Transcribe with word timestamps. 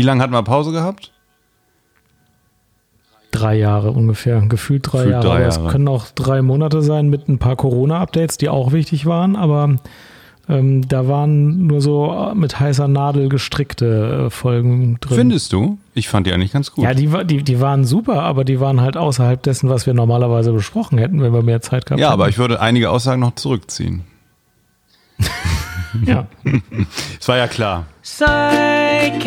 Wie 0.00 0.04
lange 0.04 0.22
hatten 0.22 0.32
wir 0.32 0.42
Pause 0.42 0.72
gehabt? 0.72 1.12
Drei 3.32 3.58
Jahre 3.58 3.90
ungefähr, 3.90 4.40
gefühlt 4.40 4.90
drei 4.90 5.04
gefühlt 5.04 5.12
Jahre. 5.12 5.26
Drei 5.26 5.42
Jahre. 5.42 5.66
es 5.66 5.70
können 5.70 5.88
auch 5.88 6.06
drei 6.14 6.40
Monate 6.40 6.80
sein 6.80 7.10
mit 7.10 7.28
ein 7.28 7.38
paar 7.38 7.54
Corona-Updates, 7.54 8.38
die 8.38 8.48
auch 8.48 8.72
wichtig 8.72 9.04
waren, 9.04 9.36
aber 9.36 9.76
ähm, 10.48 10.88
da 10.88 11.06
waren 11.06 11.66
nur 11.66 11.82
so 11.82 12.32
mit 12.34 12.58
heißer 12.58 12.88
Nadel 12.88 13.28
gestrickte 13.28 14.28
äh, 14.28 14.30
Folgen 14.30 14.96
drin. 15.00 15.18
Findest 15.18 15.52
du? 15.52 15.76
Ich 15.92 16.08
fand 16.08 16.26
die 16.26 16.32
eigentlich 16.32 16.52
ganz 16.52 16.72
gut. 16.72 16.82
Ja, 16.82 16.94
die, 16.94 17.10
die, 17.26 17.42
die 17.42 17.60
waren 17.60 17.84
super, 17.84 18.22
aber 18.22 18.44
die 18.44 18.58
waren 18.58 18.80
halt 18.80 18.96
außerhalb 18.96 19.42
dessen, 19.42 19.68
was 19.68 19.84
wir 19.84 19.92
normalerweise 19.92 20.50
besprochen 20.50 20.96
hätten, 20.96 21.20
wenn 21.20 21.34
wir 21.34 21.42
mehr 21.42 21.60
Zeit 21.60 21.84
gehabt 21.84 22.00
hätten. 22.00 22.00
Ja, 22.00 22.08
aber 22.08 22.30
ich 22.30 22.38
würde 22.38 22.62
einige 22.62 22.88
Aussagen 22.88 23.20
noch 23.20 23.34
zurückziehen. 23.34 24.04
ja. 26.04 26.26
Es 27.20 27.28
war 27.28 27.36
ja 27.36 27.48
klar. 27.48 27.86
Psychcast.de 28.02 29.20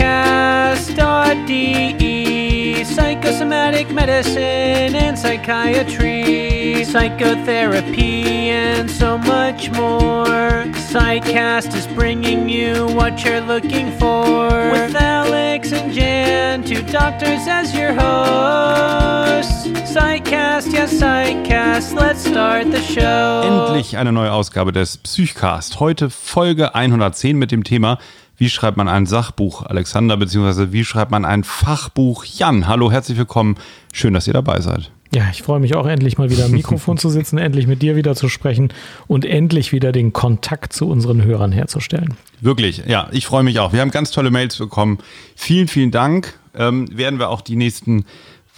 Psychosomatic 2.93 3.89
Medicine 3.89 4.95
and 4.95 5.17
Psychiatry 5.17 6.83
Psychotherapy 6.85 8.49
and 8.51 8.89
so 8.89 9.17
much 9.17 9.71
more. 9.71 10.65
Psychcast 10.91 11.73
is 11.75 11.87
bringing 11.87 12.47
you 12.47 12.85
what 12.93 13.25
you're 13.25 13.41
looking 13.41 13.91
for. 13.97 14.47
With 14.71 14.95
Alex 14.95 15.71
and 15.71 15.91
Jan, 15.91 16.63
two 16.63 16.83
doctors 16.83 17.47
as 17.47 17.73
your 17.73 17.93
hosts. 17.93 19.65
Psychcast, 19.91 20.71
yes 20.71 20.93
Psychcast, 20.93 21.95
let's 21.95 22.23
start 22.23 22.71
the 22.71 22.81
show. 22.81 23.69
Endlich 23.71 23.97
eine 23.97 24.11
neue 24.11 24.31
Ausgabe 24.31 24.71
des 24.71 24.97
Psychcast. 24.97 25.79
Heute 25.79 26.11
Folge 26.11 26.75
110 26.75 27.37
mit 27.37 27.51
dem 27.51 27.63
Thema 27.63 27.97
wie 28.43 28.49
schreibt 28.49 28.75
man 28.75 28.89
ein 28.89 29.05
Sachbuch, 29.05 29.65
Alexander, 29.65 30.17
beziehungsweise 30.17 30.73
wie 30.73 30.83
schreibt 30.83 31.11
man 31.11 31.23
ein 31.23 31.45
Fachbuch, 31.45 32.25
Jan? 32.25 32.67
Hallo, 32.67 32.91
herzlich 32.91 33.17
willkommen. 33.17 33.55
Schön, 33.93 34.13
dass 34.13 34.27
ihr 34.27 34.33
dabei 34.33 34.59
seid. 34.59 34.91
Ja, 35.15 35.29
ich 35.31 35.43
freue 35.43 35.61
mich 35.61 35.75
auch 35.75 35.87
endlich 35.87 36.17
mal 36.17 36.29
wieder 36.29 36.43
am 36.43 36.51
Mikrofon 36.51 36.97
zu 36.97 37.07
sitzen, 37.09 37.37
endlich 37.37 37.67
mit 37.67 37.81
dir 37.81 37.95
wieder 37.95 38.15
zu 38.15 38.27
sprechen 38.27 38.73
und 39.07 39.23
endlich 39.23 39.71
wieder 39.71 39.93
den 39.93 40.11
Kontakt 40.11 40.73
zu 40.73 40.89
unseren 40.89 41.23
Hörern 41.23 41.53
herzustellen. 41.53 42.15
Wirklich, 42.41 42.83
ja, 42.85 43.07
ich 43.13 43.25
freue 43.25 43.43
mich 43.43 43.59
auch. 43.59 43.71
Wir 43.71 43.79
haben 43.79 43.91
ganz 43.91 44.11
tolle 44.11 44.29
Mails 44.29 44.57
bekommen. 44.57 44.97
Vielen, 45.37 45.69
vielen 45.69 45.91
Dank. 45.91 46.37
Ähm, 46.53 46.89
werden 46.91 47.19
wir 47.19 47.29
auch 47.29 47.39
die 47.39 47.55
nächsten 47.55 48.03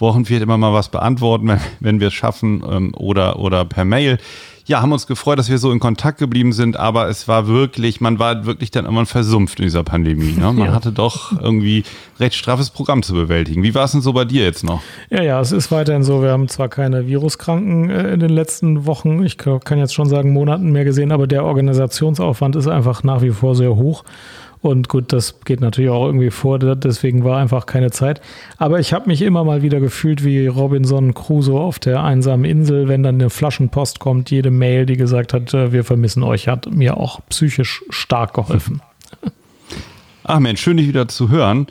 Wochen 0.00 0.24
vielleicht 0.24 0.42
immer 0.42 0.58
mal 0.58 0.72
was 0.72 0.88
beantworten, 0.88 1.46
wenn, 1.46 1.60
wenn 1.78 2.00
wir 2.00 2.08
es 2.08 2.14
schaffen 2.14 2.64
ähm, 2.68 2.92
oder, 2.96 3.38
oder 3.38 3.64
per 3.64 3.84
Mail 3.84 4.18
ja, 4.66 4.82
haben 4.82 4.90
uns 4.90 5.06
gefreut, 5.06 5.38
dass 5.38 5.48
wir 5.48 5.58
so 5.58 5.70
in 5.70 5.78
Kontakt 5.78 6.18
geblieben 6.18 6.52
sind, 6.52 6.76
aber 6.76 7.08
es 7.08 7.28
war 7.28 7.46
wirklich, 7.46 8.00
man 8.00 8.18
war 8.18 8.46
wirklich 8.46 8.72
dann 8.72 8.84
immer 8.84 9.06
versumpft 9.06 9.60
in 9.60 9.64
dieser 9.64 9.84
Pandemie. 9.84 10.32
Ne? 10.32 10.52
Man 10.52 10.58
ja. 10.58 10.72
hatte 10.72 10.90
doch 10.90 11.40
irgendwie 11.40 11.84
recht 12.18 12.34
straffes 12.34 12.70
Programm 12.70 13.04
zu 13.04 13.14
bewältigen. 13.14 13.62
Wie 13.62 13.76
war 13.76 13.84
es 13.84 13.92
denn 13.92 14.00
so 14.00 14.12
bei 14.12 14.24
dir 14.24 14.42
jetzt 14.42 14.64
noch? 14.64 14.82
Ja, 15.08 15.22
ja, 15.22 15.40
es 15.40 15.52
ist 15.52 15.70
weiterhin 15.70 16.02
so. 16.02 16.20
Wir 16.20 16.30
haben 16.30 16.48
zwar 16.48 16.68
keine 16.68 17.06
Viruskranken 17.06 17.90
äh, 17.90 18.14
in 18.14 18.20
den 18.20 18.30
letzten 18.30 18.86
Wochen, 18.86 19.22
ich 19.22 19.38
kann 19.38 19.78
jetzt 19.78 19.94
schon 19.94 20.08
sagen 20.08 20.32
Monaten 20.32 20.72
mehr 20.72 20.84
gesehen, 20.84 21.12
aber 21.12 21.28
der 21.28 21.44
Organisationsaufwand 21.44 22.56
ist 22.56 22.66
einfach 22.66 23.04
nach 23.04 23.22
wie 23.22 23.30
vor 23.30 23.54
sehr 23.54 23.76
hoch. 23.76 24.02
Und 24.66 24.88
gut, 24.88 25.12
das 25.12 25.38
geht 25.44 25.60
natürlich 25.60 25.90
auch 25.90 26.06
irgendwie 26.06 26.30
vor, 26.30 26.58
deswegen 26.58 27.22
war 27.22 27.38
einfach 27.38 27.66
keine 27.66 27.92
Zeit. 27.92 28.20
Aber 28.58 28.80
ich 28.80 28.92
habe 28.92 29.06
mich 29.06 29.22
immer 29.22 29.44
mal 29.44 29.62
wieder 29.62 29.78
gefühlt 29.78 30.24
wie 30.24 30.48
Robinson 30.48 31.14
Crusoe 31.14 31.60
auf 31.60 31.78
der 31.78 32.02
einsamen 32.02 32.44
Insel, 32.44 32.88
wenn 32.88 33.04
dann 33.04 33.14
eine 33.14 33.30
Flaschenpost 33.30 34.00
kommt, 34.00 34.32
jede 34.32 34.50
Mail, 34.50 34.84
die 34.84 34.96
gesagt 34.96 35.32
hat, 35.34 35.54
äh, 35.54 35.72
wir 35.72 35.84
vermissen 35.84 36.24
euch, 36.24 36.48
hat 36.48 36.68
mir 36.68 36.96
auch 36.96 37.20
psychisch 37.28 37.84
stark 37.90 38.34
geholfen. 38.34 38.82
Ach 40.24 40.40
Mensch, 40.40 40.60
schön 40.60 40.78
dich 40.78 40.88
wieder 40.88 41.06
zu 41.06 41.28
hören. 41.30 41.68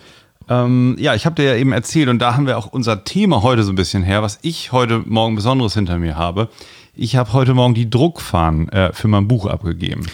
Ähm, 0.47 0.95
ja, 0.97 1.15
ich 1.15 1.25
habe 1.25 1.35
dir 1.35 1.49
ja 1.49 1.55
eben 1.55 1.73
erzählt 1.73 2.07
und 2.07 2.19
da 2.19 2.35
haben 2.35 2.47
wir 2.47 2.57
auch 2.57 2.67
unser 2.67 3.03
Thema 3.03 3.43
heute 3.43 3.63
so 3.63 3.73
ein 3.73 3.75
bisschen 3.75 4.03
her, 4.03 4.21
was 4.21 4.39
ich 4.41 4.71
heute 4.71 5.03
Morgen 5.05 5.35
Besonderes 5.35 5.73
hinter 5.73 5.97
mir 5.97 6.15
habe. 6.15 6.47
Ich 6.95 7.17
habe 7.17 7.33
heute 7.33 7.55
Morgen 7.55 7.73
die 7.73 7.89
Druckfahnen 7.89 8.69
äh, 8.69 8.93
für 8.93 9.09
mein 9.09 9.27
Buch 9.27 9.47
abgegeben. 9.47 10.05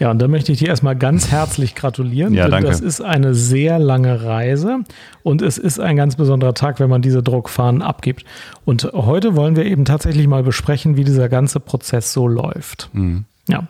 Ja, 0.00 0.10
und 0.10 0.18
da 0.18 0.28
möchte 0.28 0.52
ich 0.52 0.58
dir 0.58 0.68
erstmal 0.68 0.96
ganz 0.96 1.30
herzlich 1.30 1.74
gratulieren. 1.74 2.34
Ja, 2.34 2.48
danke. 2.48 2.68
Das 2.68 2.80
ist 2.80 3.00
eine 3.00 3.34
sehr 3.34 3.78
lange 3.78 4.24
Reise 4.24 4.80
und 5.22 5.42
es 5.42 5.58
ist 5.58 5.78
ein 5.78 5.96
ganz 5.96 6.16
besonderer 6.16 6.54
Tag, 6.54 6.80
wenn 6.80 6.90
man 6.90 7.02
diese 7.02 7.22
Druckfahnen 7.22 7.82
abgibt. 7.82 8.24
Und 8.64 8.90
heute 8.92 9.36
wollen 9.36 9.56
wir 9.56 9.64
eben 9.64 9.84
tatsächlich 9.84 10.26
mal 10.26 10.42
besprechen, 10.42 10.96
wie 10.96 11.04
dieser 11.04 11.28
ganze 11.28 11.60
Prozess 11.60 12.12
so 12.12 12.26
läuft. 12.26 12.90
Mhm. 12.92 13.24
Ja. 13.48 13.68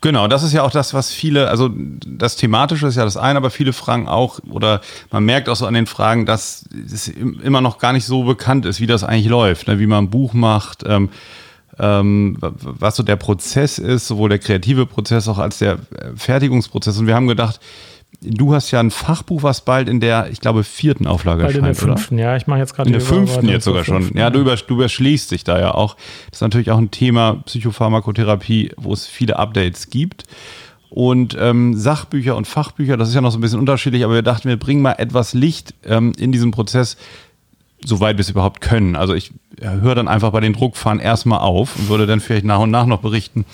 Genau, 0.00 0.28
das 0.28 0.44
ist 0.44 0.52
ja 0.52 0.62
auch 0.62 0.70
das, 0.70 0.94
was 0.94 1.10
viele, 1.10 1.48
also 1.48 1.70
das 1.74 2.36
Thematische 2.36 2.86
ist 2.86 2.94
ja 2.94 3.04
das 3.04 3.16
eine, 3.16 3.36
aber 3.36 3.50
viele 3.50 3.72
fragen 3.72 4.06
auch, 4.06 4.38
oder 4.48 4.80
man 5.10 5.24
merkt 5.24 5.48
auch 5.48 5.56
so 5.56 5.66
an 5.66 5.74
den 5.74 5.86
Fragen, 5.86 6.24
dass 6.24 6.68
es 6.86 7.08
immer 7.08 7.60
noch 7.60 7.78
gar 7.78 7.92
nicht 7.92 8.04
so 8.04 8.22
bekannt 8.22 8.64
ist, 8.64 8.80
wie 8.80 8.86
das 8.86 9.02
eigentlich 9.02 9.26
läuft, 9.26 9.66
ne? 9.66 9.80
wie 9.80 9.88
man 9.88 10.04
ein 10.04 10.10
Buch 10.10 10.34
macht. 10.34 10.84
Ähm, 10.86 11.08
ähm, 11.78 12.36
was 12.40 12.96
so 12.96 13.02
der 13.02 13.16
Prozess 13.16 13.78
ist, 13.78 14.08
sowohl 14.08 14.28
der 14.28 14.38
kreative 14.38 14.86
Prozess 14.86 15.28
auch 15.28 15.38
als 15.38 15.58
der 15.58 15.74
äh, 15.74 16.10
Fertigungsprozess. 16.16 16.98
Und 16.98 17.06
wir 17.06 17.14
haben 17.14 17.28
gedacht, 17.28 17.60
Du 18.20 18.52
hast 18.52 18.72
ja 18.72 18.80
ein 18.80 18.90
Fachbuch, 18.90 19.44
was 19.44 19.60
bald 19.60 19.88
in 19.88 20.00
der, 20.00 20.28
ich 20.32 20.40
glaube, 20.40 20.64
vierten 20.64 21.06
Auflage 21.06 21.42
bald 21.42 21.54
erscheint, 21.54 21.78
in 21.78 21.86
der 21.86 21.94
fünften, 21.94 22.14
oder? 22.16 22.24
ja. 22.24 22.36
Ich 22.36 22.48
mache 22.48 22.58
jetzt 22.58 22.74
gerade 22.74 22.88
In 22.88 22.92
der 22.92 23.00
fünften 23.00 23.48
jetzt 23.48 23.64
sogar 23.64 23.84
schon. 23.84 24.10
Ja, 24.16 24.30
du, 24.30 24.40
über, 24.40 24.56
du 24.56 24.74
überschließt 24.74 25.30
dich 25.30 25.44
da 25.44 25.60
ja 25.60 25.72
auch. 25.72 25.94
Das 26.30 26.38
ist 26.38 26.40
natürlich 26.40 26.72
auch 26.72 26.78
ein 26.78 26.90
Thema 26.90 27.34
Psychopharmakotherapie, 27.46 28.72
wo 28.76 28.92
es 28.92 29.06
viele 29.06 29.38
Updates 29.38 29.88
gibt. 29.88 30.24
Und 30.90 31.36
ähm, 31.38 31.76
Sachbücher 31.76 32.34
und 32.34 32.46
Fachbücher, 32.46 32.96
das 32.96 33.10
ist 33.10 33.14
ja 33.14 33.20
noch 33.20 33.30
so 33.30 33.38
ein 33.38 33.40
bisschen 33.40 33.60
unterschiedlich, 33.60 34.04
aber 34.04 34.14
wir 34.14 34.22
dachten, 34.22 34.48
wir 34.48 34.56
bringen 34.56 34.82
mal 34.82 34.94
etwas 34.94 35.34
Licht 35.34 35.74
ähm, 35.84 36.12
in 36.18 36.32
diesen 36.32 36.50
Prozess, 36.50 36.96
soweit 37.84 38.16
wir 38.16 38.20
es 38.20 38.30
überhaupt 38.30 38.60
können. 38.60 38.96
Also 38.96 39.14
ich 39.14 39.32
höre 39.60 39.94
dann 39.94 40.08
einfach 40.08 40.30
bei 40.30 40.40
den 40.40 40.52
Druckfahren 40.52 41.00
erstmal 41.00 41.40
auf 41.40 41.76
und 41.76 41.88
würde 41.88 42.06
dann 42.06 42.20
vielleicht 42.20 42.44
nach 42.44 42.60
und 42.60 42.70
nach 42.70 42.86
noch 42.86 43.00
berichten, 43.00 43.44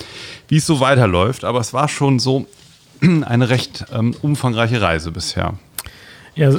wie 0.48 0.56
es 0.56 0.66
so 0.66 0.80
weiterläuft. 0.80 1.44
Aber 1.44 1.60
es 1.60 1.72
war 1.72 1.88
schon 1.88 2.18
so 2.18 2.46
eine 3.00 3.48
recht 3.48 3.86
ähm, 3.92 4.14
umfangreiche 4.22 4.80
Reise 4.80 5.10
bisher. 5.10 5.54
Ja, 6.34 6.52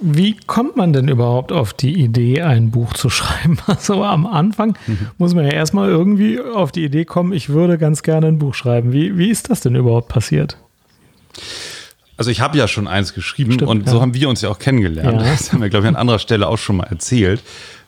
wie 0.00 0.36
kommt 0.46 0.76
man 0.76 0.92
denn 0.92 1.08
überhaupt 1.08 1.52
auf 1.52 1.72
die 1.72 1.94
Idee, 1.94 2.42
ein 2.42 2.70
Buch 2.70 2.92
zu 2.94 3.10
schreiben? 3.10 3.58
Also 3.66 4.02
am 4.02 4.26
Anfang 4.26 4.76
mhm. 4.86 5.10
muss 5.18 5.34
man 5.34 5.44
ja 5.44 5.52
erstmal 5.52 5.88
irgendwie 5.88 6.40
auf 6.40 6.72
die 6.72 6.84
Idee 6.84 7.04
kommen, 7.04 7.32
ich 7.32 7.48
würde 7.48 7.78
ganz 7.78 8.02
gerne 8.02 8.26
ein 8.26 8.38
Buch 8.38 8.54
schreiben. 8.54 8.92
Wie, 8.92 9.16
wie 9.16 9.30
ist 9.30 9.50
das 9.50 9.60
denn 9.60 9.74
überhaupt 9.74 10.08
passiert? 10.08 10.58
Also 12.16 12.30
ich 12.30 12.40
habe 12.40 12.56
ja 12.56 12.68
schon 12.68 12.86
eins 12.86 13.12
geschrieben 13.12 13.52
Stimmt, 13.52 13.70
und 13.70 13.86
ja. 13.86 13.92
so 13.92 14.00
haben 14.00 14.14
wir 14.14 14.28
uns 14.28 14.40
ja 14.40 14.48
auch 14.48 14.58
kennengelernt. 14.58 15.20
Ja. 15.20 15.28
Das 15.34 15.52
haben 15.52 15.62
wir, 15.62 15.68
glaube 15.68 15.86
ich, 15.86 15.88
an 15.88 15.96
anderer 15.96 16.18
Stelle 16.18 16.46
auch 16.46 16.58
schon 16.58 16.76
mal 16.76 16.84
erzählt. 16.84 17.42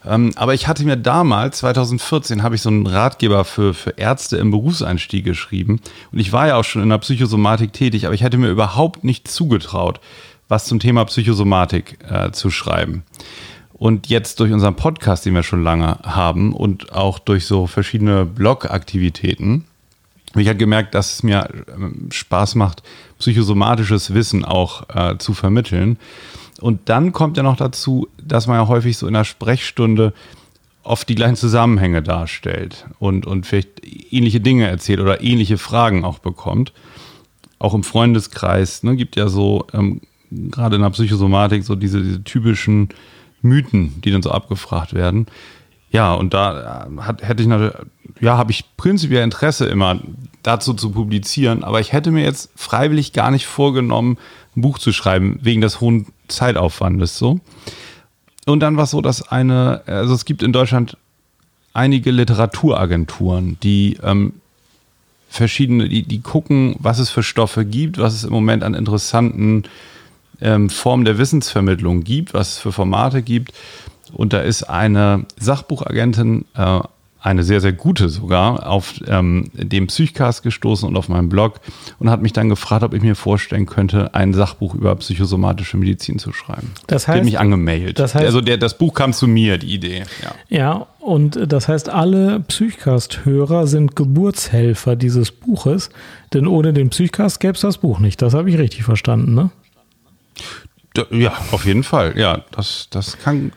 Ähm, 0.04 0.32
aber 0.37 0.54
ich 0.54 0.69
hatte 0.69 0.84
mir 0.84 0.97
damals, 0.97 1.59
2014, 1.59 2.42
habe 2.42 2.54
ich 2.54 2.62
so 2.62 2.69
einen 2.69 2.86
Ratgeber 2.86 3.44
für, 3.44 3.75
für 3.75 3.91
Ärzte 3.91 4.36
im 4.36 4.50
Berufseinstieg 4.50 5.25
geschrieben. 5.25 5.81
Und 6.12 6.19
ich 6.19 6.32
war 6.32 6.48
ja 6.48 6.56
auch 6.56 6.65
schon 6.65 6.82
in 6.82 6.88
der 6.88 6.98
Psychosomatik 6.98 7.72
tätig, 7.72 8.06
aber 8.06 8.15
ich 8.15 8.22
hätte 8.22 8.38
mir 8.38 8.48
überhaupt 8.48 9.04
nicht 9.04 9.28
zugetraut, 9.28 10.00
was 10.48 10.65
zum 10.66 10.78
Thema 10.78 11.04
Psychosomatik 11.04 11.98
äh, 12.09 12.31
zu 12.31 12.50
schreiben. 12.50 13.03
Und 13.72 14.09
jetzt 14.09 14.41
durch 14.41 14.53
unseren 14.53 14.76
Podcast, 14.76 15.26
den 15.26 15.34
wir 15.34 15.42
schon 15.42 15.62
lange 15.62 15.98
haben 16.03 16.54
und 16.54 16.92
auch 16.92 17.19
durch 17.19 17.44
so 17.44 17.66
verschiedene 17.66 18.25
Blog-Aktivitäten, 18.25 19.65
habe 20.36 20.42
ich 20.42 20.48
halt 20.48 20.58
gemerkt, 20.58 20.94
dass 20.94 21.14
es 21.14 21.22
mir 21.22 21.48
ähm, 21.74 22.10
Spaß 22.10 22.56
macht, 22.56 22.82
psychosomatisches 23.19 24.12
Wissen 24.12 24.44
auch 24.44 24.84
äh, 24.94 25.16
zu 25.16 25.32
vermitteln. 25.32 25.98
Und 26.60 26.91
dann 26.91 27.12
kommt 27.12 27.38
ja 27.38 27.42
noch 27.42 27.56
dazu, 27.56 28.08
dass 28.22 28.47
man 28.47 28.58
ja 28.58 28.69
häufig 28.69 28.98
so 28.98 29.06
in 29.06 29.14
der 29.14 29.24
Sprechstunde 29.24 30.12
oft 30.82 31.08
die 31.08 31.14
gleichen 31.14 31.36
Zusammenhänge 31.36 32.02
darstellt 32.02 32.84
und, 32.98 33.26
und 33.26 33.47
vielleicht 33.47 33.80
ähnliche 34.12 34.41
Dinge 34.41 34.66
erzählt 34.69 35.00
oder 35.00 35.22
ähnliche 35.22 35.56
Fragen 35.56 36.04
auch 36.04 36.19
bekommt. 36.19 36.74
Auch 37.58 37.72
im 37.72 37.82
Freundeskreis 37.82 38.82
ne, 38.82 38.94
gibt 38.94 39.16
ja 39.16 39.28
so, 39.28 39.66
ähm, 39.72 40.03
gerade 40.30 40.76
in 40.76 40.82
der 40.82 40.91
Psychosomatik, 40.91 41.64
so 41.64 41.76
diese, 41.76 42.03
diese 42.03 42.22
typischen 42.24 42.91
Mythen, 43.41 44.03
die 44.03 44.10
dann 44.10 44.21
so 44.21 44.32
abgefragt 44.32 44.92
werden. 44.92 45.28
Ja, 45.91 46.15
und 46.15 46.34
da 46.34 46.86
äh, 46.86 47.00
hat, 47.03 47.22
hätte 47.22 47.42
ich 47.42 47.48
natürlich, 47.48 47.74
ja, 48.21 48.36
habe 48.36 48.50
ich 48.50 48.65
prinzipiell 48.77 49.22
Interesse 49.22 49.66
immer 49.66 50.00
dazu 50.42 50.74
zu 50.74 50.91
publizieren, 50.91 51.65
aber 51.65 51.80
ich 51.80 51.92
hätte 51.92 52.10
mir 52.10 52.24
jetzt 52.24 52.50
freiwillig 52.54 53.12
gar 53.12 53.30
nicht 53.30 53.47
vorgenommen, 53.47 54.18
ein 54.56 54.62
Buch 54.62 54.78
zu 54.78 54.92
schreiben, 54.92 55.38
wegen 55.42 55.60
des 55.60 55.80
hohen 55.80 56.06
Zeitaufwandes 56.28 57.18
so. 57.18 57.41
Und 58.47 58.60
dann 58.60 58.77
war 58.77 58.84
es 58.84 58.92
so, 58.92 59.00
dass 59.00 59.28
eine, 59.28 59.83
also 59.86 60.15
es 60.15 60.24
gibt 60.24 60.42
in 60.42 60.53
Deutschland 60.53 60.97
einige 61.72 62.10
Literaturagenturen, 62.10 63.59
die 63.62 63.98
ähm, 64.03 64.34
verschiedene, 65.28 65.89
die, 65.89 66.04
die 66.04 66.21
gucken, 66.21 66.77
was 66.78 66.98
es 66.98 67.10
für 67.10 67.22
Stoffe 67.22 67.65
gibt, 67.65 67.98
was 67.98 68.15
es 68.15 68.24
im 68.24 68.32
Moment 68.32 68.62
an 68.62 68.74
interessanten 68.74 69.65
ähm, 70.41 70.71
Formen 70.71 71.04
der 71.04 71.18
Wissensvermittlung 71.18 72.04
gibt, 72.04 72.34
was 72.34 72.53
es 72.53 72.59
für 72.59 72.72
Formate 72.72 73.22
gibt. 73.22 73.53
Und 74.12 74.32
da 74.32 74.41
ist 74.41 74.64
eine 74.64 75.26
Sachbuchagentin 75.38 76.44
äh, 76.54 76.80
eine 77.26 77.42
sehr, 77.42 77.60
sehr 77.60 77.72
gute 77.72 78.08
sogar, 78.08 78.68
auf 78.68 79.00
ähm, 79.08 79.50
dem 79.53 79.88
Psychcast 79.88 80.44
gestoßen 80.44 80.88
und 80.88 80.97
auf 80.97 81.08
meinem 81.08 81.28
Blog 81.28 81.60
und 81.98 82.08
hat 82.08 82.22
mich 82.22 82.32
dann 82.32 82.48
gefragt, 82.48 82.84
ob 82.84 82.94
ich 82.94 83.03
mir 83.03 83.16
vorstellen 83.16 83.66
könnte, 83.66 84.14
ein 84.14 84.32
Sachbuch 84.32 84.76
über 84.76 84.94
psychosomatische 84.94 85.76
Medizin 85.76 86.20
zu 86.20 86.32
schreiben. 86.32 86.70
Das 86.86 87.08
heißt, 87.08 87.16
der 87.16 87.20
hat 87.22 87.24
mich 87.24 87.41
angemeldet. 87.41 87.98
Das 87.98 88.14
heißt, 88.14 88.24
also 88.24 88.41
der, 88.41 88.58
das 88.58 88.78
Buch 88.78 88.94
kam 88.94 89.12
zu 89.12 89.26
mir, 89.26 89.58
die 89.58 89.74
Idee. 89.74 90.04
Ja, 90.22 90.56
ja 90.56 90.86
und 91.00 91.50
das 91.50 91.66
heißt, 91.66 91.88
alle 91.88 92.38
Psychcast-Hörer 92.41 93.66
sind 93.66 93.97
Geburtshelfer 93.97 94.94
dieses 94.94 95.32
Buches, 95.32 95.91
denn 96.32 96.47
ohne 96.47 96.72
den 96.72 96.91
Psychcast 96.91 97.41
gäbe 97.41 97.54
es 97.54 97.60
das 97.60 97.78
Buch 97.78 97.98
nicht. 97.98 98.22
Das 98.22 98.34
habe 98.34 98.50
ich 98.50 98.58
richtig 98.58 98.84
verstanden, 98.84 99.34
ne? 99.34 99.50
Ja, 101.10 101.33
auf 101.53 101.65
jeden 101.65 101.83
Fall. 101.83 102.15
Ja, 102.16 102.43
das, 102.51 102.89
das 102.91 103.19
kann, 103.19 103.53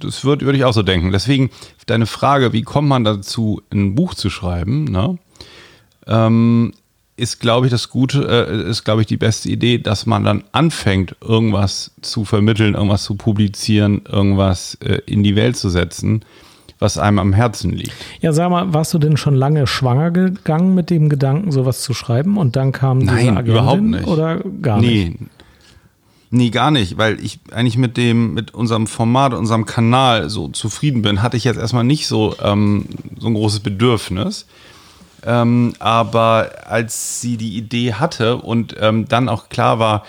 das 0.00 0.24
wird, 0.24 0.42
würde 0.42 0.58
ich 0.58 0.64
auch 0.64 0.72
so 0.72 0.82
denken. 0.82 1.12
Deswegen 1.12 1.50
deine 1.86 2.06
Frage, 2.06 2.52
wie 2.52 2.62
kommt 2.62 2.88
man 2.88 3.04
dazu, 3.04 3.62
ein 3.70 3.94
Buch 3.94 4.14
zu 4.14 4.30
schreiben, 4.30 4.84
ne? 4.84 5.18
Ähm, 6.06 6.72
ist, 7.16 7.40
glaube 7.40 7.66
ich, 7.66 7.70
das 7.70 7.90
Gute, 7.90 8.26
äh, 8.48 8.70
ist, 8.70 8.84
glaube 8.84 9.02
ich, 9.02 9.06
die 9.06 9.16
beste 9.16 9.48
Idee, 9.48 9.78
dass 9.78 10.06
man 10.06 10.24
dann 10.24 10.44
anfängt, 10.52 11.14
irgendwas 11.20 11.92
zu 12.00 12.24
vermitteln, 12.24 12.74
irgendwas 12.74 13.04
zu 13.04 13.14
publizieren, 13.14 14.02
irgendwas 14.10 14.76
äh, 14.76 15.00
in 15.06 15.22
die 15.22 15.36
Welt 15.36 15.56
zu 15.56 15.68
setzen, 15.68 16.24
was 16.78 16.98
einem 16.98 17.18
am 17.18 17.32
Herzen 17.32 17.70
liegt. 17.70 17.92
Ja, 18.20 18.32
sag 18.32 18.50
mal, 18.50 18.72
warst 18.72 18.94
du 18.94 18.98
denn 18.98 19.16
schon 19.16 19.34
lange 19.34 19.66
schwanger 19.66 20.10
gegangen 20.10 20.74
mit 20.74 20.90
dem 20.90 21.08
Gedanken, 21.08 21.52
sowas 21.52 21.82
zu 21.82 21.94
schreiben 21.94 22.38
und 22.38 22.56
dann 22.56 22.72
kam 22.72 22.98
Nein, 22.98 23.18
diese 23.18 23.30
Agentin 23.30 23.52
überhaupt 23.52 23.82
nicht. 23.82 24.06
oder 24.06 24.40
gar 24.60 24.80
nee. 24.80 25.16
nicht? 25.20 25.30
Nee, 26.34 26.48
gar 26.48 26.70
nicht, 26.70 26.96
weil 26.96 27.22
ich 27.22 27.40
eigentlich 27.52 27.76
mit 27.76 27.98
dem, 27.98 28.32
mit 28.32 28.54
unserem 28.54 28.86
Format, 28.86 29.34
unserem 29.34 29.66
Kanal 29.66 30.30
so 30.30 30.48
zufrieden 30.48 31.02
bin, 31.02 31.20
hatte 31.20 31.36
ich 31.36 31.44
jetzt 31.44 31.58
erstmal 31.58 31.84
nicht 31.84 32.06
so, 32.06 32.34
ähm, 32.42 32.86
so 33.18 33.26
ein 33.26 33.34
großes 33.34 33.60
Bedürfnis. 33.60 34.46
Ähm, 35.26 35.74
aber 35.78 36.50
als 36.64 37.20
sie 37.20 37.36
die 37.36 37.58
Idee 37.58 37.92
hatte 37.92 38.38
und 38.38 38.74
ähm, 38.80 39.06
dann 39.08 39.28
auch 39.28 39.50
klar 39.50 39.78
war, 39.78 40.06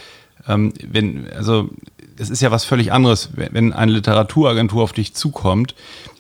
ähm, 0.48 0.72
wenn, 0.82 1.28
also 1.36 1.70
es 2.18 2.30
ist 2.30 2.42
ja 2.42 2.52
was 2.52 2.64
völlig 2.64 2.94
anderes, 2.94 3.32
wenn 3.36 3.74
eine 3.74 3.92
Literaturagentur 3.92 4.82
auf 4.82 4.94
dich 4.94 5.14
zukommt, 5.14 5.76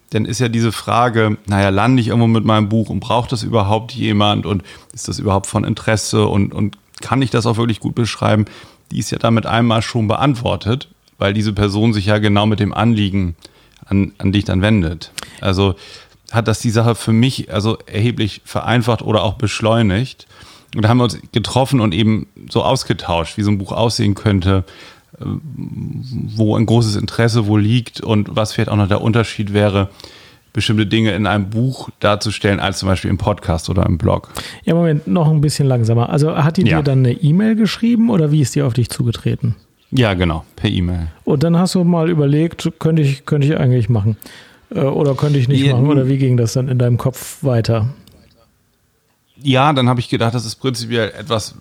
dann 0.09 0.25
ist 0.25 0.39
ja 0.39 0.49
diese 0.49 0.73
Frage, 0.73 1.37
naja, 1.45 1.69
lande 1.69 2.01
ich 2.01 2.09
irgendwo 2.09 2.27
mit 2.27 2.43
meinem 2.43 2.67
Buch 2.67 2.89
und 2.89 2.99
braucht 2.99 3.31
das 3.31 3.43
überhaupt 3.43 3.93
jemand 3.93 4.45
und 4.45 4.63
ist 4.91 5.07
das 5.07 5.17
überhaupt 5.17 5.47
von 5.47 5.63
Interesse 5.63 6.27
und, 6.27 6.53
und 6.53 6.77
kann 6.99 7.21
ich 7.21 7.29
das 7.29 7.45
auch 7.45 7.55
wirklich 7.55 7.79
gut 7.79 7.95
beschreiben? 7.95 8.45
Die 8.93 8.99
ist 8.99 9.11
ja 9.11 9.17
damit 9.17 9.47
einmal 9.47 9.81
schon 9.81 10.07
beantwortet, 10.07 10.87
weil 11.17 11.33
diese 11.33 11.51
Person 11.51 11.93
sich 11.93 12.05
ja 12.05 12.19
genau 12.19 12.45
mit 12.45 12.59
dem 12.59 12.73
Anliegen 12.73 13.35
an, 13.85 14.13
an 14.19 14.31
dich 14.31 14.45
dann 14.45 14.61
wendet. 14.61 15.11
Also 15.41 15.75
hat 16.31 16.47
das 16.47 16.59
die 16.59 16.69
Sache 16.69 16.95
für 16.95 17.11
mich 17.11 17.51
also 17.51 17.77
erheblich 17.87 18.41
vereinfacht 18.45 19.01
oder 19.01 19.23
auch 19.23 19.33
beschleunigt. 19.33 20.27
Und 20.75 20.83
da 20.83 20.89
haben 20.89 20.97
wir 20.97 21.05
uns 21.05 21.19
getroffen 21.31 21.79
und 21.79 21.93
eben 21.93 22.27
so 22.49 22.63
ausgetauscht, 22.63 23.37
wie 23.37 23.43
so 23.43 23.51
ein 23.51 23.57
Buch 23.57 23.71
aussehen 23.71 24.13
könnte, 24.13 24.63
äh, 25.19 25.25
wo 25.25 26.55
ein 26.55 26.65
großes 26.65 26.95
Interesse 26.95 27.47
wohl 27.47 27.61
liegt 27.61 28.01
und 28.01 28.35
was 28.35 28.53
vielleicht 28.53 28.69
auch 28.69 28.75
noch 28.75 28.87
der 28.87 29.01
Unterschied 29.01 29.53
wäre 29.53 29.89
bestimmte 30.53 30.85
Dinge 30.85 31.11
in 31.11 31.25
einem 31.25 31.49
Buch 31.49 31.89
darzustellen, 31.99 32.59
als 32.59 32.79
zum 32.79 32.87
Beispiel 32.87 33.09
im 33.09 33.17
Podcast 33.17 33.69
oder 33.69 33.85
im 33.85 33.97
Blog. 33.97 34.29
Ja, 34.63 34.75
Moment, 34.75 35.07
noch 35.07 35.29
ein 35.29 35.41
bisschen 35.41 35.67
langsamer. 35.67 36.09
Also 36.09 36.35
hat 36.35 36.57
die 36.57 36.65
ja. 36.65 36.77
dir 36.77 36.83
dann 36.83 36.99
eine 36.99 37.11
E-Mail 37.11 37.55
geschrieben 37.55 38.09
oder 38.09 38.31
wie 38.31 38.41
ist 38.41 38.55
die 38.55 38.61
auf 38.61 38.73
dich 38.73 38.89
zugetreten? 38.89 39.55
Ja, 39.91 40.13
genau, 40.13 40.45
per 40.55 40.69
E-Mail. 40.69 41.07
Und 41.23 41.43
dann 41.43 41.57
hast 41.57 41.75
du 41.75 41.83
mal 41.83 42.09
überlegt, 42.09 42.71
könnte 42.79 43.01
ich, 43.01 43.25
könnte 43.25 43.47
ich 43.47 43.57
eigentlich 43.57 43.89
machen? 43.89 44.17
Äh, 44.73 44.81
oder 44.81 45.15
könnte 45.15 45.39
ich 45.39 45.47
nicht 45.47 45.63
ja, 45.63 45.73
machen? 45.73 45.87
Oder 45.87 46.07
wie 46.07 46.17
ging 46.17 46.37
das 46.37 46.53
dann 46.53 46.67
in 46.67 46.77
deinem 46.77 46.97
Kopf 46.97 47.43
weiter? 47.43 47.89
Ja, 49.41 49.73
dann 49.73 49.89
habe 49.89 49.99
ich 49.99 50.09
gedacht, 50.09 50.33
das 50.33 50.45
ist 50.45 50.55
prinzipiell 50.55 51.11
etwas, 51.17 51.55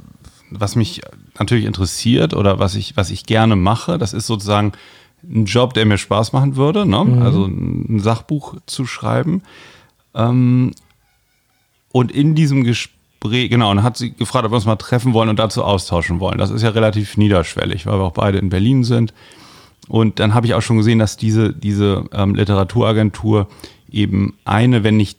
was 0.51 0.77
mich 0.77 1.01
natürlich 1.39 1.65
interessiert 1.65 2.35
oder 2.35 2.59
was 2.59 2.75
ich, 2.75 2.97
was 2.97 3.11
ich 3.11 3.25
gerne 3.25 3.57
mache. 3.57 3.99
Das 3.99 4.13
ist 4.13 4.27
sozusagen 4.27 4.73
ein 5.23 5.45
Job, 5.45 5.75
der 5.75 5.87
mir 5.87 5.99
Spaß 5.99 6.33
machen 6.33 6.57
würde, 6.57 6.87
ne? 6.87 7.05
Mhm. 7.05 7.23
also 7.23 7.47
ein 7.47 8.01
Sachbuch 8.01 8.57
zu 8.67 8.87
schreiben. 8.87 9.43
Ähm, 10.15 10.73
und 11.93 12.11
in 12.11 12.35
diesem 12.35 12.65
Gespräch, 12.65 13.51
genau, 13.51 13.71
und 13.71 13.83
hat 13.83 13.97
sie 13.97 14.13
gefragt, 14.13 14.45
ob 14.45 14.53
wir 14.53 14.57
uns 14.57 14.67
mal 14.67 14.77
treffen 14.77 15.13
wollen 15.13 15.29
und 15.29 15.39
dazu 15.39 15.63
austauschen 15.63 16.21
wollen. 16.21 16.39
Das 16.39 16.51
ist 16.51 16.63
ja 16.63 16.71
relativ 16.71 17.17
niederschwellig, 17.17 17.87
weil 17.87 17.99
wir 17.99 18.05
auch 18.05 18.13
beide 18.13 18.39
in 18.39 18.49
Berlin 18.49 18.83
sind. 18.85 19.13
Und 19.89 20.21
dann 20.21 20.35
habe 20.35 20.47
ich 20.47 20.55
auch 20.55 20.63
schon 20.63 20.79
gesehen, 20.79 20.99
dass 20.99 21.17
diese, 21.17 21.53
diese 21.53 22.05
ähm, 22.13 22.35
Literaturagentur 22.35 23.49
eben 23.91 24.39
eine, 24.45 24.85
wenn 24.85 24.97
nicht 24.97 25.19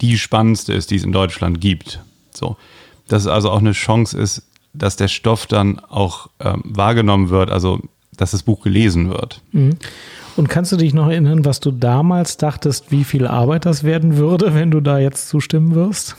die 0.00 0.18
spannendste 0.18 0.72
ist, 0.72 0.90
die 0.90 0.96
es 0.96 1.04
in 1.04 1.12
Deutschland 1.12 1.60
gibt. 1.60 2.00
So. 2.32 2.56
Dass 3.08 3.22
es 3.22 3.28
also 3.28 3.50
auch 3.50 3.58
eine 3.58 3.72
Chance 3.72 4.16
ist, 4.18 4.44
dass 4.72 4.96
der 4.96 5.08
Stoff 5.08 5.46
dann 5.46 5.78
auch 5.80 6.28
ähm, 6.38 6.62
wahrgenommen 6.64 7.30
wird. 7.30 7.50
Also 7.50 7.80
dass 8.20 8.32
das 8.32 8.42
Buch 8.42 8.62
gelesen 8.62 9.08
wird. 9.08 9.40
Mhm. 9.52 9.76
Und 10.36 10.48
kannst 10.48 10.70
du 10.72 10.76
dich 10.76 10.92
noch 10.92 11.08
erinnern, 11.08 11.44
was 11.46 11.58
du 11.60 11.70
damals 11.70 12.36
dachtest, 12.36 12.92
wie 12.92 13.04
viel 13.04 13.26
Arbeit 13.26 13.64
das 13.64 13.82
werden 13.82 14.18
würde, 14.18 14.54
wenn 14.54 14.70
du 14.70 14.80
da 14.80 14.98
jetzt 14.98 15.28
zustimmen 15.28 15.74
wirst? 15.74 16.16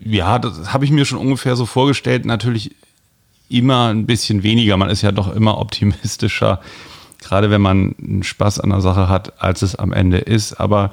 Ja, 0.00 0.38
das 0.38 0.72
habe 0.72 0.86
ich 0.86 0.90
mir 0.90 1.04
schon 1.04 1.18
ungefähr 1.18 1.56
so 1.56 1.66
vorgestellt. 1.66 2.24
Natürlich 2.24 2.74
immer 3.50 3.88
ein 3.88 4.06
bisschen 4.06 4.42
weniger. 4.42 4.78
Man 4.78 4.88
ist 4.88 5.02
ja 5.02 5.12
doch 5.12 5.34
immer 5.34 5.58
optimistischer, 5.58 6.60
gerade 7.20 7.50
wenn 7.50 7.60
man 7.60 7.94
einen 8.02 8.22
Spaß 8.22 8.60
an 8.60 8.70
der 8.70 8.80
Sache 8.80 9.10
hat, 9.10 9.42
als 9.42 9.60
es 9.60 9.74
am 9.74 9.92
Ende 9.92 10.18
ist. 10.18 10.54
Aber 10.54 10.90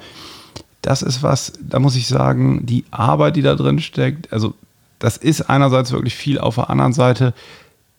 das 0.82 1.00
ist 1.00 1.22
was, 1.22 1.54
da 1.60 1.78
muss 1.78 1.96
ich 1.96 2.06
sagen, 2.06 2.66
die 2.66 2.84
Arbeit, 2.90 3.36
die 3.36 3.42
da 3.42 3.54
drin 3.54 3.80
steckt, 3.80 4.30
also 4.30 4.54
das 4.98 5.16
ist 5.16 5.48
einerseits 5.48 5.92
wirklich 5.92 6.14
viel, 6.14 6.38
auf 6.38 6.56
der 6.56 6.70
anderen 6.70 6.92
Seite 6.92 7.34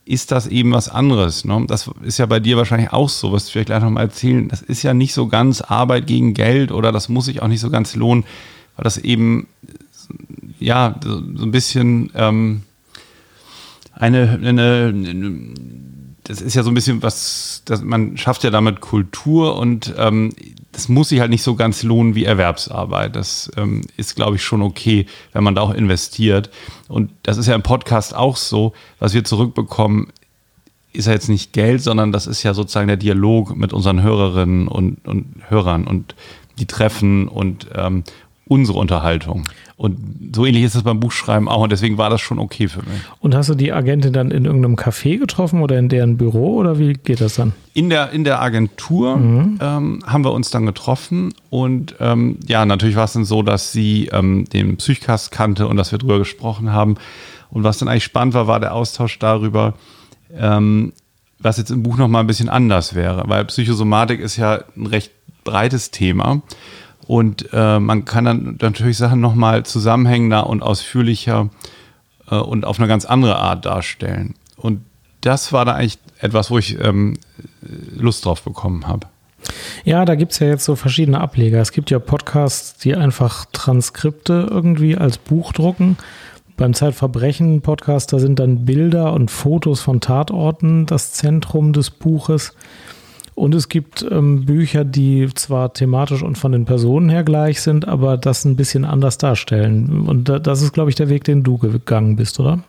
ist 0.07 0.31
das 0.31 0.47
eben 0.47 0.71
was 0.71 0.89
anderes. 0.89 1.45
Ne? 1.45 1.65
Das 1.67 1.89
ist 2.01 2.17
ja 2.17 2.25
bei 2.25 2.39
dir 2.39 2.57
wahrscheinlich 2.57 2.93
auch 2.93 3.09
so, 3.09 3.31
was 3.31 3.45
du 3.45 3.51
vielleicht 3.51 3.67
gleich 3.67 3.83
nochmal 3.83 4.05
erzählen. 4.05 4.47
Das 4.47 4.61
ist 4.61 4.83
ja 4.83 4.93
nicht 4.93 5.13
so 5.13 5.27
ganz 5.27 5.61
Arbeit 5.61 6.07
gegen 6.07 6.33
Geld 6.33 6.71
oder 6.71 6.91
das 6.91 7.09
muss 7.09 7.25
sich 7.25 7.41
auch 7.41 7.47
nicht 7.47 7.59
so 7.59 7.69
ganz 7.69 7.95
lohnen, 7.95 8.23
weil 8.75 8.83
das 8.83 8.97
eben 8.97 9.47
ja 10.59 10.95
so, 11.03 11.17
ein 11.17 11.51
bisschen 11.51 12.11
ähm, 12.15 12.63
eine, 13.93 14.39
eine, 14.41 14.93
das 16.27 16.41
ist 16.41 16.55
ja 16.55 16.63
so 16.63 16.71
ein 16.71 16.73
bisschen 16.73 17.01
was, 17.01 17.61
das, 17.63 17.81
man 17.81 18.17
schafft 18.17 18.43
ja 18.43 18.49
damit 18.49 18.81
Kultur 18.81 19.57
und 19.57 19.93
ähm, 19.97 20.33
das 20.73 20.89
muss 20.89 21.09
sich 21.09 21.21
halt 21.21 21.29
nicht 21.29 21.41
so 21.41 21.55
ganz 21.55 21.83
lohnen 21.83 22.15
wie 22.15 22.25
Erwerbsarbeit. 22.25 23.15
Das 23.15 23.49
ähm, 23.55 23.83
ist, 23.95 24.15
glaube 24.15 24.35
ich, 24.35 24.43
schon 24.43 24.61
okay, 24.61 25.05
wenn 25.31 25.45
man 25.45 25.55
da 25.55 25.61
auch 25.61 25.73
investiert. 25.73 26.49
Und 26.89 27.11
das 27.23 27.37
ist 27.37 27.47
ja 27.47 27.55
im 27.55 27.63
Podcast 27.63 28.13
auch 28.13 28.35
so, 28.35 28.73
was 28.99 29.13
wir 29.13 29.23
zurückbekommen, 29.23 30.07
ist 30.91 31.05
ja 31.05 31.13
jetzt 31.13 31.29
nicht 31.29 31.53
Geld, 31.53 31.81
sondern 31.81 32.11
das 32.11 32.27
ist 32.27 32.43
ja 32.43 32.53
sozusagen 32.53 32.87
der 32.87 32.97
Dialog 32.97 33.55
mit 33.55 33.71
unseren 33.71 34.01
Hörerinnen 34.01 34.67
und, 34.67 35.07
und 35.07 35.27
Hörern 35.47 35.87
und 35.87 36.13
die 36.59 36.65
Treffen 36.65 37.29
und 37.29 37.67
ähm, 37.73 38.03
unsere 38.47 38.79
Unterhaltung. 38.79 39.43
Und 39.75 40.35
so 40.35 40.45
ähnlich 40.45 40.63
ist 40.63 40.75
es 40.75 40.83
beim 40.83 40.99
Buchschreiben 40.99 41.47
auch 41.47 41.61
und 41.61 41.71
deswegen 41.71 41.97
war 41.97 42.09
das 42.09 42.19
schon 42.19 42.39
okay 42.39 42.67
für 42.67 42.79
mich. 42.79 42.99
Und 43.19 43.35
hast 43.35 43.49
du 43.49 43.55
die 43.55 43.71
Agentin 43.71 44.11
dann 44.11 44.31
in 44.31 44.45
irgendeinem 44.45 44.75
Café 44.75 45.19
getroffen 45.19 45.61
oder 45.61 45.77
in 45.77 45.87
deren 45.87 46.17
Büro 46.17 46.55
oder 46.55 46.79
wie 46.79 46.93
geht 46.93 47.21
das 47.21 47.35
dann? 47.35 47.53
In 47.73 47.89
der, 47.89 48.11
in 48.11 48.23
der 48.23 48.41
Agentur 48.41 49.17
mhm. 49.17 49.59
ähm, 49.61 49.99
haben 50.05 50.23
wir 50.23 50.31
uns 50.31 50.49
dann 50.49 50.65
getroffen 50.65 51.33
und 51.51 51.95
ähm, 51.99 52.39
ja, 52.47 52.65
natürlich 52.65 52.95
war 52.95 53.05
es 53.05 53.13
dann 53.13 53.25
so, 53.25 53.43
dass 53.43 53.71
sie 53.71 54.09
ähm, 54.11 54.45
den 54.45 54.77
Psychcast 54.77 55.31
kannte 55.31 55.67
und 55.67 55.77
dass 55.77 55.91
wir 55.91 55.99
drüber 55.99 56.17
gesprochen 56.17 56.71
haben. 56.71 56.95
Und 57.49 57.63
was 57.63 57.77
dann 57.77 57.87
eigentlich 57.87 58.03
spannend 58.03 58.33
war, 58.33 58.47
war 58.47 58.59
der 58.59 58.73
Austausch 58.73 59.19
darüber, 59.19 59.75
ähm, 60.35 60.93
was 61.39 61.57
jetzt 61.57 61.69
im 61.69 61.83
Buch 61.83 61.97
nochmal 61.97 62.23
ein 62.23 62.27
bisschen 62.27 62.49
anders 62.49 62.95
wäre, 62.95 63.23
weil 63.27 63.45
Psychosomatik 63.45 64.19
ist 64.19 64.37
ja 64.37 64.61
ein 64.75 64.87
recht 64.87 65.11
breites 65.43 65.91
Thema. 65.91 66.41
Und 67.07 67.47
äh, 67.53 67.79
man 67.79 68.05
kann 68.05 68.25
dann 68.25 68.57
natürlich 68.61 68.97
Sachen 68.97 69.21
nochmal 69.21 69.65
zusammenhängender 69.65 70.47
und 70.47 70.61
ausführlicher 70.61 71.49
äh, 72.29 72.35
und 72.35 72.65
auf 72.65 72.79
eine 72.79 72.87
ganz 72.87 73.05
andere 73.05 73.37
Art 73.37 73.65
darstellen. 73.65 74.35
Und 74.57 74.81
das 75.21 75.53
war 75.53 75.65
da 75.65 75.73
eigentlich 75.73 75.99
etwas, 76.19 76.51
wo 76.51 76.57
ich 76.57 76.77
ähm, 76.79 77.17
Lust 77.95 78.25
drauf 78.25 78.41
bekommen 78.41 78.87
habe. 78.87 79.07
Ja, 79.85 80.03
da 80.03 80.15
gibt 80.15 80.33
es 80.33 80.39
ja 80.39 80.47
jetzt 80.47 80.65
so 80.65 80.75
verschiedene 80.75 81.21
Ableger. 81.21 81.61
Es 81.61 81.71
gibt 81.71 81.89
ja 81.89 81.99
Podcasts, 81.99 82.77
die 82.77 82.95
einfach 82.95 83.45
Transkripte 83.53 84.47
irgendwie 84.49 84.97
als 84.97 85.17
Buch 85.17 85.53
drucken. 85.53 85.97
Beim 86.57 86.73
Zeitverbrechen-Podcast, 86.73 88.11
da 88.11 88.19
sind 88.19 88.39
dann 88.39 88.65
Bilder 88.65 89.13
und 89.13 89.29
Fotos 89.29 89.79
von 89.79 90.01
Tatorten 90.01 90.87
das 90.87 91.13
Zentrum 91.13 91.71
des 91.71 91.91
Buches. 91.91 92.53
Und 93.37 93.53
es 93.53 93.69
gibt 93.69 94.03
ähm, 94.09 94.45
Bücher, 94.45 94.83
die 94.83 95.29
zwar 95.35 95.71
thematisch 95.71 96.23
und 96.23 96.39
von 96.39 96.51
den 96.51 96.65
Personen 96.65 97.07
her 97.07 97.23
gleich 97.23 97.61
sind, 97.61 97.87
aber 97.87 98.17
das 98.17 98.45
ein 98.45 98.55
bisschen 98.55 98.83
anders 98.83 99.19
darstellen. 99.19 100.07
Und 100.07 100.27
das 100.27 100.63
ist, 100.63 100.73
glaube 100.73 100.89
ich, 100.89 100.95
der 100.95 101.07
Weg, 101.07 101.23
den 101.23 101.43
du 101.43 101.59
gegangen 101.59 102.15
bist, 102.15 102.39
oder? 102.39 102.63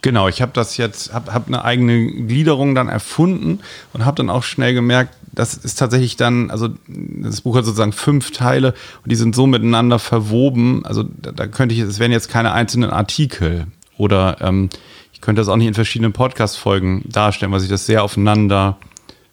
Genau, 0.00 0.26
ich 0.28 0.40
habe 0.40 0.52
das 0.54 0.78
jetzt, 0.78 1.12
habe 1.12 1.34
hab 1.34 1.48
eine 1.48 1.66
eigene 1.66 2.06
Gliederung 2.12 2.74
dann 2.74 2.88
erfunden 2.88 3.58
und 3.92 4.06
habe 4.06 4.16
dann 4.16 4.30
auch 4.30 4.42
schnell 4.42 4.72
gemerkt, 4.72 5.14
das 5.32 5.52
ist 5.52 5.78
tatsächlich 5.78 6.16
dann, 6.16 6.50
also 6.50 6.70
das 6.86 7.42
Buch 7.42 7.56
hat 7.56 7.66
sozusagen 7.66 7.92
fünf 7.92 8.30
Teile 8.30 8.72
und 9.02 9.12
die 9.12 9.16
sind 9.16 9.34
so 9.34 9.46
miteinander 9.46 9.98
verwoben. 9.98 10.86
Also 10.86 11.02
da, 11.02 11.32
da 11.32 11.46
könnte 11.46 11.74
ich, 11.74 11.82
es 11.82 11.98
wären 11.98 12.10
jetzt 12.10 12.30
keine 12.30 12.52
einzelnen 12.52 12.88
Artikel 12.88 13.66
oder 13.98 14.38
ähm, 14.40 14.70
ich 15.12 15.20
könnte 15.20 15.42
das 15.42 15.48
auch 15.48 15.56
nicht 15.56 15.68
in 15.68 15.74
verschiedenen 15.74 16.14
Podcast-Folgen 16.14 17.02
darstellen, 17.04 17.52
weil 17.52 17.60
sich 17.60 17.68
das 17.68 17.84
sehr 17.84 18.02
aufeinander 18.02 18.78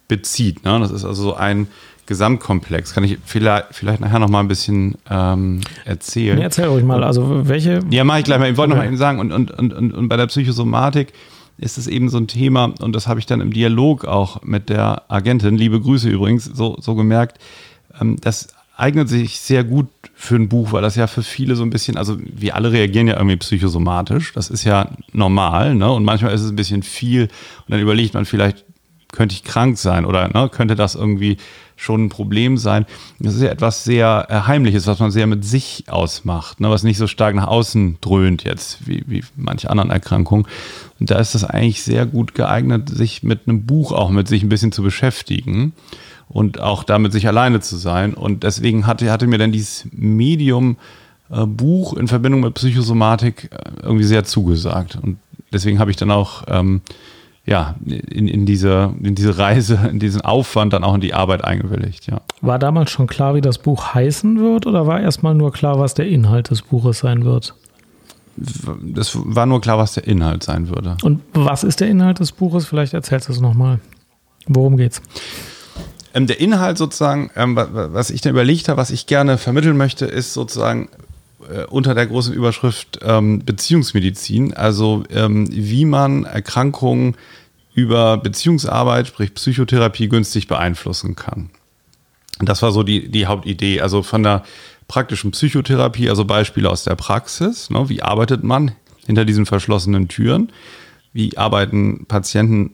bezieht. 0.08 0.64
Ne? 0.64 0.80
Das 0.80 0.92
ist 0.92 1.06
also 1.06 1.24
so 1.24 1.36
ein 1.36 1.68
Gesamtkomplex. 2.06 2.94
Kann 2.94 3.04
ich 3.04 3.18
vielleicht, 3.26 3.68
vielleicht 3.72 4.02
nachher 4.02 4.20
noch 4.20 4.30
mal 4.30 4.42
ein 4.42 4.48
bisschen 4.48 4.96
ähm, 5.10 5.62
erzählen? 5.86 6.38
Nee, 6.38 6.44
erzähl 6.44 6.66
ruhig 6.66 6.84
mal. 6.84 7.04
Also 7.04 7.48
welche? 7.48 7.80
Ja, 7.90 8.04
mache 8.04 8.20
ich 8.20 8.26
gleich 8.26 8.40
mal. 8.40 8.52
Ich 8.52 8.58
wollte 8.58 8.72
noch 8.72 8.78
mal 8.78 8.86
eben 8.86 8.98
sagen, 8.98 9.20
und, 9.20 9.32
und, 9.32 9.52
und, 9.52 9.94
und 9.94 10.10
bei 10.10 10.18
der 10.18 10.28
Psychosomatik 10.28 11.14
ist 11.58 11.78
es 11.78 11.88
eben 11.88 12.10
so 12.10 12.18
ein 12.18 12.28
Thema, 12.28 12.74
und 12.82 12.96
das 12.96 13.08
habe 13.08 13.20
ich 13.20 13.26
dann 13.26 13.40
im 13.40 13.54
Dialog 13.54 14.06
auch 14.06 14.42
mit 14.44 14.70
der 14.70 15.04
Agentin, 15.08 15.56
liebe 15.56 15.80
Grüße 15.80 16.10
übrigens, 16.10 16.46
so, 16.46 16.78
so 16.82 16.96
gemerkt, 16.96 17.38
ähm, 18.02 18.18
das 18.20 18.48
eignet 18.76 19.08
sich 19.08 19.40
sehr 19.40 19.64
gut 19.64 19.88
für 20.16 20.36
ein 20.36 20.50
Buch, 20.50 20.72
weil 20.74 20.82
das 20.82 20.96
ja 20.96 21.06
für 21.08 21.22
viele 21.22 21.56
so 21.56 21.64
ein 21.64 21.70
bisschen, 21.70 21.96
also 21.96 22.18
wir 22.20 22.56
alle 22.56 22.72
reagieren 22.72 23.08
ja 23.08 23.16
irgendwie 23.16 23.38
psychosomatisch, 23.38 24.34
das 24.34 24.50
ist 24.50 24.64
ja 24.64 24.90
normal, 25.12 25.76
ne? 25.76 25.92
Und 25.92 26.04
manchmal 26.04 26.34
ist 26.34 26.42
es 26.42 26.50
ein 26.50 26.56
bisschen 26.56 26.82
viel 26.82 27.24
und 27.24 27.70
dann 27.70 27.80
überlegt 27.80 28.16
man 28.16 28.26
vielleicht, 28.26 28.66
könnte 29.14 29.34
ich 29.34 29.44
krank 29.44 29.78
sein 29.78 30.04
oder 30.06 30.28
ne, 30.28 30.50
könnte 30.50 30.76
das 30.76 30.96
irgendwie 30.96 31.38
schon 31.76 32.06
ein 32.06 32.10
Problem 32.10 32.58
sein. 32.58 32.86
Das 33.20 33.36
ist 33.36 33.42
ja 33.42 33.50
etwas 33.50 33.84
sehr 33.84 34.28
äh, 34.30 34.48
Heimliches, 34.48 34.88
was 34.88 35.00
man 35.00 35.12
sehr 35.12 35.28
mit 35.28 35.46
sich 35.46 35.86
ausmacht, 35.88 36.60
ne, 36.60 36.70
was 36.70 36.84
nicht 36.84 36.98
so 36.98 37.08
stark 37.08 37.36
nach 37.36 37.48
außen 37.48 37.98
dröhnt 38.02 38.44
jetzt, 38.44 38.88
wie, 38.88 39.04
wie 39.08 39.24
manche 39.36 39.70
anderen 39.70 39.92
Erkrankungen. 39.92 40.46
Und 41.00 41.12
da 41.12 41.20
ist 41.20 41.36
das 41.36 41.44
eigentlich 41.44 41.84
sehr 41.84 42.06
gut 42.06 42.36
geeignet, 42.36 42.90
sich 42.90 43.24
mit 43.24 43.48
einem 43.48 43.66
Buch 43.66 43.92
auch 43.92 44.10
mit 44.10 44.28
sich 44.28 44.44
ein 44.44 44.50
bisschen 44.50 44.72
zu 44.72 44.84
beschäftigen 44.84 45.74
und 46.28 46.60
auch 46.60 46.84
damit 46.84 47.12
sich 47.12 47.28
alleine 47.28 47.60
zu 47.60 47.78
sein. 47.78 48.14
Und 48.14 48.44
deswegen 48.44 48.88
hatte, 48.88 49.12
hatte 49.12 49.28
mir 49.28 49.38
dann 49.38 49.52
dieses 49.52 49.88
Medium 49.92 50.78
äh, 51.30 51.46
Buch 51.46 51.94
in 51.94 52.08
Verbindung 52.08 52.42
mit 52.42 52.56
Psychosomatik 52.56 53.50
äh, 53.52 53.84
irgendwie 53.84 54.06
sehr 54.06 54.24
zugesagt. 54.24 54.98
Und 55.02 55.18
deswegen 55.52 55.80
habe 55.80 55.92
ich 55.92 55.98
dann 55.98 56.12
auch 56.12 56.44
ähm, 56.48 56.82
ja, 57.46 57.76
in, 57.86 58.28
in, 58.28 58.46
diese, 58.46 58.94
in 59.02 59.16
diese 59.16 59.38
Reise, 59.38 59.78
in 59.90 60.00
diesen 60.00 60.22
Aufwand 60.22 60.72
dann 60.72 60.84
auch 60.84 60.96
in 60.96 61.02
die 61.02 61.14
Arbeit 61.14 61.44
eingewilligt, 61.44 62.08
ja. 62.08 62.22
War 62.42 62.58
damals 62.58 62.90
schon 62.90 63.08
klar, 63.08 63.36
wie 63.36 63.42
das 63.42 63.58
Buch 63.58 63.94
heißen 63.94 64.40
wird 64.40 64.66
oder 64.66 64.88
war 64.88 65.02
erstmal 65.02 65.36
nur 65.36 65.52
klar, 65.52 65.78
was 65.78 65.94
der 65.94 66.08
Inhalt 66.08 66.52
des 66.52 66.62
Buches 66.62 67.00
sein 67.00 67.26
wird? 67.26 67.54
Das 68.36 69.16
war 69.16 69.46
nur 69.46 69.62
klar, 69.62 69.78
was 69.78 69.94
der 69.94 70.08
Inhalt 70.08 70.44
sein 70.44 70.70
würde. 70.70 70.98
Und 71.04 71.22
was 71.34 71.64
ist 71.64 71.82
der 71.82 71.90
Inhalt 71.90 72.20
des 72.20 72.32
Buches? 72.32 72.66
Vielleicht 72.66 72.94
erzählst 72.94 73.28
du 73.28 73.34
es 73.34 73.42
nochmal. 73.42 73.80
Worum 74.48 74.78
geht's? 74.78 75.02
Ähm, 76.14 76.28
der 76.28 76.40
Inhalt 76.40 76.78
sozusagen, 76.78 77.30
ähm, 77.36 77.56
was 77.56 78.10
ich 78.10 78.22
da 78.22 78.30
überlegt 78.30 78.70
habe, 78.70 78.78
was 78.78 78.90
ich 78.90 79.06
gerne 79.06 79.38
vermitteln 79.38 79.78
möchte, 79.78 80.06
ist 80.06 80.34
sozusagen 80.34 80.90
unter 81.70 81.94
der 81.96 82.08
großen 82.08 82.34
Überschrift 82.34 83.00
ähm, 83.02 83.44
Beziehungsmedizin, 83.46 84.54
also 84.54 85.04
ähm, 85.10 85.48
wie 85.52 85.86
man 85.86 86.26
Erkrankungen 86.26 87.16
über 87.74 88.18
Beziehungsarbeit, 88.18 89.08
sprich 89.08 89.34
Psychotherapie, 89.34 90.10
günstig 90.10 90.48
beeinflussen 90.48 91.16
kann. 91.16 91.50
Das 92.40 92.62
war 92.62 92.72
so 92.72 92.84
die, 92.84 93.10
die 93.10 93.26
Hauptidee. 93.26 93.82
Also 93.82 94.04
von 94.04 94.24
der 94.24 94.44
praktischen 94.88 95.32
Psychotherapie, 95.32 96.10
also 96.10 96.26
Beispiele 96.26 96.70
aus 96.70 96.84
der 96.84 96.96
Praxis. 96.96 97.70
Ne, 97.70 97.90
wie 97.90 98.02
arbeitet 98.02 98.44
man 98.44 98.72
hinter 99.06 99.26
diesen 99.26 99.46
verschlossenen 99.46 100.08
Türen? 100.08 100.52
Wie 101.14 101.38
arbeiten 101.38 102.06
Patienten 102.08 102.72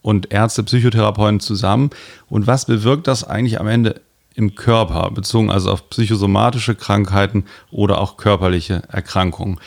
und 0.00 0.32
Ärzte, 0.32 0.62
Psychotherapeuten 0.62 1.40
zusammen? 1.40 1.90
Und 2.28 2.46
was 2.46 2.66
bewirkt 2.66 3.06
das 3.06 3.24
eigentlich 3.24 3.60
am 3.60 3.68
Ende 3.68 4.00
im 4.38 4.54
Körper, 4.54 5.10
bezogen 5.10 5.50
also 5.50 5.72
auf 5.72 5.90
psychosomatische 5.90 6.76
Krankheiten 6.76 7.44
oder 7.72 8.00
auch 8.00 8.16
körperliche 8.16 8.84
Erkrankungen. 8.88 9.58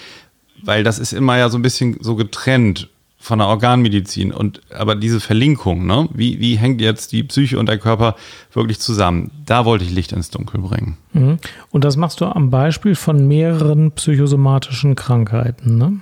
Weil 0.64 0.86
das 0.86 0.98
ist 0.98 1.12
immer 1.12 1.38
ja 1.38 1.50
so 1.50 1.58
ein 1.58 1.62
bisschen 1.62 1.98
so 2.00 2.16
getrennt 2.16 2.90
von 3.20 3.40
der 3.40 3.50
Organmedizin. 3.50 4.32
Und 4.32 4.62
aber 4.74 4.96
diese 4.96 5.20
Verlinkung, 5.20 5.86
ne, 5.86 6.08
wie, 6.14 6.40
wie 6.40 6.56
hängt 6.56 6.80
jetzt 6.80 7.12
die 7.12 7.24
Psyche 7.24 7.60
und 7.60 7.68
der 7.68 7.80
Körper 7.80 8.16
wirklich 8.54 8.80
zusammen? 8.80 9.32
Da 9.46 9.66
wollte 9.66 9.84
ich 9.84 9.92
Licht 9.92 10.14
ins 10.14 10.30
Dunkel 10.30 10.62
bringen. 10.62 10.98
Mhm. 11.12 11.38
Und 11.70 11.84
das 11.84 11.98
machst 11.98 12.22
du 12.22 12.26
am 12.26 12.50
Beispiel 12.50 12.96
von 12.96 13.28
mehreren 13.28 13.92
psychosomatischen 13.92 14.96
Krankheiten, 14.96 15.78
ne? 15.78 16.00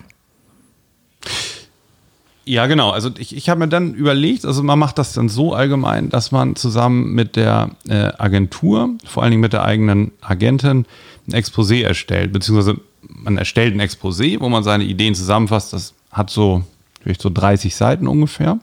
Ja, 2.50 2.66
genau. 2.66 2.90
Also 2.90 3.12
ich, 3.20 3.36
ich 3.38 3.48
habe 3.48 3.60
mir 3.60 3.68
dann 3.68 3.94
überlegt, 3.94 4.44
also 4.44 4.64
man 4.64 4.80
macht 4.80 4.98
das 4.98 5.14
dann 5.14 5.30
so 5.30 5.54
allgemein, 5.54 6.10
dass 6.10 6.32
man 6.32 6.56
zusammen 6.56 7.14
mit 7.14 7.36
der 7.36 7.70
äh, 7.88 8.12
Agentur, 8.18 8.90
vor 9.06 9.22
allen 9.22 9.30
Dingen 9.30 9.42
mit 9.42 9.54
der 9.54 9.64
eigenen 9.64 10.14
Agentin, 10.20 10.88
ein 11.28 11.34
Exposé 11.36 11.84
erstellt, 11.84 12.34
beziehungsweise 12.34 12.82
man 13.08 13.38
erstellt 13.38 13.76
ein 13.76 13.82
Exposé, 13.82 14.40
wo 14.40 14.50
man 14.50 14.64
seine 14.64 14.84
Ideen 14.86 15.14
zusammenfasst. 15.14 15.74
Das 15.74 15.94
hat 16.12 16.32
so, 16.32 16.64
vielleicht 17.04 17.22
so 17.22 17.30
30 17.30 17.76
Seiten 17.76 18.08
ungefähr. 18.08 18.58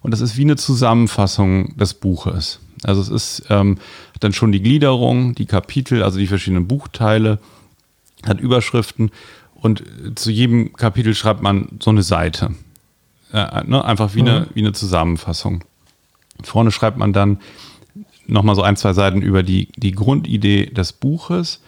Und 0.00 0.12
das 0.12 0.22
ist 0.22 0.38
wie 0.38 0.44
eine 0.44 0.56
Zusammenfassung 0.56 1.76
des 1.76 1.92
Buches. 1.92 2.60
Also 2.84 3.02
es 3.02 3.10
ist 3.10 3.42
ähm, 3.50 3.76
dann 4.18 4.32
schon 4.32 4.50
die 4.50 4.62
Gliederung, 4.62 5.34
die 5.34 5.44
Kapitel, 5.44 6.02
also 6.02 6.18
die 6.18 6.26
verschiedenen 6.26 6.66
Buchteile, 6.66 7.38
hat 8.26 8.40
Überschriften 8.40 9.10
und 9.56 9.82
zu 10.14 10.30
jedem 10.30 10.72
Kapitel 10.72 11.14
schreibt 11.14 11.42
man 11.42 11.68
so 11.80 11.90
eine 11.90 12.02
Seite. 12.02 12.54
Äh, 13.32 13.64
ne? 13.64 13.84
Einfach 13.84 14.14
wie, 14.14 14.22
mhm. 14.22 14.28
eine, 14.28 14.46
wie 14.54 14.60
eine 14.60 14.72
Zusammenfassung. 14.72 15.64
Vorne 16.42 16.70
schreibt 16.70 16.98
man 16.98 17.12
dann 17.12 17.38
nochmal 18.26 18.54
so 18.54 18.62
ein, 18.62 18.76
zwei 18.76 18.92
Seiten 18.92 19.22
über 19.22 19.42
die, 19.42 19.68
die 19.76 19.92
Grundidee 19.92 20.66
des 20.66 20.92
Buches 20.92 21.60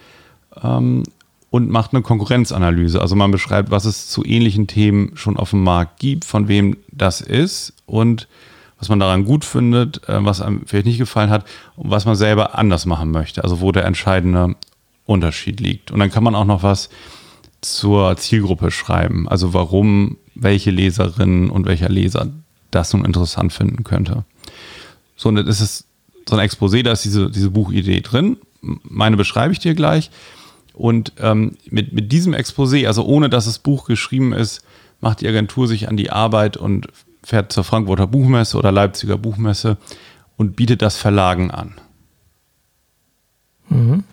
ähm, 0.62 1.04
und 1.50 1.70
macht 1.70 1.92
eine 1.92 2.02
Konkurrenzanalyse. 2.02 3.00
Also 3.00 3.16
man 3.16 3.30
beschreibt, 3.30 3.70
was 3.70 3.84
es 3.84 4.08
zu 4.08 4.24
ähnlichen 4.24 4.66
Themen 4.66 5.12
schon 5.14 5.36
auf 5.36 5.50
dem 5.50 5.62
Markt 5.62 6.00
gibt, 6.00 6.24
von 6.24 6.48
wem 6.48 6.76
das 6.90 7.20
ist 7.20 7.72
und 7.86 8.28
was 8.78 8.88
man 8.88 9.00
daran 9.00 9.24
gut 9.24 9.44
findet, 9.44 10.08
äh, 10.08 10.24
was 10.24 10.40
einem 10.40 10.62
vielleicht 10.66 10.86
nicht 10.86 10.98
gefallen 10.98 11.30
hat 11.30 11.44
und 11.76 11.90
was 11.90 12.04
man 12.04 12.16
selber 12.16 12.58
anders 12.58 12.86
machen 12.86 13.10
möchte. 13.10 13.42
Also 13.42 13.60
wo 13.60 13.72
der 13.72 13.84
entscheidende 13.84 14.54
Unterschied 15.06 15.60
liegt. 15.60 15.90
Und 15.90 16.00
dann 16.00 16.10
kann 16.10 16.24
man 16.24 16.34
auch 16.34 16.44
noch 16.44 16.62
was 16.62 16.90
zur 17.60 18.16
Zielgruppe 18.16 18.70
schreiben. 18.70 19.28
Also 19.28 19.54
warum 19.54 20.16
welche 20.38 20.70
Leserin 20.70 21.50
und 21.50 21.66
welcher 21.66 21.88
Leser 21.88 22.32
das 22.70 22.92
nun 22.92 23.04
interessant 23.04 23.52
finden 23.52 23.84
könnte. 23.84 24.24
So, 25.16 25.28
und 25.28 25.36
das 25.36 25.60
ist 25.60 25.86
so 26.28 26.36
ein 26.36 26.48
Exposé, 26.48 26.82
da 26.82 26.92
ist 26.92 27.04
diese, 27.04 27.30
diese 27.30 27.50
Buchidee 27.50 28.00
drin. 28.00 28.36
Meine 28.60 29.16
beschreibe 29.16 29.52
ich 29.52 29.58
dir 29.58 29.74
gleich. 29.74 30.10
Und 30.74 31.12
ähm, 31.18 31.56
mit, 31.70 31.92
mit 31.92 32.12
diesem 32.12 32.34
Exposé, 32.34 32.86
also 32.86 33.04
ohne 33.04 33.28
dass 33.28 33.46
das 33.46 33.58
Buch 33.58 33.86
geschrieben 33.86 34.32
ist, 34.32 34.62
macht 35.00 35.20
die 35.20 35.28
Agentur 35.28 35.66
sich 35.66 35.88
an 35.88 35.96
die 35.96 36.10
Arbeit 36.10 36.56
und 36.56 36.88
fährt 37.24 37.52
zur 37.52 37.64
Frankfurter 37.64 38.06
Buchmesse 38.06 38.56
oder 38.56 38.70
Leipziger 38.70 39.18
Buchmesse 39.18 39.76
und 40.36 40.54
bietet 40.54 40.82
das 40.82 40.96
Verlagen 40.96 41.50
an. 41.50 41.74
Mhm. 43.68 44.04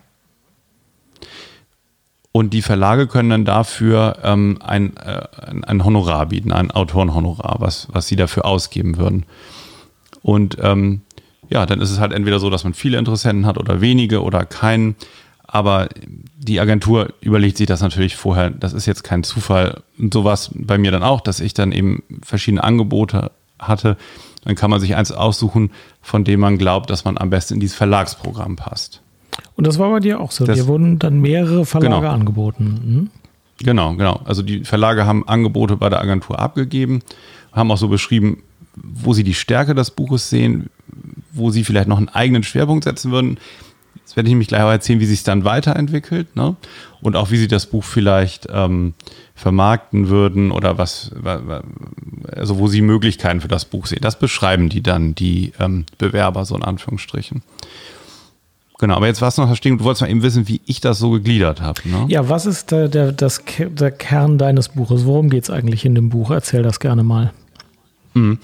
Und 2.36 2.50
die 2.50 2.62
Verlage 2.62 3.08
können 3.08 3.30
dann 3.30 3.46
dafür 3.46 4.18
ähm, 4.22 4.58
ein, 4.62 4.98
äh, 4.98 5.26
ein 5.66 5.86
Honorar 5.86 6.26
bieten, 6.26 6.52
ein 6.52 6.70
Autorenhonorar, 6.70 7.62
was, 7.62 7.88
was 7.94 8.10
sie 8.10 8.18
dafür 8.18 8.44
ausgeben 8.44 8.98
würden. 8.98 9.26
Und 10.22 10.58
ähm, 10.60 11.00
ja, 11.50 11.66
dann 11.66 11.80
ist 11.80 11.92
es 11.92 12.02
halt 12.02 12.12
entweder 12.12 12.40
so, 12.40 12.50
dass 12.50 12.66
man 12.66 12.74
viele 12.74 12.98
Interessenten 12.98 13.46
hat 13.46 13.58
oder 13.58 13.80
wenige 13.80 14.22
oder 14.22 14.44
keinen. 14.44 14.98
Aber 15.48 15.88
die 16.38 16.60
Agentur 16.60 17.14
überlegt 17.22 17.56
sich 17.56 17.68
das 17.68 17.80
natürlich 17.80 18.18
vorher. 18.18 18.50
Das 18.50 18.74
ist 18.74 18.86
jetzt 18.86 19.06
kein 19.06 19.24
Zufall. 19.24 19.84
Und 19.98 20.14
so 20.14 20.26
war 20.26 20.34
es 20.34 20.52
bei 20.54 20.78
mir 20.78 20.92
dann 20.92 21.04
auch, 21.04 21.22
dass 21.22 21.40
ich 21.40 21.54
dann 21.54 21.72
eben 21.72 22.04
verschiedene 22.22 22.66
Angebote 22.66 23.32
hatte. 23.60 23.96
Dann 24.44 24.56
kann 24.56 24.70
man 24.70 24.82
sich 24.82 24.98
eins 24.98 25.14
aussuchen, 25.14 25.72
von 26.02 26.26
dem 26.26 26.42
man 26.42 26.58
glaubt, 26.58 26.90
dass 26.90 27.06
man 27.06 27.18
am 27.18 27.30
besten 27.30 27.54
in 27.54 27.60
dieses 27.62 27.78
Verlagsprogramm 27.78 28.58
passt. 28.58 29.00
Und 29.56 29.68
das 29.68 29.80
war 29.80 29.90
bei 29.90 30.00
dir 30.00 30.20
auch 30.20 30.32
so. 30.32 30.46
Das, 30.46 30.58
Dir 30.58 30.68
wurden 30.68 31.00
dann 31.00 31.20
mehrere 31.20 31.66
Verlage 31.66 32.02
genau. 32.02 32.14
angeboten. 32.14 32.80
Hm? 32.84 33.10
Genau, 33.60 33.94
genau. 33.96 34.22
Also 34.26 34.42
die 34.42 34.66
Verlage 34.66 35.06
haben 35.06 35.28
Angebote 35.28 35.78
bei 35.78 35.90
der 35.90 36.02
Agentur 36.02 36.40
abgegeben, 36.40 37.02
haben 37.54 37.72
auch 37.72 37.78
so 37.78 37.88
beschrieben, 37.88 38.44
wo 38.76 39.14
sie 39.14 39.24
die 39.24 39.34
Stärke 39.34 39.74
des 39.74 39.92
Buches 39.92 40.30
sehen, 40.30 40.70
wo 41.32 41.52
sie 41.52 41.64
vielleicht 41.64 41.88
noch 41.88 41.98
einen 41.98 42.10
eigenen 42.10 42.44
Schwerpunkt 42.44 42.84
setzen 42.84 43.12
würden. 43.12 43.38
Jetzt 43.96 44.16
werde 44.16 44.28
ich 44.28 44.32
nämlich 44.32 44.50
gleich 44.50 44.62
auch 44.62 44.70
erzählen, 44.70 45.00
wie 45.00 45.06
sich 45.06 45.20
es 45.20 45.24
dann 45.24 45.46
weiterentwickelt 45.46 46.36
ne? 46.36 46.56
und 47.02 47.16
auch 47.16 47.32
wie 47.32 47.38
sie 47.38 47.48
das 47.48 47.66
Buch 47.66 47.84
vielleicht 47.84 48.48
ähm, 48.52 48.94
vermarkten 49.34 50.10
würden 50.10 50.52
oder 50.52 50.78
was, 50.78 51.12
also 52.32 52.60
wo 52.60 52.68
sie 52.68 52.82
Möglichkeiten 52.82 53.42
für 53.42 53.48
das 53.48 53.66
Buch 53.66 53.88
sehen. 53.88 54.00
Das 54.02 54.20
beschreiben 54.20 54.70
die 54.70 54.84
dann, 54.84 55.16
die 55.16 55.54
ähm, 55.60 55.86
Bewerber, 55.98 56.46
so 56.46 56.56
in 56.56 56.64
Anführungsstrichen. 56.64 57.42
Genau, 58.78 58.96
aber 58.96 59.08
jetzt 59.08 59.22
war 59.22 59.30
es 59.30 59.38
noch 59.38 59.56
stehen, 59.56 59.78
du 59.78 59.84
wolltest 59.86 60.02
mal 60.02 60.10
eben 60.10 60.22
wissen, 60.22 60.48
wie 60.48 60.60
ich 60.66 60.82
das 60.82 61.00
so 61.00 61.12
gegliedert 61.12 61.62
habe. 61.62 61.80
Ne? 61.86 62.06
Ja, 62.10 62.28
was 62.28 62.46
ist 62.46 62.72
der, 62.72 62.90
der, 62.90 63.12
das, 63.14 63.42
der 63.58 63.92
Kern 63.92 64.38
deines 64.38 64.70
Buches? 64.70 65.06
Worum 65.06 65.30
geht 65.30 65.46
es 65.46 65.50
eigentlich 65.50 65.86
in 65.86 65.96
dem 65.96 66.10
Buch? 66.10 66.32
Erzähl 66.32 66.62
das 66.62 66.80
gerne 66.80 67.04
mal. 67.04 67.32
Mhm. 68.14 68.40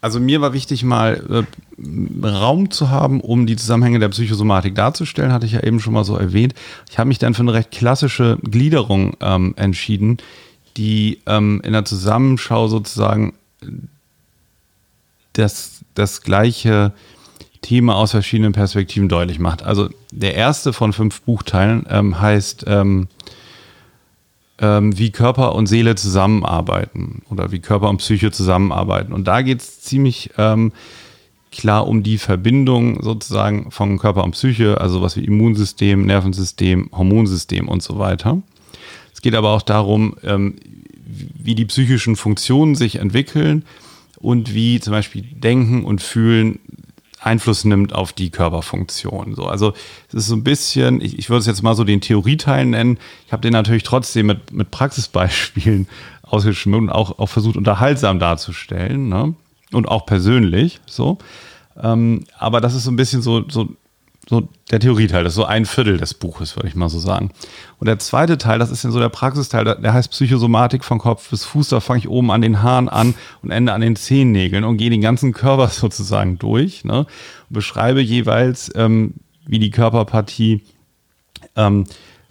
Also 0.00 0.18
mir 0.18 0.40
war 0.40 0.52
wichtig, 0.52 0.82
mal 0.82 1.44
äh, 1.78 2.26
Raum 2.26 2.70
zu 2.70 2.90
haben, 2.90 3.20
um 3.20 3.46
die 3.46 3.54
Zusammenhänge 3.54 4.00
der 4.00 4.08
Psychosomatik 4.08 4.74
darzustellen, 4.74 5.32
hatte 5.32 5.46
ich 5.46 5.52
ja 5.52 5.62
eben 5.62 5.78
schon 5.80 5.92
mal 5.92 6.04
so 6.04 6.16
erwähnt. 6.16 6.54
Ich 6.90 6.98
habe 6.98 7.08
mich 7.08 7.20
dann 7.20 7.34
für 7.34 7.42
eine 7.42 7.52
recht 7.52 7.70
klassische 7.70 8.38
Gliederung 8.42 9.16
ähm, 9.20 9.54
entschieden, 9.56 10.16
die 10.76 11.20
ähm, 11.26 11.60
in 11.62 11.72
der 11.72 11.84
Zusammenschau 11.84 12.66
sozusagen 12.66 13.34
das, 15.34 15.82
das 15.94 16.22
gleiche 16.22 16.92
Thema 17.62 17.96
aus 17.96 18.10
verschiedenen 18.10 18.52
Perspektiven 18.52 19.08
deutlich 19.08 19.38
macht. 19.38 19.62
Also 19.62 19.88
der 20.10 20.34
erste 20.34 20.72
von 20.72 20.92
fünf 20.92 21.22
Buchteilen 21.22 21.86
ähm, 21.88 22.20
heißt 22.20 22.64
ähm, 22.66 23.08
ähm, 24.58 24.96
wie 24.98 25.10
Körper 25.10 25.54
und 25.54 25.66
Seele 25.66 25.94
zusammenarbeiten 25.94 27.22
oder 27.30 27.50
wie 27.52 27.60
Körper 27.60 27.88
und 27.88 27.98
Psyche 27.98 28.30
zusammenarbeiten. 28.30 29.12
Und 29.12 29.26
da 29.26 29.42
geht 29.42 29.60
es 29.60 29.80
ziemlich 29.80 30.30
ähm, 30.38 30.72
klar 31.50 31.86
um 31.86 32.02
die 32.02 32.18
Verbindung 32.18 33.02
sozusagen 33.02 33.70
von 33.70 33.98
Körper 33.98 34.24
und 34.24 34.32
Psyche, 34.32 34.80
also 34.80 35.02
was 35.02 35.16
wie 35.16 35.24
Immunsystem, 35.24 36.04
Nervensystem, 36.04 36.90
Hormonsystem 36.92 37.68
und 37.68 37.82
so 37.82 37.98
weiter. 37.98 38.42
Es 39.12 39.22
geht 39.22 39.34
aber 39.34 39.50
auch 39.50 39.62
darum, 39.62 40.16
ähm, 40.24 40.56
wie 41.04 41.54
die 41.54 41.66
psychischen 41.66 42.16
Funktionen 42.16 42.74
sich 42.74 42.96
entwickeln 42.96 43.64
und 44.16 44.54
wie 44.54 44.80
zum 44.80 44.92
Beispiel 44.92 45.22
Denken 45.22 45.84
und 45.84 46.00
Fühlen 46.00 46.60
Einfluss 47.22 47.64
nimmt 47.64 47.94
auf 47.94 48.12
die 48.12 48.30
Körperfunktion. 48.30 49.34
So, 49.34 49.46
also 49.46 49.72
es 50.08 50.14
ist 50.14 50.26
so 50.26 50.34
ein 50.34 50.44
bisschen, 50.44 51.00
ich, 51.00 51.18
ich 51.18 51.30
würde 51.30 51.40
es 51.40 51.46
jetzt 51.46 51.62
mal 51.62 51.74
so 51.74 51.84
den 51.84 52.00
Theorieteil 52.00 52.66
nennen. 52.66 52.98
Ich 53.26 53.32
habe 53.32 53.42
den 53.42 53.52
natürlich 53.52 53.84
trotzdem 53.84 54.26
mit, 54.26 54.52
mit 54.52 54.70
Praxisbeispielen 54.70 55.88
ausgeschmückt 56.22 56.82
und 56.82 56.90
auch, 56.90 57.18
auch 57.18 57.28
versucht, 57.28 57.56
unterhaltsam 57.56 58.18
darzustellen. 58.18 59.08
Ne? 59.08 59.34
Und 59.72 59.88
auch 59.88 60.06
persönlich. 60.06 60.80
So. 60.86 61.18
Ähm, 61.80 62.24
aber 62.38 62.60
das 62.60 62.74
ist 62.74 62.84
so 62.84 62.90
ein 62.90 62.96
bisschen 62.96 63.22
so, 63.22 63.48
so 63.48 63.68
so 64.32 64.48
der 64.70 64.80
Theorieteil, 64.80 65.24
das 65.24 65.34
ist 65.34 65.36
so 65.36 65.44
ein 65.44 65.66
Viertel 65.66 65.98
des 65.98 66.14
Buches, 66.14 66.56
würde 66.56 66.66
ich 66.66 66.74
mal 66.74 66.88
so 66.88 66.98
sagen. 66.98 67.32
Und 67.78 67.86
der 67.86 67.98
zweite 67.98 68.38
Teil, 68.38 68.58
das 68.58 68.70
ist 68.70 68.82
dann 68.82 68.90
so 68.90 68.98
der 68.98 69.10
Praxisteil, 69.10 69.64
der 69.64 69.92
heißt 69.92 70.10
Psychosomatik 70.10 70.84
von 70.84 70.98
Kopf 70.98 71.28
bis 71.28 71.44
Fuß. 71.44 71.68
Da 71.68 71.80
fange 71.80 71.98
ich 71.98 72.08
oben 72.08 72.30
an 72.30 72.40
den 72.40 72.62
Haaren 72.62 72.88
an 72.88 73.14
und 73.42 73.50
ende 73.50 73.74
an 73.74 73.82
den 73.82 73.94
Zehennägeln 73.94 74.64
und 74.64 74.78
gehe 74.78 74.88
den 74.88 75.02
ganzen 75.02 75.34
Körper 75.34 75.68
sozusagen 75.68 76.38
durch 76.38 76.82
ne? 76.82 77.00
und 77.00 77.06
beschreibe 77.50 78.00
jeweils, 78.00 78.72
ähm, 78.74 79.16
wie 79.44 79.58
die 79.58 79.70
Körperpartie 79.70 80.62
ähm, 81.54 81.84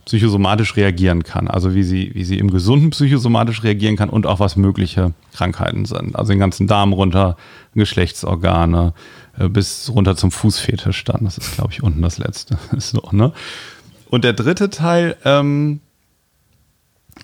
psychosomatisch 0.05 0.75
reagieren 0.75 1.23
kann. 1.23 1.47
Also 1.47 1.73
wie 1.75 1.83
sie, 1.83 2.11
wie 2.13 2.23
sie 2.23 2.39
im 2.39 2.51
Gesunden 2.51 2.89
psychosomatisch 2.89 3.63
reagieren 3.63 3.95
kann 3.95 4.09
und 4.09 4.25
auch 4.25 4.39
was 4.39 4.55
mögliche 4.55 5.13
Krankheiten 5.33 5.85
sind. 5.85 6.15
Also 6.15 6.31
den 6.31 6.39
ganzen 6.39 6.67
Darm 6.67 6.93
runter, 6.93 7.37
Geschlechtsorgane, 7.75 8.93
äh, 9.37 9.47
bis 9.47 9.91
runter 9.93 10.15
zum 10.15 10.31
Fußfetisch 10.31 11.03
dann. 11.03 11.23
Das 11.23 11.37
ist, 11.37 11.55
glaube 11.55 11.71
ich, 11.71 11.83
unten 11.83 12.01
das 12.01 12.17
letzte. 12.17 12.57
so, 12.77 13.01
ne? 13.11 13.31
Und 14.09 14.23
der 14.23 14.33
dritte 14.33 14.69
Teil, 14.69 15.15
ähm, 15.23 15.79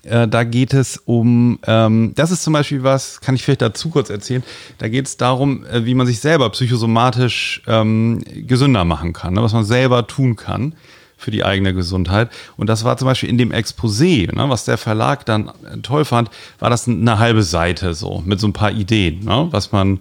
äh, 0.04 0.28
da 0.28 0.44
geht 0.44 0.72
es 0.72 0.96
um, 0.96 1.58
ähm, 1.66 2.12
das 2.14 2.30
ist 2.30 2.42
zum 2.42 2.52
Beispiel 2.52 2.82
was, 2.82 3.20
kann 3.20 3.34
ich 3.34 3.42
vielleicht 3.42 3.62
dazu 3.62 3.90
kurz 3.90 4.08
erzählen, 4.08 4.42
da 4.78 4.88
geht 4.88 5.06
es 5.06 5.16
darum, 5.16 5.66
äh, 5.66 5.84
wie 5.84 5.94
man 5.94 6.06
sich 6.06 6.20
selber 6.20 6.48
psychosomatisch 6.50 7.62
ähm, 7.66 8.22
gesünder 8.46 8.84
machen 8.84 9.12
kann, 9.12 9.34
ne? 9.34 9.42
was 9.42 9.52
man 9.52 9.64
selber 9.64 10.06
tun 10.06 10.36
kann 10.36 10.74
für 11.18 11.30
die 11.30 11.44
eigene 11.44 11.74
Gesundheit. 11.74 12.30
Und 12.56 12.68
das 12.68 12.84
war 12.84 12.96
zum 12.96 13.06
Beispiel 13.06 13.28
in 13.28 13.36
dem 13.36 13.52
Exposé, 13.52 14.34
ne, 14.34 14.48
was 14.48 14.64
der 14.64 14.78
Verlag 14.78 15.26
dann 15.26 15.50
toll 15.82 16.06
fand, 16.06 16.30
war 16.58 16.70
das 16.70 16.88
eine 16.88 17.18
halbe 17.18 17.42
Seite 17.42 17.92
so, 17.92 18.22
mit 18.24 18.40
so 18.40 18.46
ein 18.46 18.54
paar 18.54 18.70
Ideen, 18.70 19.24
ne, 19.24 19.48
was 19.50 19.72
man 19.72 20.00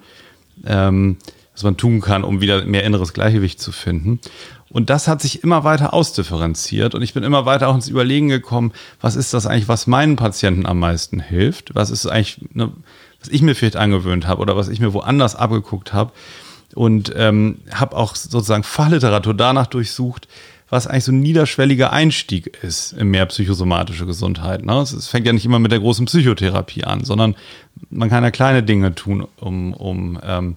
ähm, 0.65 1.17
was 1.57 1.63
man 1.63 1.75
tun 1.75 2.01
kann, 2.01 2.23
um 2.23 2.39
wieder 2.39 2.65
mehr 2.65 2.83
inneres 2.83 3.13
Gleichgewicht 3.13 3.59
zu 3.59 3.71
finden. 3.71 4.19
Und 4.69 4.91
das 4.91 5.07
hat 5.07 5.21
sich 5.21 5.43
immer 5.43 5.63
weiter 5.63 5.91
ausdifferenziert 5.91 6.93
und 6.93 7.01
ich 7.01 7.13
bin 7.15 7.23
immer 7.23 7.47
weiter 7.47 7.67
auch 7.67 7.73
ins 7.73 7.87
Überlegen 7.87 8.29
gekommen, 8.29 8.73
was 9.01 9.15
ist 9.15 9.33
das 9.33 9.47
eigentlich, 9.47 9.67
was 9.67 9.87
meinen 9.87 10.17
Patienten 10.17 10.67
am 10.67 10.77
meisten 10.77 11.19
hilft? 11.19 11.73
Was 11.73 11.89
ist 11.89 12.05
eigentlich, 12.05 12.39
ne, 12.53 12.71
was 13.19 13.29
ich 13.29 13.41
mir 13.41 13.55
vielleicht 13.55 13.75
angewöhnt 13.75 14.27
habe 14.27 14.41
oder 14.41 14.55
was 14.55 14.67
ich 14.67 14.79
mir 14.79 14.93
woanders 14.93 15.35
abgeguckt 15.35 15.93
habe? 15.93 16.11
Und 16.75 17.11
ähm, 17.15 17.59
habe 17.71 17.95
auch 17.95 18.15
sozusagen 18.15 18.63
Fachliteratur 18.63 19.33
danach 19.33 19.65
durchsucht, 19.65 20.27
was 20.69 20.87
eigentlich 20.87 21.05
so 21.05 21.11
ein 21.11 21.19
niederschwelliger 21.19 21.93
Einstieg 21.93 22.57
ist 22.61 22.93
in 22.93 23.07
mehr 23.07 23.25
psychosomatische 23.27 24.05
Gesundheit. 24.05 24.65
Ne? 24.65 24.79
Es 24.81 25.07
fängt 25.07 25.25
ja 25.25 25.33
nicht 25.33 25.45
immer 25.45 25.59
mit 25.59 25.71
der 25.71 25.79
großen 25.79 26.05
Psychotherapie 26.05 26.83
an, 26.83 27.03
sondern 27.03 27.35
man 27.89 28.09
kann 28.09 28.23
ja 28.23 28.31
kleine 28.31 28.63
Dinge 28.63 28.93
tun, 28.95 29.27
um, 29.39 29.73
um 29.73 30.19
ähm, 30.23 30.55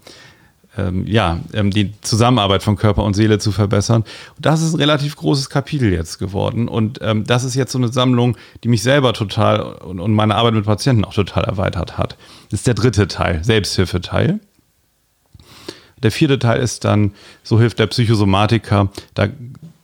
ähm, 0.76 1.06
ja, 1.06 1.40
ähm, 1.52 1.70
die 1.70 1.92
Zusammenarbeit 2.00 2.62
von 2.62 2.76
Körper 2.76 3.04
und 3.04 3.14
Seele 3.14 3.38
zu 3.38 3.52
verbessern. 3.52 4.04
Und 4.36 4.46
das 4.46 4.62
ist 4.62 4.72
ein 4.72 4.80
relativ 4.80 5.16
großes 5.16 5.50
Kapitel 5.50 5.92
jetzt 5.92 6.18
geworden. 6.18 6.68
Und 6.68 7.00
ähm, 7.02 7.24
das 7.24 7.44
ist 7.44 7.54
jetzt 7.54 7.72
so 7.72 7.78
eine 7.78 7.88
Sammlung, 7.88 8.36
die 8.62 8.68
mich 8.68 8.82
selber 8.82 9.12
total 9.12 9.60
und, 9.60 10.00
und 10.00 10.12
meine 10.12 10.36
Arbeit 10.36 10.54
mit 10.54 10.64
Patienten 10.64 11.04
auch 11.04 11.14
total 11.14 11.44
erweitert 11.44 11.98
hat. 11.98 12.16
Das 12.50 12.60
ist 12.60 12.66
der 12.66 12.74
dritte 12.74 13.08
Teil, 13.08 13.42
Selbsthilfeteil. 13.42 14.40
Der 16.02 16.10
vierte 16.10 16.38
Teil 16.38 16.60
ist 16.60 16.84
dann, 16.84 17.12
so 17.42 17.60
hilft 17.60 17.78
der 17.78 17.86
Psychosomatiker, 17.86 18.90
da 19.14 19.28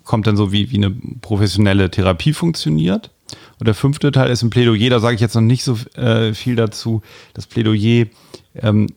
kommt 0.06 0.26
dann 0.26 0.38
so, 0.38 0.52
wie, 0.52 0.70
wie 0.70 0.76
eine 0.76 0.90
professionelle 1.20 1.90
Therapie 1.90 2.32
funktioniert. 2.32 3.10
Und 3.58 3.66
der 3.66 3.74
fünfte 3.74 4.10
Teil 4.12 4.30
ist 4.30 4.42
ein 4.42 4.50
Plädoyer, 4.50 4.88
da 4.88 5.00
sage 5.00 5.16
ich 5.16 5.20
jetzt 5.20 5.34
noch 5.34 5.42
nicht 5.42 5.64
so 5.64 5.76
äh, 5.96 6.32
viel 6.32 6.56
dazu. 6.56 7.02
Das 7.34 7.46
Plädoyer 7.46 8.06
ähm, 8.62 8.88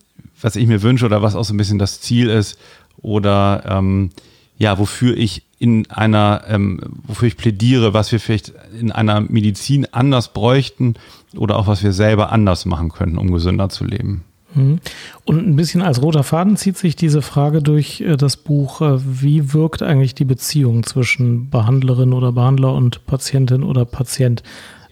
was 0.41 0.55
ich 0.55 0.67
mir 0.67 0.81
wünsche 0.81 1.05
oder 1.05 1.21
was 1.21 1.35
auch 1.35 1.43
so 1.43 1.53
ein 1.53 1.57
bisschen 1.57 1.79
das 1.79 2.01
Ziel 2.01 2.29
ist 2.29 2.57
oder 2.97 3.63
ähm, 3.65 4.11
ja, 4.57 4.77
wofür 4.77 5.17
ich 5.17 5.43
in 5.57 5.89
einer, 5.89 6.43
ähm, 6.47 6.79
wofür 7.03 7.27
ich 7.27 7.37
plädiere, 7.37 7.93
was 7.93 8.11
wir 8.11 8.19
vielleicht 8.19 8.53
in 8.79 8.91
einer 8.91 9.21
Medizin 9.21 9.87
anders 9.91 10.33
bräuchten 10.33 10.95
oder 11.35 11.57
auch 11.57 11.67
was 11.67 11.83
wir 11.83 11.93
selber 11.93 12.31
anders 12.31 12.65
machen 12.65 12.89
könnten, 12.89 13.17
um 13.17 13.31
gesünder 13.31 13.69
zu 13.69 13.85
leben. 13.85 14.23
Mhm. 14.53 14.79
Und 15.25 15.47
ein 15.47 15.55
bisschen 15.55 15.81
als 15.81 16.01
roter 16.01 16.23
Faden 16.23 16.57
zieht 16.57 16.77
sich 16.77 16.95
diese 16.95 17.21
Frage 17.21 17.61
durch 17.61 18.01
äh, 18.01 18.17
das 18.17 18.37
Buch, 18.37 18.81
äh, 18.81 18.97
wie 18.99 19.53
wirkt 19.53 19.83
eigentlich 19.83 20.15
die 20.15 20.25
Beziehung 20.25 20.83
zwischen 20.83 21.49
Behandlerin 21.49 22.13
oder 22.13 22.31
Behandler 22.31 22.73
und 22.73 23.05
Patientin 23.05 23.63
oder 23.63 23.85
Patient? 23.85 24.43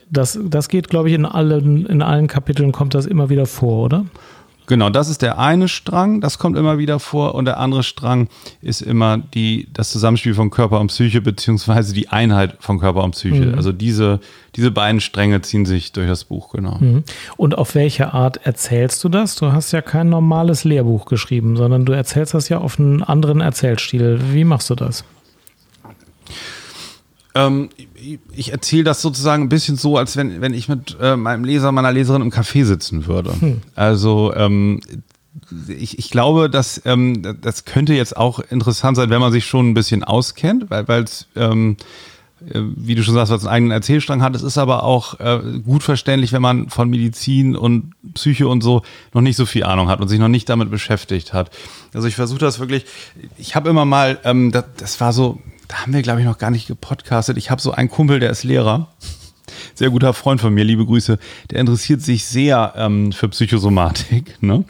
Das, 0.09 0.39
das 0.41 0.69
geht, 0.69 0.89
glaube 0.89 1.09
ich, 1.09 1.15
in 1.15 1.25
allen, 1.25 1.85
in 1.85 2.01
allen 2.01 2.27
Kapiteln 2.27 2.71
kommt 2.71 2.93
das 2.93 3.05
immer 3.05 3.29
wieder 3.29 3.45
vor, 3.45 3.85
oder? 3.85 4.05
Genau, 4.67 4.89
das 4.89 5.07
ist 5.07 5.21
der 5.21 5.39
eine 5.39 5.69
Strang, 5.69 6.19
das 6.19 6.39
kommt 6.39 6.57
immer 6.57 6.77
wieder 6.77 6.99
vor. 6.99 7.35
Und 7.35 7.45
der 7.45 7.57
andere 7.57 7.83
Strang 7.83 8.27
ist 8.61 8.81
immer 8.81 9.17
die, 9.17 9.69
das 9.71 9.91
Zusammenspiel 9.91 10.33
von 10.33 10.49
Körper 10.49 10.81
und 10.81 10.87
Psyche, 10.87 11.21
beziehungsweise 11.21 11.93
die 11.93 12.09
Einheit 12.09 12.57
von 12.59 12.79
Körper 12.79 13.03
und 13.05 13.11
Psyche. 13.11 13.45
Mhm. 13.45 13.55
Also 13.55 13.71
diese, 13.71 14.19
diese 14.57 14.69
beiden 14.69 14.99
Stränge 14.99 15.41
ziehen 15.41 15.65
sich 15.65 15.93
durch 15.93 16.09
das 16.09 16.25
Buch, 16.25 16.51
genau. 16.51 16.77
Mhm. 16.79 17.03
Und 17.37 17.57
auf 17.57 17.75
welche 17.75 18.13
Art 18.13 18.45
erzählst 18.45 19.01
du 19.05 19.09
das? 19.09 19.35
Du 19.35 19.53
hast 19.53 19.71
ja 19.71 19.81
kein 19.81 20.09
normales 20.09 20.65
Lehrbuch 20.65 21.05
geschrieben, 21.05 21.55
sondern 21.55 21.85
du 21.85 21.93
erzählst 21.93 22.33
das 22.33 22.49
ja 22.49 22.57
auf 22.57 22.77
einen 22.77 23.01
anderen 23.01 23.39
Erzählstil. 23.39 24.19
Wie 24.33 24.43
machst 24.43 24.69
du 24.69 24.75
das? 24.75 25.05
Ähm, 27.37 27.69
ich 28.35 28.51
erzähle 28.51 28.83
das 28.83 29.01
sozusagen 29.01 29.43
ein 29.43 29.49
bisschen 29.49 29.77
so, 29.77 29.97
als 29.97 30.17
wenn, 30.17 30.41
wenn 30.41 30.53
ich 30.53 30.67
mit 30.67 30.97
äh, 31.01 31.15
meinem 31.15 31.43
Leser, 31.43 31.71
meiner 31.71 31.91
Leserin 31.91 32.21
im 32.21 32.31
Café 32.31 32.65
sitzen 32.65 33.05
würde. 33.05 33.39
Hm. 33.39 33.61
Also 33.75 34.33
ähm, 34.35 34.81
ich, 35.67 35.99
ich 35.99 36.09
glaube, 36.09 36.49
dass 36.49 36.81
ähm, 36.85 37.37
das 37.41 37.65
könnte 37.65 37.93
jetzt 37.93 38.17
auch 38.17 38.39
interessant 38.39 38.97
sein, 38.97 39.09
wenn 39.09 39.21
man 39.21 39.31
sich 39.31 39.45
schon 39.45 39.69
ein 39.69 39.73
bisschen 39.73 40.03
auskennt, 40.03 40.69
weil 40.69 41.03
es 41.03 41.27
ähm, 41.35 41.77
äh, 42.45 42.61
wie 42.75 42.95
du 42.95 43.03
schon 43.03 43.15
sagst, 43.15 43.31
was 43.31 43.45
einen 43.45 43.53
eigenen 43.53 43.71
Erzählstrang 43.71 44.21
hat. 44.21 44.35
Es 44.35 44.43
ist 44.43 44.57
aber 44.57 44.83
auch 44.83 45.19
äh, 45.19 45.39
gut 45.63 45.83
verständlich, 45.83 46.33
wenn 46.33 46.41
man 46.41 46.69
von 46.69 46.89
Medizin 46.89 47.55
und 47.55 47.93
Psyche 48.13 48.47
und 48.47 48.61
so 48.61 48.83
noch 49.13 49.21
nicht 49.21 49.35
so 49.35 49.45
viel 49.45 49.63
Ahnung 49.63 49.89
hat 49.89 50.01
und 50.01 50.07
sich 50.07 50.19
noch 50.19 50.27
nicht 50.27 50.47
damit 50.49 50.69
beschäftigt 50.69 51.33
hat. 51.33 51.49
Also 51.93 52.07
ich 52.07 52.15
versuche 52.15 52.39
das 52.39 52.59
wirklich. 52.59 52.85
Ich 53.37 53.55
habe 53.55 53.69
immer 53.69 53.85
mal, 53.85 54.19
ähm, 54.23 54.51
das, 54.51 54.65
das 54.77 55.01
war 55.01 55.13
so, 55.13 55.39
da 55.67 55.81
haben 55.81 55.93
wir, 55.93 56.01
glaube 56.01 56.19
ich, 56.19 56.25
noch 56.25 56.37
gar 56.37 56.51
nicht 56.51 56.67
gepodcastet. 56.67 57.37
Ich 57.37 57.51
habe 57.51 57.61
so 57.61 57.71
einen 57.71 57.89
Kumpel, 57.89 58.19
der 58.19 58.29
ist 58.29 58.43
Lehrer. 58.43 58.89
Sehr 59.75 59.89
guter 59.89 60.13
Freund 60.13 60.41
von 60.41 60.53
mir, 60.53 60.63
liebe 60.63 60.85
Grüße. 60.85 61.19
Der 61.51 61.59
interessiert 61.59 62.01
sich 62.01 62.25
sehr 62.25 62.73
ähm, 62.75 63.11
für 63.11 63.29
Psychosomatik. 63.29 64.41
Ne? 64.41 64.65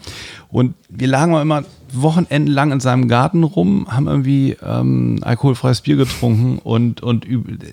Und 0.50 0.74
wir 0.88 1.08
lagen 1.08 1.32
mal 1.32 1.42
immer 1.42 1.64
wochenendelang 1.92 2.72
in 2.72 2.80
seinem 2.80 3.08
Garten 3.08 3.44
rum, 3.44 3.86
haben 3.90 4.06
irgendwie 4.06 4.56
ähm, 4.62 5.18
alkoholfreies 5.22 5.80
Bier 5.80 5.96
getrunken 5.96 6.58
und, 6.58 7.02
und 7.02 7.26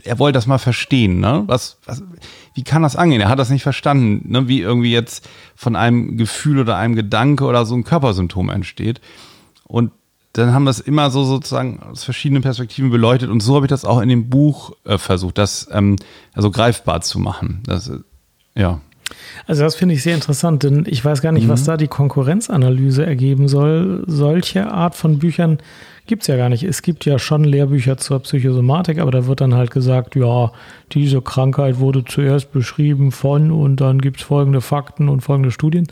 er 0.04 0.20
wollte 0.20 0.38
das 0.38 0.48
mal 0.48 0.58
verstehen. 0.58 1.20
Ne? 1.20 1.44
Was, 1.48 1.78
was, 1.86 2.04
wie 2.54 2.64
kann 2.64 2.84
das 2.84 2.96
angehen? 2.96 3.22
Er 3.22 3.30
hat 3.30 3.40
das 3.40 3.50
nicht 3.50 3.64
verstanden, 3.64 4.32
ne? 4.32 4.48
wie 4.48 4.62
irgendwie 4.62 4.92
jetzt 4.92 5.28
von 5.56 5.76
einem 5.76 6.18
Gefühl 6.18 6.60
oder 6.60 6.78
einem 6.78 6.96
Gedanke 6.96 7.46
oder 7.46 7.66
so 7.66 7.76
ein 7.76 7.84
Körpersymptom 7.84 8.50
entsteht. 8.50 9.02
Und 9.66 9.92
dann 10.38 10.54
haben 10.54 10.65
wir 10.65 10.71
es 10.71 10.80
immer 10.80 11.10
so 11.10 11.24
sozusagen 11.24 11.80
aus 11.82 12.04
verschiedenen 12.04 12.43
Perspektiven 12.43 12.89
beleuchtet 12.89 13.30
und 13.30 13.41
so 13.41 13.56
habe 13.56 13.65
ich 13.65 13.69
das 13.69 13.86
auch 13.86 14.02
in 14.02 14.10
dem 14.10 14.30
Buch 14.30 14.74
äh, 14.84 14.98
versucht, 14.98 15.38
das 15.38 15.67
ähm, 15.71 15.95
also 16.34 16.52
greifbar 16.52 17.02
zu 17.02 17.19
machen. 17.19 17.63
Das, 17.65 17.88
äh, 17.88 18.00
ja. 18.56 18.82
Also 19.48 19.63
das 19.63 19.76
finde 19.76 19.95
ich 19.95 20.04
sehr 20.04 20.15
interessant, 20.15 20.63
denn 20.63 20.86
ich 20.88 21.06
weiß 21.06 21.21
gar 21.21 21.32
nicht, 21.32 21.45
mhm. 21.45 21.50
was 21.50 21.63
da 21.63 21.78
die 21.78 21.88
Konkurrenzanalyse 21.88 23.06
ergeben 23.06 23.48
soll. 23.48 24.04
Solche 24.08 24.71
Art 24.71 24.95
von 24.95 25.19
Büchern 25.19 25.60
gibt 26.08 26.24
es 26.24 26.28
ja 26.28 26.38
gar 26.38 26.50
nicht. 26.50 26.63
Es 26.63 26.82
gibt 26.82 27.06
ja 27.06 27.18
schon 27.20 27.44
Lehrbücher 27.44 27.98
zur 27.98 28.20
Psychosomatik, 28.20 29.00
aber 29.00 29.12
da 29.12 29.26
wird 29.28 29.41
dann 29.41 29.56
halt 29.56 29.72
gesagt, 29.72 30.15
ja, 30.15 30.52
diese 30.91 31.22
Krankheit 31.22 31.80
wurde 31.80 32.04
zuerst 32.06 32.52
beschrieben 32.52 33.12
von 33.12 33.52
und 33.52 33.82
dann 33.82 34.00
gibt 34.00 34.18
es 34.18 34.24
folgende 34.24 34.62
Fakten 34.62 35.10
und 35.10 35.22
folgende 35.22 35.52
Studien. 35.52 35.88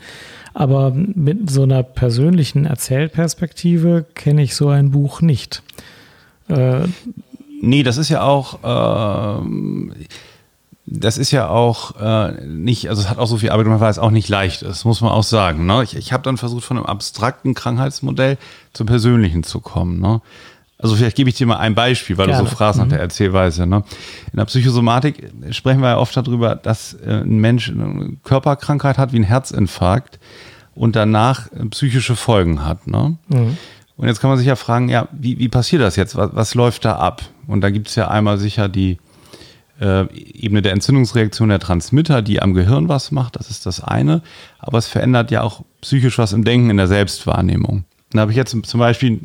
Aber 0.52 0.92
mit 0.92 1.50
so 1.50 1.62
einer 1.62 1.82
persönlichen 1.82 2.64
Erzählperspektive 2.64 4.04
kenne 4.14 4.42
ich 4.42 4.54
so 4.54 4.68
ein 4.68 4.92
Buch 4.92 5.20
nicht. 5.20 5.62
Äh, 6.48 6.86
nee, 7.60 7.82
das 7.82 7.96
ist 7.96 8.08
ja 8.08 8.22
auch. 8.22 9.42
Äh, 9.42 9.44
das 10.86 11.16
ist 11.16 11.30
ja 11.30 11.48
auch 11.48 11.98
äh, 12.00 12.46
nicht, 12.46 12.90
also 12.90 13.00
es 13.02 13.08
hat 13.08 13.18
auch 13.18 13.26
so 13.26 13.38
viel 13.38 13.50
Arbeit 13.50 13.64
gemacht, 13.64 13.80
weil 13.80 13.90
es 13.90 13.98
auch 13.98 14.10
nicht 14.10 14.28
leicht 14.28 14.62
ist, 14.62 14.84
muss 14.84 15.00
man 15.00 15.12
auch 15.12 15.22
sagen. 15.22 15.64
Ne? 15.64 15.82
Ich, 15.82 15.96
ich 15.96 16.12
habe 16.12 16.22
dann 16.22 16.36
versucht, 16.36 16.64
von 16.64 16.76
einem 16.76 16.86
abstrakten 16.86 17.54
Krankheitsmodell 17.54 18.36
zum 18.74 18.86
persönlichen 18.86 19.44
zu 19.44 19.60
kommen. 19.60 19.98
Ne? 19.98 20.20
Also 20.78 20.96
vielleicht 20.96 21.16
gebe 21.16 21.30
ich 21.30 21.36
dir 21.36 21.46
mal 21.46 21.56
ein 21.56 21.74
Beispiel, 21.74 22.18
weil 22.18 22.26
Gerne. 22.26 22.42
du 22.42 22.50
so 22.50 22.54
fragst 22.54 22.78
nach 22.78 22.86
mhm. 22.86 22.90
der 22.90 23.00
Erzählweise. 23.00 23.66
Ne? 23.66 23.82
In 24.32 24.36
der 24.36 24.44
Psychosomatik 24.44 25.32
sprechen 25.50 25.80
wir 25.80 25.88
ja 25.88 25.98
oft 25.98 26.14
darüber, 26.14 26.54
dass 26.54 26.92
äh, 26.94 27.22
ein 27.22 27.38
Mensch 27.38 27.70
eine 27.70 28.16
Körperkrankheit 28.22 28.98
hat, 28.98 29.12
wie 29.12 29.20
ein 29.20 29.24
Herzinfarkt 29.24 30.18
und 30.74 30.96
danach 30.96 31.50
äh, 31.52 31.64
psychische 31.70 32.14
Folgen 32.14 32.62
hat. 32.62 32.86
Ne? 32.86 33.16
Mhm. 33.28 33.56
Und 33.96 34.08
jetzt 34.08 34.20
kann 34.20 34.28
man 34.28 34.38
sich 34.38 34.48
ja 34.48 34.56
fragen, 34.56 34.90
ja, 34.90 35.08
wie, 35.12 35.38
wie 35.38 35.48
passiert 35.48 35.80
das 35.80 35.96
jetzt? 35.96 36.16
Was, 36.16 36.30
was 36.34 36.54
läuft 36.54 36.84
da 36.84 36.96
ab? 36.96 37.22
Und 37.46 37.62
da 37.62 37.70
gibt 37.70 37.88
es 37.88 37.94
ja 37.94 38.08
einmal 38.08 38.36
sicher 38.36 38.68
die 38.68 38.98
äh, 39.80 40.06
Ebene 40.12 40.62
der 40.62 40.72
Entzündungsreaktion 40.72 41.48
der 41.48 41.58
Transmitter, 41.58 42.22
die 42.22 42.40
am 42.40 42.54
Gehirn 42.54 42.88
was 42.88 43.10
macht, 43.10 43.36
das 43.36 43.50
ist 43.50 43.66
das 43.66 43.82
eine. 43.82 44.22
Aber 44.58 44.78
es 44.78 44.86
verändert 44.86 45.30
ja 45.30 45.42
auch 45.42 45.64
psychisch 45.80 46.18
was 46.18 46.32
im 46.32 46.44
Denken, 46.44 46.70
in 46.70 46.76
der 46.76 46.88
Selbstwahrnehmung. 46.88 47.84
Da 48.10 48.20
habe 48.20 48.30
ich 48.30 48.36
jetzt 48.36 48.56
zum 48.64 48.80
Beispiel, 48.80 49.20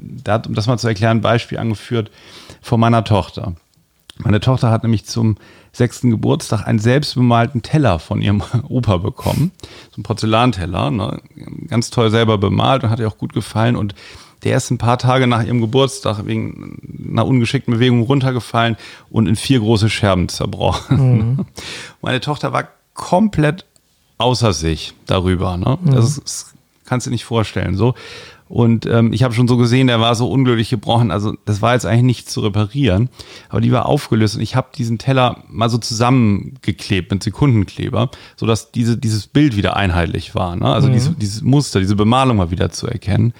um 0.47 0.53
das 0.55 0.67
mal 0.67 0.79
zu 0.79 0.87
erklären, 0.87 1.17
ein 1.17 1.21
Beispiel 1.21 1.59
angeführt 1.59 2.09
von 2.61 2.79
meiner 2.79 3.03
Tochter. 3.03 3.53
Meine 4.17 4.39
Tochter 4.41 4.71
hat 4.71 4.83
nämlich 4.83 5.05
zum 5.05 5.37
sechsten 5.71 6.09
Geburtstag 6.09 6.67
einen 6.67 6.79
selbstbemalten 6.79 7.61
Teller 7.61 7.99
von 7.99 8.21
ihrem 8.21 8.43
Opa 8.67 8.97
bekommen. 8.97 9.51
So 9.91 10.01
ein 10.01 10.03
Porzellanteller, 10.03 10.91
ne? 10.91 11.21
ganz 11.67 11.89
toll 11.89 12.09
selber 12.09 12.37
bemalt 12.37 12.83
und 12.83 12.89
hat 12.89 12.99
ihr 12.99 13.07
auch 13.07 13.17
gut 13.17 13.33
gefallen. 13.33 13.75
Und 13.75 13.95
der 14.43 14.57
ist 14.57 14.71
ein 14.71 14.77
paar 14.77 14.97
Tage 14.97 15.27
nach 15.27 15.43
ihrem 15.43 15.61
Geburtstag 15.61 16.25
wegen 16.25 17.09
einer 17.11 17.25
ungeschickten 17.25 17.73
Bewegung 17.73 18.01
runtergefallen 18.03 18.77
und 19.09 19.27
in 19.27 19.35
vier 19.35 19.59
große 19.59 19.89
Scherben 19.89 20.29
zerbrochen. 20.29 21.17
Mhm. 21.17 21.45
Meine 22.01 22.19
Tochter 22.21 22.53
war 22.53 22.69
komplett 22.93 23.65
außer 24.17 24.53
sich 24.53 24.93
darüber. 25.05 25.57
Ne? 25.57 25.77
Mhm. 25.81 25.91
Das, 25.91 26.05
ist, 26.05 26.23
das 26.23 26.53
kannst 26.85 27.05
du 27.05 27.09
dir 27.09 27.15
nicht 27.15 27.25
vorstellen. 27.25 27.75
So. 27.75 27.95
Und 28.49 28.87
ähm, 28.87 29.13
ich 29.13 29.21
habe 29.21 29.35
schon 29.35 29.47
so 29.47 29.57
gesehen, 29.57 29.87
der 29.87 30.01
war 30.01 30.15
so 30.15 30.29
unglücklich 30.29 30.69
gebrochen. 30.69 31.11
Also 31.11 31.35
das 31.45 31.61
war 31.61 31.73
jetzt 31.73 31.85
eigentlich 31.85 32.03
nicht 32.03 32.29
zu 32.31 32.41
reparieren. 32.41 33.09
Aber 33.47 33.61
die 33.61 33.71
war 33.71 33.85
aufgelöst 33.85 34.35
und 34.35 34.41
ich 34.41 34.55
habe 34.55 34.69
diesen 34.75 34.97
Teller 34.97 35.43
mal 35.49 35.69
so 35.69 35.77
zusammengeklebt 35.77 37.11
mit 37.11 37.21
Sekundenkleber, 37.21 38.09
sodass 38.35 38.71
diese, 38.71 38.97
dieses 38.97 39.27
Bild 39.27 39.55
wieder 39.55 39.77
einheitlich 39.77 40.33
war. 40.33 40.55
Ne? 40.55 40.65
Also 40.65 40.87
mhm. 40.87 40.93
dieses, 40.93 41.17
dieses 41.17 41.41
Muster, 41.43 41.79
diese 41.79 41.95
Bemalung 41.95 42.37
mal 42.37 42.49
wieder 42.49 42.71
zu 42.71 42.87
erkennen. 42.87 43.33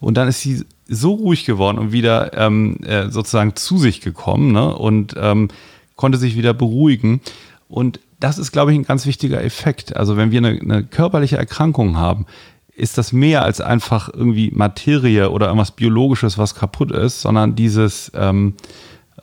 Und 0.00 0.16
dann 0.16 0.28
ist 0.28 0.40
sie 0.40 0.64
so 0.88 1.12
ruhig 1.12 1.44
geworden 1.44 1.78
und 1.78 1.92
wieder 1.92 2.36
ähm, 2.36 2.78
äh, 2.82 3.10
sozusagen 3.10 3.54
zu 3.54 3.78
sich 3.78 4.00
gekommen 4.00 4.52
ne? 4.52 4.74
und 4.74 5.14
ähm, 5.18 5.48
konnte 5.96 6.18
sich 6.18 6.36
wieder 6.36 6.54
beruhigen. 6.54 7.20
Und 7.68 8.00
das 8.18 8.38
ist, 8.38 8.52
glaube 8.52 8.72
ich, 8.72 8.78
ein 8.78 8.84
ganz 8.84 9.06
wichtiger 9.06 9.42
Effekt. 9.42 9.96
Also 9.96 10.16
wenn 10.16 10.30
wir 10.30 10.38
eine, 10.38 10.60
eine 10.60 10.84
körperliche 10.84 11.36
Erkrankung 11.36 11.96
haben, 11.96 12.26
ist 12.74 12.98
das 12.98 13.12
mehr 13.12 13.44
als 13.44 13.60
einfach 13.60 14.08
irgendwie 14.12 14.50
Materie 14.52 15.30
oder 15.30 15.46
irgendwas 15.46 15.72
Biologisches, 15.72 16.38
was 16.38 16.54
kaputt 16.54 16.90
ist, 16.90 17.20
sondern 17.20 17.54
dieses, 17.54 18.10
ähm, 18.14 18.54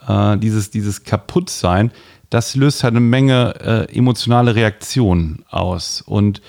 äh, 0.07 0.37
dieses, 0.37 0.69
dieses 0.69 1.03
Kaputtsein, 1.03 1.91
das 2.29 2.55
löst 2.55 2.83
halt 2.83 2.93
eine 2.93 2.99
Menge 2.99 3.55
äh, 3.89 3.95
emotionale 3.97 4.53
Reaktionen 4.55 5.43
aus. 5.49 6.01
Und 6.01 6.41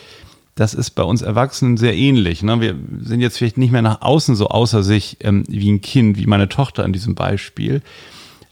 das 0.59 0.75
ist 0.75 0.90
bei 0.90 1.05
uns 1.05 1.23
Erwachsenen 1.23 1.77
sehr 1.77 1.94
ähnlich. 1.94 2.42
Ne? 2.42 2.61
Wir 2.61 2.75
sind 3.01 3.21
jetzt 3.21 3.38
vielleicht 3.38 3.59
nicht 3.59 3.71
mehr 3.71 3.83
nach 3.83 4.03
außen 4.03 4.35
so 4.35 4.49
außer 4.49 4.83
sich 4.83 5.18
ähm, 5.21 5.44
wie 5.47 5.71
ein 5.71 5.81
Kind, 5.81 6.18
wie 6.18 6.27
meine 6.27 6.49
Tochter 6.49 6.85
in 6.85 6.92
diesem 6.92 7.14
Beispiel. 7.14 7.81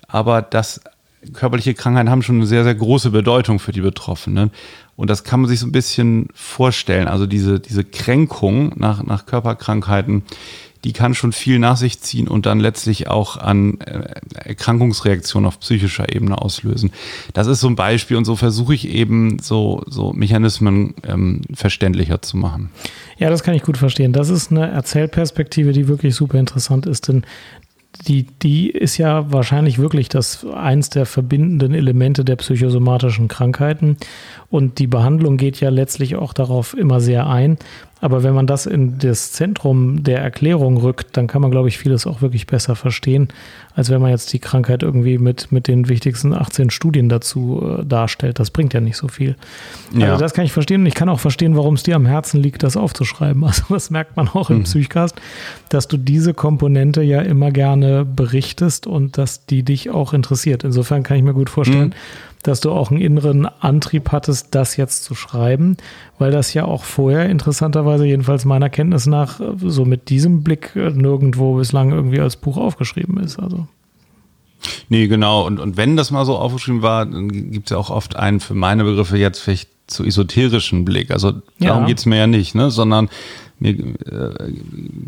Aber 0.07 0.40
das 0.40 0.81
körperliche 1.33 1.75
Krankheiten 1.75 2.09
haben 2.09 2.23
schon 2.23 2.37
eine 2.37 2.47
sehr, 2.47 2.62
sehr 2.62 2.77
große 2.77 3.11
Bedeutung 3.11 3.59
für 3.59 3.73
die 3.73 3.81
Betroffenen. 3.81 4.53
Und 4.95 5.11
das 5.11 5.25
kann 5.25 5.40
man 5.40 5.49
sich 5.49 5.59
so 5.59 5.66
ein 5.66 5.73
bisschen 5.73 6.29
vorstellen. 6.33 7.09
Also 7.09 7.27
diese, 7.27 7.59
diese 7.59 7.83
Kränkung 7.83 8.73
nach, 8.77 9.03
nach 9.03 9.27
Körperkrankheiten, 9.27 10.23
die 10.87 10.92
kann 10.92 11.14
schon 11.14 11.33
viel 11.33 11.59
nach 11.59 11.77
sich 11.77 12.01
ziehen 12.01 12.29
und 12.29 12.46
dann 12.46 12.61
letztlich 12.61 13.09
auch 13.09 13.37
an 13.37 13.81
äh, 13.81 14.05
Erkrankungsreaktionen 14.35 15.49
auf 15.49 15.59
psychischer 15.59 16.14
Ebene 16.14 16.40
auslösen. 16.40 16.92
Das 17.33 17.49
ist 17.49 17.59
so 17.59 17.66
ein 17.66 17.75
Beispiel 17.75 18.16
und 18.16 18.25
so 18.25 18.37
versuche 18.37 18.72
ich 18.72 18.88
eben 18.88 19.40
so, 19.40 19.83
so 19.88 20.12
Mechanismen 20.12 20.94
ähm, 21.03 21.42
verständlicher 21.53 22.22
zu 22.22 22.37
machen. 22.37 22.70
Ja, 23.18 23.31
das 23.31 23.42
kann 23.42 23.55
ich 23.55 23.64
gut 23.64 23.79
verstehen. 23.79 24.12
Das 24.12 24.31
ist 24.31 24.53
eine 24.53 24.68
Erzählperspektive, 24.70 25.72
die 25.72 25.88
wirklich 25.88 26.14
super 26.14 26.38
interessant 26.38 26.87
ist, 26.87 27.09
denn 27.09 27.25
die, 28.07 28.27
die 28.42 28.70
ist 28.70 28.96
ja 28.99 29.33
wahrscheinlich 29.33 29.79
wirklich 29.79 30.09
das 30.09 30.46
eins 30.46 30.90
der 30.90 31.07
verbindenden 31.07 31.75
Elemente 31.75 32.25
der 32.25 32.37
psychosomatischen 32.37 33.27
Krankheiten. 33.27 33.96
Und 34.50 34.78
die 34.78 34.87
Behandlung 34.87 35.37
geht 35.37 35.61
ja 35.61 35.70
letztlich 35.70 36.16
auch 36.16 36.32
darauf 36.32 36.76
immer 36.76 37.00
sehr 37.00 37.26
ein. 37.26 37.59
Aber 38.02 38.22
wenn 38.22 38.35
man 38.35 38.46
das 38.46 38.66
in 38.66 38.98
das 38.98 39.32
Zentrum 39.32 40.02
der 40.04 40.20
Erklärung 40.20 40.76
rückt, 40.76 41.16
dann 41.16 41.26
kann 41.26 41.40
man, 41.40 41.50
glaube 41.50 41.68
ich, 41.68 41.78
vieles 41.78 42.06
auch 42.06 42.20
wirklich 42.20 42.46
besser 42.46 42.76
verstehen, 42.76 43.28
als 43.74 43.88
wenn 43.88 44.02
man 44.02 44.11
jetzt 44.11 44.35
die 44.35 44.38
Krankheit 44.38 44.82
irgendwie 44.82 45.16
mit, 45.16 45.50
mit 45.50 45.66
den 45.66 45.88
wichtigsten 45.88 46.35
18 46.35 46.68
Studien 46.68 47.09
dazu 47.09 47.78
äh, 47.80 47.87
darstellt. 47.87 48.38
Das 48.38 48.50
bringt 48.50 48.74
ja 48.74 48.80
nicht 48.80 48.98
so 48.98 49.09
viel. 49.09 49.35
Ja. 49.96 50.12
Also 50.12 50.22
das 50.22 50.35
kann 50.35 50.44
ich 50.44 50.52
verstehen 50.52 50.82
und 50.82 50.87
ich 50.87 50.94
kann 50.94 51.09
auch 51.09 51.20
verstehen, 51.20 51.56
warum 51.56 51.74
es 51.74 51.85
dir 51.85 51.96
am 51.96 52.04
Herzen 52.04 52.42
liegt, 52.42 52.62
das 52.62 52.76
aufzuschreiben. 52.76 53.44
Also 53.56 53.62
das 53.70 53.90
merkt 53.90 54.16
man 54.16 54.28
auch 54.28 54.50
im 54.50 54.59
mhm. 54.59 54.62
Psychcast, 54.64 55.16
dass 55.70 55.88
du 55.88 55.96
diese 55.96 56.35
Komponente 56.35 57.02
ja 57.02 57.22
immer 57.22 57.50
gerne 57.50 58.04
berichtest 58.04 58.87
und 58.87 59.16
dass 59.16 59.46
die 59.46 59.62
dich 59.62 59.88
auch 59.88 60.12
interessiert. 60.12 60.64
Insofern 60.64 61.02
kann 61.02 61.16
ich 61.16 61.22
mir 61.22 61.32
gut 61.32 61.48
vorstellen, 61.48 61.88
mhm 61.88 61.94
dass 62.42 62.61
du 62.61 62.70
auch 62.70 62.90
einen 62.90 63.01
inneren 63.01 63.46
Antrieb 63.46 64.12
hattest, 64.12 64.55
das 64.55 64.77
jetzt 64.77 65.05
zu 65.05 65.14
schreiben, 65.14 65.77
weil 66.18 66.31
das 66.31 66.55
ja 66.55 66.64
auch 66.64 66.85
vorher 66.85 67.29
interessanterweise, 67.29 68.07
jedenfalls 68.07 68.44
meiner 68.44 68.70
Kenntnis 68.70 69.07
nach, 69.07 69.40
so 69.59 69.85
mit 69.85 70.11
diesem 70.11 70.42
Blick 70.44 70.77
nirgendwo 70.77 71.57
bislang 71.57 71.92
irgendwie 71.92 72.20
als 72.20 72.37
Buch 72.37 72.57
aufgeschrieben 72.57 73.18
ist. 73.18 73.38
Also. 73.38 73.66
Nee, 74.88 75.07
genau. 75.09 75.46
Und, 75.46 75.61
und 75.61 75.77
wenn 75.77 75.96
das 75.96 76.11
mal 76.11 76.25
so 76.25 76.37
aufgeschrieben 76.37 76.83
war, 76.83 77.07
dann 77.07 77.29
gibt 77.29 77.66
es 77.66 77.70
ja 77.70 77.79
auch 77.79 77.90
oft 77.90 78.16
einen 78.16 78.40
für 78.40 78.55
meine 78.55 78.85
Begriffe 78.85 79.16
jetzt 79.16 79.40
vielleicht 79.40 79.70
zu 79.87 80.05
esoterischen 80.05 80.85
Blick. 80.85 81.11
Also 81.11 81.33
darum 81.61 81.83
ja. 81.83 81.87
geht 81.87 81.99
es 81.99 82.07
mir 82.07 82.16
ja 82.16 82.27
nicht, 82.27 82.55
ne? 82.55 82.70
sondern 82.70 83.09
mir 83.59 83.71
äh, 83.71 84.53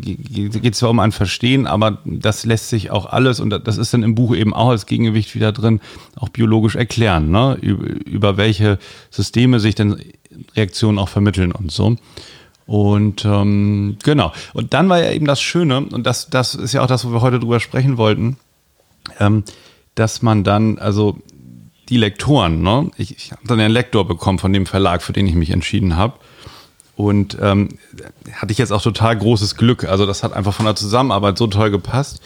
geht 0.01 0.73
es 0.73 0.79
zwar 0.79 0.89
um 0.89 0.99
ein 0.99 1.11
Verstehen, 1.11 1.67
aber 1.67 1.99
das 2.03 2.45
lässt 2.45 2.69
sich 2.69 2.89
auch 2.89 3.05
alles, 3.05 3.39
und 3.39 3.49
das 3.49 3.77
ist 3.77 3.93
dann 3.93 4.03
im 4.03 4.15
Buch 4.15 4.35
eben 4.35 4.53
auch 4.53 4.69
als 4.69 4.85
Gegengewicht 4.85 5.35
wieder 5.35 5.51
drin, 5.51 5.81
auch 6.15 6.29
biologisch 6.29 6.75
erklären, 6.75 7.29
ne? 7.29 7.57
über, 7.61 7.87
über 8.05 8.37
welche 8.37 8.79
Systeme 9.11 9.59
sich 9.59 9.75
denn 9.75 10.01
Reaktionen 10.55 10.99
auch 10.99 11.09
vermitteln 11.09 11.51
und 11.51 11.71
so. 11.71 11.95
Und 12.65 13.25
ähm, 13.25 13.97
genau. 14.03 14.31
Und 14.53 14.73
dann 14.75 14.89
war 14.89 15.01
ja 15.01 15.11
eben 15.11 15.25
das 15.25 15.41
Schöne, 15.41 15.79
und 15.79 16.05
das, 16.05 16.29
das 16.29 16.55
ist 16.55 16.73
ja 16.73 16.81
auch 16.83 16.87
das, 16.87 17.05
wo 17.05 17.11
wir 17.11 17.21
heute 17.21 17.39
drüber 17.39 17.59
sprechen 17.59 17.97
wollten, 17.97 18.37
ähm, 19.19 19.43
dass 19.95 20.21
man 20.21 20.43
dann, 20.43 20.77
also 20.77 21.17
die 21.89 21.97
Lektoren, 21.97 22.61
ne? 22.61 22.91
ich, 22.97 23.15
ich 23.15 23.31
habe 23.31 23.41
dann 23.47 23.59
einen 23.59 23.73
Lektor 23.73 24.07
bekommen 24.07 24.39
von 24.39 24.53
dem 24.53 24.65
Verlag, 24.65 25.01
für 25.01 25.13
den 25.13 25.25
ich 25.25 25.33
mich 25.33 25.49
entschieden 25.49 25.95
habe. 25.95 26.19
Und 26.99 27.37
ähm, 27.41 27.69
hatte 28.33 28.51
ich 28.51 28.57
jetzt 28.57 28.73
auch 28.73 28.81
total 28.81 29.17
großes 29.17 29.55
Glück. 29.55 29.85
Also 29.85 30.05
das 30.05 30.21
hat 30.21 30.33
einfach 30.33 30.53
von 30.53 30.65
der 30.65 30.75
Zusammenarbeit 30.75 31.37
so 31.37 31.47
toll 31.47 31.71
gepasst. 31.71 32.19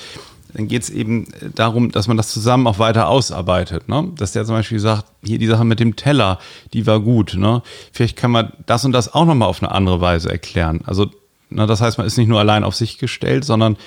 Dann 0.51 0.67
geht 0.67 0.81
es 0.81 0.89
eben 0.89 1.27
darum, 1.53 1.91
dass 1.91 2.07
man 2.07 2.17
das 2.17 2.33
zusammen 2.33 2.65
auch 2.65 2.79
weiter 2.79 3.07
ausarbeitet. 3.07 3.87
Ne? 3.87 4.09
Dass 4.17 4.31
der 4.31 4.45
zum 4.45 4.55
Beispiel 4.55 4.79
sagt, 4.79 5.05
hier 5.23 5.37
die 5.37 5.45
Sache 5.45 5.63
mit 5.63 5.79
dem 5.79 5.95
Teller, 5.95 6.39
die 6.73 6.87
war 6.87 7.01
gut. 7.01 7.35
Ne? 7.37 7.61
Vielleicht 7.91 8.17
kann 8.17 8.31
man 8.31 8.51
das 8.65 8.83
und 8.83 8.93
das 8.93 9.13
auch 9.13 9.25
nochmal 9.25 9.47
auf 9.47 9.61
eine 9.61 9.71
andere 9.71 10.01
Weise 10.01 10.31
erklären. 10.31 10.81
Also 10.85 11.11
na, 11.51 11.67
das 11.67 11.79
heißt, 11.79 11.99
man 11.99 12.07
ist 12.07 12.17
nicht 12.17 12.27
nur 12.27 12.39
allein 12.39 12.63
auf 12.63 12.73
sich 12.73 12.97
gestellt, 12.97 13.45
sondern 13.45 13.77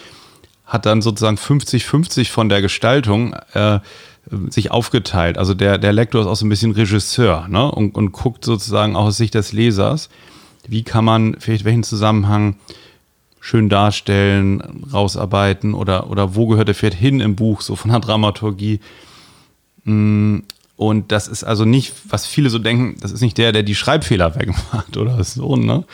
hat 0.67 0.87
dann 0.87 1.03
sozusagen 1.03 1.37
50-50 1.37 2.31
von 2.31 2.49
der 2.49 2.63
Gestaltung 2.63 3.35
äh, 3.55 3.81
sich 4.51 4.71
aufgeteilt. 4.71 5.37
Also 5.37 5.53
der, 5.53 5.79
der 5.79 5.93
Lektor 5.93 6.21
ist 6.21 6.29
auch 6.29 6.37
so 6.37 6.47
ein 6.47 6.49
bisschen 6.49 6.71
Regisseur 6.71 7.49
ne? 7.49 7.69
und, 7.73 7.97
und 7.97 8.13
guckt 8.13 8.45
sozusagen 8.45 8.95
auch 8.95 9.07
aus 9.07 9.17
Sicht 9.17 9.35
des 9.35 9.53
Lesers 9.53 10.11
wie 10.69 10.83
kann 10.83 11.05
man 11.05 11.37
vielleicht 11.39 11.65
welchen 11.65 11.83
Zusammenhang 11.83 12.57
schön 13.41 13.69
darstellen, 13.69 14.85
rausarbeiten 14.93 15.75
oder, 15.75 16.11
oder 16.11 16.35
wo 16.35 16.47
gehört 16.49 16.69
der 16.69 16.75
Pferd 16.75 16.95
hin 16.95 17.21
im 17.21 17.37
Buch, 17.37 17.61
so 17.61 17.77
von 17.77 17.91
der 17.93 18.01
Dramaturgie. 18.01 18.81
Mm, 19.85 20.39
Und 20.77 21.13
das 21.13 21.29
ist 21.29 21.45
also 21.45 21.65
nicht, 21.65 21.95
was 22.09 22.27
viele 22.27 22.51
so 22.51 22.59
denken, 22.59 22.97
das 23.01 23.13
ist 23.13 23.21
nicht 23.23 23.39
der, 23.39 23.53
der 23.53 23.63
die 23.63 23.75
Schreibfehler 23.77 24.35
wegmacht 24.35 24.97
oder 24.97 25.23
so, 25.25 25.57
ne? 25.57 25.85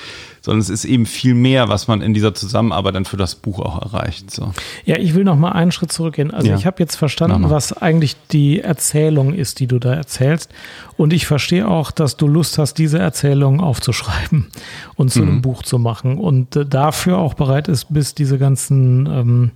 Sondern 0.42 0.60
es 0.60 0.68
ist 0.68 0.84
eben 0.84 1.06
viel 1.06 1.34
mehr, 1.34 1.68
was 1.68 1.86
man 1.86 2.02
in 2.02 2.14
dieser 2.14 2.34
Zusammenarbeit 2.34 2.96
dann 2.96 3.04
für 3.04 3.16
das 3.16 3.36
Buch 3.36 3.60
auch 3.60 3.80
erreicht. 3.80 4.30
So. 4.30 4.52
Ja, 4.84 4.98
ich 4.98 5.14
will 5.14 5.22
noch 5.22 5.36
mal 5.36 5.52
einen 5.52 5.70
Schritt 5.70 5.92
zurückgehen. 5.92 6.32
Also 6.32 6.48
ja. 6.48 6.56
ich 6.56 6.66
habe 6.66 6.76
jetzt 6.80 6.96
verstanden, 6.96 7.48
was 7.48 7.72
eigentlich 7.72 8.16
die 8.32 8.60
Erzählung 8.60 9.34
ist, 9.34 9.60
die 9.60 9.68
du 9.68 9.78
da 9.78 9.94
erzählst. 9.94 10.50
Und 10.96 11.12
ich 11.12 11.26
verstehe 11.26 11.68
auch, 11.68 11.92
dass 11.92 12.16
du 12.16 12.26
Lust 12.26 12.58
hast, 12.58 12.74
diese 12.74 12.98
Erzählung 12.98 13.60
aufzuschreiben 13.60 14.48
und 14.96 15.10
zu 15.10 15.22
mhm. 15.22 15.28
einem 15.28 15.42
Buch 15.42 15.62
zu 15.62 15.78
machen. 15.78 16.18
Und 16.18 16.56
äh, 16.56 16.66
dafür 16.66 17.18
auch 17.18 17.34
bereit 17.34 17.68
ist, 17.68 17.86
bis 17.94 18.14
diese 18.14 18.38
ganzen 18.38 19.06
ähm, 19.06 19.50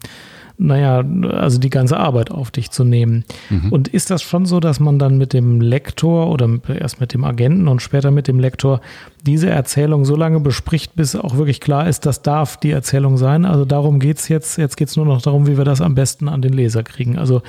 naja, 0.59 1.05
also 1.33 1.59
die 1.59 1.71
ganze 1.71 1.99
Arbeit 1.99 2.31
auf 2.31 2.51
dich 2.51 2.71
zu 2.71 2.85
nehmen. 2.85 3.25
Mhm. 3.51 3.73
Und 3.73 3.89
ist 3.89 4.11
das 4.11 4.23
schon 4.23 4.47
so, 4.47 4.59
dass 4.59 4.81
man 4.81 4.99
dann 4.99 5.19
mit 5.19 5.33
dem 5.33 5.61
Lektor 5.61 6.31
oder 6.31 6.49
erst 6.69 7.01
mit 7.01 7.13
dem 7.13 7.25
Agenten 7.25 7.69
und 7.69 7.83
später 7.83 8.11
mit 8.11 8.27
dem 8.27 8.41
Lektor 8.41 8.81
diese 9.27 9.51
Erzählung 9.51 10.05
so 10.05 10.17
lange 10.17 10.41
bespricht, 10.41 10.97
bis 10.97 11.15
auch 11.15 11.37
wirklich 11.37 11.61
klar 11.61 11.89
ist, 11.89 12.07
das 12.07 12.23
darf 12.23 12.57
die 12.57 12.71
Erzählung 12.71 13.19
sein? 13.19 13.45
Also 13.45 13.65
darum 13.65 13.99
geht 13.99 14.19
es 14.19 14.29
jetzt. 14.29 14.57
Jetzt 14.57 14.77
geht 14.77 14.89
es 14.89 14.97
nur 14.97 15.05
noch 15.07 15.21
darum, 15.21 15.47
wie 15.47 15.59
wir 15.59 15.65
das 15.65 15.81
am 15.81 15.95
besten 15.95 16.29
an 16.29 16.41
den 16.41 16.53
Leser 16.53 16.83
kriegen. 16.83 17.19
Also 17.19 17.43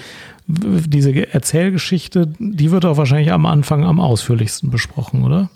diese 0.48 1.34
Erzählgeschichte, 1.34 2.28
die 2.40 2.72
wird 2.72 2.86
auch 2.86 2.98
wahrscheinlich 2.98 3.32
am 3.32 3.46
Anfang 3.46 3.86
am 3.86 4.00
ausführlichsten 4.00 4.70
besprochen, 4.70 5.24
oder? 5.24 5.50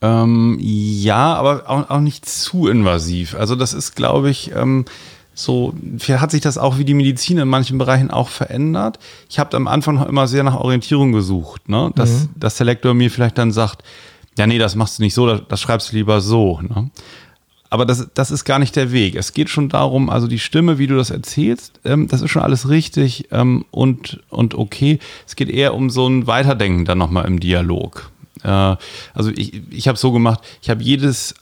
Ähm, 0.00 0.58
ja, 0.60 1.34
aber 1.34 1.68
auch, 1.68 1.90
auch, 1.90 2.00
nicht 2.00 2.28
zu 2.28 2.68
invasiv. 2.68 3.34
Also 3.34 3.56
das 3.56 3.74
ist, 3.74 3.96
glaube 3.96 4.30
ich, 4.30 4.52
ähm, 4.54 4.84
so, 5.34 5.74
hat 6.08 6.30
sich 6.30 6.40
das 6.40 6.58
auch 6.58 6.78
wie 6.78 6.84
die 6.84 6.94
Medizin 6.94 7.38
in 7.38 7.48
manchen 7.48 7.78
Bereichen 7.78 8.10
auch 8.10 8.28
verändert. 8.28 8.98
Ich 9.28 9.38
habe 9.38 9.56
am 9.56 9.68
Anfang 9.68 9.96
noch 9.96 10.06
immer 10.06 10.26
sehr 10.26 10.42
nach 10.42 10.56
Orientierung 10.56 11.12
gesucht, 11.12 11.68
ne? 11.68 11.92
dass, 11.94 12.10
mhm. 12.10 12.28
dass 12.36 12.56
der 12.56 12.66
Lektor 12.66 12.94
mir 12.94 13.10
vielleicht 13.10 13.38
dann 13.38 13.52
sagt, 13.52 13.82
ja, 14.36 14.46
nee, 14.46 14.58
das 14.58 14.74
machst 14.74 14.98
du 14.98 15.02
nicht 15.02 15.14
so, 15.14 15.26
das, 15.26 15.42
das 15.48 15.60
schreibst 15.60 15.92
du 15.92 15.96
lieber 15.96 16.20
so. 16.20 16.60
Ne? 16.60 16.90
Aber 17.70 17.84
das, 17.84 18.08
das 18.14 18.30
ist 18.30 18.44
gar 18.44 18.58
nicht 18.58 18.76
der 18.76 18.92
Weg. 18.92 19.14
Es 19.14 19.32
geht 19.32 19.50
schon 19.50 19.68
darum, 19.68 20.10
also 20.10 20.26
die 20.26 20.38
Stimme, 20.38 20.78
wie 20.78 20.86
du 20.86 20.96
das 20.96 21.10
erzählst, 21.10 21.80
ähm, 21.84 22.08
das 22.08 22.22
ist 22.22 22.30
schon 22.30 22.42
alles 22.42 22.68
richtig 22.68 23.28
ähm, 23.30 23.64
und, 23.70 24.20
und 24.30 24.54
okay. 24.54 24.98
Es 25.26 25.36
geht 25.36 25.50
eher 25.50 25.74
um 25.74 25.90
so 25.90 26.08
ein 26.08 26.26
Weiterdenken 26.26 26.84
dann 26.84 26.98
nochmal 26.98 27.26
im 27.26 27.40
Dialog. 27.40 28.10
Äh, 28.42 28.76
also 29.14 29.30
ich, 29.34 29.60
ich 29.70 29.88
habe 29.88 29.98
so 29.98 30.12
gemacht, 30.12 30.40
ich 30.62 30.70
habe 30.70 30.82
jedes 30.82 31.34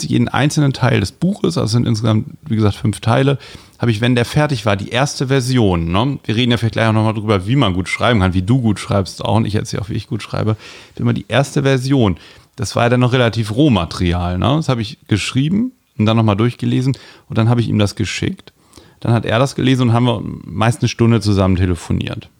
jeden 0.00 0.28
einzelnen 0.28 0.72
Teil 0.72 1.00
des 1.00 1.12
Buches, 1.12 1.58
also 1.58 1.72
sind 1.72 1.86
insgesamt, 1.86 2.26
wie 2.46 2.56
gesagt, 2.56 2.76
fünf 2.76 3.00
Teile, 3.00 3.38
habe 3.78 3.90
ich, 3.90 4.00
wenn 4.00 4.14
der 4.14 4.24
fertig 4.24 4.66
war, 4.66 4.76
die 4.76 4.88
erste 4.88 5.28
Version, 5.28 5.90
ne? 5.90 6.18
wir 6.24 6.36
reden 6.36 6.52
ja 6.52 6.56
vielleicht 6.56 6.74
gleich 6.74 6.88
auch 6.88 6.92
nochmal 6.92 7.14
drüber, 7.14 7.46
wie 7.46 7.56
man 7.56 7.74
gut 7.74 7.88
schreiben 7.88 8.20
kann, 8.20 8.34
wie 8.34 8.42
du 8.42 8.60
gut 8.60 8.78
schreibst 8.78 9.24
auch 9.24 9.36
und 9.36 9.46
ich 9.46 9.54
erzähle 9.54 9.82
auch, 9.82 9.88
wie 9.88 9.94
ich 9.94 10.06
gut 10.06 10.22
schreibe, 10.22 10.56
immer 10.96 11.12
die 11.12 11.26
erste 11.28 11.62
Version, 11.62 12.16
das 12.56 12.76
war 12.76 12.84
ja 12.84 12.88
dann 12.88 13.00
noch 13.00 13.12
relativ 13.12 13.54
Rohmaterial, 13.54 14.38
ne? 14.38 14.54
das 14.56 14.68
habe 14.68 14.82
ich 14.82 14.98
geschrieben 15.08 15.72
und 15.98 16.06
dann 16.06 16.16
nochmal 16.16 16.36
durchgelesen 16.36 16.96
und 17.28 17.38
dann 17.38 17.48
habe 17.48 17.60
ich 17.60 17.68
ihm 17.68 17.78
das 17.78 17.94
geschickt. 17.94 18.52
Dann 19.00 19.12
hat 19.12 19.26
er 19.26 19.38
das 19.38 19.54
gelesen 19.54 19.88
und 19.88 19.92
haben 19.92 20.06
wir 20.06 20.22
meist 20.22 20.80
eine 20.80 20.88
Stunde 20.88 21.20
zusammen 21.20 21.56
telefoniert 21.56 22.30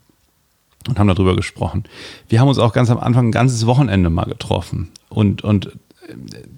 und 0.88 0.98
haben 0.98 1.08
darüber 1.08 1.36
gesprochen. 1.36 1.84
Wir 2.28 2.40
haben 2.40 2.48
uns 2.48 2.58
auch 2.58 2.72
ganz 2.72 2.90
am 2.90 2.98
Anfang 2.98 3.28
ein 3.28 3.32
ganzes 3.32 3.66
Wochenende 3.66 4.10
mal 4.10 4.24
getroffen 4.24 4.90
und, 5.08 5.42
und 5.42 5.66
äh, 5.66 5.70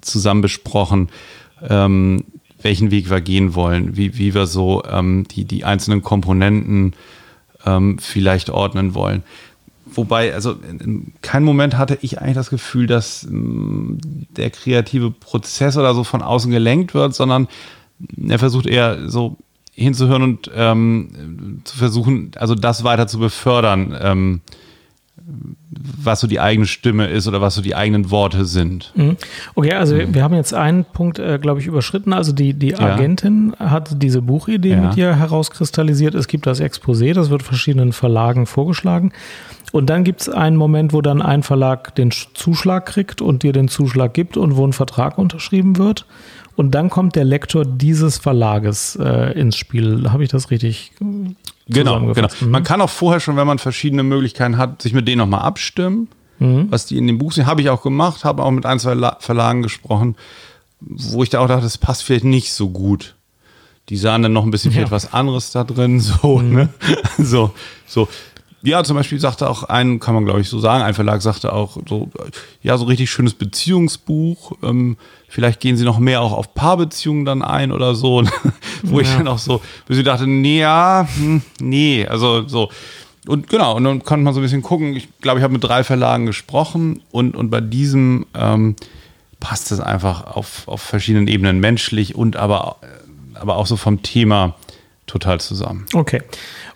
zusammen 0.01 0.41
besprochen, 0.41 1.09
ähm, 1.67 2.25
welchen 2.61 2.91
Weg 2.91 3.09
wir 3.09 3.21
gehen 3.21 3.55
wollen, 3.55 3.97
wie, 3.97 4.17
wie 4.17 4.33
wir 4.33 4.47
so 4.47 4.83
ähm, 4.89 5.25
die, 5.29 5.45
die 5.45 5.63
einzelnen 5.63 6.01
Komponenten 6.01 6.93
ähm, 7.65 7.99
vielleicht 7.99 8.49
ordnen 8.49 8.93
wollen. 8.93 9.23
Wobei, 9.85 10.33
also 10.33 10.51
in 10.51 11.13
keinem 11.21 11.45
Moment 11.45 11.77
hatte 11.77 11.97
ich 12.01 12.19
eigentlich 12.19 12.35
das 12.35 12.49
Gefühl, 12.49 12.87
dass 12.87 13.23
ähm, 13.23 13.99
der 14.35 14.49
kreative 14.49 15.11
Prozess 15.11 15.77
oder 15.77 15.93
so 15.93 16.03
von 16.03 16.21
außen 16.21 16.51
gelenkt 16.51 16.93
wird, 16.93 17.15
sondern 17.15 17.47
er 18.27 18.39
versucht 18.39 18.65
eher 18.65 19.09
so 19.09 19.37
hinzuhören 19.77 20.23
und 20.23 20.51
ähm, 20.55 21.61
zu 21.63 21.77
versuchen, 21.77 22.31
also 22.35 22.55
das 22.55 22.83
weiter 22.83 23.07
zu 23.07 23.19
befördern, 23.19 23.95
ähm, 24.01 24.41
was 25.79 26.21
so 26.21 26.27
die 26.27 26.39
eigene 26.39 26.65
Stimme 26.65 27.07
ist 27.07 27.27
oder 27.27 27.41
was 27.41 27.55
so 27.55 27.61
die 27.61 27.75
eigenen 27.75 28.09
Worte 28.09 28.45
sind. 28.45 28.91
Mhm. 28.95 29.17
Okay, 29.55 29.73
also 29.73 29.95
mhm. 29.95 30.15
wir 30.15 30.23
haben 30.23 30.33
jetzt 30.33 30.53
einen 30.53 30.85
Punkt, 30.85 31.19
äh, 31.19 31.37
glaube 31.37 31.59
ich, 31.59 31.67
überschritten. 31.67 32.13
Also 32.13 32.31
die, 32.31 32.53
die 32.53 32.75
Agentin 32.75 33.53
ja. 33.59 33.69
hat 33.69 34.01
diese 34.01 34.21
Buchidee 34.21 34.71
ja. 34.71 34.81
mit 34.81 34.95
dir 34.95 35.15
herauskristallisiert. 35.15 36.15
Es 36.15 36.27
gibt 36.27 36.47
das 36.47 36.61
Exposé, 36.61 37.13
das 37.13 37.29
wird 37.29 37.43
verschiedenen 37.43 37.93
Verlagen 37.93 38.45
vorgeschlagen. 38.45 39.11
Und 39.73 39.89
dann 39.89 40.05
gibt 40.05 40.21
es 40.21 40.29
einen 40.29 40.55
Moment, 40.55 40.93
wo 40.93 41.01
dann 41.01 41.21
ein 41.21 41.43
Verlag 41.43 41.93
den 41.95 42.11
Zuschlag 42.11 42.85
kriegt 42.85 43.21
und 43.21 43.43
dir 43.43 43.51
den 43.51 43.67
Zuschlag 43.67 44.13
gibt 44.13 44.37
und 44.37 44.55
wo 44.55 44.65
ein 44.65 44.73
Vertrag 44.73 45.17
unterschrieben 45.17 45.77
wird. 45.77 46.05
Und 46.57 46.71
dann 46.71 46.89
kommt 46.89 47.15
der 47.15 47.23
Lektor 47.23 47.65
dieses 47.65 48.17
Verlages 48.17 48.97
äh, 48.99 49.39
ins 49.39 49.55
Spiel. 49.55 50.09
Habe 50.11 50.23
ich 50.23 50.29
das 50.29 50.49
richtig? 50.49 50.91
Genau, 51.69 52.13
genau. 52.13 52.27
Mhm. 52.41 52.49
Man 52.49 52.63
kann 52.63 52.81
auch 52.81 52.89
vorher 52.89 53.19
schon, 53.19 53.37
wenn 53.37 53.45
man 53.45 53.59
verschiedene 53.59 54.01
Möglichkeiten 54.01 54.57
hat, 54.57 54.81
sich 54.81 54.91
mit 54.91 55.07
denen 55.07 55.19
nochmal 55.19 55.41
abstimmen, 55.41 56.07
mhm. 56.39 56.65
was 56.71 56.87
die 56.87 56.97
in 56.97 57.05
dem 57.05 57.19
Buch 57.19 57.31
sind. 57.31 57.45
Habe 57.45 57.61
ich 57.61 57.69
auch 57.69 57.83
gemacht, 57.83 58.25
habe 58.25 58.41
auch 58.41 58.49
mit 58.49 58.65
ein, 58.65 58.79
zwei 58.79 58.95
Verlagen 59.19 59.61
gesprochen, 59.61 60.15
wo 60.79 61.21
ich 61.21 61.29
da 61.29 61.41
auch 61.41 61.47
dachte, 61.47 61.61
das 61.61 61.77
passt 61.77 62.01
vielleicht 62.01 62.25
nicht 62.25 62.51
so 62.51 62.69
gut. 62.69 63.13
Die 63.89 63.97
sahen 63.97 64.23
dann 64.23 64.33
noch 64.33 64.43
ein 64.43 64.49
bisschen 64.49 64.71
ja. 64.71 64.77
vielleicht 64.77 64.91
was 64.91 65.13
anderes 65.13 65.51
da 65.51 65.63
drin, 65.63 65.99
so, 65.99 66.39
mhm. 66.39 66.53
ne? 66.53 66.69
So, 67.19 67.53
so. 67.85 68.07
Ja, 68.63 68.83
zum 68.83 68.97
Beispiel 68.97 69.19
sagte 69.19 69.47
auch 69.47 69.61
ein, 69.61 69.99
kann 69.99 70.15
man 70.15 70.25
glaube 70.25 70.41
ich 70.41 70.49
so 70.49 70.57
sagen, 70.57 70.83
ein 70.83 70.95
Verlag 70.95 71.21
sagte 71.21 71.53
auch 71.53 71.77
so, 71.87 72.09
ja, 72.63 72.75
so 72.79 72.85
richtig 72.85 73.11
schönes 73.11 73.35
Beziehungsbuch. 73.35 74.53
Ähm, 74.63 74.97
vielleicht 75.27 75.59
gehen 75.59 75.77
sie 75.77 75.85
noch 75.85 75.99
mehr 75.99 76.21
auch 76.21 76.33
auf 76.33 76.53
Paarbeziehungen 76.53 77.25
dann 77.25 77.41
ein 77.41 77.71
oder 77.71 77.95
so. 77.95 78.23
Wo 78.83 78.99
ja. 78.99 79.05
ich 79.05 79.15
dann 79.15 79.27
auch 79.27 79.39
so, 79.39 79.61
bis 79.87 79.97
ich 79.97 80.03
dachte, 80.03 80.27
nee, 80.27 80.59
ja, 80.59 81.07
hm, 81.15 81.41
nee, 81.59 82.05
also 82.05 82.47
so. 82.47 82.69
Und 83.27 83.49
genau, 83.49 83.75
und 83.75 83.83
dann 83.83 84.03
konnte 84.03 84.23
man 84.23 84.33
so 84.33 84.39
ein 84.39 84.43
bisschen 84.43 84.61
gucken. 84.61 84.95
Ich 84.95 85.09
glaube, 85.19 85.39
ich 85.39 85.43
habe 85.43 85.53
mit 85.53 85.63
drei 85.63 85.83
Verlagen 85.83 86.25
gesprochen 86.25 87.01
und, 87.11 87.35
und 87.35 87.49
bei 87.49 87.59
diesem 87.59 88.25
ähm, 88.33 88.75
passt 89.39 89.71
es 89.71 89.79
einfach 89.79 90.35
auf, 90.35 90.67
auf 90.67 90.81
verschiedenen 90.81 91.27
Ebenen 91.27 91.59
menschlich 91.59 92.15
und 92.15 92.37
aber, 92.37 92.77
aber 93.33 93.57
auch 93.57 93.67
so 93.67 93.75
vom 93.75 94.01
Thema 94.01 94.55
total 95.07 95.39
zusammen. 95.39 95.85
Okay. 95.93 96.21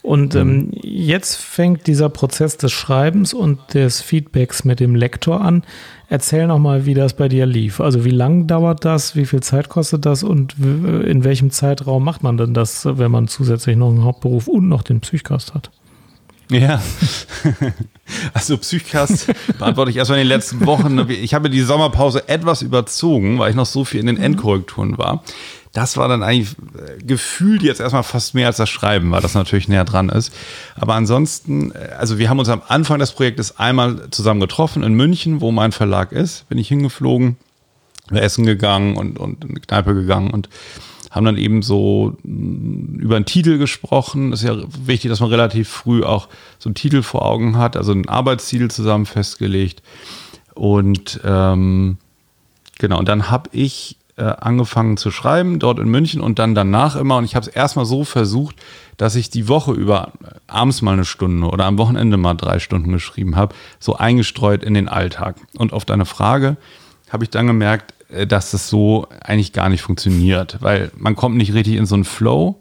Und 0.02 0.34
ähm, 0.36 0.58
mhm. 0.58 0.72
jetzt 0.82 1.36
fängt 1.36 1.86
dieser 1.86 2.10
Prozess 2.10 2.58
des 2.58 2.72
Schreibens 2.72 3.34
und 3.34 3.60
des 3.74 4.02
Feedbacks 4.02 4.64
mit 4.64 4.80
dem 4.80 4.96
Lektor 4.96 5.42
an. 5.42 5.64
Erzähl 6.10 6.48
nochmal, 6.48 6.86
wie 6.86 6.94
das 6.94 7.14
bei 7.14 7.28
dir 7.28 7.46
lief. 7.46 7.80
Also 7.80 8.04
wie 8.04 8.10
lang 8.10 8.48
dauert 8.48 8.84
das, 8.84 9.16
wie 9.16 9.26
viel 9.26 9.42
Zeit 9.42 9.70
kostet 9.70 10.06
das 10.06 10.24
und 10.24 10.56
in 10.60 11.24
welchem 11.24 11.52
Zeitraum 11.52 12.04
macht 12.04 12.24
man 12.24 12.38
denn 12.38 12.54
das, 12.54 12.86
wenn 12.86 13.12
man 13.12 13.28
zusätzlich 13.28 13.78
noch 13.78 13.90
einen 13.90 14.04
Hauptberuf 14.04 14.48
und 14.48 14.68
noch 14.68 14.82
den 14.82 15.00
Psychcast 15.00 15.54
hat? 15.54 15.72
Ja, 16.52 16.82
also 18.34 18.58
Psychcast 18.58 19.28
beantworte 19.58 19.92
ich 19.92 19.98
erstmal 19.98 20.20
in 20.20 20.26
den 20.26 20.30
letzten 20.30 20.66
Wochen. 20.66 21.08
Ich 21.10 21.34
habe 21.34 21.50
die 21.50 21.62
Sommerpause 21.62 22.28
etwas 22.28 22.62
überzogen, 22.62 23.40
weil 23.40 23.52
ich 23.52 23.56
noch 23.56 23.66
so 23.66 23.86
viel 23.86 24.02
in 24.02 24.08
den 24.08 24.18
mhm. 24.18 24.24
Endkorrekturen 24.24 24.98
war 24.98 25.24
das 25.74 25.96
war 25.96 26.08
dann 26.08 26.24
eigentlich 26.24 26.56
äh, 26.78 27.02
gefühlt 27.04 27.64
jetzt 27.64 27.80
erstmal 27.80 28.04
fast 28.04 28.34
mehr 28.34 28.48
als 28.48 28.58
das 28.58 28.70
Schreiben, 28.70 29.12
weil 29.12 29.22
das 29.22 29.36
natürlich 29.36 29.68
näher 29.68 29.86
dran 29.86 30.10
ist. 30.10 30.34
Aber 30.76 30.96
ansonsten, 30.96 31.72
äh, 31.72 31.94
also 31.98 32.18
wir 32.18 32.30
haben 32.30 32.40
uns 32.40 32.50
am 32.50 32.62
Anfang 32.68 33.00
des 33.00 33.14
Projektes 33.14 33.58
einmal 33.58 34.10
zusammen 34.12 34.42
getroffen 34.42 34.84
in 34.84 34.94
München, 34.94 35.40
wo 35.40 35.52
mein 35.52 35.72
Verlag 35.72 36.12
ist. 36.12 36.48
Bin 36.50 36.58
ich 36.58 36.68
hingeflogen, 36.68 37.38
essen 38.12 38.46
gegangen 38.46 38.98
und, 38.98 39.18
und 39.18 39.46
in 39.46 39.52
eine 39.52 39.60
Kneipe 39.62 39.94
gegangen 39.94 40.32
und 40.32 40.50
haben 41.12 41.26
dann 41.26 41.38
eben 41.38 41.62
so 41.62 42.18
mm, 42.24 43.00
über 43.00 43.18
einen 43.18 43.26
Titel 43.26 43.58
gesprochen. 43.58 44.34
Es 44.34 44.42
ist 44.42 44.48
ja 44.48 44.58
wichtig, 44.86 45.10
dass 45.10 45.20
man 45.20 45.30
relativ 45.30 45.70
früh 45.70 46.04
auch 46.04 46.28
so 46.58 46.70
einen 46.70 46.76
Titel 46.76 47.04
vor 47.04 47.26
Augen 47.26 47.58
hat, 47.58 47.78
also 47.78 47.92
einen 47.92 48.10
Arbeitstitel 48.10 48.70
zusammen 48.70 49.06
festgelegt. 49.06 49.84
Und 50.56 51.20
ähm, 51.24 51.98
genau, 52.80 52.98
und 52.98 53.08
dann 53.08 53.30
habe 53.30 53.50
ich 53.52 53.98
äh, 54.18 54.24
angefangen 54.24 54.98
zu 54.98 55.12
schreiben, 55.12 55.60
dort 55.60 55.80
in 55.80 55.90
München 55.90 56.22
und 56.22 56.40
dann 56.40 56.56
danach 56.56 56.96
immer. 56.96 57.18
Und 57.18 57.26
ich 57.26 57.36
habe 57.36 57.48
es 57.48 57.54
erstmal 57.54 57.86
so 57.86 58.04
versucht, 58.04 58.56
dass 58.98 59.16
ich 59.16 59.30
die 59.30 59.48
Woche 59.48 59.72
über 59.72 60.12
abends 60.48 60.82
mal 60.82 60.94
eine 60.94 61.06
Stunde 61.06 61.48
oder 61.48 61.66
am 61.66 61.78
Wochenende 61.78 62.18
mal 62.18 62.36
drei 62.36 62.60
Stunden 62.60 62.92
geschrieben 62.92 63.36
habe, 63.36 63.56
so 63.80 63.96
eingestreut 63.96 64.64
in 64.64 64.74
den 64.74 64.88
Alltag. 64.88 65.36
Und 65.58 65.74
auf 65.74 65.86
deine 65.86 66.06
Frage 66.06 66.58
habe 67.10 67.24
ich 67.24 67.30
dann 67.30 67.48
gemerkt, 67.48 67.94
äh, 68.01 68.01
dass 68.28 68.52
das 68.52 68.70
so 68.70 69.08
eigentlich 69.22 69.54
gar 69.54 69.70
nicht 69.70 69.82
funktioniert, 69.82 70.58
weil 70.62 70.92
man 70.98 71.16
kommt 71.16 71.38
nicht 71.38 71.54
richtig 71.54 71.76
in 71.76 71.86
so 71.86 71.96
einen 71.96 72.04
Flow. 72.04 72.58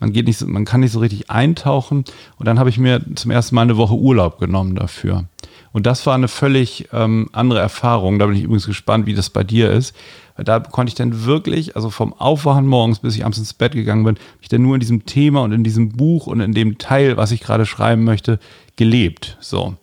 Man 0.00 0.12
geht 0.12 0.26
nicht, 0.26 0.40
man 0.46 0.64
kann 0.64 0.80
nicht 0.80 0.92
so 0.92 1.00
richtig 1.00 1.30
eintauchen. 1.30 2.04
Und 2.36 2.46
dann 2.46 2.58
habe 2.58 2.70
ich 2.70 2.78
mir 2.78 3.02
zum 3.16 3.30
ersten 3.30 3.54
Mal 3.54 3.62
eine 3.62 3.76
Woche 3.76 3.94
Urlaub 3.94 4.38
genommen 4.38 4.76
dafür. 4.76 5.24
Und 5.72 5.86
das 5.86 6.06
war 6.06 6.14
eine 6.14 6.28
völlig 6.28 6.88
ähm, 6.92 7.28
andere 7.32 7.58
Erfahrung. 7.58 8.18
Da 8.18 8.26
bin 8.26 8.36
ich 8.36 8.42
übrigens 8.42 8.66
gespannt, 8.66 9.06
wie 9.06 9.14
das 9.14 9.30
bei 9.30 9.44
dir 9.44 9.70
ist. 9.70 9.94
Da 10.36 10.60
konnte 10.60 10.90
ich 10.90 10.94
dann 10.94 11.24
wirklich, 11.24 11.74
also 11.74 11.90
vom 11.90 12.12
Aufwachen 12.12 12.66
morgens, 12.66 13.00
bis 13.00 13.16
ich 13.16 13.24
abends 13.24 13.38
ins 13.38 13.54
Bett 13.54 13.72
gegangen 13.72 14.04
bin, 14.04 14.18
ich 14.40 14.48
dann 14.48 14.62
nur 14.62 14.74
in 14.74 14.80
diesem 14.80 15.04
Thema 15.04 15.42
und 15.42 15.50
in 15.50 15.64
diesem 15.64 15.90
Buch 15.90 16.28
und 16.28 16.40
in 16.40 16.52
dem 16.52 16.78
Teil, 16.78 17.16
was 17.16 17.32
ich 17.32 17.40
gerade 17.40 17.66
schreiben 17.66 18.04
möchte, 18.04 18.38
gelebt. 18.76 19.36
So. 19.40 19.74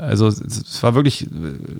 Also 0.00 0.28
es 0.28 0.82
war 0.82 0.94
wirklich, 0.94 1.28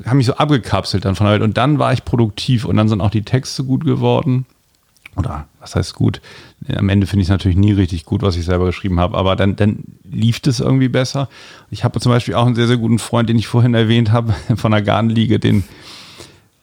haben 0.04 0.18
mich 0.18 0.26
so 0.26 0.34
abgekapselt 0.34 1.04
dann 1.04 1.14
von 1.14 1.26
der 1.26 1.34
Welt. 1.34 1.42
Und 1.42 1.56
dann 1.56 1.78
war 1.78 1.92
ich 1.92 2.04
produktiv 2.04 2.64
und 2.64 2.76
dann 2.76 2.88
sind 2.88 3.00
auch 3.00 3.10
die 3.10 3.22
Texte 3.22 3.64
gut 3.64 3.84
geworden. 3.84 4.46
Oder 5.16 5.46
was 5.58 5.74
heißt 5.74 5.94
gut? 5.94 6.20
Am 6.68 6.88
Ende 6.88 7.06
finde 7.06 7.22
ich 7.22 7.26
es 7.26 7.30
natürlich 7.30 7.56
nie 7.56 7.72
richtig 7.72 8.04
gut, 8.04 8.22
was 8.22 8.36
ich 8.36 8.44
selber 8.44 8.66
geschrieben 8.66 9.00
habe, 9.00 9.16
aber 9.16 9.34
dann, 9.34 9.56
dann 9.56 9.84
lief 10.08 10.40
es 10.46 10.60
irgendwie 10.60 10.88
besser. 10.88 11.28
Ich 11.70 11.82
habe 11.82 11.98
zum 12.00 12.12
Beispiel 12.12 12.34
auch 12.34 12.46
einen 12.46 12.54
sehr, 12.54 12.68
sehr 12.68 12.76
guten 12.76 12.98
Freund, 12.98 13.28
den 13.28 13.38
ich 13.38 13.48
vorhin 13.48 13.74
erwähnt 13.74 14.12
habe, 14.12 14.34
von 14.56 14.70
der 14.70 14.82
Gartenliege, 14.82 15.38
den 15.38 15.64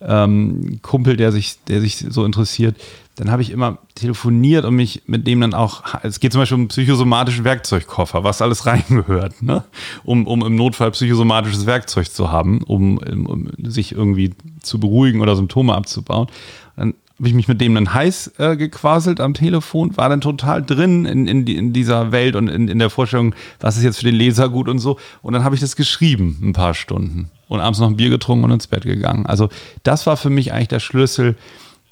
ähm, 0.01 0.79
Kumpel, 0.81 1.17
der 1.17 1.31
sich, 1.31 1.63
der 1.67 1.81
sich 1.81 2.05
so 2.09 2.25
interessiert, 2.25 2.75
dann 3.17 3.31
habe 3.31 3.41
ich 3.41 3.49
immer 3.49 3.79
telefoniert 3.95 4.63
und 4.63 4.75
mich 4.75 5.01
mit 5.07 5.25
dem 5.25 5.41
dann 5.41 5.55
auch, 5.55 5.83
es 6.03 6.19
geht 6.19 6.31
zum 6.31 6.41
Beispiel 6.41 6.57
um 6.57 6.67
psychosomatischen 6.67 7.43
Werkzeugkoffer, 7.43 8.23
was 8.23 8.41
alles 8.41 8.65
reingehört, 8.67 9.41
ne? 9.41 9.63
um, 10.03 10.27
um 10.27 10.45
im 10.45 10.55
Notfall 10.55 10.91
psychosomatisches 10.91 11.65
Werkzeug 11.65 12.11
zu 12.11 12.31
haben, 12.31 12.61
um, 12.61 12.99
um 12.99 13.49
sich 13.57 13.93
irgendwie 13.93 14.35
zu 14.61 14.79
beruhigen 14.79 15.21
oder 15.21 15.35
Symptome 15.35 15.73
abzubauen. 15.73 16.27
Dann 16.75 16.93
habe 17.17 17.27
ich 17.27 17.33
mich 17.33 17.47
mit 17.47 17.59
dem 17.59 17.73
dann 17.73 17.91
heiß 17.91 18.33
äh, 18.37 18.55
gequaselt 18.55 19.19
am 19.19 19.33
Telefon, 19.33 19.97
war 19.97 20.09
dann 20.09 20.21
total 20.21 20.63
drin 20.63 21.05
in, 21.05 21.27
in, 21.27 21.47
in 21.47 21.73
dieser 21.73 22.11
Welt 22.11 22.35
und 22.35 22.47
in, 22.47 22.67
in 22.67 22.77
der 22.77 22.91
Vorstellung, 22.91 23.33
was 23.59 23.77
ist 23.77 23.83
jetzt 23.83 23.97
für 23.97 24.05
den 24.05 24.15
Leser 24.15 24.49
gut 24.49 24.69
und 24.69 24.77
so. 24.77 24.99
Und 25.23 25.33
dann 25.33 25.43
habe 25.43 25.55
ich 25.55 25.61
das 25.61 25.75
geschrieben, 25.75 26.37
ein 26.43 26.53
paar 26.53 26.75
Stunden. 26.75 27.31
Und 27.47 27.61
abends 27.61 27.79
noch 27.79 27.87
ein 27.87 27.95
Bier 27.97 28.09
getrunken 28.09 28.43
und 28.45 28.51
ins 28.51 28.67
Bett 28.67 28.83
gegangen. 28.83 29.25
Also 29.25 29.49
das 29.83 30.05
war 30.05 30.17
für 30.17 30.29
mich 30.29 30.51
eigentlich 30.53 30.67
der 30.67 30.79
Schlüssel. 30.79 31.35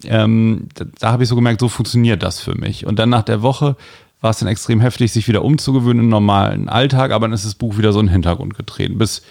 Ähm, 0.04 0.68
da, 0.76 0.86
da 1.00 1.12
habe 1.14 1.24
ich 1.24 1.30
so 1.30 1.36
gemerkt, 1.36 1.62
so 1.62 1.70
funktioniert 1.70 2.22
das 2.24 2.40
für 2.42 2.56
mich. 2.56 2.86
Und 2.86 3.00
dann 3.00 3.10
nach 3.10 3.24
der 3.24 3.42
Woche 3.42 3.76
war 4.22 4.32
es 4.32 4.40
dann 4.40 4.50
extrem 4.50 4.82
heftig, 4.82 5.12
sich 5.14 5.28
wieder 5.28 5.44
umzugewöhnen 5.46 6.04
im 6.04 6.10
normalen 6.10 6.68
Alltag, 6.68 7.12
aber 7.12 7.28
dann 7.28 7.34
ist 7.34 7.46
das 7.46 7.56
Buch 7.56 7.78
wieder 7.78 7.94
so 7.94 8.00
in 8.00 8.08
den 8.08 8.12
Hintergrund 8.14 8.56
getreten, 8.58 8.98
bis, 8.98 9.22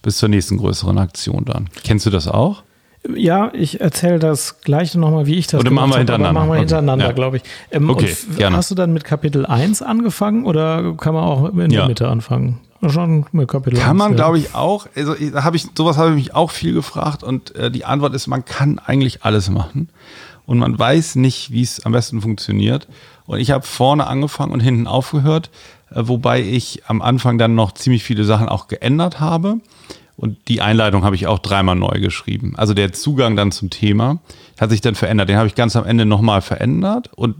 bis 0.00 0.16
zur 0.16 0.28
nächsten 0.28 0.56
größeren 0.58 0.96
Aktion 0.96 1.44
dann. 1.44 1.68
Kennst 1.82 2.06
du 2.06 2.10
das 2.10 2.28
auch? 2.28 2.62
Ja, 3.14 3.50
ich 3.52 3.82
erzähle 3.82 4.18
das 4.18 4.62
gleiche 4.62 4.98
nochmal, 4.98 5.26
wie 5.26 5.34
ich 5.34 5.46
das 5.46 5.60
Oder 5.60 5.70
machen 5.70 5.90
wir 5.90 5.98
hintereinander. 5.98 6.40
Machen 6.40 6.52
wir 6.52 6.58
hintereinander, 6.58 7.04
okay. 7.06 7.14
glaube 7.14 7.36
ich. 7.36 7.42
Ähm, 7.70 7.90
okay, 7.90 8.16
gerne. 8.38 8.56
Hast 8.56 8.70
du 8.70 8.74
dann 8.74 8.94
mit 8.94 9.04
Kapitel 9.04 9.44
1 9.44 9.82
angefangen 9.82 10.46
oder 10.46 10.94
kann 10.96 11.12
man 11.12 11.24
auch 11.24 11.50
in 11.50 11.70
Ja. 11.70 11.80
der 11.80 11.88
Mitte 11.88 12.08
anfangen? 12.08 12.60
Schon 12.90 13.26
mit 13.32 13.48
Kapitel 13.48 13.78
Kann 13.78 13.90
1, 13.90 13.98
man, 13.98 14.10
ja. 14.12 14.16
glaube 14.16 14.38
ich, 14.38 14.54
auch. 14.54 14.86
Also 14.94 15.14
habe 15.14 15.56
ich 15.56 15.66
sowas 15.76 15.96
habe 15.96 16.10
ich 16.10 16.16
mich 16.16 16.34
auch 16.34 16.50
viel 16.50 16.74
gefragt 16.74 17.22
und 17.22 17.54
äh, 17.56 17.70
die 17.70 17.84
Antwort 17.84 18.14
ist, 18.14 18.26
man 18.26 18.44
kann 18.44 18.78
eigentlich 18.78 19.24
alles 19.24 19.50
machen 19.50 19.88
und 20.46 20.58
man 20.58 20.78
weiß 20.78 21.16
nicht, 21.16 21.50
wie 21.50 21.62
es 21.62 21.84
am 21.84 21.92
besten 21.92 22.20
funktioniert. 22.20 22.88
Und 23.26 23.38
ich 23.38 23.50
habe 23.50 23.64
vorne 23.64 24.06
angefangen 24.06 24.52
und 24.52 24.60
hinten 24.60 24.86
aufgehört, 24.86 25.50
äh, 25.90 26.02
wobei 26.04 26.42
ich 26.42 26.82
am 26.86 27.02
Anfang 27.02 27.38
dann 27.38 27.54
noch 27.54 27.72
ziemlich 27.72 28.04
viele 28.04 28.24
Sachen 28.24 28.48
auch 28.48 28.68
geändert 28.68 29.20
habe. 29.20 29.60
Und 30.16 30.48
die 30.48 30.60
Einleitung 30.60 31.04
habe 31.04 31.16
ich 31.16 31.26
auch 31.26 31.40
dreimal 31.40 31.74
neu 31.74 31.98
geschrieben. 32.00 32.54
Also 32.56 32.72
der 32.72 32.92
Zugang 32.92 33.34
dann 33.34 33.50
zum 33.50 33.70
Thema 33.70 34.20
hat 34.60 34.70
sich 34.70 34.80
dann 34.80 34.94
verändert. 34.94 35.28
Den 35.28 35.36
habe 35.36 35.48
ich 35.48 35.54
ganz 35.54 35.74
am 35.74 35.84
Ende 35.84 36.06
nochmal 36.06 36.40
verändert 36.40 37.10
und 37.14 37.34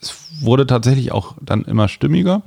es 0.00 0.14
wurde 0.40 0.66
tatsächlich 0.66 1.12
auch 1.12 1.34
dann 1.40 1.62
immer 1.62 1.88
stimmiger. 1.88 2.42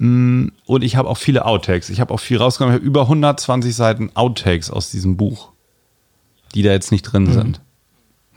Mm, 0.00 0.48
Und 0.64 0.82
ich 0.82 0.96
habe 0.96 1.08
auch 1.08 1.18
viele 1.18 1.44
Outtakes. 1.44 1.90
Ich 1.90 2.00
habe 2.00 2.12
auch 2.14 2.20
viel 2.20 2.38
rausgenommen. 2.38 2.74
Ich 2.76 2.80
habe 2.80 2.86
über 2.86 3.02
120 3.02 3.74
Seiten 3.74 4.10
Outtakes 4.14 4.70
aus 4.70 4.90
diesem 4.90 5.18
Buch, 5.18 5.50
die 6.54 6.62
da 6.62 6.70
jetzt 6.70 6.90
nicht 6.90 7.02
drin 7.02 7.30
sind. 7.30 7.60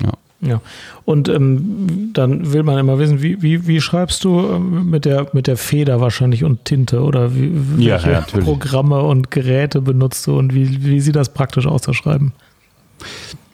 Ja. 0.03 0.11
Ja. 0.41 0.61
Und 1.05 1.29
ähm, 1.29 2.11
dann 2.11 2.51
will 2.51 2.63
man 2.63 2.77
immer 2.77 2.99
wissen, 2.99 3.21
wie, 3.21 3.41
wie, 3.41 3.65
wie 3.65 3.79
schreibst 3.79 4.25
du 4.25 4.41
ähm, 4.41 4.89
mit 4.89 5.05
der, 5.05 5.27
mit 5.31 5.47
der 5.47 5.55
Feder 5.55 6.01
wahrscheinlich 6.01 6.43
und 6.43 6.65
Tinte 6.65 7.01
oder 7.01 7.33
wie, 7.33 7.47
Ja, 7.77 7.93
welche 7.93 8.11
ja, 8.11 8.19
natürlich. 8.19 8.43
Programme 8.45 9.01
und 9.03 9.31
Geräte 9.31 9.79
benutzt 9.79 10.27
du 10.27 10.37
und 10.37 10.53
wie, 10.53 10.83
wie 10.83 10.99
sieht 10.99 11.15
das 11.15 11.33
praktisch 11.33 11.65
aus, 11.65 11.83
das 11.83 11.95
Schreiben? 11.95 12.33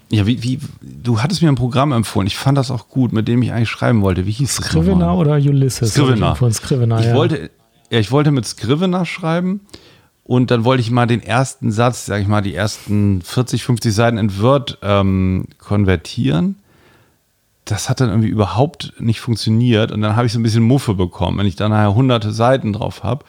Ja, 0.09 0.25
wie, 0.25 0.41
wie, 0.41 0.59
du 0.81 1.21
hattest 1.21 1.43
mir 1.43 1.49
ein 1.49 1.55
Programm 1.55 1.91
empfohlen. 1.91 2.25
Ich 2.25 2.37
fand 2.37 2.57
das 2.57 2.71
auch 2.71 2.89
gut, 2.89 3.13
mit 3.13 3.27
dem 3.27 3.43
ich 3.43 3.51
eigentlich 3.51 3.69
schreiben 3.69 4.01
wollte. 4.01 4.25
Wie 4.25 4.31
hieß 4.31 4.55
das? 4.55 4.65
Scrivener 4.65 5.15
oder 5.15 5.35
Ulysses? 5.35 5.93
Scrivener. 5.93 6.35
Von 6.35 6.51
Scrivener, 6.51 6.99
Ich 7.01 7.05
ja. 7.05 7.13
wollte, 7.13 7.51
ja, 7.89 7.99
ich 7.99 8.11
wollte 8.11 8.31
mit 8.31 8.45
Scrivener 8.45 9.05
schreiben 9.05 9.61
und 10.23 10.51
dann 10.51 10.63
wollte 10.63 10.81
ich 10.81 10.91
mal 10.91 11.07
den 11.07 11.23
ersten 11.23 11.71
Satz, 11.71 12.05
sag 12.05 12.21
ich 12.21 12.27
mal, 12.27 12.41
die 12.41 12.53
ersten 12.53 13.21
40, 13.21 13.63
50 13.63 13.93
Seiten 13.93 14.17
in 14.17 14.39
Word 14.39 14.77
ähm, 14.83 15.47
konvertieren. 15.57 16.55
Das 17.65 17.89
hat 17.89 17.99
dann 17.99 18.09
irgendwie 18.09 18.29
überhaupt 18.29 18.93
nicht 18.99 19.21
funktioniert 19.21 19.91
und 19.91 20.01
dann 20.01 20.15
habe 20.15 20.27
ich 20.27 20.33
so 20.33 20.39
ein 20.39 20.43
bisschen 20.43 20.63
Muffe 20.63 20.93
bekommen, 20.93 21.39
wenn 21.39 21.47
ich 21.47 21.55
dann 21.55 21.71
nachher 21.71 21.95
hunderte 21.95 22.31
Seiten 22.31 22.73
drauf 22.73 23.03
habe. 23.03 23.25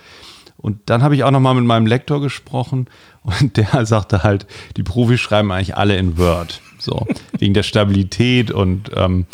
Und 0.59 0.79
dann 0.87 1.03
habe 1.03 1.14
ich 1.14 1.25
auch 1.25 1.31
noch 1.31 1.40
mal 1.40 1.55
mit 1.55 1.64
meinem 1.64 1.87
Lektor 1.87 2.20
gesprochen 2.20 2.87
und 3.23 3.57
der 3.57 3.87
sagte 3.87 4.23
halt, 4.23 4.46
die 4.77 4.83
Profis 4.83 5.20
schreiben 5.20 5.51
eigentlich 5.53 5.77
alle 5.77 5.96
in 5.96 6.18
Word, 6.18 6.61
so 6.79 7.07
wegen 7.38 7.55
der 7.55 7.62
Stabilität 7.62 8.51
und, 8.51 8.90
ähm, 8.94 9.25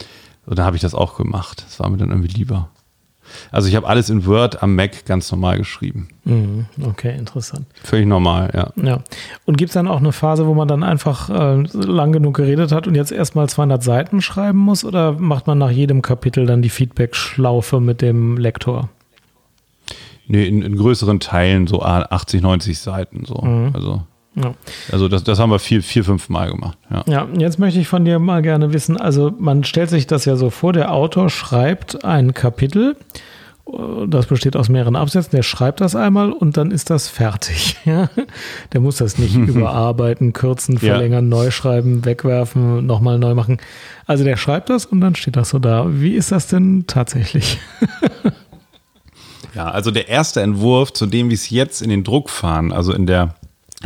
und 0.47 0.59
dann 0.59 0.67
habe 0.67 0.77
ich 0.77 0.83
das 0.83 0.95
auch 0.95 1.17
gemacht. 1.17 1.65
Das 1.67 1.81
war 1.81 1.91
mir 1.91 1.97
dann 1.97 2.11
irgendwie 2.11 2.33
lieber. 2.33 2.69
Also 3.51 3.69
ich 3.69 3.77
habe 3.77 3.87
alles 3.87 4.11
in 4.11 4.27
Word 4.27 4.63
am 4.63 4.75
Mac 4.75 5.05
ganz 5.07 5.31
normal 5.31 5.59
geschrieben. 5.59 6.09
Mhm, 6.25 6.67
Okay, 6.83 7.17
interessant. 7.17 7.67
Völlig 7.83 8.07
normal, 8.07 8.51
ja. 8.55 8.73
Ja. 8.83 9.01
Und 9.45 9.59
gibt 9.59 9.71
es 9.71 9.75
dann 9.75 9.89
auch 9.89 9.99
eine 9.99 10.13
Phase, 10.13 10.47
wo 10.47 10.55
man 10.55 10.69
dann 10.69 10.83
einfach 10.83 11.31
äh, 11.31 11.63
lang 11.73 12.13
genug 12.13 12.37
geredet 12.37 12.73
hat 12.73 12.87
und 12.87 12.95
jetzt 12.95 13.13
erstmal 13.13 13.49
200 13.49 13.83
Seiten 13.83 14.21
schreiben 14.23 14.59
muss 14.59 14.85
oder 14.85 15.13
macht 15.13 15.47
man 15.47 15.59
nach 15.59 15.71
jedem 15.71 16.03
Kapitel 16.03 16.47
dann 16.47 16.63
die 16.63 16.69
Feedback-Schlaufe 16.71 17.81
mit 17.81 18.03
dem 18.03 18.37
Lektor? 18.37 18.89
Nee, 20.29 20.47
in, 20.47 20.63
in 20.63 20.77
größeren 20.77 21.21
Teilen 21.21 21.67
so 21.67 21.83
80, 21.83 22.43
90 22.43 22.79
Seiten 22.79 23.25
so. 23.25 23.37
Also, 23.73 24.03
Ja. 24.37 24.53
also 24.93 25.09
das, 25.09 25.25
das 25.25 25.39
haben 25.39 25.51
wir 25.51 25.59
vier, 25.59 25.83
vier, 25.83 26.05
fünf 26.05 26.29
Mal 26.29 26.51
gemacht. 26.51 26.77
Ja. 26.91 27.05
Ja, 27.09 27.29
jetzt 27.39 27.59
möchte 27.59 27.81
ich 27.81 27.89
von 27.89 28.05
dir 28.05 28.19
mal 28.19 28.43
gerne 28.43 28.73
wissen, 28.75 28.97
also 28.99 29.33
man 29.39 29.65
stellt 29.65 29.89
sich 29.91 30.07
das 30.07 30.27
ja 30.27 30.37
so 30.37 30.51
vor, 30.51 30.73
der 30.75 30.93
Autor 30.93 31.31
schreibt 31.31 32.05
ein 32.05 32.35
Kapitel, 32.35 32.97
äh, 33.67 33.73
das 34.07 34.27
besteht 34.27 34.55
aus 34.55 34.69
mehreren 34.69 34.95
Absätzen, 34.95 35.31
der 35.33 35.43
schreibt 35.43 35.81
das 35.81 35.97
einmal 35.97 36.33
und 36.33 36.59
dann 36.59 36.71
ist 36.71 36.91
das 36.91 37.09
fertig. 37.09 37.77
Ja? 37.87 38.11
Der 38.75 38.81
muss 38.81 38.97
das 38.97 39.17
nicht 39.17 39.35
überarbeiten, 39.37 40.33
kürzen, 40.35 40.75
Ja. 40.75 40.81
verlängern, 40.95 41.29
neu 41.31 41.51
schreiben, 41.51 42.05
wegwerfen, 42.05 42.85
nochmal 42.85 43.19
neu 43.19 43.35
machen. 43.35 43.57
Also 44.07 44.23
der 44.23 44.37
schreibt 44.37 44.69
das 44.69 44.85
und 44.85 45.01
dann 45.01 45.15
steht 45.15 45.37
das 45.37 45.49
so 45.49 45.59
da. 45.59 45.87
Wie 45.89 46.13
ist 46.15 46.31
das 46.31 46.47
denn 46.49 46.85
tatsächlich? 46.87 47.59
Ja, 49.55 49.71
also 49.71 49.91
der 49.91 50.09
erste 50.09 50.43
Entwurf 50.43 50.93
zu 50.93 51.07
dem, 51.07 51.31
wie 51.31 51.35
es 51.35 51.49
jetzt 51.49 51.81
in 51.81 51.89
den 51.89 52.05
Druck 52.05 52.29
fahren, 52.29 52.73
also 52.73 52.93
in 52.93 53.07
der 53.07 53.37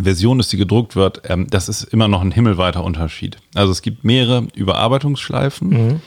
Version, 0.00 0.38
dass 0.38 0.48
die 0.48 0.57
gedruckt 0.57 0.96
wird, 0.96 1.22
ähm, 1.29 1.46
das 1.50 1.68
ist 1.68 1.85
immer 1.85 2.09
noch 2.09 2.20
ein 2.20 2.31
himmelweiter 2.31 2.85
Unterschied. 2.85 3.38
Also 3.55 3.72
es 3.72 3.83
gibt 3.83 4.05
mehrere 4.05 4.46
Überarbeitungsschleifen, 4.55 6.00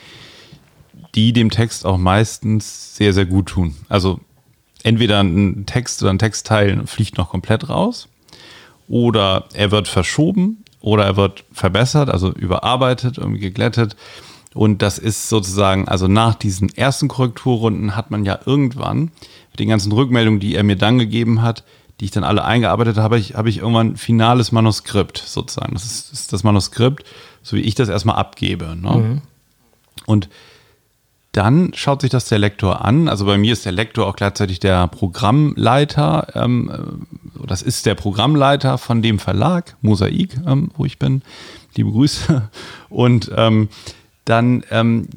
die 1.14 1.32
dem 1.32 1.50
Text 1.50 1.84
auch 1.86 1.98
meistens 1.98 2.96
sehr, 2.96 3.12
sehr 3.12 3.26
gut 3.26 3.46
tun. 3.46 3.74
Also 3.88 4.20
entweder 4.82 5.20
ein 5.22 5.66
Text 5.66 6.02
oder 6.02 6.12
ein 6.12 6.18
Textteil 6.18 6.86
fliegt 6.86 7.18
noch 7.18 7.30
komplett 7.30 7.68
raus 7.68 8.08
oder 8.88 9.48
er 9.52 9.70
wird 9.70 9.88
verschoben 9.88 10.64
oder 10.80 11.04
er 11.04 11.16
wird 11.16 11.44
verbessert, 11.52 12.10
also 12.10 12.32
überarbeitet, 12.32 13.18
irgendwie 13.18 13.40
geglättet. 13.40 13.96
Und 14.54 14.82
das 14.82 14.98
ist 14.98 15.28
sozusagen, 15.28 15.88
also 15.88 16.06
nach 16.06 16.34
diesen 16.36 16.68
ersten 16.74 17.08
Korrekturrunden 17.08 17.96
hat 17.96 18.10
man 18.10 18.24
ja 18.24 18.38
irgendwann 18.46 19.10
mit 19.50 19.60
den 19.60 19.68
ganzen 19.68 19.90
Rückmeldungen, 19.92 20.40
die 20.40 20.54
er 20.54 20.62
mir 20.62 20.76
dann 20.76 20.98
gegeben 20.98 21.42
hat, 21.42 21.64
die 22.00 22.06
ich 22.06 22.10
dann 22.10 22.24
alle 22.24 22.44
eingearbeitet 22.44 22.96
habe, 22.96 23.18
ich, 23.18 23.34
habe 23.34 23.48
ich 23.48 23.58
irgendwann 23.58 23.92
ein 23.92 23.96
finales 23.96 24.52
Manuskript 24.52 25.18
sozusagen. 25.18 25.74
Das 25.74 25.84
ist, 25.84 26.12
ist 26.12 26.32
das 26.32 26.42
Manuskript, 26.42 27.04
so 27.42 27.56
wie 27.56 27.60
ich 27.60 27.74
das 27.74 27.88
erstmal 27.88 28.16
abgebe. 28.16 28.76
Ne? 28.76 29.22
Und 30.06 30.28
dann 31.34 31.72
schaut 31.74 32.00
sich 32.00 32.10
das 32.10 32.26
der 32.26 32.38
Lektor 32.38 32.84
an. 32.84 33.08
Also 33.08 33.26
bei 33.26 33.36
mir 33.36 33.52
ist 33.52 33.64
der 33.64 33.72
Lektor 33.72 34.06
auch 34.06 34.14
gleichzeitig 34.14 34.60
der 34.60 34.86
Programmleiter. 34.86 36.28
Ähm, 36.34 36.70
äh, 36.70 37.46
das 37.46 37.60
ist 37.60 37.86
der 37.86 37.96
Programmleiter 37.96 38.78
von 38.78 39.02
dem 39.02 39.18
Verlag, 39.18 39.76
Mosaik, 39.82 40.36
ähm, 40.46 40.70
wo 40.76 40.84
ich 40.84 40.98
bin. 40.98 41.22
Liebe 41.74 41.90
Grüße. 41.90 42.48
Und 42.88 43.32
ähm, 43.36 43.68
dann 44.24 44.62
ähm, 44.70 45.08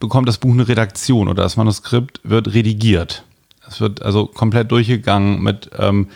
bekommt 0.00 0.28
das 0.28 0.36
Buch 0.36 0.52
eine 0.52 0.68
Redaktion 0.68 1.28
oder 1.28 1.42
das 1.42 1.56
Manuskript 1.56 2.20
wird 2.24 2.52
redigiert. 2.52 3.24
Es 3.68 3.80
wird 3.80 4.02
also 4.02 4.26
komplett 4.26 4.70
durchgegangen 4.70 5.42
mit, 5.42 5.70
ähm, 5.78 6.08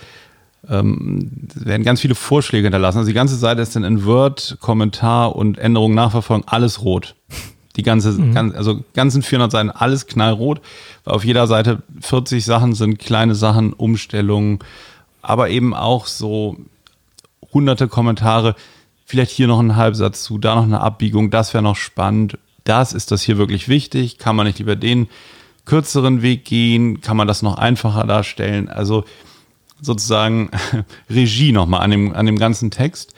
ähm, 0.68 1.48
es 1.54 1.64
werden 1.64 1.85
ganz 1.85 2.00
viele 2.00 2.14
Vorschläge 2.14 2.64
hinterlassen. 2.64 2.98
Also 2.98 3.08
die 3.08 3.14
ganze 3.14 3.37
Seite 3.37 3.62
ist 3.62 3.77
dann 3.77 3.85
in 3.85 4.04
Word, 4.04 4.58
Kommentar 4.60 5.37
und 5.37 5.58
Änderungen 5.58 5.94
nachverfolgen, 5.94 6.46
alles 6.48 6.83
rot. 6.83 7.14
Die 7.77 7.83
ganze, 7.83 8.16
ganz, 8.33 8.54
also 8.54 8.83
ganzen 8.94 9.23
400 9.23 9.52
Seiten, 9.52 9.71
alles 9.71 10.06
knallrot. 10.06 10.60
Weil 11.04 11.14
auf 11.14 11.25
jeder 11.25 11.46
Seite 11.46 11.83
40 12.00 12.44
Sachen 12.44 12.75
sind 12.75 12.98
kleine 12.98 13.35
Sachen, 13.35 13.75
Umstellungen, 13.75 14.60
aber 15.21 15.50
eben 15.50 15.75
auch 15.75 16.06
so 16.06 16.56
hunderte 17.52 17.87
Kommentare, 17.87 18.54
vielleicht 19.04 19.31
hier 19.31 19.46
noch 19.46 19.60
ein 19.60 19.77
Halbsatz 19.77 20.23
zu, 20.25 20.38
da 20.38 20.54
noch 20.54 20.64
eine 20.64 20.81
Abbiegung, 20.81 21.31
das 21.31 21.52
wäre 21.52 21.62
noch 21.62 21.77
spannend. 21.77 22.38
Das 22.64 22.92
ist 22.92 23.12
das 23.12 23.23
hier 23.23 23.38
wirklich 23.38 23.68
wichtig. 23.68 24.18
Kann 24.18 24.35
man 24.35 24.46
nicht 24.46 24.58
lieber 24.58 24.75
den 24.75 25.08
kürzeren 25.67 26.23
Weg 26.23 26.44
gehen? 26.46 27.02
Kann 27.02 27.17
man 27.17 27.29
das 27.29 27.42
noch 27.42 27.58
einfacher 27.58 28.06
darstellen? 28.06 28.69
Also 28.69 29.04
sozusagen 29.81 30.50
Regie 31.10 31.52
nochmal 31.52 31.83
an 31.83 31.90
dem, 31.90 32.14
an 32.14 32.27
dem 32.27 32.38
ganzen 32.38 32.71
Text. 32.71 33.14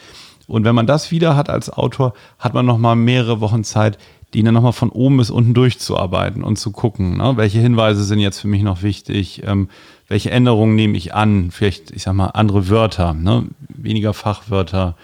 Und 0.49 0.65
wenn 0.65 0.75
man 0.75 0.87
das 0.87 1.11
wieder 1.11 1.37
hat 1.37 1.51
als 1.51 1.71
Autor, 1.71 2.15
hat 2.39 2.55
man 2.55 2.67
nochmal 2.67 2.97
mehrere 2.97 3.41
Wochen 3.41 3.65
Zeit, 3.65 3.99
die 4.35 4.43
dann 4.43 4.55
nochmal 4.55 4.73
von 4.73 4.91
oben 4.91 5.19
bis 5.19 5.31
unten 5.31 5.55
durchzuarbeiten 5.55 6.43
und 6.43 6.59
zu 6.59 6.71
gucken, 6.71 7.17
ne? 7.17 7.35
welche 7.37 7.61
Hinweise 7.61 8.05
sind 8.05 8.19
jetzt 8.19 8.41
für 8.41 8.49
mich 8.49 8.63
noch 8.63 8.83
wichtig, 8.83 9.43
ähm, 9.47 9.69
welche 10.07 10.31
Änderungen 10.31 10.75
nehme 10.75 10.97
ich 10.97 11.15
an, 11.15 11.51
vielleicht, 11.51 11.91
ich 11.91 12.03
sag 12.03 12.15
mal, 12.15 12.29
andere 12.29 12.69
Wörter, 12.69 13.15
ne? 13.15 13.47
weniger 13.69 14.13
Fachwörter, 14.13 14.97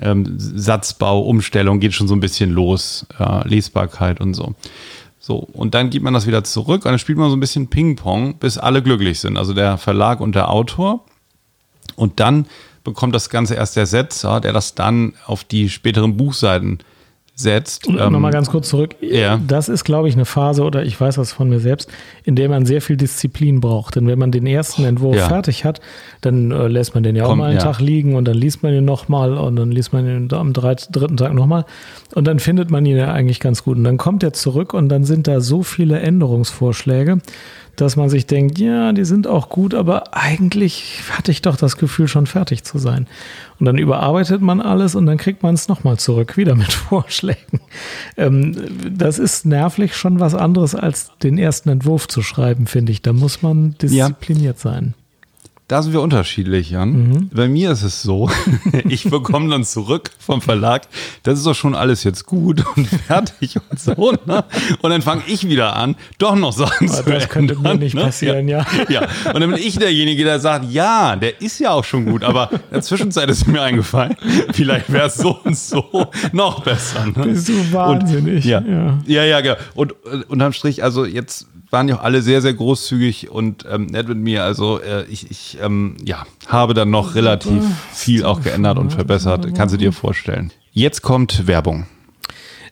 ähm, 0.00 0.34
Satzbau, 0.38 1.20
Umstellung 1.20 1.80
geht 1.80 1.94
schon 1.94 2.08
so 2.08 2.14
ein 2.14 2.20
bisschen 2.20 2.50
los, 2.50 3.06
äh, 3.18 3.46
Lesbarkeit 3.46 4.20
und 4.20 4.34
so. 4.34 4.54
So, 5.28 5.46
und 5.52 5.74
dann 5.74 5.90
gibt 5.90 6.04
man 6.04 6.14
das 6.14 6.26
wieder 6.26 6.42
zurück 6.42 6.86
und 6.86 6.90
dann 6.90 6.98
spielt 6.98 7.18
man 7.18 7.28
so 7.28 7.36
ein 7.36 7.40
bisschen 7.40 7.68
Ping-Pong, 7.68 8.38
bis 8.38 8.56
alle 8.56 8.82
glücklich 8.82 9.20
sind. 9.20 9.36
Also 9.36 9.52
der 9.52 9.76
Verlag 9.76 10.20
und 10.20 10.34
der 10.34 10.50
Autor. 10.50 11.04
Und 11.96 12.18
dann 12.18 12.46
bekommt 12.82 13.14
das 13.14 13.28
Ganze 13.28 13.54
erst 13.54 13.76
der 13.76 13.84
Setzer, 13.84 14.40
der 14.40 14.54
das 14.54 14.74
dann 14.74 15.12
auf 15.26 15.44
die 15.44 15.68
späteren 15.68 16.16
Buchseiten 16.16 16.78
setzt. 17.40 17.86
Und 17.86 17.98
ähm, 17.98 18.12
nochmal 18.12 18.32
ganz 18.32 18.50
kurz 18.50 18.68
zurück. 18.68 18.96
Ja. 19.00 19.40
Das 19.46 19.68
ist, 19.68 19.84
glaube 19.84 20.08
ich, 20.08 20.14
eine 20.14 20.24
Phase, 20.24 20.62
oder 20.64 20.82
ich 20.82 21.00
weiß 21.00 21.16
das 21.16 21.32
von 21.32 21.48
mir 21.48 21.60
selbst, 21.60 21.88
in 22.24 22.34
der 22.36 22.48
man 22.48 22.66
sehr 22.66 22.82
viel 22.82 22.96
Disziplin 22.96 23.60
braucht. 23.60 23.96
Denn 23.96 24.06
wenn 24.06 24.18
man 24.18 24.32
den 24.32 24.46
ersten 24.46 24.84
Entwurf 24.84 25.16
Ja. 25.16 25.28
fertig 25.28 25.64
hat, 25.64 25.80
dann 26.20 26.50
äh, 26.50 26.66
lässt 26.66 26.94
man 26.94 27.02
den 27.02 27.16
ja 27.16 27.24
auch 27.24 27.28
Komm, 27.28 27.38
mal 27.38 27.50
einen 27.50 27.58
ja. 27.58 27.64
Tag 27.64 27.80
liegen 27.80 28.16
und 28.16 28.26
dann 28.26 28.36
liest 28.36 28.62
man 28.62 28.74
ihn 28.74 28.84
nochmal 28.84 29.36
und 29.38 29.56
dann 29.56 29.70
liest 29.70 29.92
man 29.92 30.06
ihn 30.06 30.32
am 30.32 30.52
dritten 30.52 31.16
Tag 31.16 31.32
nochmal. 31.32 31.64
Und 32.14 32.26
dann 32.26 32.38
findet 32.38 32.70
man 32.70 32.84
ihn 32.86 32.96
ja 32.96 33.12
eigentlich 33.12 33.40
ganz 33.40 33.62
gut. 33.62 33.76
Und 33.76 33.84
dann 33.84 33.96
kommt 33.98 34.22
er 34.22 34.32
zurück 34.32 34.74
und 34.74 34.88
dann 34.88 35.04
sind 35.04 35.28
da 35.28 35.40
so 35.40 35.62
viele 35.62 36.00
Änderungsvorschläge, 36.00 37.18
dass 37.80 37.96
man 37.96 38.08
sich 38.08 38.26
denkt, 38.26 38.58
ja, 38.58 38.92
die 38.92 39.04
sind 39.04 39.26
auch 39.26 39.48
gut, 39.48 39.72
aber 39.72 40.14
eigentlich 40.14 41.00
hatte 41.10 41.30
ich 41.30 41.42
doch 41.42 41.56
das 41.56 41.76
Gefühl, 41.76 42.08
schon 42.08 42.26
fertig 42.26 42.64
zu 42.64 42.78
sein. 42.78 43.06
Und 43.60 43.66
dann 43.66 43.78
überarbeitet 43.78 44.42
man 44.42 44.60
alles 44.60 44.94
und 44.94 45.06
dann 45.06 45.16
kriegt 45.16 45.42
man 45.42 45.54
es 45.54 45.68
nochmal 45.68 45.96
zurück, 45.96 46.36
wieder 46.36 46.56
mit 46.56 46.72
Vorschlägen. 46.72 47.60
Ähm, 48.16 48.56
das 48.90 49.18
ist 49.18 49.46
nervlich 49.46 49.96
schon 49.96 50.18
was 50.18 50.34
anderes, 50.34 50.74
als 50.74 51.10
den 51.22 51.38
ersten 51.38 51.68
Entwurf 51.68 52.08
zu 52.08 52.22
schreiben, 52.22 52.66
finde 52.66 52.92
ich. 52.92 53.02
Da 53.02 53.12
muss 53.12 53.42
man 53.42 53.76
diszipliniert 53.80 54.58
sein. 54.58 54.94
Da 55.68 55.82
sind 55.82 55.92
wir 55.92 56.00
unterschiedlich, 56.00 56.70
Jan. 56.70 56.92
Mhm. 56.92 57.30
Bei 57.30 57.46
mir 57.46 57.72
ist 57.72 57.82
es 57.82 58.00
so, 58.00 58.30
ich 58.88 59.04
bekomme 59.10 59.50
dann 59.50 59.64
zurück 59.64 60.10
vom 60.18 60.40
Verlag, 60.40 60.88
das 61.24 61.40
ist 61.40 61.46
doch 61.46 61.54
schon 61.54 61.74
alles 61.74 62.04
jetzt 62.04 62.24
gut 62.24 62.64
und 62.74 62.86
fertig 63.06 63.56
und 63.68 63.78
so. 63.78 64.14
Ne? 64.24 64.44
Und 64.80 64.90
dann 64.90 65.02
fange 65.02 65.24
ich 65.26 65.46
wieder 65.46 65.76
an, 65.76 65.94
doch 66.16 66.36
noch 66.36 66.54
Sachen 66.54 66.88
Aber 66.88 67.04
zu 67.04 67.10
das 67.10 67.28
könnte 67.28 67.52
mir 67.52 67.58
ändern, 67.58 67.78
nicht 67.80 67.94
ne? 67.94 68.00
passieren, 68.00 68.48
ja. 68.48 68.64
ja. 68.88 69.02
Und 69.26 69.40
dann 69.40 69.50
bin 69.50 69.60
ich 69.60 69.78
derjenige, 69.78 70.24
der 70.24 70.40
sagt, 70.40 70.72
ja, 70.72 71.16
der 71.16 71.38
ist 71.42 71.58
ja 71.60 71.72
auch 71.72 71.84
schon 71.84 72.06
gut, 72.06 72.24
aber 72.24 72.50
in 72.50 72.58
der 72.72 72.82
Zwischenzeit 72.82 73.28
ist 73.28 73.46
mir 73.46 73.60
eingefallen, 73.60 74.16
vielleicht 74.52 74.90
wäre 74.90 75.08
es 75.08 75.16
so 75.16 75.38
und 75.44 75.54
so 75.54 76.06
noch 76.32 76.64
besser. 76.64 77.04
Ne? 77.04 77.24
Bist 77.26 77.46
du 77.50 77.72
wahnsinnig. 77.74 78.36
Und, 78.36 78.50
ja. 78.50 78.62
Ja. 78.62 78.98
ja, 79.04 79.24
ja, 79.24 79.40
genau. 79.42 79.56
Und 79.74 79.94
unterm 80.28 80.54
Strich, 80.54 80.82
also 80.82 81.04
jetzt 81.04 81.46
waren 81.70 81.88
ja 81.88 81.96
auch 81.96 82.02
alle 82.02 82.22
sehr, 82.22 82.40
sehr 82.40 82.54
großzügig 82.54 83.30
und 83.30 83.64
ähm, 83.70 83.86
nett 83.86 84.08
mit 84.08 84.18
mir. 84.18 84.44
Also 84.44 84.80
äh, 84.80 85.04
ich, 85.04 85.30
ich 85.30 85.58
ähm, 85.62 85.96
ja, 86.04 86.26
habe 86.46 86.74
dann 86.74 86.90
noch 86.90 87.14
relativ 87.14 87.62
viel 87.92 88.24
auch 88.24 88.42
geändert 88.42 88.78
und 88.78 88.92
verbessert. 88.92 89.46
Kannst 89.54 89.74
du 89.74 89.78
dir 89.78 89.92
vorstellen. 89.92 90.52
Jetzt 90.72 91.02
kommt 91.02 91.46
Werbung. 91.46 91.86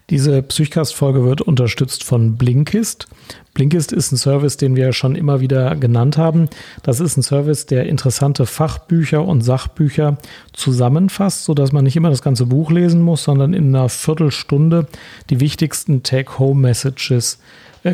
Diese 0.09 0.41
Psychcast-Folge 0.41 1.25
wird 1.25 1.41
unterstützt 1.41 2.05
von 2.05 2.37
Blinkist. 2.37 3.09
Blinkist 3.55 3.91
ist 3.91 4.13
ein 4.13 4.17
Service, 4.17 4.57
den 4.57 4.77
wir 4.77 4.93
schon 4.93 5.17
immer 5.17 5.41
wieder 5.41 5.75
genannt 5.75 6.17
haben. 6.17 6.49
Das 6.85 7.01
ist 7.01 7.17
ein 7.17 7.23
Service, 7.23 7.67
der 7.67 7.87
interessante 7.87 8.47
Fachbücher 8.47 9.25
und 9.25 9.41
Sachbücher 9.41 10.19
zusammenfasst, 10.53 11.45
sodass 11.45 11.73
man 11.73 11.83
nicht 11.83 11.97
immer 11.97 12.11
das 12.11 12.23
ganze 12.23 12.47
Buch 12.47 12.71
lesen 12.71 13.03
muss, 13.03 13.25
sondern 13.25 13.53
in 13.53 13.75
einer 13.75 13.89
Viertelstunde 13.89 14.87
die 15.29 15.41
wichtigsten 15.41 16.05
Take-Home-Messages 16.05 17.41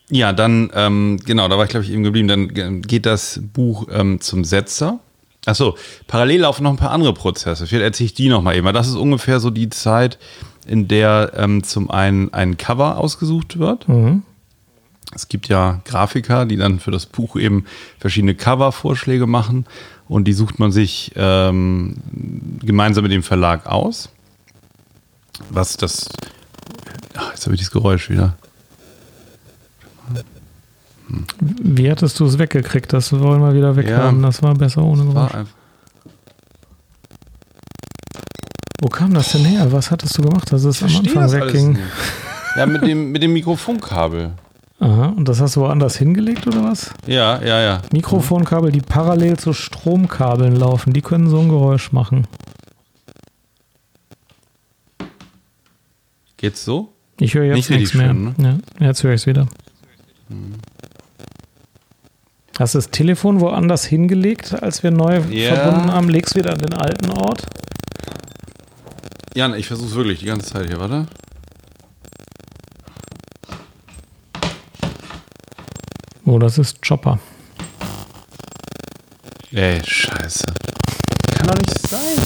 Ja, 0.09 0.33
dann, 0.33 0.69
ähm, 0.75 1.19
genau, 1.25 1.47
da 1.47 1.57
war 1.57 1.63
ich, 1.65 1.69
glaube 1.69 1.85
ich, 1.85 1.91
eben 1.91 2.03
geblieben. 2.03 2.27
Dann 2.27 2.47
ge- 2.49 2.79
geht 2.81 3.05
das 3.05 3.41
Buch 3.53 3.87
ähm, 3.91 4.19
zum 4.19 4.43
Setzer. 4.43 4.99
Achso, 5.45 5.75
parallel 6.07 6.41
laufen 6.41 6.63
noch 6.63 6.71
ein 6.71 6.77
paar 6.77 6.91
andere 6.91 7.13
Prozesse. 7.13 7.65
Vielleicht 7.65 7.83
erzähle 7.83 8.05
ich 8.05 8.13
die 8.13 8.29
noch 8.29 8.43
mal 8.43 8.55
eben. 8.55 8.71
Das 8.73 8.87
ist 8.87 8.95
ungefähr 8.95 9.39
so 9.39 9.49
die 9.49 9.69
Zeit, 9.69 10.19
in 10.67 10.87
der 10.87 11.31
ähm, 11.35 11.63
zum 11.63 11.89
einen 11.89 12.31
ein 12.33 12.57
Cover 12.57 12.97
ausgesucht 12.97 13.57
wird. 13.57 13.87
Mhm. 13.87 14.21
Es 15.13 15.27
gibt 15.27 15.47
ja 15.47 15.81
Grafiker, 15.83 16.45
die 16.45 16.57
dann 16.57 16.79
für 16.79 16.91
das 16.91 17.05
Buch 17.05 17.35
eben 17.35 17.65
verschiedene 17.99 18.35
Cover-Vorschläge 18.35 19.27
machen 19.27 19.65
und 20.07 20.25
die 20.25 20.33
sucht 20.33 20.59
man 20.59 20.71
sich 20.71 21.11
ähm, 21.15 21.97
gemeinsam 22.59 23.03
mit 23.03 23.11
dem 23.11 23.23
Verlag 23.23 23.65
aus. 23.65 24.09
Was 25.49 25.75
das. 25.75 26.07
Ach, 27.15 27.31
jetzt 27.31 27.45
habe 27.45 27.55
ich 27.55 27.59
dieses 27.59 27.71
Geräusch 27.71 28.09
wieder. 28.09 28.37
Wie 31.39 31.89
hattest 31.91 32.19
du 32.19 32.25
es 32.25 32.37
weggekriegt? 32.37 32.91
Das 32.93 33.11
wollen 33.17 33.41
wir 33.41 33.53
wieder 33.53 33.75
weg 33.75 33.89
Ja. 33.89 33.97
haben. 34.03 34.21
Das 34.21 34.41
war 34.43 34.53
besser 34.53 34.83
ohne 34.83 35.05
Geräusch. 35.05 35.31
Wo 38.81 38.87
kam 38.89 39.13
das 39.13 39.31
denn 39.31 39.45
her? 39.45 39.71
Was 39.71 39.91
hattest 39.91 40.17
du 40.17 40.23
gemacht, 40.23 40.51
dass 40.51 40.63
es 40.63 40.81
am 40.81 40.95
Anfang 40.95 41.31
wegging? 41.31 41.77
Ja, 42.57 42.65
mit 42.65 42.81
dem, 42.83 43.11
mit 43.11 43.21
dem 43.21 43.33
Mikrofonkabel. 43.33 44.33
Aha, 44.79 45.07
und 45.15 45.27
das 45.27 45.39
hast 45.39 45.55
du 45.55 45.61
woanders 45.61 45.95
hingelegt 45.97 46.47
oder 46.47 46.63
was? 46.63 46.91
Ja, 47.05 47.39
ja, 47.43 47.61
ja. 47.61 47.81
Mikrofonkabel, 47.93 48.71
die 48.71 48.81
parallel 48.81 49.37
zu 49.37 49.53
Stromkabeln 49.53 50.55
laufen, 50.55 50.91
die 50.93 51.01
können 51.03 51.29
so 51.29 51.39
ein 51.39 51.49
Geräusch 51.49 51.91
machen. 51.91 52.25
Geht's 56.37 56.65
so? 56.65 56.93
Ich 57.19 57.35
höre 57.35 57.43
jetzt 57.45 57.55
Nicht 57.57 57.69
nichts 57.69 57.93
mehr. 57.93 58.07
schön, 58.07 58.33
ne? 58.37 58.59
ja, 58.79 58.87
jetzt 58.87 59.03
höre 59.03 59.13
ich 59.13 59.21
es 59.21 59.27
wieder. 59.27 59.47
Hast 62.59 62.75
du 62.75 62.77
das 62.77 62.89
Telefon 62.91 63.39
woanders 63.39 63.85
hingelegt, 63.85 64.61
als 64.61 64.83
wir 64.83 64.91
neu 64.91 65.19
Ja. 65.29 65.55
verbunden 65.55 65.91
haben? 65.91 66.09
Legst 66.09 66.35
wieder 66.35 66.51
an 66.51 66.59
den 66.59 66.73
alten 66.73 67.09
Ort? 67.11 67.45
Jan, 69.33 69.53
ich 69.55 69.67
versuche 69.67 69.95
wirklich 69.95 70.19
die 70.19 70.25
ganze 70.25 70.51
Zeit 70.51 70.67
hier, 70.67 70.79
warte. 70.79 71.07
Oh, 76.25 76.37
das 76.39 76.57
ist 76.57 76.85
Chopper. 76.87 77.19
Ey, 79.51 79.81
scheiße. 79.83 80.45
Kann 81.35 81.47
doch 81.47 81.57
nicht 81.57 81.87
sein. 81.87 82.17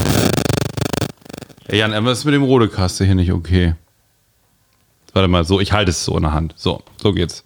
Ey, 1.67 1.80
Jan, 1.80 1.93
aber 1.93 2.11
ist 2.11 2.26
mit 2.26 2.34
dem 2.34 2.43
Rodekaste 2.43 3.05
hier 3.05 3.15
nicht 3.15 3.32
okay. 3.32 3.76
Warte 5.13 5.28
mal, 5.30 5.45
so, 5.45 5.59
ich 5.61 5.71
halte 5.71 5.91
es 5.91 6.03
so 6.03 6.15
in 6.17 6.23
der 6.23 6.34
Hand. 6.34 6.53
So, 6.57 6.84
so 7.01 7.13
geht's. 7.13 7.44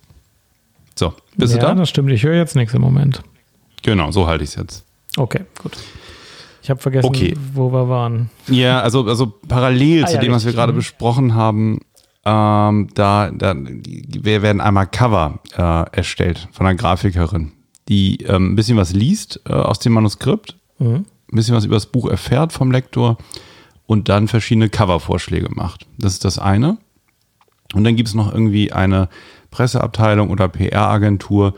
Bist 1.39 1.53
ja, 1.55 1.59
du 1.59 1.65
da? 1.67 1.73
das 1.75 1.89
stimmt. 1.89 2.11
Ich 2.11 2.23
höre 2.23 2.35
jetzt 2.35 2.55
nichts 2.55 2.73
im 2.73 2.81
Moment. 2.81 3.21
Genau, 3.81 4.11
so 4.11 4.27
halte 4.27 4.43
ich 4.43 4.51
es 4.51 4.55
jetzt. 4.55 4.85
Okay, 5.17 5.41
gut. 5.61 5.73
Ich 6.61 6.69
habe 6.69 6.79
vergessen, 6.79 7.07
Okay. 7.07 7.35
wo 7.53 7.71
wir 7.71 7.89
waren. 7.89 8.29
Ja, 8.47 8.81
also, 8.81 9.05
also 9.05 9.27
parallel 9.47 10.03
Ah, 10.03 10.07
zu 10.07 10.15
ja, 10.15 10.21
dem, 10.21 10.31
was 10.33 10.45
wir 10.45 10.51
gerade 10.53 10.73
Mhm. 10.73 10.77
besprochen 10.77 11.33
haben, 11.33 11.79
ähm, 12.25 12.89
da, 12.93 13.31
da 13.31 13.55
wir 13.55 14.41
werden 14.41 14.61
einmal 14.61 14.85
Cover 14.87 15.39
äh, 15.57 15.95
erstellt 15.95 16.47
von 16.51 16.65
einer 16.67 16.75
Grafikerin, 16.75 17.53
die 17.87 18.17
ähm, 18.25 18.51
ein 18.51 18.55
bisschen 18.55 18.77
was 18.77 18.93
liest 18.93 19.41
äh, 19.47 19.53
aus 19.53 19.79
dem 19.79 19.93
Manuskript, 19.93 20.57
Mhm. 20.77 21.05
ein 21.31 21.35
bisschen 21.35 21.55
was 21.55 21.65
über 21.65 21.75
das 21.75 21.85
Buch 21.87 22.09
erfährt 22.09 22.53
vom 22.53 22.71
Lektor 22.71 23.17
und 23.87 24.09
dann 24.09 24.27
verschiedene 24.27 24.69
Covervorschläge 24.69 25.47
macht. 25.49 25.87
Das 25.97 26.13
ist 26.13 26.25
das 26.25 26.37
eine. 26.37 26.77
Und 27.73 27.83
dann 27.83 27.95
gibt 27.95 28.09
es 28.09 28.15
noch 28.15 28.31
irgendwie 28.31 28.71
eine 28.73 29.09
Presseabteilung 29.51 30.29
oder 30.29 30.47
PR-Agentur, 30.47 31.53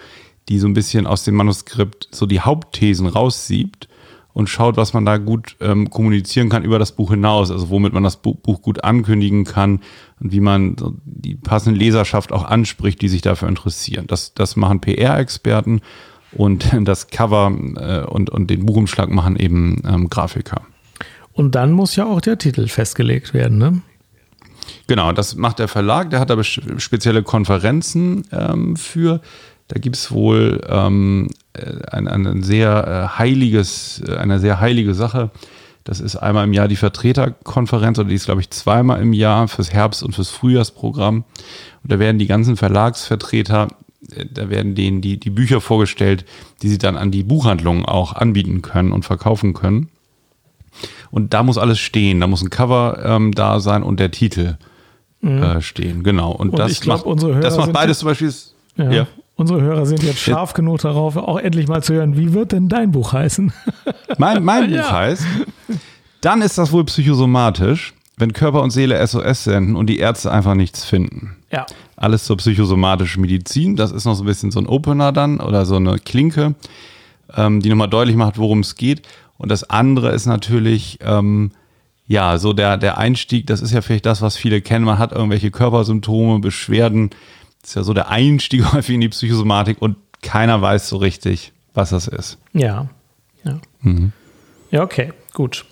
die 0.49 0.59
so 0.59 0.67
ein 0.67 0.73
bisschen 0.73 1.07
aus 1.07 1.23
dem 1.23 1.35
Manuskript 1.35 2.07
so 2.11 2.25
die 2.25 2.39
Hauptthesen 2.39 3.07
raussiebt 3.07 3.87
und 4.33 4.47
schaut, 4.49 4.77
was 4.77 4.93
man 4.93 5.05
da 5.05 5.17
gut 5.17 5.57
ähm, 5.59 5.89
kommunizieren 5.89 6.49
kann 6.49 6.63
über 6.63 6.79
das 6.79 6.93
Buch 6.93 7.11
hinaus, 7.11 7.51
also 7.51 7.69
womit 7.69 7.93
man 7.93 8.03
das 8.03 8.17
Bu- 8.17 8.35
Buch 8.35 8.61
gut 8.61 8.83
ankündigen 8.83 9.43
kann 9.43 9.81
und 10.21 10.31
wie 10.31 10.39
man 10.39 10.75
die 11.03 11.35
passende 11.35 11.77
Leserschaft 11.77 12.31
auch 12.31 12.45
anspricht, 12.45 13.01
die 13.01 13.09
sich 13.09 13.21
dafür 13.21 13.49
interessieren. 13.49 14.07
Das, 14.07 14.33
das 14.33 14.55
machen 14.55 14.79
PR-Experten 14.79 15.81
und 16.31 16.65
das 16.85 17.07
Cover 17.07 17.51
äh, 17.75 18.05
und, 18.09 18.29
und 18.29 18.49
den 18.49 18.65
Buchumschlag 18.65 19.09
machen 19.09 19.35
eben 19.35 19.81
ähm, 19.85 20.09
Grafiker. 20.09 20.61
Und 21.33 21.55
dann 21.55 21.71
muss 21.71 21.95
ja 21.95 22.05
auch 22.05 22.21
der 22.21 22.37
Titel 22.37 22.67
festgelegt 22.67 23.33
werden, 23.33 23.57
ne? 23.57 23.81
Genau, 24.87 25.11
das 25.11 25.35
macht 25.35 25.59
der 25.59 25.67
Verlag, 25.67 26.09
der 26.09 26.19
hat 26.19 26.29
da 26.29 26.43
spezielle 26.43 27.23
Konferenzen 27.23 28.27
ähm, 28.31 28.75
für. 28.75 29.21
Da 29.67 29.79
gibt 29.79 29.95
es 29.95 30.11
wohl 30.11 30.61
ähm, 30.67 31.29
äh, 31.53 31.87
ein, 31.91 32.07
ein 32.07 32.43
sehr 32.43 33.09
äh, 33.15 33.17
heiliges, 33.19 34.03
äh, 34.05 34.17
eine 34.17 34.39
sehr 34.39 34.59
heilige 34.59 34.93
Sache. 34.93 35.31
Das 35.83 35.99
ist 35.99 36.15
einmal 36.15 36.43
im 36.43 36.53
Jahr 36.53 36.67
die 36.67 36.75
Vertreterkonferenz 36.75 37.97
oder 37.97 38.09
die 38.09 38.15
ist, 38.15 38.25
glaube 38.25 38.41
ich, 38.41 38.49
zweimal 38.49 39.01
im 39.01 39.13
Jahr 39.13 39.47
fürs 39.47 39.71
Herbst- 39.71 40.03
und 40.03 40.13
fürs 40.13 40.29
Frühjahrsprogramm. 40.29 41.23
Und 41.83 41.91
da 41.91 41.99
werden 41.99 42.19
die 42.19 42.27
ganzen 42.27 42.57
Verlagsvertreter, 42.57 43.69
äh, 44.13 44.25
da 44.29 44.49
werden 44.49 44.75
denen 44.75 45.01
die, 45.01 45.19
die 45.19 45.29
Bücher 45.29 45.61
vorgestellt, 45.61 46.25
die 46.61 46.69
sie 46.69 46.77
dann 46.77 46.97
an 46.97 47.11
die 47.11 47.23
Buchhandlungen 47.23 47.85
auch 47.85 48.13
anbieten 48.13 48.61
können 48.61 48.91
und 48.91 49.05
verkaufen 49.05 49.53
können. 49.53 49.89
Und 51.11 51.33
da 51.33 51.43
muss 51.43 51.57
alles 51.57 51.79
stehen. 51.79 52.19
Da 52.21 52.27
muss 52.27 52.41
ein 52.41 52.49
Cover 52.49 52.99
ähm, 53.03 53.33
da 53.33 53.59
sein 53.59 53.83
und 53.83 53.99
der 53.99 54.11
Titel 54.11 54.57
äh, 55.23 55.61
stehen. 55.61 56.03
Genau. 56.03 56.31
Und, 56.31 56.49
Und 56.51 56.59
das 56.59 56.71
ich 56.71 56.81
glaub, 56.81 56.97
macht, 56.99 57.05
unsere 57.05 57.33
Hörer 57.33 57.41
das 57.41 57.57
macht 57.57 57.73
beides 57.73 57.89
jetzt- 57.89 57.99
zum 57.99 58.07
Beispiel. 58.09 58.27
ist- 58.27 58.55
Ja. 58.77 58.91
Ja. 58.91 59.07
Unsere 59.35 59.61
Hörer 59.61 59.85
sind 59.87 60.03
jetzt 60.03 60.19
scharf 60.19 60.53
genug 60.53 60.81
darauf, 60.81 61.15
auch 61.17 61.37
endlich 61.39 61.67
mal 61.67 61.81
zu 61.81 61.93
hören, 61.95 62.15
wie 62.15 62.33
wird 62.33 62.51
denn 62.51 62.69
dein 62.69 62.91
Buch 62.91 63.13
heißen? 63.13 63.51
Mein, 64.19 64.43
mein 64.43 64.69
Buch 64.69 64.75
Ja. 64.75 64.91
heißt, 64.91 65.25
dann 66.21 66.41
ist 66.43 66.57
das 66.59 66.71
wohl 66.71 66.83
psychosomatisch, 66.85 67.93
wenn 68.17 68.33
Körper 68.33 68.61
und 68.61 68.69
Seele 68.69 69.05
SOS 69.07 69.45
senden 69.45 69.75
und 69.75 69.87
die 69.87 69.97
Ärzte 69.97 70.31
einfach 70.31 70.53
nichts 70.53 70.83
finden. 70.85 71.37
Ja. 71.51 71.65
Alles 71.95 72.25
zur 72.25 72.37
psychosomatischen 72.37 73.21
Medizin. 73.21 73.75
Das 73.75 73.91
ist 73.91 74.05
noch 74.05 74.13
so 74.15 74.23
ein 74.23 74.27
bisschen 74.27 74.51
so 74.51 74.59
ein 74.59 74.67
Opener 74.67 75.11
dann 75.11 75.39
oder 75.39 75.65
so 75.65 75.75
eine 75.77 75.97
Klinke, 75.97 76.53
ähm, 77.35 77.61
die 77.61 77.69
nochmal 77.69 77.89
deutlich 77.89 78.15
macht, 78.15 78.37
worum 78.37 78.59
es 78.59 78.75
geht. 78.75 79.01
Und 79.41 79.49
das 79.49 79.67
andere 79.67 80.11
ist 80.11 80.27
natürlich, 80.27 80.99
ähm, 81.01 81.49
ja, 82.05 82.37
so 82.37 82.53
der, 82.53 82.77
der 82.77 82.99
Einstieg, 82.99 83.47
das 83.47 83.63
ist 83.63 83.71
ja 83.71 83.81
vielleicht 83.81 84.05
das, 84.05 84.21
was 84.21 84.37
viele 84.37 84.61
kennen. 84.61 84.85
Man 84.85 84.99
hat 84.99 85.13
irgendwelche 85.13 85.49
Körpersymptome, 85.49 86.37
Beschwerden. 86.37 87.09
Das 87.61 87.71
ist 87.71 87.75
ja 87.75 87.81
so 87.81 87.95
der 87.95 88.09
Einstieg 88.09 88.63
häufig 88.71 88.93
in 88.93 89.01
die 89.01 89.09
Psychosomatik 89.09 89.81
und 89.81 89.97
keiner 90.21 90.61
weiß 90.61 90.89
so 90.89 90.97
richtig, 90.97 91.53
was 91.73 91.89
das 91.89 92.07
ist. 92.07 92.37
Ja. 92.53 92.87
Ja. 93.43 93.59
Mhm. 93.81 94.11
Ja, 94.69 94.83
okay, 94.83 95.11
gut. 95.33 95.65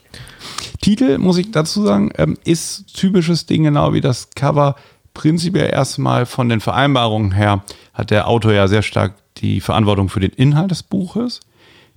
Titel, 0.82 1.20
muss 1.20 1.38
ich 1.38 1.52
dazu 1.52 1.84
sagen, 1.84 2.12
ähm, 2.18 2.40
ist 2.46 2.88
typisches 2.96 3.46
Ding, 3.46 3.66
genau 3.66 3.94
wie 3.94 4.02
das 4.02 4.32
Cover. 4.32 4.78
Prinzipiell 5.14 5.70
erstmal 5.72 6.26
von 6.26 6.50
den 6.50 6.60
Vereinbarungen 6.60 7.34
her 7.34 7.64
hat 7.94 8.10
der 8.10 8.28
Autor 8.28 8.54
ja 8.54 8.68
sehr 8.68 8.82
stark 8.82 9.14
die 9.38 9.62
Verantwortung 9.62 10.10
für 10.10 10.22
den 10.22 10.32
Inhalt 10.32 10.72
des 10.72 10.82
Buches. 10.82 11.42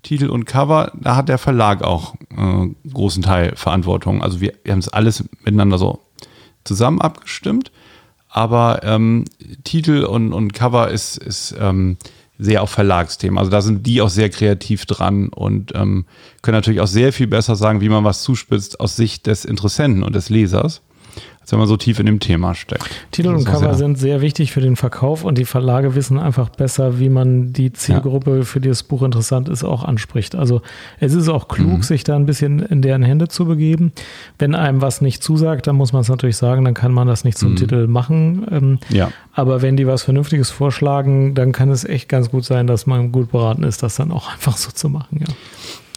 Titel 0.02 0.28
und 0.28 0.44
Cover, 0.46 0.92
da 0.94 1.16
hat 1.16 1.28
der 1.28 1.38
Verlag 1.38 1.82
auch 1.82 2.14
äh, 2.36 2.68
großen 2.92 3.22
Teil 3.22 3.54
Verantwortung. 3.56 4.22
Also 4.22 4.40
wir, 4.40 4.54
wir 4.64 4.72
haben 4.72 4.80
es 4.80 4.88
alles 4.88 5.24
miteinander 5.44 5.78
so 5.78 6.00
zusammen 6.64 7.00
abgestimmt. 7.00 7.70
Aber 8.28 8.80
ähm, 8.82 9.26
Titel 9.64 10.04
und, 10.04 10.32
und 10.32 10.54
Cover 10.54 10.90
ist, 10.90 11.18
ist 11.18 11.54
ähm, 11.60 11.98
sehr 12.38 12.62
auf 12.62 12.70
Verlagsthemen. 12.70 13.38
Also 13.38 13.50
da 13.50 13.60
sind 13.60 13.86
die 13.86 14.00
auch 14.00 14.08
sehr 14.08 14.30
kreativ 14.30 14.86
dran 14.86 15.28
und 15.28 15.72
ähm, 15.74 16.06
können 16.40 16.56
natürlich 16.56 16.80
auch 16.80 16.86
sehr 16.86 17.12
viel 17.12 17.26
besser 17.26 17.56
sagen, 17.56 17.80
wie 17.80 17.88
man 17.88 18.04
was 18.04 18.22
zuspitzt 18.22 18.80
aus 18.80 18.96
Sicht 18.96 19.26
des 19.26 19.44
Interessenten 19.44 20.02
und 20.02 20.14
des 20.14 20.30
Lesers, 20.30 20.80
als 21.42 21.52
wenn 21.52 21.58
man 21.58 21.68
so 21.68 21.76
tief 21.76 21.98
in 21.98 22.06
dem 22.06 22.18
Thema 22.20 22.54
steckt. 22.54 22.88
Titel 23.10 23.28
und 23.34 23.44
Cover 23.44 23.58
sehr- 23.58 23.74
sind 23.74 23.98
sehr 23.98 24.20
wichtig 24.20 24.52
für 24.52 24.60
den 24.60 24.76
Verkauf 24.76 25.24
und 25.24 25.36
die 25.38 25.44
Verlage 25.44 25.94
wissen 25.94 26.18
einfach 26.18 26.48
besser, 26.48 26.98
wie 26.98 27.08
man 27.08 27.52
die 27.52 27.72
Zielgruppe, 27.72 28.44
für 28.44 28.60
die 28.60 28.68
das 28.68 28.82
Buch 28.84 29.02
interessant 29.02 29.48
ist, 29.48 29.64
auch 29.64 29.84
anspricht. 29.84 30.34
Also 30.36 30.62
es 31.00 31.12
ist 31.14 31.28
auch 31.28 31.48
klug, 31.48 31.78
Mhm. 31.78 31.82
sich 31.82 32.04
da 32.04 32.16
ein 32.16 32.26
bisschen 32.26 32.60
in 32.60 32.80
deren 32.80 33.02
Hände 33.02 33.28
zu 33.28 33.44
begeben. 33.44 33.92
Wenn 34.38 34.54
einem 34.54 34.80
was 34.80 35.00
nicht 35.00 35.22
zusagt, 35.22 35.66
dann 35.66 35.76
muss 35.76 35.92
man 35.92 36.02
es 36.02 36.08
natürlich 36.08 36.36
sagen, 36.36 36.64
dann 36.64 36.74
kann 36.74 36.92
man 36.92 37.06
das 37.08 37.24
nicht 37.24 37.36
zum 37.36 37.56
Titel 37.56 37.86
machen. 37.88 38.46
Ähm, 38.50 38.62
Mhm. 38.72 38.78
Ja. 38.90 39.10
Aber 39.34 39.62
wenn 39.62 39.76
die 39.76 39.86
was 39.86 40.02
Vernünftiges 40.04 40.50
vorschlagen, 40.50 41.34
dann 41.34 41.52
kann 41.52 41.70
es 41.70 41.84
echt 41.84 42.08
ganz 42.08 42.30
gut 42.30 42.44
sein, 42.44 42.66
dass 42.66 42.86
man 42.86 43.10
gut 43.12 43.32
beraten 43.32 43.64
ist, 43.64 43.82
das 43.82 43.96
dann 43.96 44.12
auch 44.12 44.28
einfach 44.32 44.56
so 44.56 44.70
zu 44.70 44.88
machen. 44.88 45.18
Ja. 45.20 45.26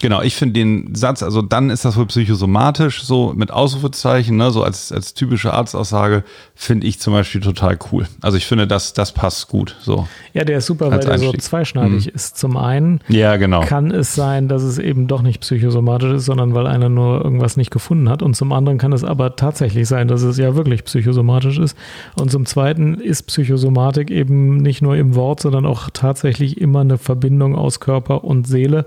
Genau, 0.01 0.21
ich 0.21 0.35
finde 0.35 0.53
den 0.53 0.93
Satz, 0.93 1.23
also 1.23 1.41
dann 1.41 1.69
ist 1.69 1.85
das 1.85 1.95
wohl 1.95 2.05
psychosomatisch, 2.05 3.03
so 3.03 3.33
mit 3.35 3.51
Ausrufezeichen, 3.51 4.35
ne, 4.37 4.51
so 4.51 4.63
als, 4.63 4.91
als 4.91 5.13
typische 5.13 5.53
Arztaussage, 5.53 6.23
finde 6.53 6.85
ich 6.87 6.99
zum 6.99 7.13
Beispiel 7.13 7.41
total 7.41 7.77
cool. 7.91 8.05
Also 8.21 8.37
ich 8.37 8.45
finde, 8.45 8.67
das, 8.67 8.93
das 8.93 9.13
passt 9.13 9.47
gut. 9.47 9.75
So. 9.81 10.07
Ja, 10.33 10.43
der 10.43 10.57
ist 10.57 10.65
super, 10.65 10.91
weil 10.91 10.99
der 10.99 11.17
so 11.17 11.25
Einstieg. 11.25 11.41
zweischneidig 11.41 12.07
ist. 12.09 12.37
Zum 12.37 12.57
einen 12.57 12.99
Ja, 13.07 13.37
genau. 13.37 13.61
kann 13.61 13.91
es 13.91 14.15
sein, 14.15 14.47
dass 14.47 14.63
es 14.63 14.77
eben 14.79 15.07
doch 15.07 15.21
nicht 15.21 15.41
psychosomatisch 15.41 16.11
ist, 16.11 16.25
sondern 16.25 16.53
weil 16.53 16.67
einer 16.67 16.89
nur 16.89 17.23
irgendwas 17.23 17.57
nicht 17.57 17.71
gefunden 17.71 18.09
hat. 18.09 18.21
Und 18.21 18.35
zum 18.35 18.51
anderen 18.51 18.77
kann 18.77 18.93
es 18.93 19.03
aber 19.03 19.35
tatsächlich 19.35 19.87
sein, 19.87 20.07
dass 20.07 20.21
es 20.23 20.37
ja 20.37 20.55
wirklich 20.55 20.83
psychosomatisch 20.83 21.57
ist. 21.57 21.77
Und 22.19 22.31
zum 22.31 22.45
zweiten 22.45 22.95
ist 22.95 23.23
Psychosomatik 23.23 24.11
eben 24.11 24.57
nicht 24.57 24.81
nur 24.81 24.95
im 24.97 25.15
Wort, 25.15 25.41
sondern 25.41 25.65
auch 25.65 25.89
tatsächlich 25.91 26.59
immer 26.59 26.81
eine 26.81 26.97
Verbindung 26.97 27.55
aus 27.55 27.79
Körper 27.79 28.23
und 28.23 28.47
Seele. 28.47 28.85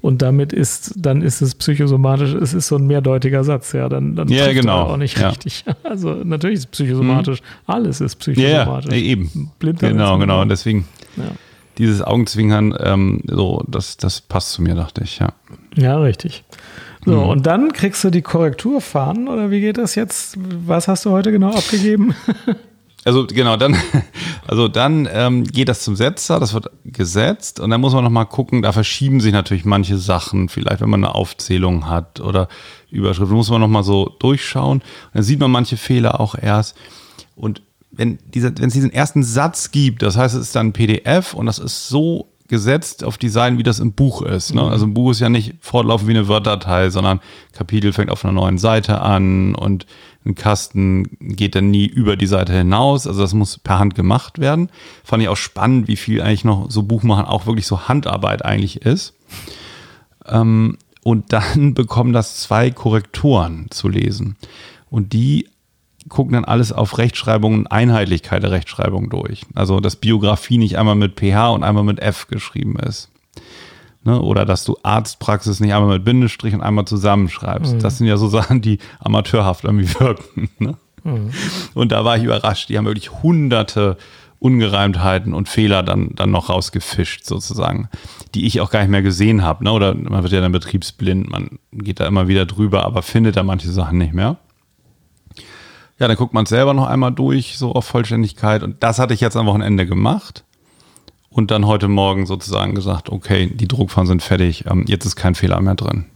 Und 0.00 0.22
damit 0.22 0.52
ist, 0.52 0.94
dann 0.96 1.22
ist 1.22 1.40
es 1.40 1.54
psychosomatisch, 1.56 2.32
es 2.32 2.54
ist 2.54 2.68
so 2.68 2.76
ein 2.76 2.86
mehrdeutiger 2.86 3.42
Satz, 3.42 3.72
ja, 3.72 3.88
dann, 3.88 4.14
dann 4.14 4.28
Ja, 4.28 4.52
genau. 4.52 4.82
auch 4.82 4.96
nicht 4.96 5.18
Ja. 5.18 5.30
richtig. 5.30 5.64
Also 5.82 6.14
natürlich 6.24 6.58
ist 6.58 6.64
es 6.66 6.70
psychosomatisch, 6.70 7.40
alles 7.66 8.00
ist 8.00 8.24
Ja, 8.26 8.32
ja, 8.32 8.44
psychosomatisch. 8.64 8.94
eben. 8.94 9.50
Blinddarm 9.58 9.92
Genau, 9.92 10.14
ist- 10.14 10.20
genau. 10.20 10.42
Und 10.42 10.48
deswegen 10.50 10.84
Ja. 11.16 11.24
dieses 11.78 12.02
Augenzwinkern, 12.02 12.74
ähm, 12.80 13.20
so, 13.26 13.64
das, 13.66 13.96
das 13.96 14.20
passt 14.20 14.52
zu 14.52 14.62
mir, 14.62 14.74
dachte 14.74 15.02
ich, 15.02 15.18
ja. 15.18 15.30
Ja, 15.74 15.98
richtig. 15.98 16.44
So, 17.04 17.12
Mhm. 17.22 17.28
und 17.28 17.46
dann 17.46 17.72
kriegst 17.72 18.02
du 18.04 18.10
die 18.10 18.22
Korrekturfahnen 18.22 19.28
oder 19.28 19.50
wie 19.50 19.60
geht 19.60 19.78
das 19.78 19.94
jetzt? 19.94 20.36
Was 20.66 20.86
hast 20.88 21.06
du 21.06 21.10
heute 21.10 21.32
genau 21.32 21.50
abgegeben? 21.54 22.14
Also 23.04 23.26
genau, 23.26 23.56
dann, 23.56 23.76
also 24.46 24.68
dann 24.68 25.08
ähm, 25.10 25.44
geht 25.44 25.68
das 25.68 25.82
zum 25.82 25.96
Setzer, 25.96 26.40
das 26.40 26.52
wird 26.52 26.70
gesetzt 26.84 27.60
und 27.60 27.70
dann 27.70 27.80
muss 27.80 27.94
man 27.94 28.04
nochmal 28.04 28.26
gucken, 28.26 28.62
da 28.62 28.72
verschieben 28.72 29.20
sich 29.20 29.32
natürlich 29.32 29.64
manche 29.64 29.98
Sachen, 29.98 30.48
vielleicht 30.48 30.80
wenn 30.80 30.90
man 30.90 31.04
eine 31.04 31.14
Aufzählung 31.14 31.88
hat 31.88 32.20
oder 32.20 32.48
Überschrift, 32.90 33.30
muss 33.30 33.50
man 33.50 33.60
nochmal 33.60 33.84
so 33.84 34.16
durchschauen. 34.18 34.78
Und 34.78 34.84
dann 35.14 35.22
sieht 35.22 35.38
man 35.40 35.50
manche 35.50 35.76
Fehler 35.76 36.20
auch 36.20 36.34
erst. 36.34 36.76
Und 37.36 37.62
wenn, 37.90 38.18
dieser, 38.34 38.56
wenn 38.58 38.68
es 38.68 38.74
diesen 38.74 38.92
ersten 38.92 39.22
Satz 39.22 39.70
gibt, 39.70 40.02
das 40.02 40.16
heißt, 40.16 40.34
es 40.34 40.42
ist 40.42 40.56
dann 40.56 40.68
ein 40.68 40.72
PDF 40.72 41.34
und 41.34 41.46
das 41.46 41.58
ist 41.58 41.88
so 41.88 42.32
gesetzt 42.48 43.04
auf 43.04 43.18
Design, 43.18 43.58
wie 43.58 43.62
das 43.62 43.78
im 43.78 43.92
Buch 43.92 44.22
ist. 44.22 44.54
Ne? 44.54 44.62
Mhm. 44.62 44.68
Also 44.68 44.86
ein 44.86 44.94
Buch 44.94 45.10
ist 45.10 45.20
ja 45.20 45.28
nicht 45.28 45.54
fortlaufend 45.60 46.08
wie 46.08 46.16
eine 46.16 46.28
Word-Datei, 46.28 46.90
sondern 46.90 47.20
Kapitel 47.52 47.92
fängt 47.92 48.10
auf 48.10 48.24
einer 48.24 48.32
neuen 48.32 48.58
Seite 48.58 49.00
an 49.00 49.54
und 49.54 49.86
ein 50.24 50.34
Kasten 50.34 51.16
geht 51.20 51.54
dann 51.54 51.70
nie 51.70 51.86
über 51.86 52.16
die 52.16 52.26
Seite 52.26 52.52
hinaus. 52.52 53.06
Also 53.06 53.20
das 53.20 53.34
muss 53.34 53.58
per 53.58 53.78
Hand 53.78 53.94
gemacht 53.94 54.38
werden. 54.38 54.70
Fand 55.04 55.22
ich 55.22 55.28
auch 55.28 55.36
spannend, 55.36 55.88
wie 55.88 55.96
viel 55.96 56.20
eigentlich 56.20 56.44
noch 56.44 56.70
so 56.70 56.82
Buchmachen 56.82 57.24
auch 57.24 57.46
wirklich 57.46 57.66
so 57.66 57.88
Handarbeit 57.88 58.44
eigentlich 58.44 58.82
ist. 58.82 59.14
Ähm, 60.26 60.76
und 61.02 61.32
dann 61.32 61.74
bekommen 61.74 62.12
das 62.12 62.36
zwei 62.38 62.70
Korrektoren 62.70 63.66
zu 63.70 63.88
lesen. 63.88 64.36
Und 64.90 65.12
die 65.12 65.48
gucken 66.08 66.34
dann 66.34 66.44
alles 66.44 66.72
auf 66.72 66.98
Rechtschreibung 66.98 67.54
und 67.54 67.66
Einheitlichkeit 67.66 68.42
der 68.42 68.50
Rechtschreibung 68.50 69.10
durch. 69.10 69.42
Also, 69.54 69.80
dass 69.80 69.96
Biografie 69.96 70.58
nicht 70.58 70.78
einmal 70.78 70.94
mit 70.94 71.18
PH 71.18 71.50
und 71.50 71.64
einmal 71.64 71.84
mit 71.84 72.00
F 72.00 72.28
geschrieben 72.28 72.76
ist. 72.78 73.10
Ne? 74.04 74.20
Oder 74.20 74.44
dass 74.44 74.64
du 74.64 74.76
Arztpraxis 74.82 75.60
nicht 75.60 75.74
einmal 75.74 75.96
mit 75.96 76.04
Bindestrich 76.04 76.54
und 76.54 76.62
einmal 76.62 76.86
zusammenschreibst. 76.86 77.74
Mhm. 77.74 77.78
Das 77.80 77.98
sind 77.98 78.06
ja 78.06 78.16
so 78.16 78.28
Sachen, 78.28 78.60
die 78.60 78.78
amateurhaft 79.00 79.64
irgendwie 79.64 79.92
wirken. 80.00 80.50
Ne? 80.58 80.76
Mhm. 81.04 81.30
Und 81.74 81.92
da 81.92 82.04
war 82.04 82.16
ich 82.16 82.24
überrascht. 82.24 82.68
Die 82.68 82.78
haben 82.78 82.86
wirklich 82.86 83.10
hunderte 83.22 83.96
Ungereimtheiten 84.40 85.34
und 85.34 85.48
Fehler 85.48 85.82
dann, 85.82 86.10
dann 86.14 86.30
noch 86.30 86.48
rausgefischt, 86.48 87.24
sozusagen, 87.24 87.88
die 88.34 88.46
ich 88.46 88.60
auch 88.60 88.70
gar 88.70 88.80
nicht 88.80 88.90
mehr 88.90 89.02
gesehen 89.02 89.42
habe. 89.42 89.64
Ne? 89.64 89.72
Oder 89.72 89.94
man 89.94 90.22
wird 90.22 90.32
ja 90.32 90.40
dann 90.40 90.52
betriebsblind, 90.52 91.28
man 91.28 91.58
geht 91.72 91.98
da 92.00 92.06
immer 92.06 92.28
wieder 92.28 92.46
drüber, 92.46 92.84
aber 92.84 93.02
findet 93.02 93.36
da 93.36 93.42
manche 93.42 93.70
Sachen 93.70 93.98
nicht 93.98 94.14
mehr. 94.14 94.36
Ja, 95.98 96.06
dann 96.06 96.16
guckt 96.16 96.32
man 96.32 96.44
es 96.44 96.50
selber 96.50 96.74
noch 96.74 96.86
einmal 96.86 97.12
durch, 97.12 97.58
so 97.58 97.72
auf 97.72 97.84
Vollständigkeit. 97.84 98.62
Und 98.62 98.82
das 98.82 98.98
hatte 98.98 99.14
ich 99.14 99.20
jetzt 99.20 99.36
am 99.36 99.46
Wochenende 99.46 99.84
gemacht. 99.84 100.44
Und 101.30 101.50
dann 101.50 101.66
heute 101.66 101.88
Morgen 101.88 102.26
sozusagen 102.26 102.74
gesagt, 102.74 103.10
okay, 103.10 103.50
die 103.52 103.68
Druckfahren 103.68 104.06
sind 104.06 104.22
fertig, 104.22 104.64
ähm, 104.66 104.84
jetzt 104.86 105.04
ist 105.04 105.16
kein 105.16 105.34
Fehler 105.34 105.60
mehr 105.60 105.74
drin. 105.74 106.06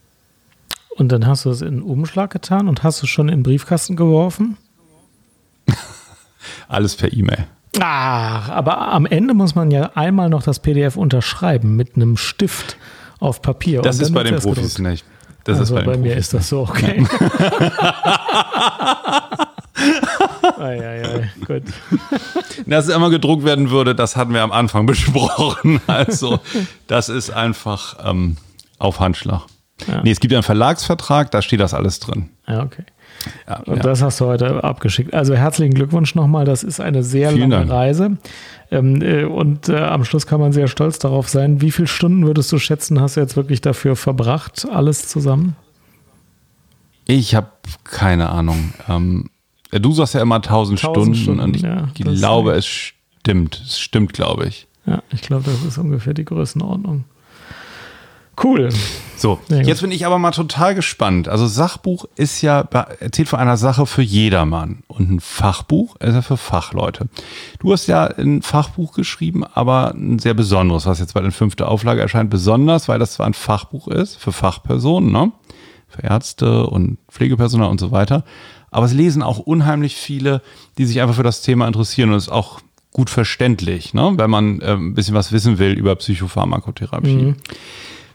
Und 0.96 1.10
dann 1.10 1.26
hast 1.26 1.44
du 1.44 1.50
es 1.50 1.62
in 1.62 1.76
den 1.76 1.82
Umschlag 1.82 2.30
getan 2.30 2.68
und 2.68 2.82
hast 2.82 3.02
es 3.02 3.08
schon 3.08 3.28
in 3.28 3.38
den 3.38 3.42
Briefkasten 3.42 3.96
geworfen? 3.96 4.56
Alles 6.68 6.96
per 6.96 7.12
E-Mail. 7.12 7.46
Ach, 7.80 8.48
aber 8.50 8.88
am 8.88 9.06
Ende 9.06 9.34
muss 9.34 9.54
man 9.54 9.70
ja 9.70 9.92
einmal 9.94 10.28
noch 10.28 10.42
das 10.42 10.60
PDF 10.60 10.96
unterschreiben 10.96 11.76
mit 11.76 11.96
einem 11.96 12.16
Stift 12.16 12.76
auf 13.18 13.42
Papier. 13.42 13.82
Das 13.82 13.98
ist 13.98 14.12
bei 14.12 14.22
den 14.22 14.36
Profis 14.36 14.74
gedruckt. 14.74 14.90
nicht. 14.90 15.04
Das 15.44 15.58
also 15.58 15.76
ist 15.76 15.84
bei, 15.84 15.92
bei 15.92 15.98
mir 15.98 16.16
ist 16.16 16.34
das 16.34 16.48
so, 16.48 16.60
okay. 16.60 17.06
Eieiei, 20.62 21.30
gut. 21.46 21.62
Dass 22.66 22.88
es 22.88 22.94
immer 22.94 23.10
gedruckt 23.10 23.44
werden 23.44 23.70
würde, 23.70 23.94
das 23.94 24.16
hatten 24.16 24.32
wir 24.34 24.42
am 24.42 24.52
Anfang 24.52 24.86
besprochen. 24.86 25.80
Also, 25.86 26.40
das 26.86 27.08
ist 27.08 27.30
einfach 27.30 27.96
ähm, 28.04 28.36
auf 28.78 29.00
Handschlag. 29.00 29.42
Ja. 29.86 30.02
Nee, 30.02 30.12
es 30.12 30.20
gibt 30.20 30.32
ja 30.32 30.38
einen 30.38 30.44
Verlagsvertrag, 30.44 31.30
da 31.30 31.42
steht 31.42 31.60
das 31.60 31.74
alles 31.74 31.98
drin. 32.00 32.28
Ja, 32.46 32.62
okay. 32.62 32.84
Ja, 33.48 33.60
und 33.60 33.76
ja. 33.76 33.82
das 33.82 34.02
hast 34.02 34.20
du 34.20 34.26
heute 34.26 34.64
abgeschickt. 34.64 35.14
Also 35.14 35.34
herzlichen 35.34 35.74
Glückwunsch 35.74 36.14
nochmal. 36.14 36.44
Das 36.44 36.62
ist 36.62 36.80
eine 36.80 37.02
sehr 37.02 37.30
Vielen 37.30 37.50
lange 37.50 37.66
Dank. 37.66 37.70
Reise. 37.70 38.16
Ähm, 38.70 39.02
äh, 39.02 39.24
und 39.24 39.68
äh, 39.68 39.76
am 39.76 40.04
Schluss 40.04 40.26
kann 40.26 40.40
man 40.40 40.52
sehr 40.52 40.68
stolz 40.68 40.98
darauf 40.98 41.28
sein. 41.28 41.60
Wie 41.60 41.70
viele 41.70 41.88
Stunden 41.88 42.26
würdest 42.26 42.50
du 42.52 42.58
schätzen, 42.58 43.00
hast 43.00 43.16
du 43.16 43.20
jetzt 43.20 43.36
wirklich 43.36 43.60
dafür 43.60 43.96
verbracht, 43.96 44.66
alles 44.70 45.08
zusammen? 45.08 45.56
Ich 47.06 47.34
habe 47.34 47.48
keine 47.84 48.30
Ahnung. 48.30 48.72
Ähm, 48.88 49.30
du 49.80 49.92
sagst 49.92 50.14
ja 50.14 50.20
immer 50.20 50.36
1000, 50.36 50.78
Stunden, 50.78 51.14
Stunden, 51.14 51.40
und 51.40 51.56
ich 51.56 51.62
ja, 51.62 51.88
glaube, 51.94 52.52
es 52.52 52.66
stimmt. 52.66 53.62
Es 53.64 53.80
stimmt, 53.80 54.12
glaube 54.12 54.46
ich. 54.46 54.66
Ja, 54.86 55.02
ich 55.12 55.22
glaube, 55.22 55.44
das 55.50 55.62
ist 55.64 55.78
ungefähr 55.78 56.14
die 56.14 56.24
Größenordnung. 56.24 57.04
Cool. 58.42 58.70
So, 59.16 59.38
jetzt 59.48 59.82
bin 59.82 59.92
ich 59.92 60.06
aber 60.06 60.18
mal 60.18 60.30
total 60.30 60.74
gespannt. 60.74 61.28
Also 61.28 61.46
Sachbuch 61.46 62.06
ist 62.16 62.40
ja, 62.42 62.62
erzählt 62.98 63.28
von 63.28 63.38
einer 63.38 63.56
Sache 63.56 63.86
für 63.86 64.02
jedermann. 64.02 64.82
Und 64.88 65.10
ein 65.10 65.20
Fachbuch 65.20 65.96
ist 65.96 66.14
ja 66.14 66.22
für 66.22 66.38
Fachleute. 66.38 67.08
Du 67.60 67.72
hast 67.72 67.86
ja 67.86 68.06
ein 68.06 68.42
Fachbuch 68.42 68.94
geschrieben, 68.94 69.44
aber 69.44 69.94
ein 69.94 70.18
sehr 70.18 70.34
besonderes, 70.34 70.86
was 70.86 70.98
jetzt 70.98 71.14
bei 71.14 71.20
der 71.20 71.30
fünften 71.30 71.64
Auflage 71.64 72.00
erscheint, 72.00 72.30
besonders, 72.30 72.88
weil 72.88 72.98
das 72.98 73.12
zwar 73.12 73.26
ein 73.26 73.34
Fachbuch 73.34 73.86
ist 73.88 74.16
für 74.16 74.32
Fachpersonen, 74.32 75.12
ne? 75.12 75.30
für 75.86 76.02
Ärzte 76.02 76.66
und 76.66 76.98
Pflegepersonal 77.10 77.68
und 77.68 77.78
so 77.78 77.90
weiter. 77.90 78.24
Aber 78.72 78.86
es 78.86 78.92
lesen 78.92 79.22
auch 79.22 79.38
unheimlich 79.38 79.94
viele, 79.94 80.42
die 80.78 80.86
sich 80.86 81.00
einfach 81.00 81.14
für 81.14 81.22
das 81.22 81.42
Thema 81.42 81.68
interessieren 81.68 82.10
und 82.10 82.16
es 82.16 82.24
ist 82.24 82.32
auch 82.32 82.60
gut 82.92 83.10
verständlich, 83.10 83.94
ne? 83.94 84.14
wenn 84.16 84.30
man 84.30 84.60
äh, 84.60 84.72
ein 84.72 84.94
bisschen 84.94 85.14
was 85.14 85.30
wissen 85.30 85.58
will 85.58 85.72
über 85.72 85.94
Psychopharmakotherapie. 85.94 87.14
Mhm. 87.14 87.36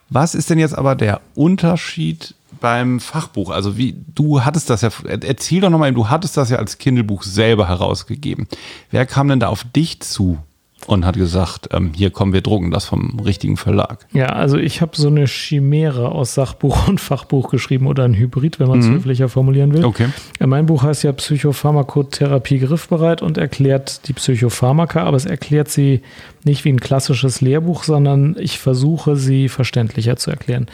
Was 0.10 0.36
ist 0.36 0.50
denn 0.50 0.60
jetzt 0.60 0.78
aber 0.78 0.96
der 0.96 1.22
Unterschied 1.36 2.36
beim 2.62 3.00
Fachbuch? 3.00 3.50
Also 3.50 3.78
wie, 3.78 3.96
du 4.16 4.44
hattest 4.44 4.70
das 4.70 4.82
ja, 4.82 4.90
erzähl 5.06 5.62
doch 5.62 5.70
nochmal, 5.70 5.94
du 5.94 6.10
hattest 6.10 6.38
das 6.38 6.50
ja 6.50 6.58
als 6.58 6.78
Kindlebuch 6.78 7.24
selber 7.24 7.68
herausgegeben. 7.68 8.48
Wer 8.92 9.06
kam 9.06 9.28
denn 9.28 9.40
da 9.40 9.48
auf 9.48 9.64
dich 9.64 10.00
zu? 10.00 10.38
Und 10.86 11.06
hat 11.06 11.16
gesagt, 11.16 11.70
ähm, 11.72 11.92
hier 11.94 12.12
kommen 12.12 12.34
wir 12.34 12.42
drucken 12.42 12.72
das 12.72 12.86
vom 12.86 13.20
richtigen 13.20 13.58
Verlag. 13.58 14.06
Ja, 14.14 14.28
also 14.28 14.58
ich 14.58 14.82
habe 14.82 14.92
so 14.96 15.08
eine 15.08 15.26
Chimäre 15.26 16.12
aus 16.12 16.36
Sachbuch 16.36 16.88
und 16.88 17.02
Fachbuch 17.02 17.50
geschrieben 17.50 17.88
oder 17.88 18.04
ein 18.06 18.14
Hybrid, 18.14 18.60
wenn 18.60 18.68
man 18.68 18.80
es 18.80 18.86
mhm. 18.86 18.96
höflicher 18.96 19.28
formulieren 19.28 19.74
will. 19.74 19.84
Okay. 19.84 20.08
Mein 20.40 20.68
Buch 20.68 20.84
heißt 20.84 21.04
ja 21.04 21.12
Psychopharmakotherapie 21.12 22.60
griffbereit 22.60 23.22
und 23.22 23.38
erklärt 23.38 24.08
die 24.08 24.14
Psychopharmaka, 24.14 25.04
aber 25.04 25.18
es 25.18 25.26
erklärt 25.26 25.70
sie 25.70 26.02
nicht 26.44 26.64
wie 26.64 26.70
ein 26.70 26.80
klassisches 26.80 27.42
Lehrbuch, 27.42 27.84
sondern 27.84 28.36
ich 28.40 28.60
versuche 28.60 29.18
sie 29.18 29.50
verständlicher 29.50 30.16
zu 30.16 30.32
erklären. 30.32 30.68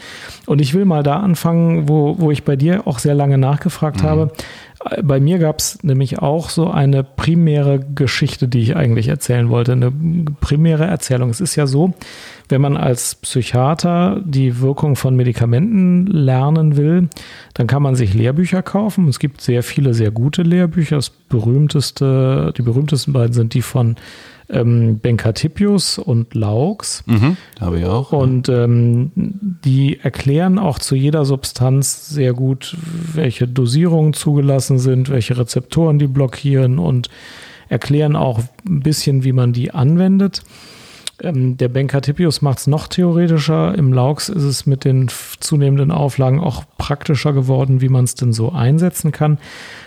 Und 0.46 0.60
ich 0.60 0.74
will 0.74 0.84
mal 0.84 1.02
da 1.02 1.16
anfangen, 1.16 1.88
wo, 1.88 2.16
wo 2.18 2.30
ich 2.30 2.44
bei 2.44 2.56
dir 2.56 2.86
auch 2.86 3.00
sehr 3.00 3.14
lange 3.14 3.38
nachgefragt 3.38 4.02
mhm. 4.02 4.06
habe. 4.06 4.32
Bei 5.02 5.18
mir 5.18 5.38
gab 5.38 5.60
es 5.60 5.82
nämlich 5.82 6.18
auch 6.18 6.50
so 6.50 6.70
eine 6.70 7.04
primäre 7.04 7.80
Geschichte, 7.80 8.48
die 8.48 8.60
ich 8.60 8.76
eigentlich 8.76 9.08
erzählen 9.08 9.48
wollte, 9.48 9.72
eine 9.72 9.90
primäre 10.40 10.84
Erzählung. 10.84 11.30
Es 11.30 11.40
ist 11.40 11.56
ja 11.56 11.66
so, 11.66 11.94
wenn 12.48 12.60
man 12.60 12.76
als 12.76 13.14
Psychiater 13.14 14.20
die 14.24 14.60
Wirkung 14.60 14.96
von 14.96 15.16
Medikamenten 15.16 16.06
lernen 16.06 16.76
will, 16.76 17.08
dann 17.54 17.66
kann 17.66 17.82
man 17.82 17.94
sich 17.94 18.14
Lehrbücher 18.14 18.62
kaufen. 18.62 19.08
Es 19.08 19.18
gibt 19.18 19.40
sehr 19.40 19.62
viele 19.62 19.94
sehr 19.94 20.10
gute 20.10 20.42
Lehrbücher. 20.42 20.96
Das 20.96 21.10
berühmteste, 21.10 22.52
die 22.56 22.62
berühmtesten 22.62 23.12
beiden 23.12 23.32
sind 23.32 23.54
die 23.54 23.62
von 23.62 23.96
ähm, 24.50 24.98
Benkatipius 25.00 25.98
und 25.98 26.34
Laux. 26.34 27.02
Mhm, 27.06 27.36
habe 27.60 27.78
ich 27.78 27.86
auch. 27.86 28.12
Und 28.12 28.48
ähm, 28.48 29.10
die 29.14 30.00
erklären 30.00 30.58
auch 30.58 30.78
zu 30.78 30.94
jeder 30.94 31.24
Substanz 31.24 32.08
sehr 32.08 32.34
gut, 32.34 32.76
welche 33.14 33.48
Dosierungen 33.48 34.12
zugelassen 34.12 34.78
sind, 34.78 35.08
welche 35.08 35.38
Rezeptoren 35.38 35.98
die 35.98 36.06
blockieren 36.06 36.78
und 36.78 37.08
erklären 37.68 38.16
auch 38.16 38.40
ein 38.68 38.80
bisschen, 38.80 39.24
wie 39.24 39.32
man 39.32 39.52
die 39.52 39.72
anwendet. 39.72 40.42
Ähm, 41.22 41.56
der 41.56 41.68
Benkatipius 41.68 42.42
macht 42.42 42.58
es 42.58 42.66
noch 42.66 42.88
theoretischer. 42.88 43.74
Im 43.76 43.92
Laux 43.92 44.28
ist 44.28 44.42
es 44.42 44.66
mit 44.66 44.84
den 44.84 45.08
zunehmenden 45.40 45.90
Auflagen 45.90 46.40
auch 46.40 46.64
praktischer 46.78 47.32
geworden, 47.32 47.80
wie 47.80 47.88
man 47.88 48.04
es 48.04 48.14
denn 48.14 48.32
so 48.32 48.52
einsetzen 48.52 49.12
kann. 49.12 49.38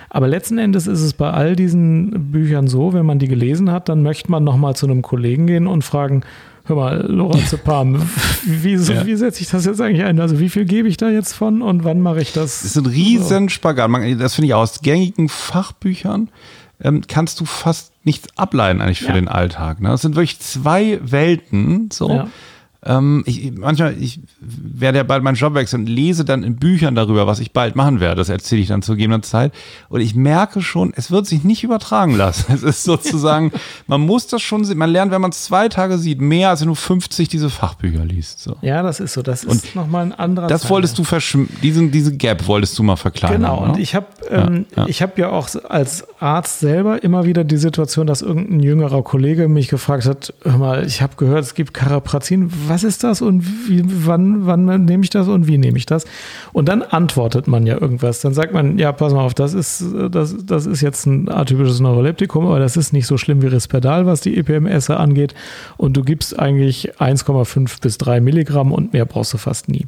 Aber 0.09 0.27
letzten 0.27 0.57
Endes 0.57 0.87
ist 0.87 1.01
es 1.01 1.13
bei 1.13 1.29
all 1.31 1.55
diesen 1.55 2.31
Büchern 2.31 2.67
so, 2.67 2.93
wenn 2.93 3.05
man 3.05 3.19
die 3.19 3.27
gelesen 3.27 3.71
hat, 3.71 3.89
dann 3.89 4.03
möchte 4.03 4.31
man 4.31 4.43
nochmal 4.43 4.75
zu 4.75 4.85
einem 4.85 5.01
Kollegen 5.01 5.47
gehen 5.47 5.67
und 5.67 5.83
fragen, 5.83 6.21
hör 6.65 6.75
mal, 6.77 7.05
Lorazepam, 7.07 8.01
wie, 8.45 8.75
ja. 8.75 9.05
wie 9.05 9.15
setze 9.15 9.41
ich 9.41 9.49
das 9.49 9.65
jetzt 9.65 9.81
eigentlich 9.81 10.05
ein? 10.05 10.19
Also 10.19 10.39
wie 10.39 10.49
viel 10.49 10.65
gebe 10.65 10.87
ich 10.87 10.97
da 10.97 11.09
jetzt 11.09 11.33
von 11.33 11.61
und 11.61 11.83
wann 11.83 12.01
mache 12.01 12.21
ich 12.21 12.31
das? 12.31 12.61
Das 12.61 12.75
ist 12.75 12.77
ein 12.77 12.85
riesen 12.85 13.49
Spagat. 13.49 13.91
Das 14.19 14.35
finde 14.35 14.47
ich 14.47 14.53
aus 14.53 14.81
gängigen 14.81 15.29
Fachbüchern 15.29 16.29
ähm, 16.83 17.01
kannst 17.07 17.39
du 17.39 17.45
fast 17.45 17.91
nichts 18.07 18.29
ableiten 18.37 18.81
eigentlich 18.81 19.01
für 19.01 19.09
ja. 19.09 19.13
den 19.13 19.27
Alltag. 19.27 19.81
Ne? 19.81 19.89
Das 19.89 20.01
sind 20.01 20.15
wirklich 20.15 20.39
zwei 20.39 20.99
Welten. 21.03 21.89
So. 21.91 22.09
Ja. 22.09 22.27
Ähm, 22.85 23.23
ich, 23.25 23.51
manchmal, 23.53 23.95
ich 23.99 24.19
werde 24.39 24.99
ja 24.99 25.03
bald 25.03 25.23
meinen 25.23 25.35
Job 25.35 25.53
wechseln 25.55 25.81
und 25.81 25.87
lese 25.87 26.25
dann 26.25 26.43
in 26.43 26.55
Büchern 26.57 26.95
darüber, 26.95 27.27
was 27.27 27.39
ich 27.39 27.51
bald 27.51 27.75
machen 27.75 27.99
werde. 27.99 28.15
Das 28.15 28.29
erzähle 28.29 28.61
ich 28.61 28.67
dann 28.67 28.81
zu 28.81 28.93
gegebener 28.93 29.21
Zeit. 29.21 29.53
Und 29.89 30.01
ich 30.01 30.15
merke 30.15 30.61
schon, 30.61 30.93
es 30.95 31.11
wird 31.11 31.25
sich 31.25 31.43
nicht 31.43 31.63
übertragen 31.63 32.15
lassen. 32.15 32.45
Es 32.57 32.63
ist 32.63 32.83
sozusagen, 32.83 33.51
man 33.85 34.01
muss 34.01 34.27
das 34.27 34.41
schon 34.41 34.65
sehen. 34.65 34.79
Man 34.79 34.89
lernt, 34.89 35.11
wenn 35.11 35.21
man 35.21 35.29
es 35.29 35.43
zwei 35.43 35.69
Tage 35.69 35.99
sieht, 35.99 36.19
mehr 36.21 36.49
als 36.49 36.61
wenn 36.61 36.69
du 36.69 36.75
50 36.75 37.27
diese 37.27 37.51
Fachbücher 37.51 38.03
liest. 38.03 38.39
So. 38.41 38.55
Ja, 38.61 38.81
das 38.81 38.99
ist 38.99 39.13
so. 39.13 39.21
Das 39.21 39.43
ist 39.43 39.75
nochmal 39.75 40.05
ein 40.05 40.13
anderer. 40.13 40.47
Das 40.47 40.63
Teil. 40.63 40.71
wolltest 40.71 40.97
du 40.97 41.03
verschwimmen, 41.03 41.49
diesen, 41.61 41.91
diese 41.91 42.15
Gap 42.15 42.47
wolltest 42.47 42.77
du 42.79 42.83
mal 42.83 42.95
verkleinern. 42.95 43.41
Genau. 43.41 43.63
Und 43.63 43.75
ne? 43.75 43.81
ich 43.81 43.93
habe 43.93 44.07
ähm, 44.29 44.65
ja, 44.75 44.83
ja. 44.83 44.89
ich 44.89 45.01
habe 45.01 45.13
ja 45.17 45.29
auch 45.29 45.49
als 45.69 46.05
Arzt 46.19 46.59
selber 46.59 47.03
immer 47.03 47.25
wieder 47.25 47.43
die 47.43 47.57
Situation, 47.57 48.07
dass 48.07 48.21
irgendein 48.21 48.59
jüngerer 48.61 49.03
Kollege 49.03 49.47
mich 49.47 49.67
gefragt 49.67 50.05
hat, 50.05 50.33
hör 50.43 50.57
mal, 50.57 50.85
ich 50.85 51.01
habe 51.01 51.15
gehört, 51.17 51.43
es 51.43 51.53
gibt 51.53 51.73
Caraprazin, 51.73 52.51
was 52.69 52.83
ist 52.83 53.03
das 53.03 53.21
und 53.21 53.43
wie, 53.67 53.83
wann, 53.85 54.45
wann 54.45 54.85
nehme 54.85 55.03
ich 55.03 55.09
das 55.09 55.27
und 55.27 55.47
wie 55.47 55.57
nehme 55.57 55.77
ich 55.77 55.85
das? 55.85 56.05
Und 56.53 56.67
dann 56.69 56.81
antwortet 56.81 57.47
man 57.47 57.65
ja 57.65 57.79
irgendwas. 57.79 58.21
Dann 58.21 58.33
sagt 58.33 58.53
man, 58.53 58.77
ja, 58.77 58.91
pass 58.91 59.13
mal 59.13 59.23
auf, 59.23 59.33
das 59.33 59.53
ist, 59.53 59.83
das, 60.11 60.35
das 60.45 60.65
ist 60.65 60.81
jetzt 60.81 61.05
ein 61.05 61.29
atypisches 61.29 61.79
Neuroleptikum, 61.79 62.45
aber 62.45 62.59
das 62.59 62.77
ist 62.77 62.93
nicht 62.93 63.07
so 63.07 63.17
schlimm 63.17 63.41
wie 63.41 63.47
Risperdal, 63.47 64.05
was 64.05 64.21
die 64.21 64.37
EPMS 64.37 64.89
angeht. 64.89 65.33
Und 65.77 65.97
du 65.97 66.03
gibst 66.03 66.37
eigentlich 66.37 66.95
1,5 66.99 67.81
bis 67.81 67.97
3 67.97 68.21
Milligramm 68.21 68.71
und 68.71 68.93
mehr 68.93 69.05
brauchst 69.05 69.33
du 69.33 69.37
fast 69.37 69.69
nie. 69.69 69.87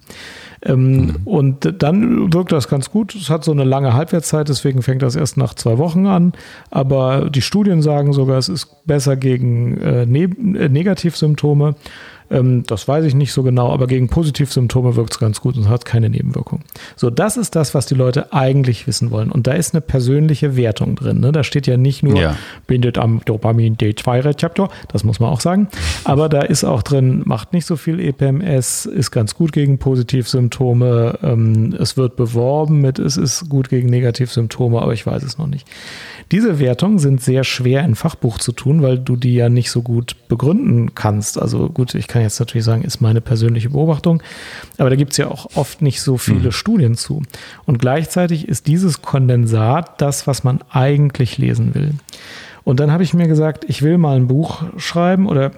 Ähm, 0.62 0.92
mhm. 0.92 1.16
Und 1.26 1.82
dann 1.82 2.34
wirkt 2.34 2.52
das 2.52 2.68
ganz 2.68 2.92
gut. 2.92 3.16
Es 3.16 3.30
hat 3.30 3.44
so 3.44 3.52
eine 3.52 3.64
lange 3.64 3.94
Halbwertszeit, 3.94 4.50
deswegen 4.50 4.82
fängt 4.82 5.02
das 5.02 5.16
erst 5.16 5.38
nach 5.38 5.54
zwei 5.54 5.78
Wochen 5.78 6.06
an. 6.08 6.34
Aber 6.70 7.30
die 7.30 7.42
Studien 7.42 7.82
sagen 7.82 8.14
sogar, 8.14 8.38
es 8.38 8.50
ist 8.50 8.86
besser 8.86 9.16
gegen 9.16 9.78
äh, 9.78 10.06
ne 10.06 10.24
äh, 10.24 10.70
Negativsymptome. 10.70 11.76
Ähm, 12.32 12.64
das 12.68 12.88
weiß 12.88 13.06
ich 13.06 13.16
nicht 13.16 13.34
so 13.34 13.44
genau, 13.44 13.72
aber 13.72 13.88
gegen 13.88 14.08
Positivsymptome 14.08 14.96
wirkt 14.96 15.14
es 15.14 15.20
ganz 15.20 15.42
gut 15.42 15.58
und 15.58 15.70
hat 15.70 15.86
keine 15.86 16.10
Nebenwirkung. 16.10 16.62
So, 16.96 17.10
das 17.10 17.38
ist 17.38 17.56
das, 17.56 17.74
was 17.74 17.86
die 17.86 17.96
Leute 17.96 18.34
eigentlich 18.34 18.88
wissen 18.88 19.12
wollen. 19.12 19.32
Und 19.32 19.48
da 19.48 19.54
ist 19.54 19.74
eine 19.74 19.82
persönliche 19.82 20.56
Wertung 20.56 20.96
drin. 20.96 21.20
Ne? 21.20 21.32
Da 21.32 21.44
steht 21.44 21.68
ja 21.68 21.78
nicht 21.78 22.04
nur, 22.04 22.20
ja. 22.20 22.38
bindet 22.68 22.98
am 22.98 23.22
Dopamin 23.26 23.78
D2-Rezeptor, 23.78 24.70
das 24.88 25.04
muss 25.04 25.20
man 25.20 25.30
auch 25.30 25.42
sagen, 25.42 25.68
aber 26.04 26.30
da 26.30 26.42
ist 26.42 26.64
auch 26.64 26.84
drin, 26.84 27.24
macht 27.26 27.54
nicht 27.54 27.66
so 27.66 27.76
viel 27.76 28.00
EPMS, 28.00 28.86
ist 28.86 29.12
ganz 29.12 29.36
gut 29.36 29.52
gegen 29.52 29.80
Positivsymptome, 29.80 31.20
ähm, 31.24 31.76
es 31.80 31.98
wird 31.98 32.16
beworben 32.16 32.82
mit, 32.82 33.00
es 33.00 33.18
ist 33.18 33.50
gut 33.50 33.70
gegen 33.70 33.90
Negativsymptome, 33.90 34.82
aber 34.82 34.94
ich 34.94 35.06
weiß 35.06 35.24
es 35.24 35.38
noch 35.38 35.48
nicht. 35.48 35.68
Diese 36.32 36.60
Wertungen 36.60 37.00
sind 37.00 37.22
sehr 37.22 37.44
schwer 37.44 37.84
in 37.84 37.96
Fachbuch 37.96 38.38
zu 38.38 38.52
tun, 38.52 38.84
weil 38.84 39.00
du 39.00 39.16
die 39.16 39.34
ja 39.34 39.50
nicht 39.50 39.72
so 39.72 39.82
gut 39.82 40.16
begründen 40.28 40.94
kannst. 40.94 41.42
Also 41.42 41.70
gut, 41.70 41.96
ich 41.96 42.08
kann 42.08 42.22
jetzt 42.22 42.40
natürlich 42.40 42.66
sagen, 42.66 42.84
ist 42.84 43.02
meine 43.02 43.20
persönliche 43.20 43.72
Beobachtung, 43.72 44.22
aber 44.78 44.92
da 44.92 44.96
gibt 44.96 45.14
es 45.14 45.18
ja 45.18 45.28
auch 45.28 45.48
oft 45.56 45.82
nicht 45.82 46.02
so 46.02 46.18
viele 46.18 46.48
mhm. 46.48 46.52
Studien 46.52 46.96
zu. 46.96 47.24
Und 47.66 47.80
gleichzeitig 47.80 48.48
ist 48.48 48.68
dieses 48.68 49.02
Kondensat 49.02 50.00
das, 50.02 50.28
was 50.28 50.44
man 50.44 50.60
eigentlich 50.70 51.40
lesen 51.40 51.74
will. 51.74 51.96
Und 52.64 52.80
dann 52.80 52.92
habe 52.92 53.02
ich 53.02 53.16
mir 53.16 53.28
gesagt, 53.28 53.66
ich 53.68 53.82
will 53.82 53.98
mal 53.98 54.16
ein 54.16 54.28
Buch 54.28 54.62
schreiben 54.78 55.28
oder 55.28 55.52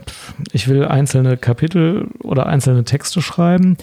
ich 0.53 0.69
will 0.69 0.85
einzelne 0.85 1.35
Kapitel 1.35 2.07
oder 2.23 2.45
einzelne 2.45 2.85
Texte 2.85 3.21
schreiben, 3.21 3.75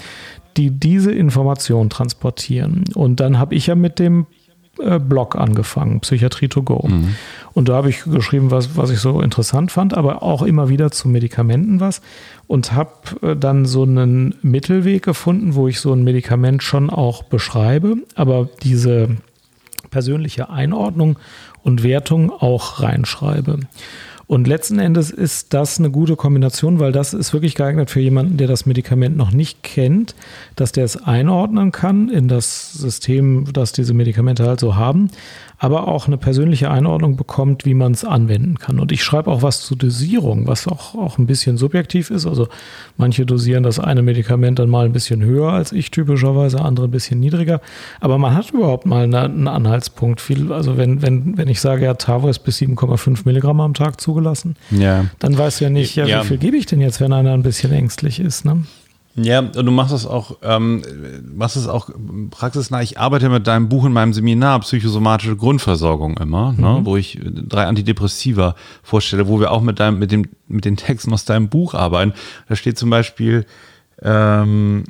die 0.56 0.70
diese 0.70 1.12
Information 1.12 1.90
transportieren. 1.90 2.84
Und 2.94 3.20
dann 3.20 3.38
habe 3.38 3.54
ich 3.54 3.66
ja 3.66 3.74
mit 3.74 3.98
dem 3.98 4.26
Blog 5.00 5.36
angefangen, 5.36 6.00
Psychiatrie 6.00 6.48
to 6.48 6.62
go. 6.62 6.86
Mhm. 6.86 7.16
Und 7.52 7.68
da 7.68 7.74
habe 7.74 7.90
ich 7.90 8.04
geschrieben, 8.04 8.50
was, 8.50 8.76
was 8.76 8.90
ich 8.90 9.00
so 9.00 9.20
interessant 9.20 9.72
fand, 9.72 9.94
aber 9.94 10.22
auch 10.22 10.42
immer 10.42 10.68
wieder 10.68 10.90
zu 10.90 11.08
Medikamenten 11.08 11.80
was 11.80 12.00
und 12.46 12.72
habe 12.72 12.92
äh, 13.22 13.36
dann 13.36 13.66
so 13.66 13.82
einen 13.82 14.34
Mittelweg 14.42 15.04
gefunden, 15.04 15.54
wo 15.54 15.68
ich 15.68 15.80
so 15.80 15.92
ein 15.92 16.04
Medikament 16.04 16.62
schon 16.62 16.90
auch 16.90 17.24
beschreibe, 17.24 17.96
aber 18.14 18.48
diese 18.62 19.16
persönliche 19.90 20.50
Einordnung 20.50 21.18
und 21.62 21.82
Wertung 21.82 22.30
auch 22.30 22.80
reinschreibe. 22.80 23.60
Und 24.28 24.46
letzten 24.46 24.78
Endes 24.78 25.10
ist 25.10 25.54
das 25.54 25.78
eine 25.78 25.90
gute 25.90 26.14
Kombination, 26.14 26.78
weil 26.78 26.92
das 26.92 27.14
ist 27.14 27.32
wirklich 27.32 27.54
geeignet 27.54 27.90
für 27.90 28.00
jemanden, 28.00 28.36
der 28.36 28.46
das 28.46 28.66
Medikament 28.66 29.16
noch 29.16 29.30
nicht 29.30 29.62
kennt, 29.62 30.14
dass 30.54 30.70
der 30.70 30.84
es 30.84 31.02
einordnen 31.02 31.72
kann 31.72 32.10
in 32.10 32.28
das 32.28 32.74
System, 32.74 33.46
das 33.54 33.72
diese 33.72 33.94
Medikamente 33.94 34.44
halt 34.44 34.60
so 34.60 34.76
haben 34.76 35.10
aber 35.58 35.88
auch 35.88 36.06
eine 36.06 36.16
persönliche 36.16 36.70
Einordnung 36.70 37.16
bekommt, 37.16 37.64
wie 37.64 37.74
man 37.74 37.92
es 37.92 38.04
anwenden 38.04 38.58
kann. 38.58 38.78
Und 38.78 38.92
ich 38.92 39.02
schreibe 39.02 39.30
auch 39.30 39.42
was 39.42 39.62
zur 39.62 39.76
Dosierung, 39.76 40.46
was 40.46 40.68
auch, 40.68 40.94
auch 40.94 41.18
ein 41.18 41.26
bisschen 41.26 41.56
subjektiv 41.56 42.10
ist. 42.10 42.26
Also 42.26 42.48
manche 42.96 43.26
dosieren 43.26 43.64
das 43.64 43.80
eine 43.80 44.02
Medikament 44.02 44.60
dann 44.60 44.70
mal 44.70 44.84
ein 44.84 44.92
bisschen 44.92 45.22
höher 45.22 45.52
als 45.52 45.72
ich 45.72 45.90
typischerweise, 45.90 46.60
andere 46.60 46.86
ein 46.86 46.92
bisschen 46.92 47.18
niedriger. 47.18 47.60
Aber 48.00 48.18
man 48.18 48.34
hat 48.34 48.50
überhaupt 48.50 48.86
mal 48.86 49.04
eine, 49.04 49.22
einen 49.22 49.48
Anhaltspunkt. 49.48 50.20
Viel, 50.20 50.52
also 50.52 50.76
wenn, 50.76 51.02
wenn, 51.02 51.36
wenn 51.36 51.48
ich 51.48 51.60
sage, 51.60 51.84
ja, 51.86 51.94
Tavo 51.94 52.28
ist 52.28 52.40
bis 52.40 52.58
7,5 52.58 53.22
Milligramm 53.24 53.60
am 53.60 53.74
Tag 53.74 54.00
zugelassen, 54.00 54.54
ja. 54.70 55.06
dann 55.18 55.36
weißt 55.36 55.60
du 55.60 55.64
ja 55.64 55.70
nicht, 55.70 55.96
ja, 55.96 56.06
ja. 56.06 56.22
wie 56.22 56.26
viel 56.28 56.38
gebe 56.38 56.56
ich 56.56 56.66
denn 56.66 56.80
jetzt, 56.80 57.00
wenn 57.00 57.12
einer 57.12 57.32
ein 57.32 57.42
bisschen 57.42 57.72
ängstlich 57.72 58.20
ist. 58.20 58.44
Ne? 58.44 58.62
Ja, 59.24 59.40
und 59.40 59.56
du 59.56 59.70
machst 59.70 59.92
es 59.92 60.06
auch, 60.06 60.38
ähm, 60.42 60.82
machst 61.34 61.56
es 61.56 61.66
auch 61.66 61.90
praxisnah. 62.30 62.82
Ich 62.82 62.98
arbeite 62.98 63.28
mit 63.28 63.46
deinem 63.46 63.68
Buch 63.68 63.84
in 63.84 63.92
meinem 63.92 64.12
Seminar 64.12 64.60
Psychosomatische 64.60 65.36
Grundversorgung 65.36 66.16
immer, 66.18 66.52
ne, 66.52 66.58
mhm. 66.58 66.64
ne, 66.64 66.80
wo 66.84 66.96
ich 66.96 67.18
drei 67.22 67.66
Antidepressiva 67.66 68.54
vorstelle, 68.82 69.28
wo 69.28 69.40
wir 69.40 69.50
auch 69.50 69.62
mit 69.62 69.80
deinem, 69.80 69.98
mit 69.98 70.12
dem, 70.12 70.26
mit 70.46 70.64
den 70.64 70.76
Texten 70.76 71.12
aus 71.12 71.24
deinem 71.24 71.48
Buch 71.48 71.74
arbeiten. 71.74 72.12
Da 72.48 72.56
steht 72.56 72.78
zum 72.78 72.90
Beispiel, 72.90 73.44
ähm, 74.02 74.84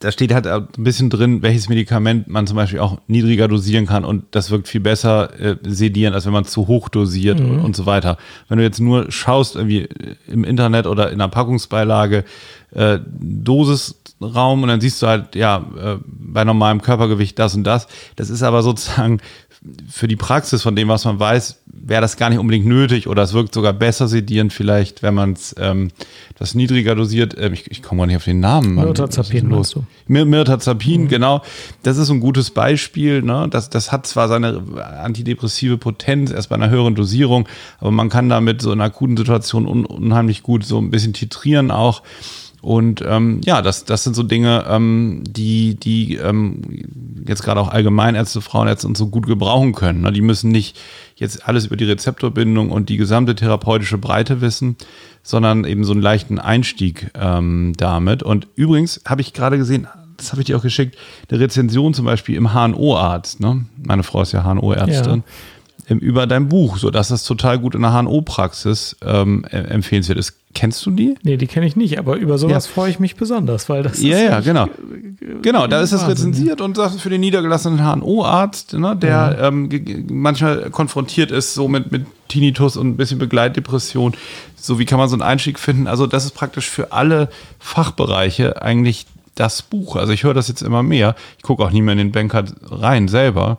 da 0.00 0.10
steht 0.10 0.32
halt 0.32 0.46
ein 0.46 0.66
bisschen 0.78 1.10
drin, 1.10 1.42
welches 1.42 1.68
Medikament 1.68 2.26
man 2.26 2.46
zum 2.46 2.56
Beispiel 2.56 2.80
auch 2.80 2.98
niedriger 3.06 3.48
dosieren 3.48 3.86
kann 3.86 4.06
und 4.06 4.24
das 4.30 4.50
wirkt 4.50 4.66
viel 4.66 4.80
besser 4.80 5.38
äh, 5.38 5.56
sedieren, 5.62 6.14
als 6.14 6.24
wenn 6.24 6.32
man 6.32 6.46
zu 6.46 6.66
hoch 6.68 6.88
dosiert 6.88 7.38
mhm. 7.38 7.50
und, 7.50 7.60
und, 7.60 7.76
so 7.76 7.84
weiter. 7.84 8.16
Wenn 8.48 8.56
du 8.56 8.64
jetzt 8.64 8.80
nur 8.80 9.12
schaust, 9.12 9.56
irgendwie 9.56 9.88
im 10.26 10.44
Internet 10.44 10.86
oder 10.86 11.10
in 11.10 11.18
der 11.18 11.28
Packungsbeilage, 11.28 12.24
äh, 12.72 12.98
Dosisraum 14.20 14.62
und 14.62 14.68
dann 14.68 14.80
siehst 14.80 15.02
du 15.02 15.06
halt, 15.06 15.34
ja, 15.34 15.64
äh, 15.76 15.96
bei 16.04 16.44
normalem 16.44 16.82
Körpergewicht 16.82 17.38
das 17.38 17.54
und 17.54 17.64
das. 17.64 17.88
Das 18.16 18.30
ist 18.30 18.42
aber 18.42 18.62
sozusagen 18.62 19.20
für 19.90 20.08
die 20.08 20.16
Praxis 20.16 20.62
von 20.62 20.74
dem, 20.74 20.88
was 20.88 21.04
man 21.04 21.20
weiß, 21.20 21.60
wäre 21.66 22.00
das 22.00 22.16
gar 22.16 22.30
nicht 22.30 22.38
unbedingt 22.38 22.64
nötig 22.64 23.08
oder 23.08 23.22
es 23.22 23.34
wirkt 23.34 23.52
sogar 23.52 23.74
besser 23.74 24.08
sedierend 24.08 24.54
vielleicht, 24.54 25.02
wenn 25.02 25.12
man 25.12 25.32
es 25.32 25.54
ähm, 25.58 25.90
das 26.38 26.54
niedriger 26.54 26.94
dosiert. 26.94 27.36
Ähm, 27.38 27.52
ich, 27.52 27.70
ich 27.70 27.82
komme 27.82 28.00
gar 28.00 28.06
nicht 28.06 28.16
auf 28.16 28.24
den 28.24 28.40
Namen. 28.40 28.74
Mirtazapin 28.74 29.48
meinst 29.48 29.74
du? 29.74 29.84
Mirtazapin, 30.06 31.02
mhm. 31.02 31.08
genau. 31.08 31.42
Das 31.82 31.98
ist 31.98 32.08
ein 32.08 32.20
gutes 32.20 32.50
Beispiel. 32.50 33.20
Ne? 33.20 33.48
Das, 33.50 33.68
das 33.68 33.92
hat 33.92 34.06
zwar 34.06 34.28
seine 34.28 34.62
antidepressive 35.02 35.76
Potenz 35.76 36.30
erst 36.30 36.48
bei 36.48 36.54
einer 36.54 36.70
höheren 36.70 36.94
Dosierung, 36.94 37.46
aber 37.80 37.90
man 37.90 38.08
kann 38.08 38.30
damit 38.30 38.62
so 38.62 38.72
in 38.72 38.80
akuten 38.80 39.18
Situationen 39.18 39.68
un 39.68 39.84
unheimlich 39.84 40.42
gut 40.42 40.64
so 40.64 40.78
ein 40.78 40.90
bisschen 40.90 41.12
titrieren 41.12 41.70
auch. 41.70 42.02
Und 42.62 43.02
ähm, 43.06 43.40
ja, 43.44 43.62
das, 43.62 43.84
das 43.84 44.04
sind 44.04 44.14
so 44.14 44.22
Dinge, 44.22 44.64
ähm, 44.68 45.22
die, 45.26 45.76
die 45.76 46.16
ähm, 46.16 46.62
jetzt 47.26 47.42
gerade 47.42 47.60
auch 47.60 47.68
Allgemeinärzte, 47.68 48.40
Frauenärzte 48.40 48.86
und 48.86 48.96
so 48.96 49.08
gut 49.08 49.26
gebrauchen 49.26 49.72
können. 49.72 50.02
Ne? 50.02 50.12
Die 50.12 50.20
müssen 50.20 50.50
nicht 50.50 50.78
jetzt 51.16 51.48
alles 51.48 51.66
über 51.66 51.76
die 51.76 51.84
Rezeptorbindung 51.84 52.70
und 52.70 52.88
die 52.88 52.96
gesamte 52.96 53.34
therapeutische 53.34 53.98
Breite 53.98 54.40
wissen, 54.40 54.76
sondern 55.22 55.64
eben 55.64 55.84
so 55.84 55.92
einen 55.92 56.02
leichten 56.02 56.38
Einstieg 56.38 57.10
ähm, 57.14 57.72
damit. 57.76 58.22
Und 58.22 58.48
übrigens 58.56 59.00
habe 59.06 59.22
ich 59.22 59.32
gerade 59.32 59.56
gesehen, 59.56 59.86
das 60.16 60.32
habe 60.32 60.42
ich 60.42 60.46
dir 60.46 60.58
auch 60.58 60.62
geschickt, 60.62 60.98
eine 61.30 61.40
Rezension 61.40 61.94
zum 61.94 62.04
Beispiel 62.04 62.36
im 62.36 62.52
HNO-Arzt. 62.52 63.40
Ne? 63.40 63.64
Meine 63.82 64.02
Frau 64.02 64.20
ist 64.20 64.32
ja 64.32 64.44
HNO-Ärztin. 64.44 65.18
Ja 65.18 65.24
über 65.98 66.26
dein 66.26 66.48
Buch, 66.48 66.76
so 66.76 66.90
dass 66.90 67.08
das 67.08 67.24
total 67.24 67.58
gut 67.58 67.74
in 67.74 67.82
der 67.82 67.92
HNO-Praxis 67.92 68.96
ähm, 69.04 69.44
empfehlenswert 69.44 70.18
ist. 70.18 70.34
Kennst 70.52 70.84
du 70.84 70.90
die? 70.90 71.14
Nee, 71.22 71.36
die 71.36 71.46
kenne 71.46 71.66
ich 71.66 71.76
nicht, 71.76 71.98
aber 71.98 72.16
über 72.16 72.36
sowas 72.36 72.66
ja. 72.66 72.72
freue 72.72 72.90
ich 72.90 72.98
mich 72.98 73.14
besonders, 73.14 73.68
weil 73.68 73.84
das 73.84 74.02
ja, 74.02 74.16
ist. 74.16 74.22
Ja, 74.22 74.30
ja, 74.30 74.40
genau. 74.40 74.68
Genau, 75.42 75.66
da 75.68 75.80
ist 75.80 75.92
es 75.92 76.06
rezensiert 76.08 76.60
und 76.60 76.76
sagt 76.76 77.00
für 77.00 77.10
den 77.10 77.20
niedergelassenen 77.20 77.78
HNO-Arzt, 77.78 78.74
ne, 78.74 78.96
der 78.96 79.10
ja. 79.10 79.48
ähm, 79.48 79.68
manchmal 80.10 80.70
konfrontiert 80.70 81.30
ist 81.30 81.54
so 81.54 81.68
mit, 81.68 81.92
mit 81.92 82.06
Tinnitus 82.28 82.76
und 82.76 82.88
ein 82.88 82.96
bisschen 82.96 83.18
Begleitdepression. 83.18 84.14
So, 84.56 84.78
wie 84.80 84.86
kann 84.86 84.98
man 84.98 85.08
so 85.08 85.14
einen 85.14 85.22
Einstieg 85.22 85.58
finden? 85.58 85.86
Also, 85.86 86.06
das 86.06 86.24
ist 86.24 86.32
praktisch 86.32 86.68
für 86.68 86.90
alle 86.92 87.28
Fachbereiche 87.60 88.60
eigentlich 88.60 89.06
das 89.36 89.62
Buch. 89.62 89.94
Also, 89.94 90.12
ich 90.12 90.24
höre 90.24 90.34
das 90.34 90.48
jetzt 90.48 90.62
immer 90.62 90.82
mehr. 90.82 91.14
Ich 91.36 91.44
gucke 91.44 91.64
auch 91.64 91.70
nie 91.70 91.82
mehr 91.82 91.92
in 91.92 91.98
den 91.98 92.12
Banker 92.12 92.44
rein 92.62 93.06
selber 93.06 93.58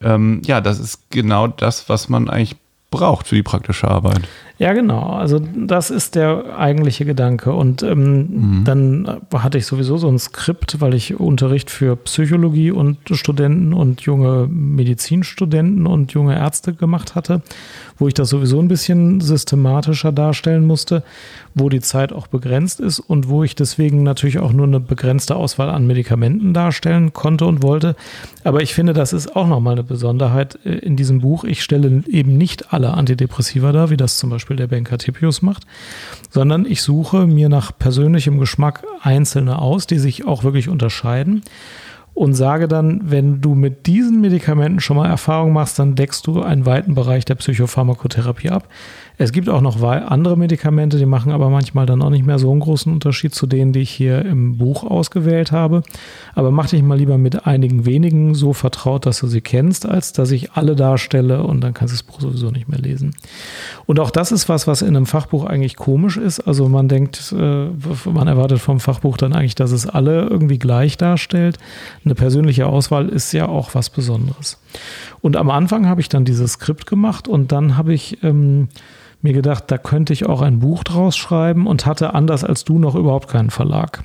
ähm, 0.00 0.42
ja, 0.44 0.60
das 0.60 0.78
ist 0.78 1.10
genau 1.10 1.46
das, 1.46 1.88
was 1.88 2.08
man 2.08 2.28
eigentlich 2.28 2.56
braucht 2.90 3.28
für 3.28 3.34
die 3.34 3.42
praktische 3.42 3.88
Arbeit. 3.88 4.22
Ja, 4.58 4.72
genau. 4.72 5.02
Also 5.10 5.38
das 5.38 5.90
ist 5.90 6.14
der 6.14 6.58
eigentliche 6.58 7.04
Gedanke. 7.04 7.52
Und 7.52 7.82
ähm, 7.82 8.16
mhm. 8.16 8.64
dann 8.64 9.20
hatte 9.34 9.58
ich 9.58 9.66
sowieso 9.66 9.98
so 9.98 10.08
ein 10.08 10.18
Skript, 10.18 10.80
weil 10.80 10.94
ich 10.94 11.20
Unterricht 11.20 11.70
für 11.70 11.94
Psychologie 11.96 12.70
und 12.70 12.96
Studenten 13.10 13.74
und 13.74 14.00
junge 14.02 14.48
Medizinstudenten 14.50 15.86
und 15.86 16.12
junge 16.12 16.36
Ärzte 16.36 16.72
gemacht 16.72 17.14
hatte, 17.14 17.42
wo 17.98 18.08
ich 18.08 18.14
das 18.14 18.30
sowieso 18.30 18.58
ein 18.58 18.68
bisschen 18.68 19.20
systematischer 19.20 20.10
darstellen 20.10 20.66
musste, 20.66 21.02
wo 21.54 21.68
die 21.68 21.80
Zeit 21.80 22.14
auch 22.14 22.26
begrenzt 22.26 22.80
ist 22.80 22.98
und 22.98 23.28
wo 23.28 23.44
ich 23.44 23.56
deswegen 23.56 24.02
natürlich 24.04 24.38
auch 24.38 24.52
nur 24.52 24.66
eine 24.66 24.80
begrenzte 24.80 25.36
Auswahl 25.36 25.68
an 25.68 25.86
Medikamenten 25.86 26.54
darstellen 26.54 27.12
konnte 27.12 27.44
und 27.44 27.62
wollte. 27.62 27.94
Aber 28.42 28.62
ich 28.62 28.74
finde, 28.74 28.94
das 28.94 29.12
ist 29.12 29.36
auch 29.36 29.46
nochmal 29.46 29.72
eine 29.72 29.82
Besonderheit 29.82 30.58
äh, 30.64 30.70
in 30.70 30.96
diesem 30.96 31.20
Buch. 31.20 31.44
Ich 31.44 31.62
stelle 31.62 32.02
eben 32.08 32.38
nicht 32.38 32.72
alle 32.72 32.94
Antidepressiva 32.94 33.72
dar, 33.72 33.90
wie 33.90 33.98
das 33.98 34.16
zum 34.16 34.30
Beispiel 34.30 34.45
Beispiel 34.46 34.56
der 34.56 34.68
Benkatipius 34.68 35.42
macht, 35.42 35.66
sondern 36.30 36.66
ich 36.66 36.82
suche 36.82 37.26
mir 37.26 37.48
nach 37.48 37.76
persönlichem 37.76 38.38
Geschmack 38.38 38.84
einzelne 39.02 39.58
aus, 39.58 39.88
die 39.88 39.98
sich 39.98 40.24
auch 40.24 40.44
wirklich 40.44 40.68
unterscheiden 40.68 41.42
und 42.14 42.34
sage 42.34 42.68
dann, 42.68 43.00
wenn 43.10 43.40
du 43.40 43.56
mit 43.56 43.86
diesen 43.86 44.20
Medikamenten 44.20 44.78
schon 44.78 44.96
mal 44.96 45.08
Erfahrung 45.08 45.52
machst, 45.52 45.80
dann 45.80 45.96
deckst 45.96 46.26
du 46.28 46.42
einen 46.42 46.64
weiten 46.64 46.94
Bereich 46.94 47.24
der 47.24 47.34
Psychopharmakotherapie 47.34 48.50
ab. 48.50 48.68
Es 49.18 49.32
gibt 49.32 49.48
auch 49.48 49.62
noch 49.62 49.82
andere 49.82 50.36
Medikamente, 50.36 50.98
die 50.98 51.06
machen 51.06 51.32
aber 51.32 51.48
manchmal 51.48 51.86
dann 51.86 52.02
auch 52.02 52.10
nicht 52.10 52.26
mehr 52.26 52.38
so 52.38 52.50
einen 52.50 52.60
großen 52.60 52.92
Unterschied 52.92 53.34
zu 53.34 53.46
denen, 53.46 53.72
die 53.72 53.80
ich 53.80 53.90
hier 53.90 54.24
im 54.24 54.58
Buch 54.58 54.84
ausgewählt 54.84 55.52
habe. 55.52 55.82
Aber 56.34 56.50
mach 56.50 56.68
dich 56.68 56.82
mal 56.82 56.98
lieber 56.98 57.16
mit 57.16 57.46
einigen 57.46 57.86
wenigen 57.86 58.34
so 58.34 58.52
vertraut, 58.52 59.06
dass 59.06 59.20
du 59.20 59.26
sie 59.26 59.40
kennst, 59.40 59.86
als 59.86 60.12
dass 60.12 60.30
ich 60.30 60.52
alle 60.52 60.76
darstelle 60.76 61.42
und 61.42 61.62
dann 61.62 61.72
kannst 61.72 61.94
du 61.94 61.96
das 61.96 62.02
Buch 62.02 62.20
sowieso 62.20 62.50
nicht 62.50 62.68
mehr 62.68 62.78
lesen. 62.78 63.14
Und 63.86 64.00
auch 64.00 64.10
das 64.10 64.32
ist 64.32 64.50
was, 64.50 64.66
was 64.66 64.82
in 64.82 64.88
einem 64.88 65.06
Fachbuch 65.06 65.44
eigentlich 65.46 65.76
komisch 65.76 66.18
ist. 66.18 66.40
Also 66.40 66.68
man 66.68 66.88
denkt, 66.88 67.34
äh, 67.36 67.68
man 68.10 68.28
erwartet 68.28 68.58
vom 68.58 68.80
Fachbuch 68.80 69.16
dann 69.16 69.32
eigentlich, 69.32 69.54
dass 69.54 69.72
es 69.72 69.86
alle 69.86 70.26
irgendwie 70.26 70.58
gleich 70.58 70.98
darstellt. 70.98 71.58
Eine 72.04 72.14
persönliche 72.14 72.66
Auswahl 72.66 73.08
ist 73.08 73.32
ja 73.32 73.48
auch 73.48 73.74
was 73.74 73.88
Besonderes. 73.88 74.58
Und 75.22 75.36
am 75.36 75.50
Anfang 75.50 75.86
habe 75.86 76.02
ich 76.02 76.10
dann 76.10 76.26
dieses 76.26 76.52
Skript 76.52 76.86
gemacht 76.86 77.28
und 77.28 77.50
dann 77.50 77.78
habe 77.78 77.94
ich 77.94 78.22
ähm, 78.22 78.68
mir 79.26 79.32
gedacht, 79.32 79.64
da 79.66 79.76
könnte 79.76 80.12
ich 80.12 80.26
auch 80.26 80.40
ein 80.40 80.60
Buch 80.60 80.84
draus 80.84 81.16
schreiben 81.16 81.66
und 81.66 81.84
hatte 81.84 82.14
anders 82.14 82.44
als 82.44 82.64
du 82.64 82.78
noch 82.78 82.94
überhaupt 82.94 83.28
keinen 83.28 83.50
Verlag. 83.50 84.04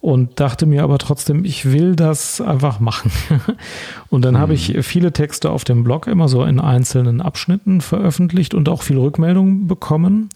Und 0.00 0.38
dachte 0.38 0.66
mir 0.66 0.84
aber 0.84 0.98
trotzdem, 0.98 1.44
ich 1.44 1.72
will 1.72 1.96
das 1.96 2.40
einfach 2.40 2.78
machen. 2.78 3.10
und 4.08 4.24
dann 4.24 4.34
mhm. 4.34 4.38
habe 4.38 4.54
ich 4.54 4.76
viele 4.82 5.12
Texte 5.12 5.50
auf 5.50 5.64
dem 5.64 5.82
Blog 5.82 6.06
immer 6.06 6.28
so 6.28 6.44
in 6.44 6.60
einzelnen 6.60 7.20
Abschnitten 7.20 7.80
veröffentlicht 7.80 8.54
und 8.54 8.68
auch 8.68 8.82
viel 8.82 8.98
Rückmeldungen 8.98 9.66
bekommen 9.66 10.28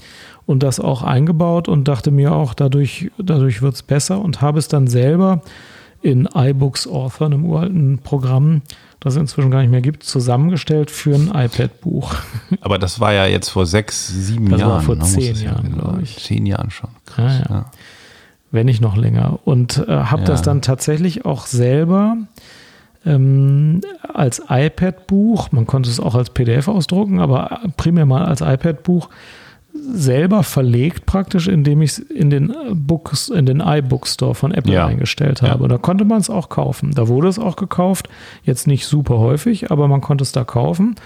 und 0.44 0.64
das 0.64 0.80
auch 0.80 1.04
eingebaut 1.04 1.68
und 1.68 1.86
dachte 1.86 2.10
mir 2.10 2.32
auch, 2.32 2.54
dadurch, 2.54 3.12
dadurch 3.16 3.62
wird 3.62 3.74
es 3.74 3.82
besser 3.84 4.20
und 4.20 4.40
habe 4.40 4.58
es 4.58 4.66
dann 4.66 4.88
selber 4.88 5.42
in 6.02 6.28
iBooks 6.34 6.88
Author, 6.88 7.28
einem 7.28 7.44
uralten 7.44 7.98
Programm, 7.98 8.62
das 9.00 9.14
es 9.14 9.20
inzwischen 9.20 9.50
gar 9.50 9.62
nicht 9.62 9.70
mehr 9.70 9.80
gibt, 9.80 10.04
zusammengestellt 10.04 10.90
für 10.90 11.14
ein 11.14 11.28
iPad-Buch. 11.34 12.14
Aber 12.60 12.78
das 12.78 13.00
war 13.00 13.12
ja 13.12 13.26
jetzt 13.26 13.48
vor 13.48 13.66
sechs, 13.66 14.06
sieben 14.08 14.50
das 14.50 14.60
Jahren. 14.60 14.72
War 14.72 14.80
vor 14.82 14.96
ne? 14.96 15.04
zehn 15.04 15.36
Jahren, 15.36 15.72
glaube 15.74 16.02
ich. 16.02 16.18
Zehn 16.18 16.46
Jahren 16.46 16.70
schon. 16.70 16.90
Krass, 17.06 17.42
ja, 17.48 17.54
ja. 17.54 17.70
Wenn 18.50 18.66
nicht 18.66 18.80
noch 18.80 18.96
länger. 18.96 19.38
Und 19.44 19.78
äh, 19.88 19.90
habe 19.90 20.24
das 20.24 20.42
dann 20.42 20.60
tatsächlich 20.60 21.24
auch 21.24 21.46
selber 21.46 22.16
ähm, 23.06 23.80
als 24.12 24.42
iPad-Buch, 24.48 25.52
man 25.52 25.66
konnte 25.66 25.88
es 25.88 26.00
auch 26.00 26.14
als 26.14 26.30
PDF 26.30 26.68
ausdrucken, 26.68 27.20
aber 27.20 27.60
primär 27.76 28.04
mal 28.06 28.24
als 28.24 28.42
iPad-Buch 28.42 29.08
selber 29.72 30.42
verlegt 30.42 31.06
praktisch, 31.06 31.48
indem 31.48 31.82
ich 31.82 31.92
es 31.92 31.98
in 31.98 32.30
den 32.30 32.54
Books, 32.72 33.28
in 33.28 33.46
den 33.46 33.60
iBook 33.60 34.06
Store 34.06 34.34
von 34.34 34.52
Apple 34.52 34.72
ja. 34.72 34.86
eingestellt 34.86 35.42
habe. 35.42 35.64
Ja. 35.64 35.68
Da 35.68 35.78
konnte 35.78 36.04
man 36.04 36.20
es 36.20 36.30
auch 36.30 36.48
kaufen. 36.48 36.92
Da 36.94 37.08
wurde 37.08 37.28
es 37.28 37.38
auch 37.38 37.56
gekauft. 37.56 38.08
Jetzt 38.44 38.66
nicht 38.66 38.86
super 38.86 39.18
häufig, 39.18 39.70
aber 39.70 39.88
man 39.88 40.00
konnte 40.00 40.22
es 40.22 40.32
da 40.32 40.44
kaufen. 40.44 40.96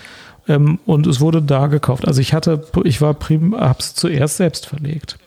Ähm, 0.48 0.78
und 0.86 1.06
es 1.06 1.20
wurde 1.20 1.42
da 1.42 1.66
gekauft. 1.66 2.06
Also 2.06 2.20
ich 2.20 2.34
hatte, 2.34 2.64
ich 2.84 3.00
war 3.00 3.14
prim, 3.14 3.54
habe 3.54 3.78
es 3.80 3.94
zuerst 3.94 4.36
selbst 4.36 4.66
verlegt. 4.66 5.18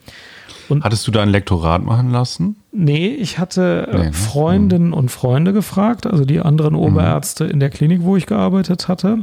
Und 0.69 0.83
Hattest 0.83 1.07
du 1.07 1.11
da 1.11 1.21
ein 1.21 1.29
Lektorat 1.29 1.83
machen 1.83 2.11
lassen? 2.11 2.57
Nee, 2.71 3.07
ich 3.07 3.39
hatte 3.39 3.87
äh, 3.91 3.97
nee, 3.97 4.03
ne? 4.05 4.13
Freundinnen 4.13 4.87
mhm. 4.87 4.93
und 4.93 5.11
Freunde 5.11 5.53
gefragt, 5.53 6.05
also 6.05 6.25
die 6.25 6.39
anderen 6.39 6.73
mhm. 6.73 6.79
Oberärzte 6.79 7.45
mhm. 7.45 7.51
in 7.51 7.59
der 7.59 7.69
Klinik, 7.69 8.03
wo 8.03 8.17
ich 8.17 8.25
gearbeitet 8.25 8.87
hatte. 8.87 9.19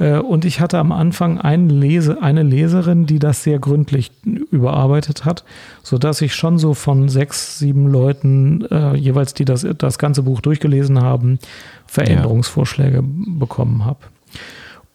Äh, 0.00 0.18
und 0.18 0.44
ich 0.44 0.60
hatte 0.60 0.78
am 0.78 0.90
Anfang 0.90 1.38
eine, 1.38 1.72
Lese, 1.72 2.20
eine 2.20 2.42
Leserin, 2.42 3.06
die 3.06 3.20
das 3.20 3.44
sehr 3.44 3.60
gründlich 3.60 4.10
überarbeitet 4.24 5.24
hat, 5.24 5.44
sodass 5.82 6.20
ich 6.22 6.34
schon 6.34 6.58
so 6.58 6.74
von 6.74 7.08
sechs, 7.08 7.58
sieben 7.58 7.86
Leuten 7.86 8.64
äh, 8.70 8.96
jeweils, 8.96 9.34
die 9.34 9.44
das, 9.44 9.64
das 9.78 9.98
ganze 9.98 10.24
Buch 10.24 10.40
durchgelesen 10.40 11.00
haben, 11.00 11.38
Veränderungsvorschläge 11.86 12.96
ja. 12.96 13.02
bekommen 13.04 13.84
habe. 13.84 14.00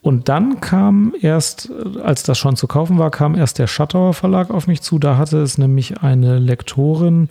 Und 0.02 0.28
dann 0.28 0.60
kam 0.60 1.14
erst, 1.20 1.70
als 2.02 2.22
das 2.22 2.38
schon 2.38 2.54
zu 2.54 2.68
kaufen 2.68 2.98
war, 2.98 3.10
kam 3.10 3.34
erst 3.34 3.58
der 3.58 3.66
Schattauer 3.66 4.14
Verlag 4.14 4.50
auf 4.50 4.68
mich 4.68 4.80
zu. 4.80 5.00
Da 5.00 5.16
hatte 5.16 5.38
es 5.38 5.58
nämlich 5.58 6.00
eine 6.00 6.38
Lektorin 6.38 7.28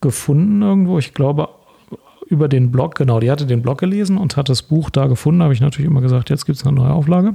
gefunden 0.00 0.62
irgendwo, 0.62 0.98
ich 0.98 1.12
glaube 1.12 1.50
über 2.30 2.48
den 2.48 2.70
Blog, 2.70 2.94
genau, 2.94 3.20
die 3.20 3.30
hatte 3.30 3.44
den 3.44 3.60
Blog 3.60 3.78
gelesen 3.78 4.16
und 4.16 4.36
hat 4.36 4.48
das 4.48 4.62
Buch 4.62 4.88
da 4.88 5.08
gefunden. 5.08 5.42
habe 5.42 5.52
ich 5.52 5.60
natürlich 5.60 5.90
immer 5.90 6.00
gesagt, 6.00 6.30
jetzt 6.30 6.46
gibt 6.46 6.56
es 6.56 6.64
eine 6.64 6.76
neue 6.76 6.92
Auflage. 6.92 7.34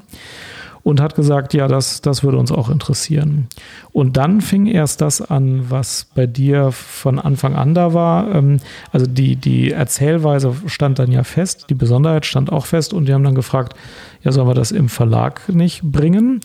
Und 0.84 1.02
hat 1.02 1.16
gesagt, 1.16 1.56
ja, 1.56 1.68
das, 1.68 2.02
das 2.02 2.24
würde 2.24 2.38
uns 2.38 2.52
auch 2.52 2.70
interessieren. 2.70 3.48
Und 3.92 4.18
dann 4.18 4.40
fing 4.40 4.68
erst 4.68 5.02
das 5.02 5.20
an, 5.20 5.72
was 5.72 6.06
bei 6.14 6.28
dir 6.28 6.72
von 6.72 7.18
Anfang 7.18 7.56
an 7.56 7.74
da 7.74 7.96
war. 7.96 8.34
Ähm, 8.36 8.58
also 8.92 9.08
die, 9.08 9.36
die 9.36 9.72
Erzählweise 9.72 10.54
stand 10.68 11.00
dann 11.00 11.12
ja 11.12 11.24
fest, 11.24 11.66
die 11.70 11.74
Besonderheit 11.74 12.28
stand 12.28 12.52
auch 12.52 12.68
fest 12.68 12.94
und 12.94 13.08
die 13.08 13.14
haben 13.16 13.24
dann 13.24 13.34
gefragt, 13.34 13.74
ja, 14.22 14.32
sollen 14.32 14.48
wir 14.48 14.54
das 14.54 14.72
im 14.72 14.88
Verlag 14.88 15.50
nicht 15.50 15.82
bringen? 15.82 16.42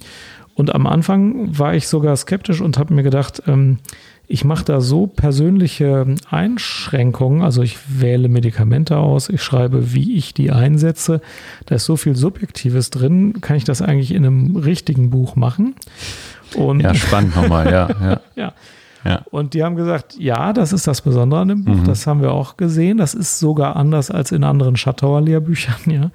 Und 0.55 0.74
am 0.74 0.86
Anfang 0.86 1.59
war 1.59 1.74
ich 1.74 1.86
sogar 1.86 2.16
skeptisch 2.16 2.62
und 2.62 2.78
habe 2.78 2.94
mir 2.94 3.03
gedacht, 3.03 3.42
ähm, 3.46 3.78
ich 4.31 4.45
mache 4.45 4.64
da 4.64 4.81
so 4.81 5.09
persönliche 5.09 6.07
Einschränkungen, 6.31 7.43
also 7.43 7.62
ich 7.62 7.78
wähle 8.01 8.28
Medikamente 8.28 8.97
aus, 8.97 9.28
ich 9.28 9.43
schreibe, 9.43 9.93
wie 9.93 10.16
ich 10.16 10.35
die 10.35 10.53
einsetze. 10.53 11.20
Da 11.66 11.74
ist 11.74 11.85
so 11.85 11.97
viel 11.97 12.14
Subjektives 12.14 12.91
drin. 12.91 13.41
Kann 13.41 13.57
ich 13.57 13.64
das 13.64 13.83
eigentlich 13.83 14.12
in 14.12 14.24
einem 14.24 14.55
richtigen 14.55 15.11
Buch 15.11 15.35
machen? 15.35 15.74
Und 16.55 16.78
ja, 16.78 16.95
spannend 16.95 17.35
nochmal, 17.35 17.66
ja. 17.72 17.89
ja. 18.01 18.20
ja. 18.37 18.53
Ja. 19.05 19.22
Und 19.30 19.55
die 19.55 19.64
haben 19.64 19.76
gesagt, 19.76 20.16
ja, 20.18 20.53
das 20.53 20.72
ist 20.72 20.86
das 20.86 21.01
Besondere 21.01 21.40
an 21.40 21.48
dem 21.48 21.64
Buch, 21.64 21.74
mhm. 21.74 21.84
das 21.84 22.07
haben 22.07 22.20
wir 22.20 22.32
auch 22.32 22.57
gesehen. 22.57 22.98
Das 22.98 23.14
ist 23.14 23.38
sogar 23.38 23.76
anders 23.76 24.11
als 24.11 24.30
in 24.30 24.44
anderen 24.44 24.76
Schattauer 24.76 25.20
Lehrbüchern. 25.20 25.74
Ja. 25.86 26.11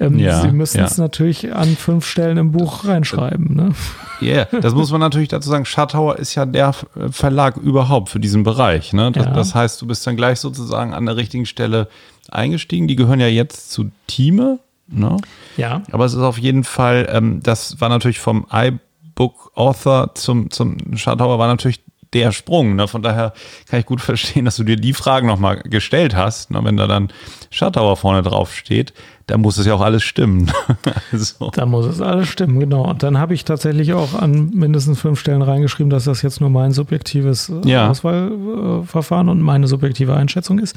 Ähm, 0.00 0.18
ja 0.18 0.40
Sie 0.40 0.50
müssen 0.50 0.78
ja. 0.78 0.84
es 0.84 0.98
natürlich 0.98 1.54
an 1.54 1.76
fünf 1.76 2.04
Stellen 2.06 2.36
im 2.36 2.52
Buch 2.52 2.84
reinschreiben. 2.84 3.54
Ne? 3.54 3.72
Ja, 4.20 4.34
yeah, 4.34 4.60
das 4.60 4.74
muss 4.74 4.90
man 4.90 5.00
natürlich 5.00 5.28
dazu 5.28 5.48
sagen. 5.48 5.64
Schattauer 5.64 6.18
ist 6.18 6.34
ja 6.34 6.46
der 6.46 6.74
Verlag 7.10 7.56
überhaupt 7.56 8.08
für 8.08 8.20
diesen 8.20 8.42
Bereich. 8.42 8.92
Ne? 8.92 9.12
Das, 9.12 9.26
ja. 9.26 9.32
das 9.32 9.54
heißt, 9.54 9.80
du 9.80 9.86
bist 9.86 10.06
dann 10.06 10.16
gleich 10.16 10.40
sozusagen 10.40 10.94
an 10.94 11.06
der 11.06 11.16
richtigen 11.16 11.46
Stelle 11.46 11.88
eingestiegen. 12.30 12.88
Die 12.88 12.96
gehören 12.96 13.20
ja 13.20 13.28
jetzt 13.28 13.70
zu 13.70 13.90
Teame. 14.06 14.58
Ne? 14.88 15.16
Ja. 15.56 15.82
Aber 15.92 16.04
es 16.04 16.14
ist 16.14 16.20
auf 16.20 16.38
jeden 16.38 16.64
Fall, 16.64 17.08
ähm, 17.10 17.40
das 17.42 17.80
war 17.80 17.88
natürlich 17.88 18.18
vom 18.18 18.46
iBook 18.52 19.52
Author 19.54 20.14
zum, 20.14 20.50
zum 20.50 20.96
Schattauer 20.96 21.38
war 21.38 21.46
natürlich 21.46 21.80
der 22.14 22.32
Sprung. 22.32 22.76
Ne? 22.76 22.88
Von 22.88 23.02
daher 23.02 23.34
kann 23.68 23.80
ich 23.80 23.86
gut 23.86 24.00
verstehen, 24.00 24.44
dass 24.44 24.56
du 24.56 24.64
dir 24.64 24.76
die 24.76 24.94
Fragen 24.94 25.26
nochmal 25.26 25.60
gestellt 25.64 26.14
hast. 26.14 26.50
Ne? 26.50 26.60
Wenn 26.62 26.76
da 26.76 26.86
dann 26.86 27.08
Schattauer 27.50 27.96
vorne 27.96 28.22
drauf 28.22 28.54
steht, 28.54 28.94
da 29.26 29.38
muss 29.38 29.56
es 29.56 29.66
ja 29.66 29.74
auch 29.74 29.80
alles 29.80 30.02
stimmen. 30.02 30.50
so. 31.12 31.50
Da 31.50 31.66
muss 31.66 31.86
es 31.86 32.00
alles 32.00 32.28
stimmen, 32.28 32.60
genau. 32.60 32.88
Und 32.88 33.02
dann 33.02 33.18
habe 33.18 33.34
ich 33.34 33.44
tatsächlich 33.44 33.94
auch 33.94 34.14
an 34.14 34.50
mindestens 34.50 35.00
fünf 35.00 35.18
Stellen 35.18 35.42
reingeschrieben, 35.42 35.90
dass 35.90 36.04
das 36.04 36.22
jetzt 36.22 36.40
nur 36.40 36.50
mein 36.50 36.72
subjektives 36.72 37.48
äh, 37.48 37.68
ja. 37.68 37.88
Auswahlverfahren 37.88 39.28
und 39.28 39.40
meine 39.40 39.66
subjektive 39.66 40.14
Einschätzung 40.14 40.58
ist. 40.58 40.76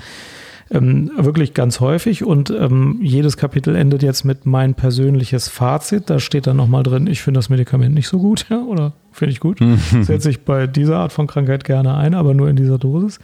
Ähm, 0.69 1.11
wirklich 1.15 1.53
ganz 1.53 1.79
häufig 1.79 2.25
und 2.25 2.49
ähm, 2.49 2.99
jedes 3.01 3.37
Kapitel 3.37 3.73
endet 3.75 4.03
jetzt 4.03 4.25
mit 4.25 4.45
mein 4.45 4.73
persönliches 4.73 5.47
Fazit. 5.47 6.09
Da 6.09 6.19
steht 6.19 6.45
dann 6.45 6.57
nochmal 6.57 6.83
drin, 6.83 7.07
ich 7.07 7.21
finde 7.21 7.37
das 7.37 7.49
Medikament 7.49 7.95
nicht 7.95 8.09
so 8.09 8.19
gut 8.19 8.45
ja, 8.49 8.59
oder 8.59 8.93
finde 9.17 9.31
ich 9.31 9.39
gut. 9.39 9.59
Setze 10.01 10.29
ich 10.29 10.41
bei 10.41 10.67
dieser 10.67 10.97
Art 10.97 11.11
von 11.11 11.27
Krankheit 11.27 11.63
gerne 11.63 11.95
ein, 11.95 12.13
aber 12.13 12.33
nur 12.33 12.49
in 12.49 12.55
dieser 12.55 12.77
Dosis. 12.77 13.19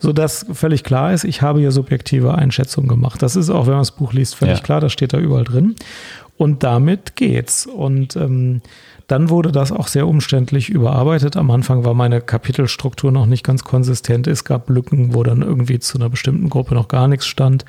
Sodass 0.00 0.46
völlig 0.52 0.84
klar 0.84 1.12
ist, 1.12 1.24
ich 1.24 1.42
habe 1.42 1.60
hier 1.60 1.70
subjektive 1.70 2.34
Einschätzungen 2.34 2.88
gemacht. 2.88 3.22
Das 3.22 3.36
ist 3.36 3.50
auch, 3.50 3.66
wenn 3.66 3.74
man 3.74 3.82
das 3.82 3.92
Buch 3.92 4.12
liest, 4.12 4.34
völlig 4.34 4.58
ja. 4.58 4.64
klar, 4.64 4.80
das 4.80 4.92
steht 4.92 5.12
da 5.12 5.18
überall 5.18 5.44
drin. 5.44 5.76
Und 6.36 6.62
damit 6.62 7.16
geht's. 7.16 7.66
Und 7.66 8.16
ähm, 8.16 8.62
dann 9.08 9.30
wurde 9.30 9.52
das 9.52 9.72
auch 9.72 9.88
sehr 9.88 10.06
umständlich 10.06 10.68
überarbeitet. 10.68 11.36
Am 11.36 11.50
Anfang 11.50 11.84
war 11.84 11.94
meine 11.94 12.20
Kapitelstruktur 12.20 13.10
noch 13.10 13.26
nicht 13.26 13.42
ganz 13.42 13.64
konsistent. 13.64 14.26
Es 14.26 14.44
gab 14.44 14.68
Lücken, 14.68 15.14
wo 15.14 15.22
dann 15.22 15.42
irgendwie 15.42 15.78
zu 15.78 15.98
einer 15.98 16.10
bestimmten 16.10 16.50
Gruppe 16.50 16.74
noch 16.74 16.88
gar 16.88 17.08
nichts 17.08 17.26
stand. 17.26 17.64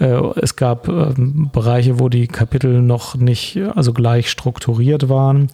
Äh, 0.00 0.20
es 0.36 0.56
gab 0.56 0.88
ähm, 0.88 1.50
Bereiche, 1.52 2.00
wo 2.00 2.08
die 2.08 2.26
Kapitel 2.26 2.82
noch 2.82 3.14
nicht 3.14 3.58
also 3.74 3.92
gleich 3.92 4.30
strukturiert 4.30 5.08
waren. 5.08 5.48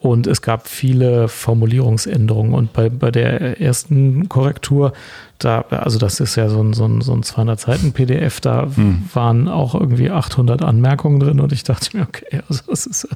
Und 0.00 0.26
es 0.26 0.40
gab 0.40 0.66
viele 0.66 1.28
Formulierungsänderungen. 1.28 2.54
Und 2.54 2.72
bei, 2.72 2.88
bei 2.88 3.10
der 3.10 3.60
ersten 3.60 4.30
Korrektur, 4.30 4.94
da, 5.38 5.60
also 5.68 5.98
das 5.98 6.20
ist 6.20 6.36
ja 6.36 6.48
so 6.48 6.62
ein, 6.62 6.72
so 6.72 6.86
ein, 6.86 7.02
so 7.02 7.12
ein 7.12 7.22
200 7.22 7.60
Seiten 7.60 7.92
PDF, 7.92 8.40
da 8.40 8.68
hm. 8.74 9.08
waren 9.12 9.46
auch 9.46 9.74
irgendwie 9.74 10.10
800 10.10 10.62
Anmerkungen 10.62 11.20
drin 11.20 11.38
und 11.38 11.52
ich 11.52 11.64
dachte 11.64 11.96
mir, 11.96 12.04
okay, 12.04 12.40
also 12.48 12.62
das 12.66 12.86
ist. 12.86 13.08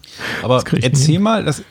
Aber 0.42 0.62
das 0.62 0.82
erzähl 0.82 1.20
mal, 1.20 1.42
das, 1.42 1.62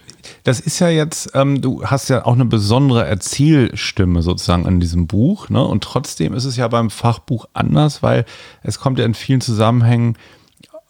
das 0.44 0.60
ist 0.60 0.80
ja 0.80 0.90
jetzt, 0.90 1.30
ähm, 1.36 1.62
du 1.62 1.84
hast 1.86 2.10
ja 2.10 2.26
auch 2.26 2.34
eine 2.34 2.46
besondere 2.46 3.06
Erzählstimme 3.06 4.24
sozusagen 4.24 4.66
in 4.66 4.80
diesem 4.80 5.06
Buch, 5.06 5.50
ne? 5.50 5.64
Und 5.64 5.84
trotzdem 5.84 6.34
ist 6.34 6.46
es 6.46 6.58
ja 6.58 6.68
beim 6.68 6.90
Fachbuch 6.90 7.46
anders, 7.54 8.02
weil 8.02 8.26
es 8.64 8.80
kommt 8.80 8.98
ja 8.98 9.06
in 9.06 9.14
vielen 9.14 9.42
Zusammenhängen 9.42 10.18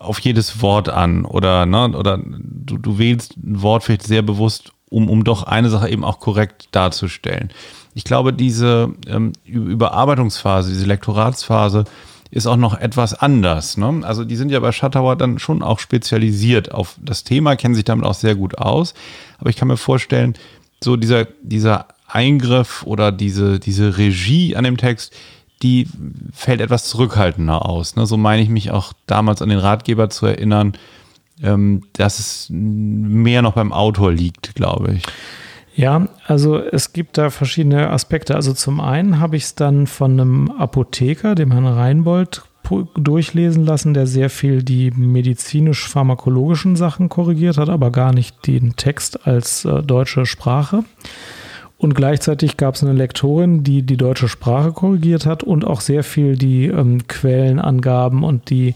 auf 0.03 0.19
jedes 0.19 0.61
Wort 0.61 0.89
an 0.89 1.25
oder, 1.25 1.65
ne, 1.65 1.97
oder 1.97 2.19
du, 2.23 2.77
du 2.77 2.97
wählst 2.97 3.37
ein 3.37 3.61
Wort 3.61 3.83
vielleicht 3.83 4.03
sehr 4.03 4.21
bewusst, 4.21 4.71
um, 4.89 5.09
um 5.09 5.23
doch 5.23 5.43
eine 5.43 5.69
Sache 5.69 5.89
eben 5.89 6.03
auch 6.03 6.19
korrekt 6.19 6.67
darzustellen. 6.71 7.51
Ich 7.95 8.03
glaube, 8.03 8.33
diese 8.33 8.93
ähm, 9.07 9.33
Überarbeitungsphase, 9.45 10.71
diese 10.71 10.85
Lektoratsphase 10.85 11.85
ist 12.31 12.47
auch 12.47 12.57
noch 12.57 12.79
etwas 12.79 13.13
anders. 13.13 13.77
Ne? 13.77 14.01
Also 14.03 14.25
die 14.25 14.35
sind 14.35 14.49
ja 14.49 14.59
bei 14.59 14.71
Shuttauer 14.71 15.15
dann 15.15 15.37
schon 15.37 15.61
auch 15.61 15.79
spezialisiert 15.79 16.71
auf 16.71 16.95
das 16.99 17.23
Thema, 17.23 17.55
kennen 17.55 17.75
sich 17.75 17.85
damit 17.85 18.05
auch 18.05 18.15
sehr 18.15 18.35
gut 18.35 18.57
aus. 18.57 18.95
Aber 19.37 19.51
ich 19.51 19.55
kann 19.55 19.67
mir 19.67 19.77
vorstellen, 19.77 20.33
so 20.83 20.95
dieser, 20.95 21.25
dieser 21.43 21.87
Eingriff 22.07 22.83
oder 22.83 23.11
diese, 23.11 23.59
diese 23.59 23.97
Regie 23.97 24.55
an 24.55 24.63
dem 24.63 24.77
Text, 24.77 25.13
die 25.63 25.87
fällt 26.33 26.61
etwas 26.61 26.85
zurückhaltender 26.85 27.67
aus. 27.67 27.95
Ne? 27.95 28.05
So 28.05 28.17
meine 28.17 28.41
ich 28.41 28.49
mich 28.49 28.71
auch 28.71 28.93
damals 29.07 29.41
an 29.41 29.49
den 29.49 29.59
Ratgeber 29.59 30.09
zu 30.09 30.25
erinnern, 30.25 30.73
ähm, 31.41 31.83
dass 31.93 32.19
es 32.19 32.47
mehr 32.49 33.41
noch 33.41 33.53
beim 33.53 33.71
Autor 33.71 34.11
liegt, 34.11 34.55
glaube 34.55 34.95
ich. 34.95 35.03
Ja, 35.75 36.07
also 36.27 36.59
es 36.59 36.93
gibt 36.93 37.17
da 37.17 37.31
verschiedene 37.31 37.89
Aspekte. 37.89 38.35
Also 38.35 38.53
zum 38.53 38.79
einen 38.79 39.19
habe 39.19 39.37
ich 39.37 39.43
es 39.43 39.55
dann 39.55 39.87
von 39.87 40.11
einem 40.19 40.51
Apotheker, 40.51 41.33
dem 41.33 41.51
Herrn 41.51 41.65
Reinbold, 41.65 42.43
durchlesen 42.95 43.65
lassen, 43.65 43.93
der 43.93 44.07
sehr 44.07 44.29
viel 44.29 44.63
die 44.63 44.91
medizinisch-pharmakologischen 44.91 46.75
Sachen 46.75 47.09
korrigiert 47.09 47.57
hat, 47.57 47.69
aber 47.69 47.91
gar 47.91 48.13
nicht 48.13 48.47
den 48.47 48.75
Text 48.75 49.27
als 49.27 49.65
äh, 49.65 49.83
deutsche 49.83 50.25
Sprache. 50.25 50.83
Und 51.83 51.95
gleichzeitig 51.95 52.55
gab 52.55 52.75
es 52.75 52.83
eine 52.83 52.93
Lektorin, 52.93 53.65
die 53.65 53.81
die 53.81 53.97
deutsche 53.97 54.29
Sprache 54.29 54.71
korrigiert 54.71 55.25
hat 55.25 55.43
und 55.43 55.67
auch 55.67 55.81
sehr 55.81 56.05
viel 56.05 56.37
die 56.37 56.67
ähm, 56.67 57.07
Quellenangaben 57.09 58.23
und 58.23 58.49
die 58.49 58.75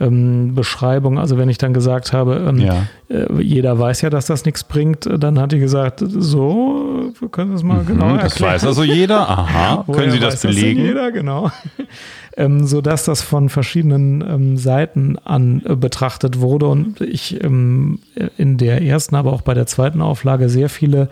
ähm, 0.00 0.54
Beschreibung. 0.54 1.18
Also 1.18 1.36
wenn 1.36 1.50
ich 1.50 1.58
dann 1.58 1.74
gesagt 1.74 2.14
habe, 2.14 2.46
ähm, 2.48 2.56
ja. 2.56 2.86
äh, 3.10 3.42
jeder 3.42 3.78
weiß 3.78 4.00
ja, 4.00 4.08
dass 4.08 4.24
das 4.24 4.46
nichts 4.46 4.64
bringt, 4.64 5.06
dann 5.18 5.38
hat 5.38 5.52
die 5.52 5.58
gesagt, 5.58 6.02
so, 6.02 7.12
wir 7.20 7.28
können 7.28 7.52
das 7.52 7.62
mal 7.62 7.82
mhm, 7.82 7.86
genau 7.86 8.06
erklären. 8.06 8.22
Das 8.22 8.40
weiß 8.40 8.64
also 8.64 8.84
jeder, 8.84 9.28
aha, 9.28 9.84
können 9.92 10.10
Sie 10.10 10.18
das 10.18 10.40
belegen? 10.40 10.80
Das 10.80 10.88
jeder, 10.88 11.12
genau. 11.12 11.52
ähm, 12.38 12.66
so 12.66 12.80
dass 12.80 13.04
das 13.04 13.20
von 13.20 13.50
verschiedenen 13.50 14.22
ähm, 14.22 14.56
Seiten 14.56 15.18
an 15.18 15.60
äh, 15.66 15.76
betrachtet 15.76 16.40
wurde 16.40 16.68
und 16.68 17.02
ich 17.02 17.44
ähm, 17.44 17.98
in 18.38 18.56
der 18.56 18.80
ersten, 18.80 19.14
aber 19.14 19.34
auch 19.34 19.42
bei 19.42 19.52
der 19.52 19.66
zweiten 19.66 20.00
Auflage 20.00 20.48
sehr 20.48 20.70
viele 20.70 21.10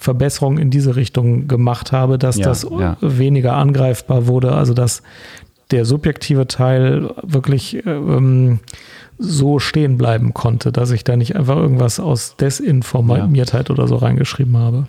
Verbesserungen 0.00 0.58
in 0.58 0.70
diese 0.70 0.96
Richtung 0.96 1.46
gemacht 1.46 1.92
habe, 1.92 2.18
dass 2.18 2.38
ja, 2.38 2.46
das 2.46 2.62
ja. 2.62 2.96
weniger 3.02 3.56
angreifbar 3.56 4.26
wurde, 4.26 4.52
also 4.52 4.72
dass 4.72 5.02
der 5.70 5.84
subjektive 5.84 6.48
Teil 6.48 7.14
wirklich 7.22 7.84
ähm, 7.86 8.60
so 9.18 9.58
stehen 9.58 9.98
bleiben 9.98 10.32
konnte, 10.32 10.72
dass 10.72 10.90
ich 10.90 11.04
da 11.04 11.16
nicht 11.16 11.36
einfach 11.36 11.56
irgendwas 11.56 12.00
aus 12.00 12.36
Desinformiertheit 12.36 13.68
ja. 13.68 13.74
oder 13.74 13.86
so 13.86 13.96
reingeschrieben 13.96 14.56
habe. 14.56 14.86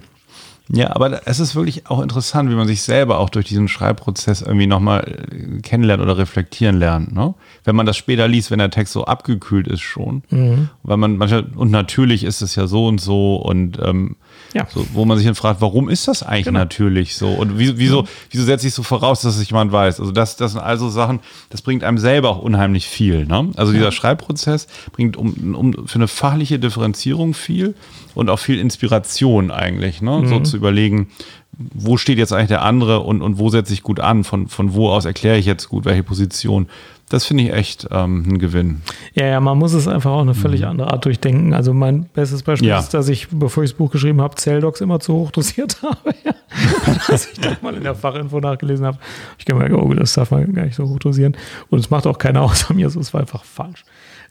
Ja, 0.74 0.95
aber 0.95 1.28
es 1.28 1.41
ist 1.41 1.55
wirklich 1.55 1.88
auch 1.88 2.01
interessant, 2.01 2.49
wie 2.49 2.55
man 2.55 2.68
sich 2.68 2.82
selber 2.82 3.20
auch 3.20 3.30
durch 3.30 3.45
diesen 3.45 3.68
Schreibprozess 3.68 4.41
irgendwie 4.41 4.68
nochmal 4.68 5.28
äh, 5.30 5.59
kennenlernt 5.59 6.01
oder 6.01 6.18
reflektieren 6.18 6.78
lernt. 6.78 7.14
Ne? 7.14 7.34
Wenn 7.66 7.76
man 7.76 7.86
das 7.86 7.97
später 7.97 8.30
liest, 8.30 8.51
wenn 8.51 8.59
der 8.59 8.70
Text 8.70 8.93
so 8.93 9.03
abgekühlt 9.03 9.68
ist 9.68 9.82
schon. 9.82 10.24
Mhm. 10.30 10.70
Weil 10.84 10.95
man 10.95 11.18
manchmal, 11.18 11.43
und 11.55 11.72
natürlich 11.72 12.24
ist 12.24 12.41
es 12.41 12.55
ja 12.55 12.68
so 12.68 12.88
und 12.88 13.01
so 13.01 13.36
und 13.36 13.80
ähm, 13.84 14.16
ja. 14.54 14.68
So, 14.70 14.86
wo 14.93 15.06
man 15.06 15.18
sich 15.18 15.26
dann 15.26 15.36
fragt, 15.36 15.62
warum 15.62 15.89
ist 15.89 16.08
das 16.08 16.24
eigentlich 16.24 16.45
genau. 16.45 16.60
natürlich 16.60 17.16
so? 17.16 17.30
Und 17.30 17.58
wieso, 17.58 17.78
wieso, 17.78 18.08
wieso 18.30 18.43
setze 18.43 18.68
ich 18.68 18.74
so 18.74 18.84
voraus, 18.84 19.22
dass 19.22 19.38
es 19.38 19.49
jemand 19.49 19.72
weiß? 19.72 19.99
Also 19.99 20.12
das, 20.12 20.36
das 20.36 20.54
sind 20.54 20.62
also 20.62 20.89
Sachen, 20.89 21.20
das 21.49 21.62
bringt 21.62 21.84
einem 21.84 21.97
selber 21.97 22.30
auch 22.30 22.39
unheimlich 22.39 22.88
viel. 22.88 23.26
Ne? 23.26 23.49
Also 23.56 23.72
dieser 23.72 23.86
ja. 23.86 23.91
Schreibprozess 23.91 24.68
bringt 24.91 25.16
um, 25.16 25.56
um 25.56 25.88
für 25.88 25.95
eine 25.95 26.08
fachliche 26.08 26.60
Differenzierung 26.60 27.34
viel 27.34 27.76
und 28.14 28.30
auch 28.30 28.39
viel 28.39 28.60
Inspiration 28.60 29.52
eigentlich, 29.52 30.02
ne? 30.02 30.20
Mhm. 30.20 30.28
so 30.28 30.39
zu 30.41 30.58
überlegen, 30.58 31.08
wo 31.54 31.97
steht 31.97 32.18
jetzt 32.18 32.34
eigentlich 32.34 32.49
der 32.49 32.64
andere 32.64 33.02
und, 33.02 33.22
und 33.22 33.38
wo 33.38 33.49
setze 33.49 33.74
ich 33.74 33.84
gut 33.84 33.99
an? 33.99 34.24
Von, 34.24 34.47
von 34.47 34.74
wo 34.74 34.89
aus 34.89 35.06
erkläre 35.06 35.38
ich 35.38 35.45
jetzt 35.45 35.70
gut, 35.70 35.86
welche 35.86 36.04
Position? 36.04 36.68
Das 37.12 37.26
finde 37.26 37.43
ich 37.43 37.51
echt 37.51 37.89
ähm, 37.91 38.24
ein 38.26 38.39
Gewinn. 38.39 38.82
Ja, 39.16 39.26
ja, 39.26 39.41
man 39.41 39.57
muss 39.57 39.74
es 39.74 39.86
einfach 39.86 40.12
auch 40.12 40.22
eine 40.22 40.34
völlig 40.34 40.62
mhm. 40.62 40.68
andere 40.68 40.93
Art 40.93 41.03
durchdenken. 41.03 41.53
Also 41.53 41.74
mein 41.74 42.05
bestes 42.05 42.41
Beispiel 42.41 42.70
ja. 42.70 42.80
ist, 42.80 42.93
dass 42.93 43.09
ich, 43.09 43.28
bevor 43.30 43.64
ich 43.64 43.72
das 43.72 43.78
Buch 43.78 43.91
geschrieben 43.91 44.22
habe, 44.22 44.36
Zelldocs 44.36 44.80
immer 44.80 45.01
zu 45.01 45.14
hoch 45.16 45.32
dosiert 45.32 45.82
habe. 45.84 46.16
Ja. 46.24 46.32
Als 47.09 47.30
ich 47.30 47.38
das 47.38 47.62
mal 47.62 47.76
in 47.76 47.84
der 47.84 47.95
Fachinfo 47.95 48.39
nachgelesen 48.39 48.86
habe, 48.86 48.97
ich 49.38 49.43
gemerkt, 49.43 49.74
oh, 49.74 49.93
das 49.93 50.14
darf 50.14 50.32
man 50.32 50.53
gar 50.53 50.64
nicht 50.64 50.76
so 50.76 50.88
hoch 50.88 50.99
dosieren. 50.99 51.36
Und 51.70 51.80
es 51.80 51.89
macht 51.89 52.07
auch 52.07 52.18
keiner 52.18 52.41
außer 52.43 52.74
mir, 52.74 52.89
so 52.89 53.01
es 53.01 53.14
war 53.14 53.20
einfach 53.20 53.43
falsch. 53.43 53.84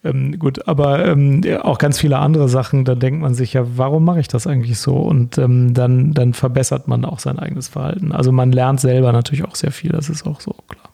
Ähm, 0.03 0.39
gut, 0.39 0.67
aber 0.67 1.05
ähm, 1.05 1.43
auch 1.61 1.77
ganz 1.77 1.99
viele 1.99 2.17
andere 2.17 2.49
Sachen, 2.49 2.87
da 2.87 2.95
denkt 2.95 3.21
man 3.21 3.35
sich 3.35 3.53
ja, 3.53 3.77
warum 3.77 4.07
mache 4.07 4.21
ich 4.21 4.29
das 4.29 4.47
eigentlich 4.47 4.79
so? 4.79 4.97
Und 4.97 5.37
ähm, 5.37 5.75
dann, 5.75 6.15
dann 6.15 6.33
verbessert 6.33 6.89
man 6.89 7.05
auch 7.05 7.19
sein 7.19 7.39
eigenes 7.39 7.69
Verhalten. 7.69 8.13
Also 8.13 8.33
man 8.33 8.53
lernt 8.53 8.81
selber 8.81 9.13
natürlich 9.13 9.45
auch 9.45 9.55
sehr 9.55 9.71
viel, 9.71 9.93
das 9.93 10.09
ist 10.09 10.27
auch 10.27 10.41
so 10.41 10.55
klar. 10.67 10.90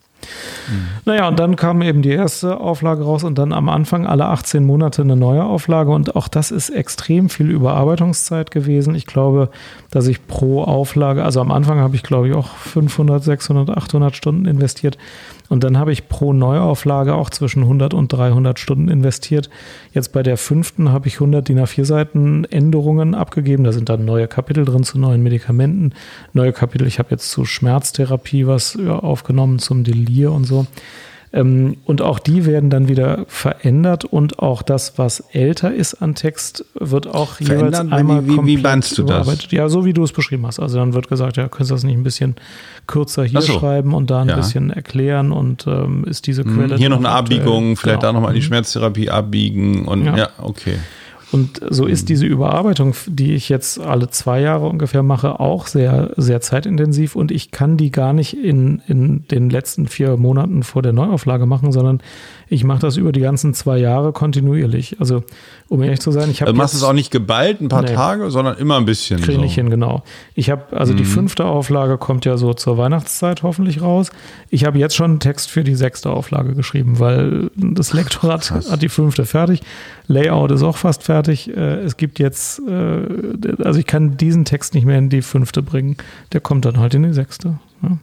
Naja, 1.05 1.29
und 1.29 1.39
dann 1.39 1.57
kam 1.57 1.83
eben 1.83 2.03
die 2.03 2.11
erste 2.11 2.61
Auflage 2.61 3.05
raus 3.05 3.25
und 3.25 3.39
dann 3.39 3.53
am 3.53 3.69
Anfang 3.69 4.07
alle 4.07 4.27
18 4.27 4.65
Monate 4.65 5.03
eine 5.03 5.17
neue 5.17 5.45
Auflage 5.45 5.91
und 5.91 6.17
auch 6.17 6.29
das 6.29 6.51
ist 6.51 6.71
extrem 6.71 7.29
viel 7.29 7.51
Überarbeitungszeit 7.51 8.51
gewesen. 8.51 8.95
Ich 8.95 9.07
glaube, 9.07 9.51
dass 9.91 10.07
ich 10.07 10.27
pro 10.27 10.63
Auflage, 10.63 11.25
also 11.25 11.41
am 11.41 11.51
Anfang 11.51 11.79
habe 11.79 11.97
ich 11.97 12.03
glaube 12.03 12.29
ich 12.29 12.35
auch 12.35 12.49
500, 12.49 13.23
600, 13.23 13.71
800 13.71 14.17
Stunden 14.17 14.47
investiert. 14.47 14.99
Und 15.49 15.65
dann 15.65 15.79
habe 15.79 15.93
ich 15.93 16.09
pro 16.09 16.33
Neuauflage 16.33 17.15
auch 17.15 17.31
zwischen 17.31 17.63
100 17.63 17.95
und 17.95 18.13
300 18.13 18.59
Stunden 18.59 18.89
investiert. 18.89 19.51
Jetzt 19.93 20.13
bei 20.13 20.23
der 20.23 20.37
fünften 20.37 20.91
habe 20.91 21.09
ich 21.09 21.15
100 21.15 21.49
DIN 21.49 21.61
A4 21.61 21.85
Seiten 21.85 22.45
Änderungen 22.45 23.15
abgegeben. 23.15 23.65
Da 23.65 23.73
sind 23.73 23.89
dann 23.89 24.05
neue 24.05 24.29
Kapitel 24.29 24.65
drin 24.65 24.85
zu 24.85 24.99
neuen 24.99 25.23
Medikamenten. 25.23 25.95
Neue 26.33 26.53
Kapitel, 26.53 26.87
ich 26.87 26.99
habe 26.99 27.11
jetzt 27.11 27.31
zu 27.31 27.45
Schmerztherapie 27.45 28.47
was 28.47 28.79
aufgenommen, 28.79 29.59
zum 29.59 29.85
Delir 29.85 30.33
und 30.33 30.45
so. 30.45 30.67
Ähm, 31.37 31.77
und 31.85 32.01
auch 32.01 32.19
die 32.19 32.47
werden 32.47 32.71
dann 32.71 32.89
wieder 32.89 33.27
verändert 33.29 34.07
und 34.07 34.39
auch 34.39 34.63
das, 34.63 34.97
was 34.97 35.21
älter 35.33 35.73
ist 35.73 35.95
an 35.95 36.15
Text, 36.15 36.65
wird 36.75 37.07
auch 37.07 37.35
Verändert, 37.35 37.85
jeweils 37.85 37.93
einmal 37.93 38.27
wie, 38.27 38.47
wie, 38.47 38.57
meinst 38.57 38.97
du 38.97 39.03
das? 39.03 39.29
Ja, 39.51 39.69
so 39.69 39.85
wie 39.85 39.93
du 39.93 40.03
es 40.03 40.13
beschrieben 40.13 40.47
hast. 40.47 40.59
Also 40.59 40.79
dann 40.79 40.95
wird 40.95 41.09
gesagt, 41.09 41.37
ja, 41.37 41.49
könntest 41.49 41.71
du 41.71 41.75
das 41.75 41.85
nicht 41.85 41.97
ein 41.97 42.03
bisschen 42.03 42.37
kürzer 42.87 43.25
hier 43.25 43.43
so. 43.43 43.53
schreiben 43.53 43.93
und 43.93 44.11
da 44.11 44.23
ein 44.23 44.31
ja. 44.31 44.37
bisschen 44.37 44.71
erklären 44.71 45.31
und 45.31 45.67
ähm, 45.67 46.05
ist 46.05 46.27
diese 46.27 46.43
mhm. 46.43 46.57
Quelle. 46.57 46.77
Hier 46.77 46.89
noch 46.89 46.99
eine 46.99 47.11
Abbiegung, 47.11 47.77
vielleicht 47.77 48.01
genau. 48.01 48.13
da 48.13 48.19
nochmal 48.19 48.33
die 48.33 48.41
mhm. 48.41 48.45
Schmerztherapie 48.45 49.11
abbiegen 49.11 49.85
und 49.85 50.07
ja, 50.07 50.17
ja 50.17 50.29
okay. 50.39 50.79
Und 51.33 51.61
so 51.71 51.87
ist 51.87 52.03
mhm. 52.03 52.07
diese 52.07 52.27
Überarbeitung, 52.27 52.95
die 53.07 53.35
ich 53.35 53.49
jetzt 53.49 53.81
alle 53.81 54.09
zwei 54.11 54.41
Jahre 54.41 54.69
ungefähr 54.69 55.03
mache, 55.03 55.41
auch 55.41 55.67
sehr, 55.67 56.13
sehr 56.17 56.41
zeitintensiv 56.41 57.17
und 57.17 57.33
ich 57.33 57.51
kann 57.51 57.77
die 57.77 57.91
gar 57.91 58.13
nicht 58.13 58.37
in, 58.37 58.81
in 58.87 59.27
den 59.29 59.51
letzten 59.51 59.89
vier 59.89 60.17
Monaten 60.17 60.63
vor 60.63 60.83
der 60.83 60.93
Neuauflage 60.93 61.47
machen, 61.47 61.73
sondern 61.73 62.01
ich 62.49 62.63
mache 62.63 62.81
das 62.81 62.97
über 62.97 63.11
die 63.11 63.21
ganzen 63.21 63.55
zwei 63.55 63.79
Jahre 63.79 64.13
kontinuierlich. 64.13 64.97
Also, 65.01 65.25
um 65.69 65.83
ehrlich 65.83 66.01
zu 66.01 66.13
sein, 66.13 66.31
ich 66.31 66.43
habe. 66.43 66.51
Also 66.51 66.59
machst 66.59 66.75
es 66.75 66.83
auch 66.85 66.93
nicht 66.93 67.11
geballt, 67.11 67.61
ein 67.61 67.69
paar 67.69 67.83
nee, 67.83 67.93
Tage, 67.93 68.31
sondern 68.31 68.57
immer 68.59 68.77
ein 68.77 68.85
bisschen. 68.85 69.21
Kriege 69.21 69.39
so. 69.39 69.45
ich 69.45 69.55
hin, 69.55 69.69
genau. 69.69 70.03
Ich 70.35 70.51
habe, 70.51 70.77
also 70.77 70.93
mhm. 70.93 70.99
die 70.99 71.05
fünfte 71.05 71.45
Auflage 71.45 71.99
kommt 71.99 72.25
ja 72.25 72.37
so 72.37 72.55
zur 72.55 72.79
Weihnachtszeit 72.79 73.43
hoffentlich 73.43 73.83
raus. 73.83 74.11
Ich 74.49 74.65
habe 74.65 74.79
jetzt 74.79 74.95
schon 74.95 75.13
einen 75.13 75.21
Text 75.21 75.51
für 75.51 75.65
die 75.65 75.75
sechste 75.75 76.11
Auflage 76.11 76.55
geschrieben, 76.55 77.01
weil 77.01 77.51
das 77.57 77.93
Lektorat 77.93 78.51
hat 78.51 78.81
die 78.81 78.89
fünfte 78.89 79.27
fertig. 79.27 79.63
Layout 80.07 80.53
ist 80.53 80.63
auch 80.63 80.77
fast 80.77 81.03
fertig. 81.03 81.49
Äh, 81.57 81.81
es 81.81 81.97
gibt 81.97 82.21
jetzt, 82.21 82.61
äh, 82.69 83.63
also 83.63 83.81
ich 83.81 83.87
kann 83.87 84.17
diesen 84.17 84.45
Text 84.45 84.75
nicht 84.75 84.87
mehr 84.87 84.99
in 84.99 85.09
die 85.09 85.23
fünfte 85.23 85.63
bringen. 85.63 85.97
Der 86.33 86.41
kommt 86.41 86.65
dann 86.65 86.79
halt 86.79 86.95
in 86.95 87.03
die 87.03 87.13
sechste. 87.13 87.59
Ja. 87.83 87.99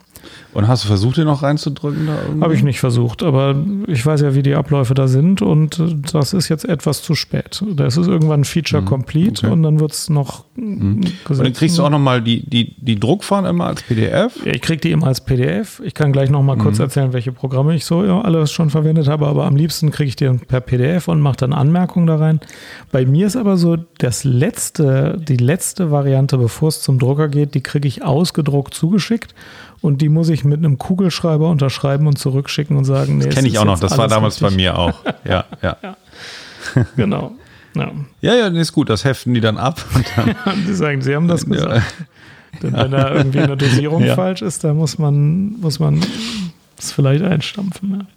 Und 0.54 0.68
hast 0.68 0.84
du 0.84 0.88
versucht, 0.88 1.18
den 1.18 1.26
noch 1.26 1.42
reinzudrücken? 1.42 2.10
Habe 2.42 2.54
ich 2.54 2.64
nicht 2.64 2.80
versucht, 2.80 3.24
aber 3.24 3.56
ich 3.88 4.06
weiß 4.06 4.22
ja, 4.22 4.36
wie 4.36 4.44
die 4.44 4.56
Abläufe 4.56 4.94
da 4.94 5.08
sind 5.08 5.42
und 5.42 5.82
das 6.14 6.34
ist 6.34 6.50
jetzt 6.50 6.66
etwas 6.66 7.02
zu 7.02 7.16
spät. 7.16 7.64
Da 7.76 7.86
ist 7.86 7.98
es 7.98 8.08
irgendwann 8.08 8.44
Feature 8.44 8.82
mhm, 8.82 8.86
Complete 8.86 9.46
okay. 9.46 9.54
und 9.54 9.64
dann 9.64 9.80
wird 9.80 9.94
es 9.94 10.10
noch 10.10 10.46
mhm. 10.56 11.02
Und 11.28 11.40
dann 11.40 11.54
kriegst 11.54 11.78
du 11.78 11.84
auch 11.84 11.90
nochmal 11.90 12.22
die, 12.22 12.48
die, 12.48 12.76
die 12.78 13.00
Druckfahren 13.00 13.46
immer 13.46 13.68
als 13.68 13.82
PDF? 13.84 14.46
Ich 14.46 14.62
kriege 14.62 14.82
die 14.82 14.92
immer 14.92 15.08
als 15.08 15.22
PDF. 15.22 15.82
Ich 15.84 15.94
kann 15.94 16.12
gleich 16.12 16.30
nochmal 16.30 16.56
mhm. 16.56 16.62
kurz 16.62 16.80
erzählen, 16.80 17.14
welche 17.14 17.32
Programme 17.32 17.76
ich 17.76 17.86
so 17.86 18.04
ja, 18.04 18.22
alles 18.22 18.52
schon 18.52 18.70
verwendet 18.70 19.08
habe, 19.08 19.28
aber 19.28 19.46
am 19.46 19.56
liebsten 19.56 19.92
kriege 19.92 20.10
ich 20.10 20.16
die 20.16 20.30
per 20.30 20.62
PDF 20.62 21.08
und 21.08 21.20
mache 21.20 21.38
dann 21.38 21.54
Anmerkungen 21.54 22.08
da 22.08 22.18
rein. 22.18 22.40
Bei 22.92 23.06
mir 23.06 23.28
ist 23.28 23.36
aber 23.36 23.58
so, 23.58 23.78
das 23.98 24.24
letzte, 24.24 25.20
die 25.20 25.38
letzte 25.38 25.92
Variante, 25.92 26.38
bevor 26.38 26.70
es 26.70 26.82
zum 26.82 27.00
Drucker 27.00 27.28
geht, 27.28 27.56
die 27.56 27.62
kriege 27.62 27.88
ich 27.88 28.04
ausgedruckt 28.04 28.74
zugeschickt 28.74 29.34
und 29.84 30.02
die 30.02 30.08
muss 30.08 30.30
ich 30.30 30.46
mit 30.46 30.60
einem 30.60 30.78
Kugelschreiber 30.78 31.50
unterschreiben 31.50 32.08
und 32.08 32.18
zurückschicken 32.18 32.78
und 32.78 32.86
sagen, 32.86 33.18
nee, 33.18 33.26
das 33.26 33.36
kenne 33.36 33.50
ich 33.50 33.60
auch 33.60 33.66
noch, 33.66 33.78
das 33.78 33.98
war 33.98 34.08
damals 34.08 34.36
richtig. 34.36 34.50
bei 34.50 34.56
mir 34.56 34.80
auch. 34.80 34.94
Ja, 35.26 35.46
ja. 35.62 35.78
ja. 35.84 35.98
Genau. 36.96 37.34
Ja, 37.76 37.92
ja, 38.22 38.36
ja 38.36 38.48
ist 38.48 38.72
gut, 38.72 38.90
das 38.90 39.04
heften 39.04 39.34
die 39.34 39.42
dann 39.42 39.58
ab. 39.58 39.84
Und 39.94 40.06
dann, 40.16 40.66
die 40.68 40.74
sagen, 40.74 41.02
sie 41.02 41.14
haben 41.14 41.28
das 41.28 41.46
gesagt. 41.46 41.76
Ja. 41.76 42.06
Denn 42.62 42.74
wenn 42.74 42.92
da 42.92 43.14
irgendwie 43.14 43.40
eine 43.40 43.58
Dosierung 43.58 44.04
ja. 44.04 44.16
falsch 44.16 44.42
ist, 44.42 44.64
da 44.64 44.74
muss 44.74 44.98
man, 44.98 45.60
muss 45.60 45.80
man 45.80 46.00
es 46.84 46.92
vielleicht 46.92 47.24
einstampfen. 47.24 48.08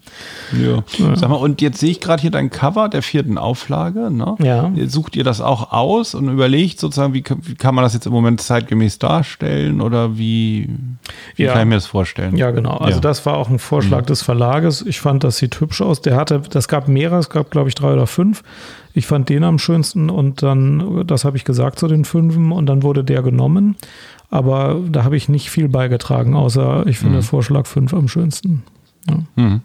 Ja. 0.53 0.59
Ja. 0.59 0.85
ja. 0.99 1.17
Sag 1.17 1.31
mal, 1.31 1.37
und 1.37 1.61
jetzt 1.61 1.79
sehe 1.79 1.91
ich 1.91 2.01
gerade 2.01 2.21
hier 2.21 2.31
dein 2.31 2.51
Cover 2.51 2.89
der 2.89 3.03
vierten 3.03 3.39
Auflage. 3.39 4.11
Ne? 4.11 4.37
Ja. 4.39 4.71
Sucht 4.87 5.17
ihr 5.17 5.25
das 5.25 5.41
auch 5.41 5.73
aus 5.73 6.15
und 6.15 6.29
überlegt 6.29 6.79
sozusagen, 6.79 7.15
wie, 7.15 7.25
wie 7.43 7.55
kann 7.55 7.75
man 7.75 7.85
das 7.85 7.95
jetzt 7.95 8.07
im 8.07 8.13
Moment 8.13 8.41
zeitgemäß 8.41 8.99
darstellen 8.99 9.81
oder 9.81 10.19
wie, 10.19 10.69
wie 11.37 11.45
ja. 11.45 11.53
kann 11.53 11.63
ich 11.63 11.69
mir 11.69 11.75
das 11.75 11.87
vorstellen? 11.87 12.37
Ja, 12.37 12.51
genau. 12.51 12.77
Also 12.77 12.97
ja. 12.97 13.01
das 13.01 13.27
war 13.27 13.37
auch 13.37 13.49
ein 13.49 13.59
Vorschlag 13.59 14.03
mhm. 14.03 14.07
des 14.07 14.23
Verlages. 14.23 14.83
Ich 14.83 15.01
fand, 15.01 15.25
das 15.25 15.39
sieht 15.39 15.61
hübsch 15.61 15.81
aus. 15.81 16.01
Der 16.01 16.17
hatte, 16.17 16.43
das 16.51 16.69
gab 16.69 16.89
mehrere, 16.89 17.19
es 17.19 17.31
gab 17.31 17.51
glaube 17.51 17.69
ich 17.69 17.75
drei 17.75 17.93
oder 17.93 18.07
fünf. 18.07 18.43
Ich 18.97 19.07
fand 19.07 19.29
den 19.29 19.45
am 19.45 19.59
schönsten 19.59 20.09
und 20.09 20.43
dann, 20.43 21.07
das 21.07 21.27
habe 21.27 21.37
ich 21.37 21.45
gesagt 21.45 21.79
zu 21.79 21.87
den 21.87 22.07
fünfen 22.07 22.51
und 22.51 22.65
dann 22.65 22.83
wurde 22.83 23.05
der 23.05 23.21
genommen. 23.21 23.77
Aber 24.31 24.81
da 24.91 25.05
habe 25.05 25.17
ich 25.17 25.29
nicht 25.29 25.51
viel 25.51 25.69
beigetragen, 25.69 26.35
außer 26.35 26.87
ich 26.87 26.99
finde 26.99 27.19
mhm. 27.19 27.23
Vorschlag 27.23 27.67
5 27.67 27.95
am 27.95 28.09
schönsten. 28.09 28.63
Ja. 29.09 29.19
Mhm. 29.37 29.61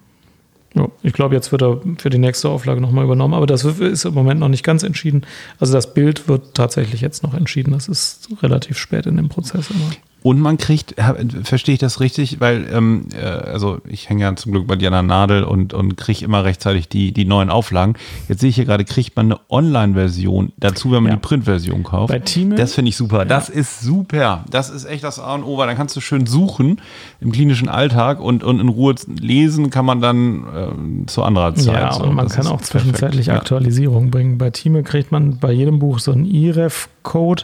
Ja, 0.74 0.88
ich 1.03 1.12
glaube, 1.12 1.36
jetzt 1.36 1.51
wird 1.51 1.64
er 1.64 1.82
für 1.97 2.09
die 2.09 2.18
nächste 2.18 2.47
Auflage 2.47 2.80
nochmal 2.80 3.03
übernommen, 3.03 3.34
aber 3.34 3.45
das 3.45 3.66
ist 3.66 4.05
im 4.05 4.14
Moment 4.14 4.39
noch 4.39 4.47
nicht 4.47 4.64
ganz 4.64 4.84
entschieden. 4.84 5.24
Also 5.59 5.74
das 5.74 5.93
Bild 5.93 6.30
wird 6.30 6.53
tatsächlich 6.53 7.01
jetzt 7.01 7.24
noch 7.24 7.34
entschieden. 7.34 7.74
Das 7.74 7.89
ist 7.89 8.30
relativ 8.41 8.78
spät 8.78 9.05
in 9.05 9.18
dem 9.18 9.28
Prozess 9.28 9.70
immer. 9.70 9.91
Und 10.24 10.40
man 10.40 10.58
kriegt, 10.58 10.96
verstehe 11.44 11.74
ich 11.74 11.80
das 11.80 12.00
richtig, 12.00 12.40
weil, 12.40 12.68
ähm, 12.72 13.08
äh, 13.20 13.26
also 13.26 13.80
ich 13.88 14.08
hänge 14.08 14.22
ja 14.22 14.36
zum 14.36 14.52
Glück 14.52 14.68
bei 14.68 14.76
dir 14.76 14.90
an 14.90 14.94
der 14.94 15.02
Nadel 15.02 15.44
und, 15.44 15.74
und 15.74 15.98
kriege 15.98 16.24
immer 16.24 16.44
rechtzeitig 16.44 16.88
die, 16.90 17.12
die 17.12 17.26
neuen 17.26 17.50
Auflagen. 17.50 17.96
Jetzt 18.30 18.42
sehe 18.42 18.50
ich 18.50 18.56
hier 18.56 18.66
gerade, 18.66 18.86
kriegt 18.86 19.16
man 19.16 19.28
eine 19.28 19.40
Online-Version 19.50 20.54
dazu, 20.58 20.92
wenn 20.92 21.04
man 21.04 21.12
ja. 21.12 21.16
die 21.18 21.22
Print-Version 21.22 21.84
kauft. 21.84 22.14
Bei 22.14 22.20
Team. 22.20 22.56
Das 22.56 22.76
finde 22.76 22.90
ich 22.90 22.98
super. 22.98 23.20
Ja. 23.20 23.26
Das 23.26 23.50
ist 23.50 23.82
super. 23.82 24.46
Das 24.52 24.70
ist 24.70 24.86
echt 24.86 25.04
das 25.04 25.18
A 25.18 25.34
und 25.34 25.44
O, 25.44 25.58
weil 25.58 25.66
dann 25.66 25.76
kannst 25.76 25.96
du 25.96 26.02
schön 26.02 26.28
suchen 26.28 26.80
im 27.20 27.32
klinischen 27.32 27.68
Alltag 27.68 28.20
und, 28.20 28.44
und 28.44 28.60
in 28.60 28.70
Ruhe 28.70 28.94
lesen 29.08 29.72
kann 29.72 29.86
man 29.86 30.02
dann 30.02 30.44
äh, 30.44 31.06
zu 31.08 31.24
anderer 31.24 31.56
Zeit. 31.56 31.74
Ja, 31.74 31.96
und 31.96 32.14
man 32.14 32.30
kann 32.30 32.46
auch 32.46 32.62
zwischenzeitlich 32.62 33.26
perfekt. 33.26 33.42
Aktualisierungen 33.42 34.10
ja. 34.10 34.12
bringen. 34.12 34.38
Bei 34.38 34.52
Team 34.52 34.84
kriegt 34.84 35.12
man 35.12 35.40
bei 35.40 35.52
jedem 35.52 35.80
Buch 35.80 35.98
so 35.98 36.12
einen 36.12 36.26
IREF-Code 36.26 37.44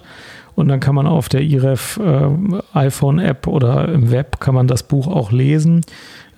und 0.57 0.69
dann 0.69 0.79
kann 0.79 0.95
man 0.95 1.05
auf 1.05 1.29
der 1.29 1.41
IREF 1.41 1.99
äh, 2.03 2.29
iPhone-App 2.73 3.45
oder 3.45 3.89
im 3.89 4.09
Web 4.09 4.39
kann 4.39 4.55
man 4.55 4.65
das 4.65 4.81
Buch 4.81 5.05
auch 5.05 5.31
lesen, 5.31 5.81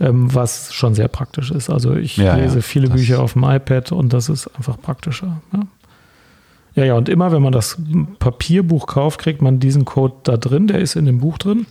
ähm, 0.02 0.36
was 0.36 0.74
schon 0.74 0.94
sehr 0.94 1.08
praktisch 1.08 1.52
ist. 1.52 1.70
Also 1.70 1.96
ich 1.96 2.18
ja, 2.18 2.36
lese 2.36 2.58
ja, 2.58 2.62
viele 2.62 2.90
Bücher 2.90 3.22
auf 3.22 3.32
dem 3.32 3.46
iPad 3.46 3.94
und 3.94 4.12
das 4.12 4.28
ist 4.28 4.48
einfach 4.58 4.78
praktischer. 4.82 5.42
Ja. 5.54 5.60
ja, 6.76 6.84
ja, 6.84 6.94
und 6.96 7.08
immer 7.08 7.32
wenn 7.32 7.42
man 7.42 7.54
das 7.54 7.78
Papierbuch 8.20 8.88
kauft, 8.88 9.22
kriegt 9.22 9.42
man 9.42 9.62
diesen 9.62 9.86
Code 9.86 10.16
da 10.24 10.36
drin, 10.36 10.68
der 10.68 10.80
ist 10.80 10.98
in 10.98 11.06
dem 11.06 11.20
Buch 11.20 11.38
drin 11.38 11.66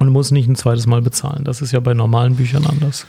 und 0.00 0.08
muss 0.08 0.32
nicht 0.32 0.48
ein 0.48 0.56
zweites 0.56 0.88
Mal 0.88 1.00
bezahlen. 1.00 1.44
Das 1.44 1.62
ist 1.62 1.70
ja 1.70 1.78
bei 1.78 1.94
normalen 1.94 2.34
Büchern 2.34 2.66
anders. 2.66 3.06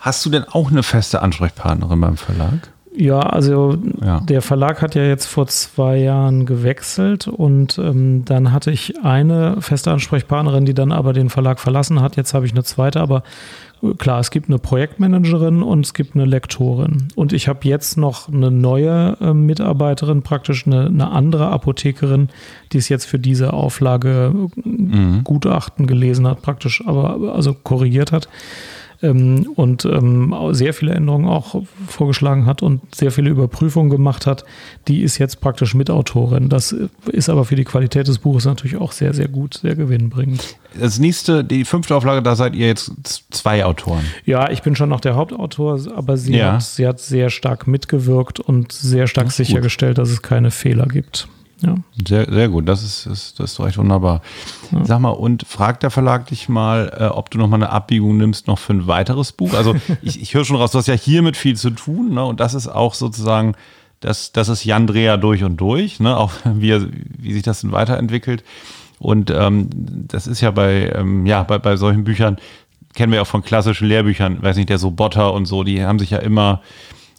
Hast 0.00 0.26
du 0.26 0.28
denn 0.28 0.44
auch 0.44 0.70
eine 0.70 0.82
feste 0.82 1.22
Ansprechpartnerin 1.22 1.98
beim 1.98 2.18
Verlag? 2.18 2.68
Ja, 2.98 3.20
also 3.20 3.76
ja. 4.02 4.20
der 4.20 4.40
Verlag 4.40 4.80
hat 4.80 4.94
ja 4.94 5.04
jetzt 5.04 5.26
vor 5.26 5.46
zwei 5.48 5.98
Jahren 5.98 6.46
gewechselt 6.46 7.28
und 7.28 7.78
ähm, 7.78 8.24
dann 8.24 8.52
hatte 8.52 8.70
ich 8.70 9.04
eine 9.04 9.60
feste 9.60 9.90
Ansprechpartnerin, 9.90 10.64
die 10.64 10.72
dann 10.72 10.92
aber 10.92 11.12
den 11.12 11.28
Verlag 11.28 11.60
verlassen 11.60 12.00
hat. 12.00 12.16
Jetzt 12.16 12.32
habe 12.32 12.46
ich 12.46 12.52
eine 12.52 12.64
zweite, 12.64 13.00
aber 13.00 13.22
äh, 13.82 13.92
klar, 13.98 14.20
es 14.20 14.30
gibt 14.30 14.48
eine 14.48 14.58
Projektmanagerin 14.58 15.62
und 15.62 15.84
es 15.84 15.92
gibt 15.92 16.14
eine 16.14 16.24
Lektorin. 16.24 17.08
Und 17.14 17.34
ich 17.34 17.48
habe 17.48 17.60
jetzt 17.64 17.98
noch 17.98 18.32
eine 18.32 18.50
neue 18.50 19.18
äh, 19.20 19.34
Mitarbeiterin, 19.34 20.22
praktisch 20.22 20.66
eine, 20.66 20.86
eine, 20.86 21.10
andere 21.10 21.48
Apothekerin, 21.48 22.30
die 22.72 22.78
es 22.78 22.88
jetzt 22.88 23.04
für 23.04 23.18
diese 23.18 23.52
Auflage 23.52 24.32
äh, 24.64 24.68
mhm. 24.68 25.22
Gutachten 25.22 25.86
gelesen 25.86 26.26
hat, 26.26 26.40
praktisch, 26.40 26.82
aber 26.86 27.34
also 27.34 27.52
korrigiert 27.52 28.10
hat 28.10 28.28
ähm, 29.02 29.46
und 29.56 29.84
ähm, 29.84 30.34
sehr 30.52 30.74
viele 30.74 30.94
Änderungen 30.94 31.28
auch 31.28 31.62
vorgeschlagen 31.86 32.46
hat 32.46 32.62
und 32.62 32.94
sehr 32.94 33.10
viele 33.10 33.30
Überprüfungen 33.30 33.90
gemacht 33.90 34.26
hat, 34.26 34.44
die 34.88 35.02
ist 35.02 35.18
jetzt 35.18 35.40
praktisch 35.40 35.74
Mitautorin. 35.74 36.48
Das 36.48 36.74
ist 37.12 37.28
aber 37.28 37.44
für 37.44 37.56
die 37.56 37.64
Qualität 37.64 38.08
des 38.08 38.18
Buches 38.18 38.44
natürlich 38.44 38.76
auch 38.76 38.92
sehr, 38.92 39.14
sehr 39.14 39.28
gut, 39.28 39.54
sehr 39.54 39.74
gewinnbringend. 39.74 40.56
Das 40.78 40.98
nächste, 40.98 41.44
die 41.44 41.64
fünfte 41.64 41.94
Auflage, 41.94 42.22
da 42.22 42.36
seid 42.36 42.54
ihr 42.54 42.66
jetzt 42.66 42.92
zwei 43.30 43.64
Autoren. 43.64 44.04
Ja, 44.24 44.50
ich 44.50 44.62
bin 44.62 44.76
schon 44.76 44.88
noch 44.88 45.00
der 45.00 45.16
Hauptautor, 45.16 45.80
aber 45.94 46.16
sie, 46.16 46.36
ja. 46.36 46.54
hat, 46.54 46.62
sie 46.62 46.86
hat 46.86 47.00
sehr 47.00 47.30
stark 47.30 47.66
mitgewirkt 47.66 48.40
und 48.40 48.72
sehr 48.72 49.06
stark 49.06 49.26
das 49.26 49.36
sichergestellt, 49.36 49.96
gut. 49.96 50.02
dass 50.02 50.10
es 50.10 50.22
keine 50.22 50.50
Fehler 50.50 50.86
gibt. 50.86 51.28
Ja. 51.62 51.74
Sehr, 52.06 52.30
sehr 52.30 52.48
gut, 52.48 52.68
das 52.68 52.82
ist, 52.82 53.06
ist, 53.06 53.40
das 53.40 53.52
ist 53.52 53.60
recht 53.60 53.78
wunderbar. 53.78 54.20
Ja. 54.72 54.84
Sag 54.84 55.00
mal, 55.00 55.10
und 55.10 55.46
fragt 55.46 55.82
der 55.82 55.90
Verlag 55.90 56.26
dich 56.26 56.48
mal, 56.48 56.92
äh, 56.98 57.04
ob 57.04 57.30
du 57.30 57.38
noch 57.38 57.48
mal 57.48 57.56
eine 57.56 57.70
Abbiegung 57.70 58.18
nimmst, 58.18 58.46
noch 58.46 58.58
für 58.58 58.74
ein 58.74 58.86
weiteres 58.86 59.32
Buch? 59.32 59.54
Also 59.54 59.74
ich, 60.02 60.20
ich 60.20 60.34
höre 60.34 60.44
schon 60.44 60.56
raus, 60.56 60.72
du 60.72 60.78
hast 60.78 60.88
ja 60.88 60.94
hiermit 60.94 61.36
viel 61.36 61.56
zu 61.56 61.70
tun, 61.70 62.14
ne? 62.14 62.24
Und 62.24 62.40
das 62.40 62.52
ist 62.52 62.68
auch 62.68 62.92
sozusagen, 62.92 63.54
das, 64.00 64.32
das 64.32 64.48
ist 64.50 64.64
Jan 64.64 64.86
Dreher 64.86 65.16
durch 65.16 65.44
und 65.44 65.56
durch, 65.56 65.98
ne? 65.98 66.16
Auch 66.16 66.32
wie, 66.44 66.70
er, 66.70 66.86
wie 66.92 67.32
sich 67.32 67.42
das 67.42 67.62
denn 67.62 67.72
weiterentwickelt. 67.72 68.44
Und 68.98 69.30
ähm, 69.30 69.68
das 69.72 70.26
ist 70.26 70.40
ja 70.42 70.50
bei, 70.50 70.90
ähm, 70.94 71.26
ja, 71.26 71.42
bei, 71.42 71.58
bei 71.58 71.76
solchen 71.76 72.04
Büchern, 72.04 72.36
kennen 72.94 73.12
wir 73.12 73.22
auch 73.22 73.26
von 73.26 73.42
klassischen 73.42 73.88
Lehrbüchern, 73.88 74.42
weiß 74.42 74.56
nicht, 74.56 74.70
der 74.70 74.78
Sobotter 74.78 75.32
und 75.32 75.46
so, 75.46 75.64
die 75.64 75.84
haben 75.84 75.98
sich 75.98 76.10
ja 76.10 76.18
immer 76.18 76.62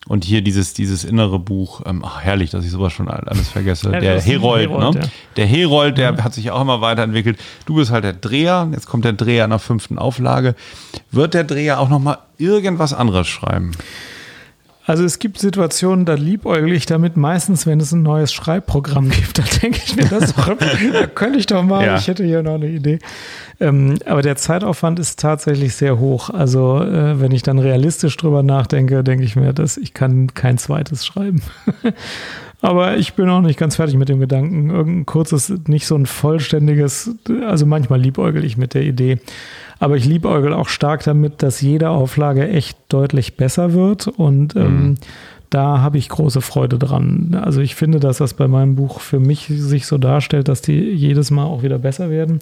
und 0.08 0.24
hier 0.24 0.41
dieses, 0.41 0.74
dieses 0.74 1.03
innere 1.03 1.39
Buch, 1.39 1.82
ähm, 1.86 2.03
ach, 2.05 2.22
herrlich, 2.22 2.51
dass 2.51 2.64
ich 2.64 2.72
sowas 2.72 2.93
schon 2.93 3.10
alles 3.10 3.49
vergesse. 3.49 3.91
Ja, 3.91 3.99
der 3.99 4.22
Herold, 4.22 4.70
Herold, 4.70 4.95
ne? 4.95 5.01
Ja. 5.01 5.08
Der 5.36 5.45
Herold, 5.45 5.97
der 5.97 6.14
ja. 6.14 6.24
hat 6.24 6.34
sich 6.34 6.51
auch 6.51 6.62
immer 6.62 6.82
weiterentwickelt. 6.82 7.39
Du 7.66 7.76
bist 7.76 7.91
halt 7.91 8.03
der 8.03 8.14
Dreher, 8.14 8.70
jetzt 8.72 8.88
kommt 8.88 9.05
der 9.05 9.14
Dreher 9.14 9.43
in 9.43 9.49
der 9.49 9.60
fünften 9.60 9.97
Auflage. 9.97 10.55
Wird 11.12 11.34
der 11.34 11.43
Dreher 11.43 11.80
auch 11.80 11.89
nochmal 11.89 12.20
irgendwas 12.38 12.93
anderes 12.93 13.28
schreiben? 13.28 13.72
Also 14.88 15.03
es 15.03 15.19
gibt 15.19 15.38
Situationen, 15.38 16.05
da 16.05 16.13
liebäugel 16.13 16.71
ich 16.71 16.85
damit, 16.85 17.17
meistens, 17.17 17.65
wenn 17.65 17.81
es 17.81 17.91
ein 17.91 18.03
neues 18.03 18.31
Schreibprogramm 18.31 19.09
gibt, 19.11 19.38
da 19.38 19.43
denke 19.61 19.81
ich 19.85 19.97
mir 19.97 20.05
das 20.05 20.33
doch, 20.33 20.57
da 20.57 21.07
könnte 21.07 21.38
ich 21.38 21.45
doch 21.45 21.61
mal, 21.61 21.85
ja. 21.85 21.97
ich 21.97 22.07
hätte 22.07 22.23
hier 22.23 22.41
noch 22.41 22.55
eine 22.55 22.69
Idee. 22.69 22.99
Ähm, 23.59 23.99
aber 24.05 24.21
der 24.21 24.38
Zeitaufwand 24.38 24.97
ist 24.99 25.19
tatsächlich 25.19 25.75
sehr 25.75 25.99
hoch. 25.99 26.29
Also 26.29 26.81
äh, 26.81 27.19
wenn 27.19 27.33
ich 27.33 27.43
dann 27.43 27.59
realistisch 27.59 28.15
drüber 28.15 28.43
nachdenke, 28.43 29.03
denke 29.03 29.25
ich 29.25 29.35
mir, 29.35 29.51
dass 29.51 29.75
ich 29.75 29.93
kann 29.93 30.33
kein 30.33 30.57
zweites 30.57 31.05
schreiben. 31.05 31.41
Aber 32.62 32.97
ich 32.97 33.14
bin 33.14 33.30
auch 33.30 33.41
nicht 33.41 33.60
ganz 33.60 33.76
fertig 33.76 33.95
mit 33.97 34.10
dem 34.10 34.20
Gedanken. 34.20 34.70
Irgendein 34.70 35.05
kurzes, 35.05 35.53
nicht 35.68 35.86
so 35.86 35.95
ein 35.95 36.08
vollständiges, 36.08 37.12
also 37.45 37.66
manchmal 37.66 38.01
liebäugel 38.01 38.43
ich 38.43 38.58
mit 38.58 38.74
der 38.74 38.82
Idee. 38.84 39.20
Aber 39.80 39.95
ich 39.95 40.05
liebäugel 40.05 40.53
auch 40.53 40.70
stark 40.70 41.03
damit, 41.03 41.43
dass 41.43 41.62
jede 41.62 41.89
Auflage 41.89 42.49
echt 42.49 42.78
deutlich 42.89 43.38
besser 43.38 43.74
wird 43.74 44.08
und 44.08 44.55
ähm, 44.55 44.82
mhm. 44.82 44.95
da 45.51 45.82
habe 45.82 45.99
ich 45.99 46.10
große 46.10 46.41
Freude 46.41 46.80
dran. 46.80 47.39
Also 47.39 47.62
ich 47.62 47.76
finde, 47.76 47.99
dass 47.99 48.18
das 48.18 48.34
bei 48.34 48.47
meinem 48.47 48.76
Buch 48.76 49.01
für 49.01 49.20
mich 49.20 49.45
sich 49.47 49.86
so 49.86 49.99
darstellt, 49.99 50.47
dass 50.47 50.64
die 50.64 50.80
jedes 50.80 51.30
Mal 51.30 51.45
auch 51.45 51.62
wieder 51.62 51.78
besser 51.78 52.10
werden. 52.10 52.39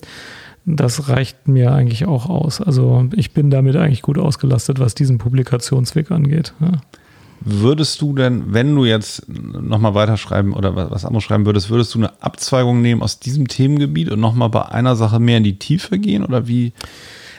Das 0.66 1.10
reicht 1.10 1.50
mir 1.50 1.74
eigentlich 1.74 2.06
auch 2.06 2.30
aus. 2.30 2.62
Also 2.62 3.06
ich 3.14 3.34
bin 3.34 3.52
damit 3.52 3.76
eigentlich 3.76 4.02
gut 4.02 4.18
ausgelastet, 4.18 4.80
was 4.80 4.96
diesen 4.96 5.18
Publikationsweg 5.18 6.10
angeht. 6.10 6.54
Ja. 6.62 6.72
Würdest 7.42 8.02
du 8.02 8.14
denn, 8.14 8.54
wenn 8.54 8.74
du 8.76 8.86
jetzt 8.86 9.28
nochmal 9.28 9.94
weiterschreiben 9.94 10.54
oder 10.54 10.76
was 10.76 11.06
anderes 11.06 11.24
schreiben 11.24 11.46
würdest, 11.46 11.70
würdest 11.70 11.94
du 11.94 12.00
eine 12.00 12.22
Abzweigung 12.22 12.82
nehmen 12.82 13.02
aus 13.02 13.20
diesem 13.20 13.48
Themengebiet 13.48 14.10
und 14.10 14.20
nochmal 14.20 14.50
bei 14.50 14.66
einer 14.66 14.96
Sache 14.96 15.20
mehr 15.20 15.38
in 15.38 15.44
die 15.44 15.60
Tiefe 15.60 16.00
gehen 16.00 16.26
oder 16.26 16.48
wie? 16.48 16.74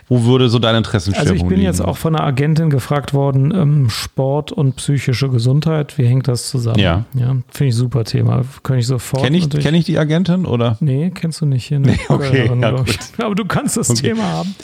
Wo 0.08 0.22
würde 0.22 0.48
so 0.48 0.60
deine 0.60 0.78
Interessenschwerpunkt 0.78 1.32
Also 1.32 1.44
ich 1.44 1.48
bin 1.48 1.58
liegen? 1.58 1.66
jetzt 1.66 1.80
auch 1.80 1.96
von 1.96 2.14
einer 2.14 2.24
Agentin 2.24 2.70
gefragt 2.70 3.12
worden, 3.12 3.52
ähm, 3.52 3.90
Sport 3.90 4.52
und 4.52 4.76
psychische 4.76 5.28
Gesundheit, 5.28 5.98
wie 5.98 6.06
hängt 6.06 6.28
das 6.28 6.48
zusammen? 6.48 6.78
Ja. 6.78 7.04
ja 7.14 7.36
Finde 7.48 7.70
ich 7.70 7.74
super 7.74 8.04
Thema. 8.04 8.44
Kann 8.62 8.78
ich 8.78 8.86
sofort. 8.86 9.24
Kenne 9.24 9.36
ich, 9.36 9.50
kenn 9.50 9.74
ich 9.74 9.84
die 9.84 9.98
Agentin 9.98 10.46
oder? 10.46 10.76
Nee, 10.78 11.10
kennst 11.12 11.40
du 11.40 11.46
nicht. 11.46 11.66
Hier 11.66 11.80
nee, 11.80 11.98
okay, 12.08 12.48
ja. 12.60 12.84
Aber 13.24 13.34
du 13.34 13.44
kannst 13.46 13.76
das 13.76 13.90
okay. 13.90 14.02
Thema 14.02 14.22
haben. 14.22 14.54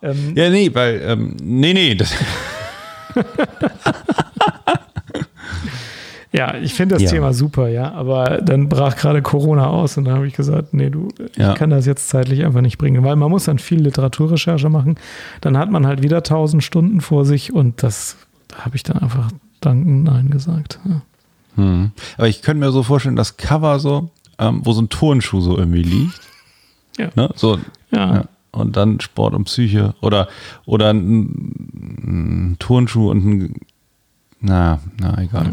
Ähm, 0.00 0.32
ja, 0.36 0.48
nee, 0.50 0.70
weil, 0.72 1.02
ähm, 1.04 1.36
nee, 1.42 1.72
nee. 1.72 1.96
Das 1.96 2.14
Ja, 6.34 6.56
ich 6.56 6.74
finde 6.74 6.96
das 6.96 7.04
ja. 7.04 7.10
Thema 7.10 7.32
super, 7.32 7.68
ja. 7.68 7.92
Aber 7.92 8.40
dann 8.42 8.68
brach 8.68 8.96
gerade 8.96 9.22
Corona 9.22 9.68
aus 9.68 9.96
und 9.96 10.04
da 10.04 10.14
habe 10.14 10.26
ich 10.26 10.34
gesagt, 10.34 10.74
nee, 10.74 10.90
du, 10.90 11.08
ja. 11.36 11.52
ich 11.52 11.58
kann 11.58 11.70
das 11.70 11.86
jetzt 11.86 12.08
zeitlich 12.08 12.44
einfach 12.44 12.60
nicht 12.60 12.76
bringen, 12.76 13.04
weil 13.04 13.14
man 13.14 13.30
muss 13.30 13.44
dann 13.44 13.60
viel 13.60 13.80
Literaturrecherche 13.80 14.68
machen. 14.68 14.96
Dann 15.42 15.56
hat 15.56 15.70
man 15.70 15.86
halt 15.86 16.02
wieder 16.02 16.24
tausend 16.24 16.64
Stunden 16.64 17.00
vor 17.00 17.24
sich 17.24 17.52
und 17.52 17.84
das 17.84 18.16
habe 18.52 18.74
ich 18.74 18.82
dann 18.82 18.98
einfach 18.98 19.30
danken 19.60 20.02
Nein 20.02 20.28
gesagt. 20.28 20.80
Ja. 20.84 21.02
Hm. 21.54 21.92
Aber 22.16 22.26
ich 22.26 22.42
könnte 22.42 22.66
mir 22.66 22.72
so 22.72 22.82
vorstellen, 22.82 23.14
das 23.14 23.36
Cover 23.36 23.78
so, 23.78 24.10
ähm, 24.40 24.62
wo 24.64 24.72
so 24.72 24.82
ein 24.82 24.88
Turnschuh 24.88 25.40
so 25.40 25.56
irgendwie 25.56 25.84
liegt. 25.84 26.20
Ja. 26.98 27.10
Ne? 27.14 27.30
So, 27.36 27.60
ja. 27.92 28.24
Und 28.50 28.76
dann 28.76 28.98
Sport 28.98 29.34
und 29.34 29.44
Psyche 29.44 29.94
oder, 30.00 30.26
oder 30.66 30.90
ein, 30.90 31.22
ein 32.02 32.56
Turnschuh 32.58 33.10
und 33.10 33.24
ein, 33.24 33.54
na, 34.40 34.80
na, 34.98 35.22
egal. 35.22 35.52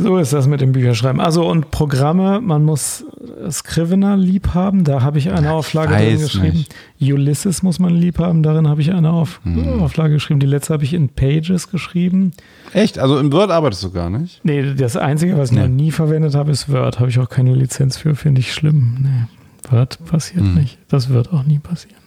So 0.00 0.16
ist 0.18 0.32
das 0.32 0.46
mit 0.46 0.60
dem 0.60 0.72
Bücherschreiben. 0.72 1.20
Also 1.20 1.48
und 1.48 1.72
Programme, 1.72 2.40
man 2.40 2.64
muss 2.64 3.04
Scrivener 3.50 4.16
lieb 4.16 4.54
haben, 4.54 4.84
da 4.84 5.02
habe 5.02 5.18
ich 5.18 5.32
eine 5.32 5.52
Auflage 5.52 5.96
drin 5.96 6.20
geschrieben. 6.20 6.64
Nicht. 6.98 7.12
Ulysses 7.12 7.64
muss 7.64 7.80
man 7.80 7.94
lieb 7.94 8.20
haben, 8.20 8.44
darin 8.44 8.68
habe 8.68 8.80
ich 8.80 8.92
eine 8.92 9.10
Auf 9.10 9.40
hm. 9.42 9.80
Auflage 9.80 10.14
geschrieben. 10.14 10.38
Die 10.38 10.46
letzte 10.46 10.72
habe 10.72 10.84
ich 10.84 10.94
in 10.94 11.08
Pages 11.08 11.70
geschrieben. 11.70 12.32
Echt? 12.72 13.00
Also 13.00 13.18
in 13.18 13.32
Word 13.32 13.50
arbeitest 13.50 13.82
du 13.82 13.90
gar 13.90 14.08
nicht? 14.08 14.40
Nee, 14.44 14.74
das 14.74 14.96
Einzige, 14.96 15.36
was 15.36 15.50
ich 15.50 15.56
nee. 15.56 15.62
noch 15.62 15.68
nie 15.68 15.90
verwendet 15.90 16.36
habe, 16.36 16.52
ist 16.52 16.70
Word. 16.70 17.00
Habe 17.00 17.10
ich 17.10 17.18
auch 17.18 17.28
keine 17.28 17.54
Lizenz 17.54 17.96
für, 17.96 18.14
finde 18.14 18.40
ich 18.40 18.54
schlimm. 18.54 18.98
Nee, 19.00 19.72
Word 19.72 19.98
passiert 20.06 20.44
hm. 20.44 20.54
nicht. 20.54 20.78
Das 20.88 21.08
wird 21.08 21.32
auch 21.32 21.42
nie 21.42 21.58
passieren. 21.58 21.98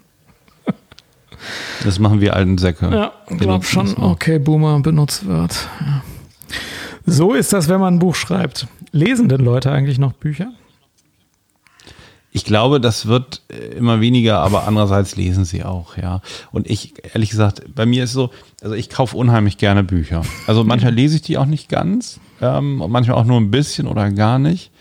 Das 1.84 2.00
machen 2.00 2.22
wir 2.22 2.36
alten 2.36 2.58
Säcke. 2.58 2.90
Ja, 2.92 3.12
ich 3.30 3.40
glaube 3.40 3.66
schon. 3.66 3.98
Okay, 3.98 4.40
Boomer 4.40 4.80
benutzt 4.80 5.28
Word. 5.28 5.68
Ja. 5.82 6.04
So 7.12 7.34
ist 7.34 7.52
das, 7.52 7.68
wenn 7.68 7.82
man 7.82 7.96
ein 7.96 8.00
Buch 8.00 8.16
schreibt. 8.16 8.68
Lesen 8.94 9.28
denn 9.28 9.42
Leute 9.42 9.70
eigentlich 9.70 10.00
noch 10.00 10.14
Bücher? 10.14 10.54
Ich 12.32 12.46
glaube, 12.46 12.80
das 12.80 13.06
wird 13.06 13.42
äh, 13.50 13.76
immer 13.76 14.00
weniger, 14.00 14.40
aber 14.40 14.66
andererseits 14.66 15.18
lesen 15.18 15.44
sie 15.44 15.66
auch, 15.66 15.98
ja. 15.98 16.22
Und 16.54 16.70
ich, 16.70 16.94
ehrlich 17.14 17.30
gesagt, 17.30 17.64
bei 17.76 17.86
mir 17.86 18.06
ist 18.06 18.14
so, 18.14 18.30
also 18.62 18.76
ich 18.76 18.90
kaufe 18.90 19.18
unheimlich 19.18 19.58
gerne 19.58 19.84
Bücher. 19.84 20.22
Also 20.48 20.64
manchmal 20.64 20.94
lese 20.94 21.18
ich 21.18 21.22
die 21.22 21.38
auch 21.38 21.46
nicht 21.46 21.68
ganz, 21.68 22.22
ähm, 22.40 22.78
manchmal 22.88 23.18
auch 23.18 23.26
nur 23.26 23.42
ein 23.42 23.52
bisschen 23.52 23.88
oder 23.88 24.10
gar 24.12 24.40
nicht. 24.40 24.72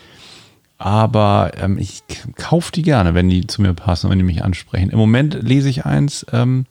Aber 0.78 1.50
ähm, 1.60 1.78
ich 1.78 2.04
kaufe 2.36 2.70
die 2.70 2.82
gerne, 2.82 3.12
wenn 3.14 3.28
die 3.28 3.48
zu 3.48 3.60
mir 3.60 3.74
passen, 3.74 4.08
wenn 4.08 4.18
die 4.18 4.24
mich 4.24 4.44
ansprechen. 4.44 4.90
Im 4.90 4.98
Moment 4.98 5.34
lese 5.42 5.68
ich 5.68 5.84
eins, 5.84 6.24
ähm, 6.32 6.66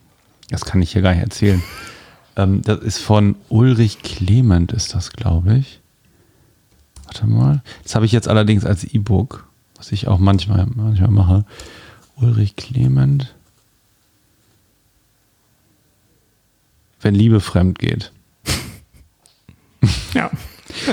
das 0.48 0.64
kann 0.64 0.80
ich 0.80 0.92
hier 0.92 1.02
gar 1.02 1.12
nicht 1.12 1.22
erzählen. 1.22 1.62
Ähm, 2.36 2.62
das 2.62 2.80
ist 2.80 2.98
von 2.98 3.36
Ulrich 3.48 4.00
Clement, 4.02 4.72
ist 4.72 4.94
das, 4.94 5.12
glaube 5.12 5.56
ich. 5.56 5.80
Warte 7.04 7.26
mal. 7.26 7.62
Das 7.82 7.94
habe 7.94 8.06
ich 8.06 8.12
jetzt 8.12 8.28
allerdings 8.28 8.64
als 8.64 8.84
E-Book, 8.84 9.46
was 9.76 9.90
ich 9.92 10.06
auch 10.06 10.18
manchmal, 10.18 10.66
manchmal 10.74 11.10
mache. 11.10 11.44
Ulrich 12.16 12.56
Clement. 12.56 13.34
Wenn 17.00 17.14
Liebe 17.14 17.40
fremd 17.40 17.78
geht. 17.78 18.12
Ja. 20.12 20.28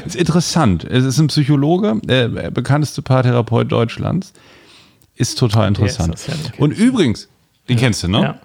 ist 0.06 0.16
interessant. 0.16 0.84
Es 0.84 1.04
ist 1.04 1.18
ein 1.18 1.28
Psychologe, 1.28 2.00
der 2.04 2.28
bekannteste 2.52 3.02
Paartherapeut 3.02 3.72
Deutschlands. 3.72 4.32
Ist 5.16 5.40
total 5.40 5.68
interessant. 5.68 6.14
Ist 6.14 6.28
ja 6.28 6.36
Und 6.60 6.72
übrigens, 6.72 7.28
den 7.68 7.78
ja. 7.78 7.84
kennst 7.84 8.04
du, 8.04 8.08
ne? 8.08 8.22
Ja. 8.22 8.40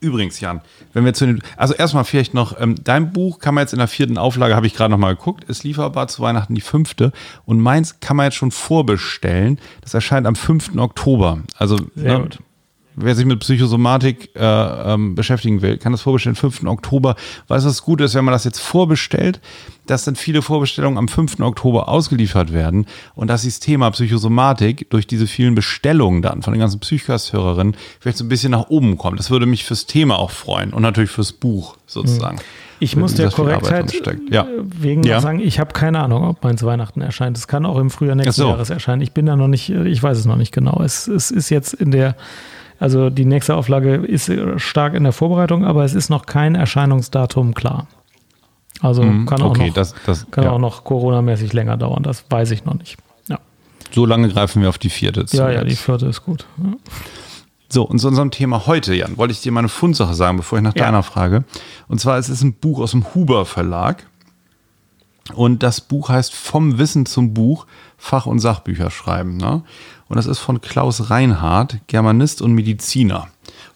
Übrigens, 0.00 0.40
Jan, 0.40 0.60
wenn 0.92 1.04
wir 1.04 1.12
zu 1.12 1.26
den, 1.26 1.42
also 1.56 1.74
erstmal 1.74 2.04
vielleicht 2.04 2.32
noch, 2.32 2.60
ähm, 2.60 2.76
dein 2.82 3.12
Buch 3.12 3.40
kann 3.40 3.54
man 3.54 3.62
jetzt 3.62 3.72
in 3.72 3.78
der 3.78 3.88
vierten 3.88 4.16
Auflage, 4.16 4.54
habe 4.54 4.66
ich 4.66 4.74
gerade 4.74 4.90
noch 4.90 4.98
mal 4.98 5.16
geguckt, 5.16 5.44
ist 5.44 5.64
lieferbar 5.64 6.06
zu 6.08 6.22
Weihnachten 6.22 6.54
die 6.54 6.60
fünfte 6.60 7.12
und 7.44 7.60
meins 7.60 8.00
kann 8.00 8.16
man 8.16 8.24
jetzt 8.24 8.36
schon 8.36 8.50
vorbestellen. 8.50 9.58
Das 9.80 9.94
erscheint 9.94 10.26
am 10.26 10.36
5. 10.36 10.76
Oktober. 10.76 11.40
Also 11.56 11.76
ne, 11.94 12.28
wer 13.00 13.14
sich 13.14 13.24
mit 13.24 13.40
Psychosomatik 13.40 14.30
äh, 14.34 14.42
ähm, 14.42 15.14
beschäftigen 15.14 15.62
will, 15.62 15.78
kann 15.78 15.92
das 15.92 16.02
vorbestellen 16.02 16.36
5. 16.36 16.64
Oktober. 16.64 17.16
Weil 17.46 17.58
es 17.58 17.82
gut 17.82 18.00
ist, 18.00 18.14
wenn 18.14 18.24
man 18.24 18.32
das 18.32 18.44
jetzt 18.44 18.60
vorbestellt, 18.60 19.40
dass 19.86 20.04
dann 20.04 20.16
viele 20.16 20.42
Vorbestellungen 20.42 20.98
am 20.98 21.08
5. 21.08 21.40
Oktober 21.40 21.88
ausgeliefert 21.88 22.52
werden 22.52 22.86
und 23.14 23.28
dass 23.28 23.44
das 23.44 23.60
Thema 23.60 23.90
Psychosomatik 23.90 24.90
durch 24.90 25.06
diese 25.06 25.26
vielen 25.26 25.54
Bestellungen 25.54 26.22
dann 26.22 26.42
von 26.42 26.52
den 26.52 26.60
ganzen 26.60 26.80
Psychcast-Hörerinnen 26.80 27.76
vielleicht 28.00 28.18
so 28.18 28.24
ein 28.24 28.28
bisschen 28.28 28.52
nach 28.52 28.68
oben 28.68 28.98
kommt. 28.98 29.18
Das 29.18 29.30
würde 29.30 29.46
mich 29.46 29.64
fürs 29.64 29.86
Thema 29.86 30.18
auch 30.18 30.30
freuen 30.30 30.72
und 30.72 30.82
natürlich 30.82 31.10
fürs 31.10 31.32
Buch 31.32 31.76
sozusagen. 31.86 32.36
Mhm. 32.36 32.68
Ich 32.80 32.96
muss 32.96 33.14
der 33.14 33.30
Korrektheit 33.30 33.92
ja. 34.30 34.46
wegen 34.60 35.02
ja. 35.02 35.20
sagen, 35.20 35.40
ich 35.40 35.58
habe 35.58 35.72
keine 35.72 36.00
Ahnung, 36.00 36.24
ob 36.24 36.44
meins 36.44 36.62
Weihnachten 36.62 37.00
erscheint. 37.00 37.36
Es 37.36 37.48
kann 37.48 37.66
auch 37.66 37.78
im 37.78 37.90
Frühjahr 37.90 38.14
nächsten 38.14 38.42
so. 38.42 38.48
Jahres 38.48 38.70
erscheinen. 38.70 39.02
Ich 39.02 39.12
bin 39.12 39.26
da 39.26 39.36
noch 39.36 39.48
nicht, 39.48 39.70
ich 39.70 40.02
weiß 40.02 40.16
es 40.16 40.26
noch 40.26 40.36
nicht 40.36 40.52
genau. 40.52 40.80
Es, 40.84 41.08
es 41.08 41.30
ist 41.30 41.50
jetzt 41.50 41.74
in 41.74 41.90
der 41.90 42.14
also 42.78 43.10
die 43.10 43.24
nächste 43.24 43.56
Auflage 43.56 43.96
ist 43.96 44.30
stark 44.56 44.94
in 44.94 45.04
der 45.04 45.12
Vorbereitung, 45.12 45.64
aber 45.64 45.84
es 45.84 45.94
ist 45.94 46.10
noch 46.10 46.26
kein 46.26 46.54
Erscheinungsdatum 46.54 47.54
klar. 47.54 47.86
Also 48.80 49.02
mhm, 49.02 49.26
kann, 49.26 49.42
auch, 49.42 49.50
okay, 49.50 49.68
noch, 49.68 49.74
das, 49.74 49.94
das, 50.06 50.30
kann 50.30 50.44
ja. 50.44 50.50
auch 50.50 50.58
noch 50.58 50.84
Corona-mäßig 50.84 51.52
länger 51.52 51.76
dauern, 51.76 52.02
das 52.02 52.24
weiß 52.30 52.52
ich 52.52 52.64
noch 52.64 52.74
nicht. 52.74 52.96
Ja. 53.28 53.38
So 53.90 54.06
lange 54.06 54.28
greifen 54.28 54.62
wir 54.62 54.68
auf 54.68 54.78
die 54.78 54.90
vierte 54.90 55.26
zu. 55.26 55.36
Ja, 55.36 55.50
ja, 55.50 55.64
die 55.64 55.74
vierte 55.74 56.06
ist 56.06 56.24
gut. 56.24 56.46
Ja. 56.58 56.74
So, 57.70 57.82
und 57.82 57.98
zu 57.98 58.08
unserem 58.08 58.30
Thema 58.30 58.66
heute, 58.66 58.94
Jan, 58.94 59.18
wollte 59.18 59.32
ich 59.32 59.42
dir 59.42 59.52
mal 59.52 59.60
eine 59.60 59.68
Fundsache 59.68 60.14
sagen, 60.14 60.38
bevor 60.38 60.58
ich 60.58 60.64
nach 60.64 60.72
deiner 60.72 61.02
frage. 61.02 61.44
Und 61.86 62.00
zwar 62.00 62.18
es 62.18 62.30
ist 62.30 62.42
ein 62.42 62.54
Buch 62.54 62.80
aus 62.80 62.92
dem 62.92 63.14
Huber 63.14 63.44
Verlag. 63.44 64.06
Und 65.34 65.62
das 65.62 65.82
Buch 65.82 66.08
heißt 66.08 66.34
Vom 66.34 66.78
Wissen 66.78 67.04
zum 67.04 67.34
Buch, 67.34 67.66
Fach- 67.98 68.24
und 68.24 68.38
Sachbücher 68.38 68.90
schreiben. 68.90 69.36
Ne? 69.36 69.62
Und 70.08 70.16
das 70.16 70.26
ist 70.26 70.38
von 70.38 70.60
Klaus 70.60 71.10
Reinhardt, 71.10 71.78
Germanist 71.86 72.42
und 72.42 72.52
Mediziner. 72.52 73.28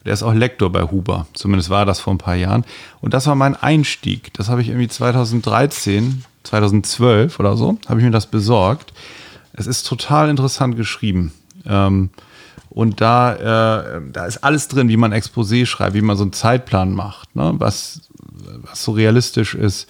Der 0.05 0.15
ist 0.15 0.23
auch 0.23 0.35
Lektor 0.35 0.71
bei 0.71 0.83
Huber. 0.83 1.27
Zumindest 1.35 1.71
war 1.71 1.85
das 1.85 2.01
vor 2.01 2.15
ein 2.15 2.19
paar 2.19 2.35
Jahren. 2.35 2.65
Und 3.01 3.15
das 3.15 3.27
war 3.27 3.35
mein 3.35 3.55
Einstieg. 3.55 4.33
Das 4.35 4.49
habe 4.49 4.63
ich 4.63 4.69
irgendwie 4.69 4.89
2013, 4.89 6.25
2012 6.43 7.39
oder 7.39 7.57
so, 7.57 7.79
habe 7.89 8.01
ich 8.01 8.05
mir 8.05 8.11
das 8.11 8.27
besorgt. 8.27 8.93
Es 9.53 9.67
ist 9.67 9.87
total 9.87 10.29
interessant 10.29 10.77
geschrieben. 10.77 11.33
Ähm, 11.67 12.11
und 12.71 13.03
da, 13.03 13.35
äh, 13.97 14.01
da 14.11 14.25
ist 14.25 14.39
alles 14.39 14.67
drin, 14.69 14.89
wie 14.89 14.97
man 14.97 15.13
Exposé 15.13 15.67
schreibt, 15.67 15.95
wie 15.95 16.01
man 16.01 16.17
so 16.17 16.23
einen 16.23 16.33
Zeitplan 16.33 16.95
macht, 16.95 17.37
ne? 17.37 17.53
was, 17.59 18.01
was 18.63 18.83
so 18.83 18.93
realistisch 18.93 19.55
ist 19.55 19.89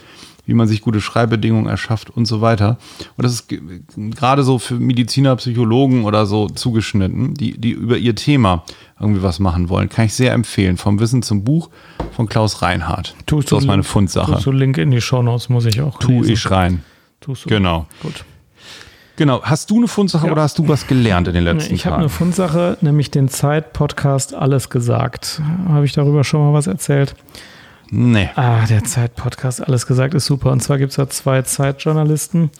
wie 0.52 0.54
man 0.54 0.68
sich 0.68 0.82
gute 0.82 1.00
Schreibbedingungen 1.00 1.66
erschafft 1.66 2.10
und 2.10 2.26
so 2.26 2.42
weiter. 2.42 2.76
Und 3.16 3.24
das 3.24 3.32
ist 3.32 3.48
gerade 3.96 4.42
so 4.42 4.58
für 4.58 4.74
Mediziner, 4.74 5.34
Psychologen 5.36 6.04
oder 6.04 6.26
so 6.26 6.46
zugeschnitten, 6.46 7.32
die, 7.32 7.58
die 7.58 7.70
über 7.70 7.96
ihr 7.96 8.14
Thema 8.14 8.64
irgendwie 9.00 9.22
was 9.22 9.38
machen 9.38 9.70
wollen. 9.70 9.88
Kann 9.88 10.04
ich 10.04 10.12
sehr 10.12 10.34
empfehlen. 10.34 10.76
Vom 10.76 11.00
Wissen 11.00 11.22
zum 11.22 11.42
Buch 11.42 11.70
von 12.14 12.28
Klaus 12.28 12.60
Reinhardt. 12.60 13.14
Tust 13.24 13.50
du, 13.50 13.54
das 13.54 13.64
ist 13.64 13.66
meine 13.66 13.82
Fundsache. 13.82 14.32
Tust 14.32 14.44
du 14.44 14.52
Link 14.52 14.76
in 14.76 14.90
die 14.90 15.00
Shownotes, 15.00 15.48
muss 15.48 15.64
ich 15.64 15.80
auch 15.80 15.98
Tu 15.98 16.20
lesen. 16.20 16.32
ich 16.34 16.50
rein. 16.50 16.84
Tust 17.22 17.46
du. 17.46 17.48
Genau. 17.48 17.86
Gut. 18.02 18.26
Genau. 19.16 19.42
Hast 19.42 19.70
du 19.70 19.78
eine 19.78 19.88
Fundsache 19.88 20.26
ja. 20.26 20.32
oder 20.32 20.42
hast 20.42 20.58
du 20.58 20.68
was 20.68 20.86
gelernt 20.86 21.28
in 21.28 21.34
den 21.34 21.44
letzten 21.44 21.74
ich 21.74 21.80
Tagen? 21.80 21.80
Ich 21.80 21.86
habe 21.86 21.96
eine 21.96 22.08
Fundsache, 22.10 22.76
nämlich 22.82 23.10
den 23.10 23.30
Zeit-Podcast 23.30 24.34
Alles 24.34 24.68
gesagt. 24.68 25.40
Habe 25.68 25.86
ich 25.86 25.94
darüber 25.94 26.24
schon 26.24 26.40
mal 26.40 26.52
was 26.52 26.66
erzählt? 26.66 27.14
Nee. 27.90 28.30
Ah, 28.36 28.64
der 28.66 28.84
Zeit-Podcast, 28.84 29.66
alles 29.66 29.86
gesagt, 29.86 30.14
ist 30.14 30.26
super. 30.26 30.50
Und 30.50 30.62
zwar 30.62 30.78
gibt 30.78 30.90
es 30.90 30.96
da 30.96 31.08
zwei 31.08 31.42
Zeitjournalisten, 31.42 32.50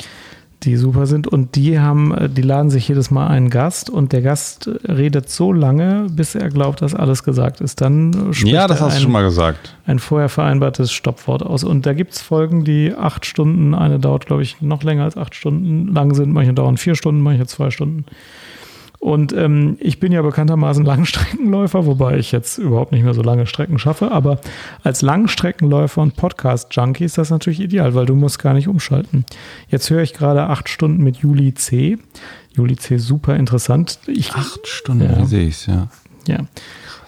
die 0.64 0.76
super 0.76 1.06
sind 1.06 1.26
und 1.26 1.56
die 1.56 1.80
haben, 1.80 2.14
die 2.34 2.42
laden 2.42 2.70
sich 2.70 2.86
jedes 2.86 3.10
Mal 3.10 3.26
einen 3.28 3.50
Gast 3.50 3.90
und 3.90 4.12
der 4.12 4.22
Gast 4.22 4.70
redet 4.86 5.28
so 5.28 5.52
lange, 5.52 6.06
bis 6.10 6.34
er 6.34 6.50
glaubt, 6.50 6.82
dass 6.82 6.94
alles 6.94 7.24
gesagt 7.24 7.60
ist. 7.60 7.80
Dann 7.80 8.32
spricht 8.32 8.52
Ja, 8.52 8.66
das 8.66 8.80
hast 8.80 8.92
ein, 8.92 8.98
du 8.98 9.02
schon 9.04 9.12
mal 9.12 9.24
gesagt. 9.24 9.74
Ein 9.86 9.98
vorher 9.98 10.28
vereinbartes 10.28 10.92
Stoppwort 10.92 11.42
aus. 11.42 11.64
Und 11.64 11.86
da 11.86 11.94
gibt 11.94 12.12
es 12.12 12.22
Folgen, 12.22 12.64
die 12.64 12.94
acht 12.94 13.26
Stunden, 13.26 13.74
eine 13.74 13.98
dauert, 13.98 14.26
glaube 14.26 14.42
ich, 14.42 14.60
noch 14.60 14.82
länger 14.82 15.04
als 15.04 15.16
acht 15.16 15.34
Stunden 15.34 15.88
lang 15.92 16.14
sind, 16.14 16.32
manche 16.32 16.52
dauern 16.52 16.76
vier 16.76 16.94
Stunden, 16.94 17.22
manche 17.22 17.46
zwei 17.46 17.70
Stunden. 17.70 18.04
Und 19.02 19.32
ähm, 19.32 19.78
ich 19.80 19.98
bin 19.98 20.12
ja 20.12 20.22
bekanntermaßen 20.22 20.84
Langstreckenläufer, 20.86 21.86
wobei 21.86 22.18
ich 22.18 22.30
jetzt 22.30 22.58
überhaupt 22.58 22.92
nicht 22.92 23.02
mehr 23.02 23.14
so 23.14 23.22
lange 23.22 23.46
Strecken 23.48 23.80
schaffe. 23.80 24.12
Aber 24.12 24.40
als 24.84 25.02
Langstreckenläufer 25.02 26.00
und 26.00 26.14
Podcast-Junkie 26.14 27.02
ist 27.02 27.18
das 27.18 27.30
natürlich 27.30 27.58
ideal, 27.58 27.96
weil 27.96 28.06
du 28.06 28.14
musst 28.14 28.38
gar 28.38 28.54
nicht 28.54 28.68
umschalten. 28.68 29.24
Jetzt 29.68 29.90
höre 29.90 30.02
ich 30.02 30.12
gerade 30.14 30.44
acht 30.44 30.68
Stunden 30.68 31.02
mit 31.02 31.16
Juli 31.16 31.52
C. 31.52 31.98
Juli 32.52 32.76
C. 32.76 32.98
super 32.98 33.34
interessant. 33.34 33.98
Ich, 34.06 34.34
acht 34.34 34.68
Stunden, 34.68 35.02
ja. 35.02 35.26
sehe 35.26 35.48
ich 35.48 35.66
ja. 35.66 35.88
Ja. 36.28 36.46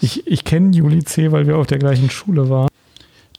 Ich, 0.01 0.27
ich 0.27 0.43
kenne 0.43 0.75
Juli 0.75 1.05
C., 1.05 1.31
weil 1.31 1.47
wir 1.47 1.57
auf 1.57 1.67
der 1.67 1.79
gleichen 1.79 2.09
Schule 2.09 2.49
waren. 2.49 2.67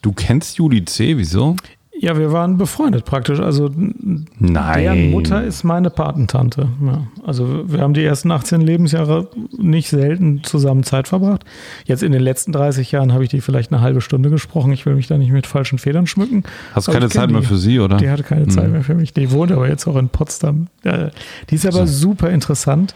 Du 0.00 0.12
kennst 0.12 0.56
Juli 0.56 0.82
C., 0.86 1.18
wieso? 1.18 1.56
Ja, 1.98 2.18
wir 2.18 2.32
waren 2.32 2.58
befreundet 2.58 3.04
praktisch. 3.04 3.40
Also 3.40 3.70
Nein. 4.38 4.82
deren 4.82 5.10
Mutter 5.10 5.42
ist 5.42 5.64
meine 5.64 5.90
Patentante. 5.90 6.68
Ja. 6.84 7.06
Also 7.24 7.64
wir 7.66 7.80
haben 7.80 7.94
die 7.94 8.04
ersten 8.04 8.30
18 8.30 8.60
Lebensjahre 8.60 9.28
nicht 9.56 9.88
selten 9.88 10.42
zusammen 10.42 10.82
Zeit 10.82 11.08
verbracht. 11.08 11.44
Jetzt 11.86 12.02
in 12.02 12.12
den 12.12 12.20
letzten 12.20 12.52
30 12.52 12.92
Jahren 12.92 13.12
habe 13.12 13.24
ich 13.24 13.30
die 13.30 13.40
vielleicht 13.40 13.72
eine 13.72 13.80
halbe 13.80 14.00
Stunde 14.00 14.30
gesprochen. 14.30 14.72
Ich 14.72 14.84
will 14.84 14.94
mich 14.94 15.06
da 15.06 15.16
nicht 15.16 15.32
mit 15.32 15.46
falschen 15.46 15.78
Federn 15.78 16.06
schmücken. 16.06 16.44
Hast 16.74 16.88
du 16.88 16.92
keine 16.92 17.08
Zeit 17.08 17.30
mehr 17.30 17.42
für 17.42 17.56
sie, 17.56 17.80
oder? 17.80 17.96
Die 17.96 18.10
hatte 18.10 18.22
keine 18.22 18.48
Zeit 18.48 18.64
hm. 18.64 18.72
mehr 18.72 18.82
für 18.82 18.94
mich. 18.94 19.14
Die 19.14 19.30
wohnt 19.30 19.50
aber 19.52 19.68
jetzt 19.68 19.86
auch 19.86 19.96
in 19.96 20.08
Potsdam. 20.08 20.68
Die 20.84 21.54
ist 21.54 21.66
aber 21.66 21.86
so. 21.86 22.08
super 22.08 22.30
interessant. 22.30 22.94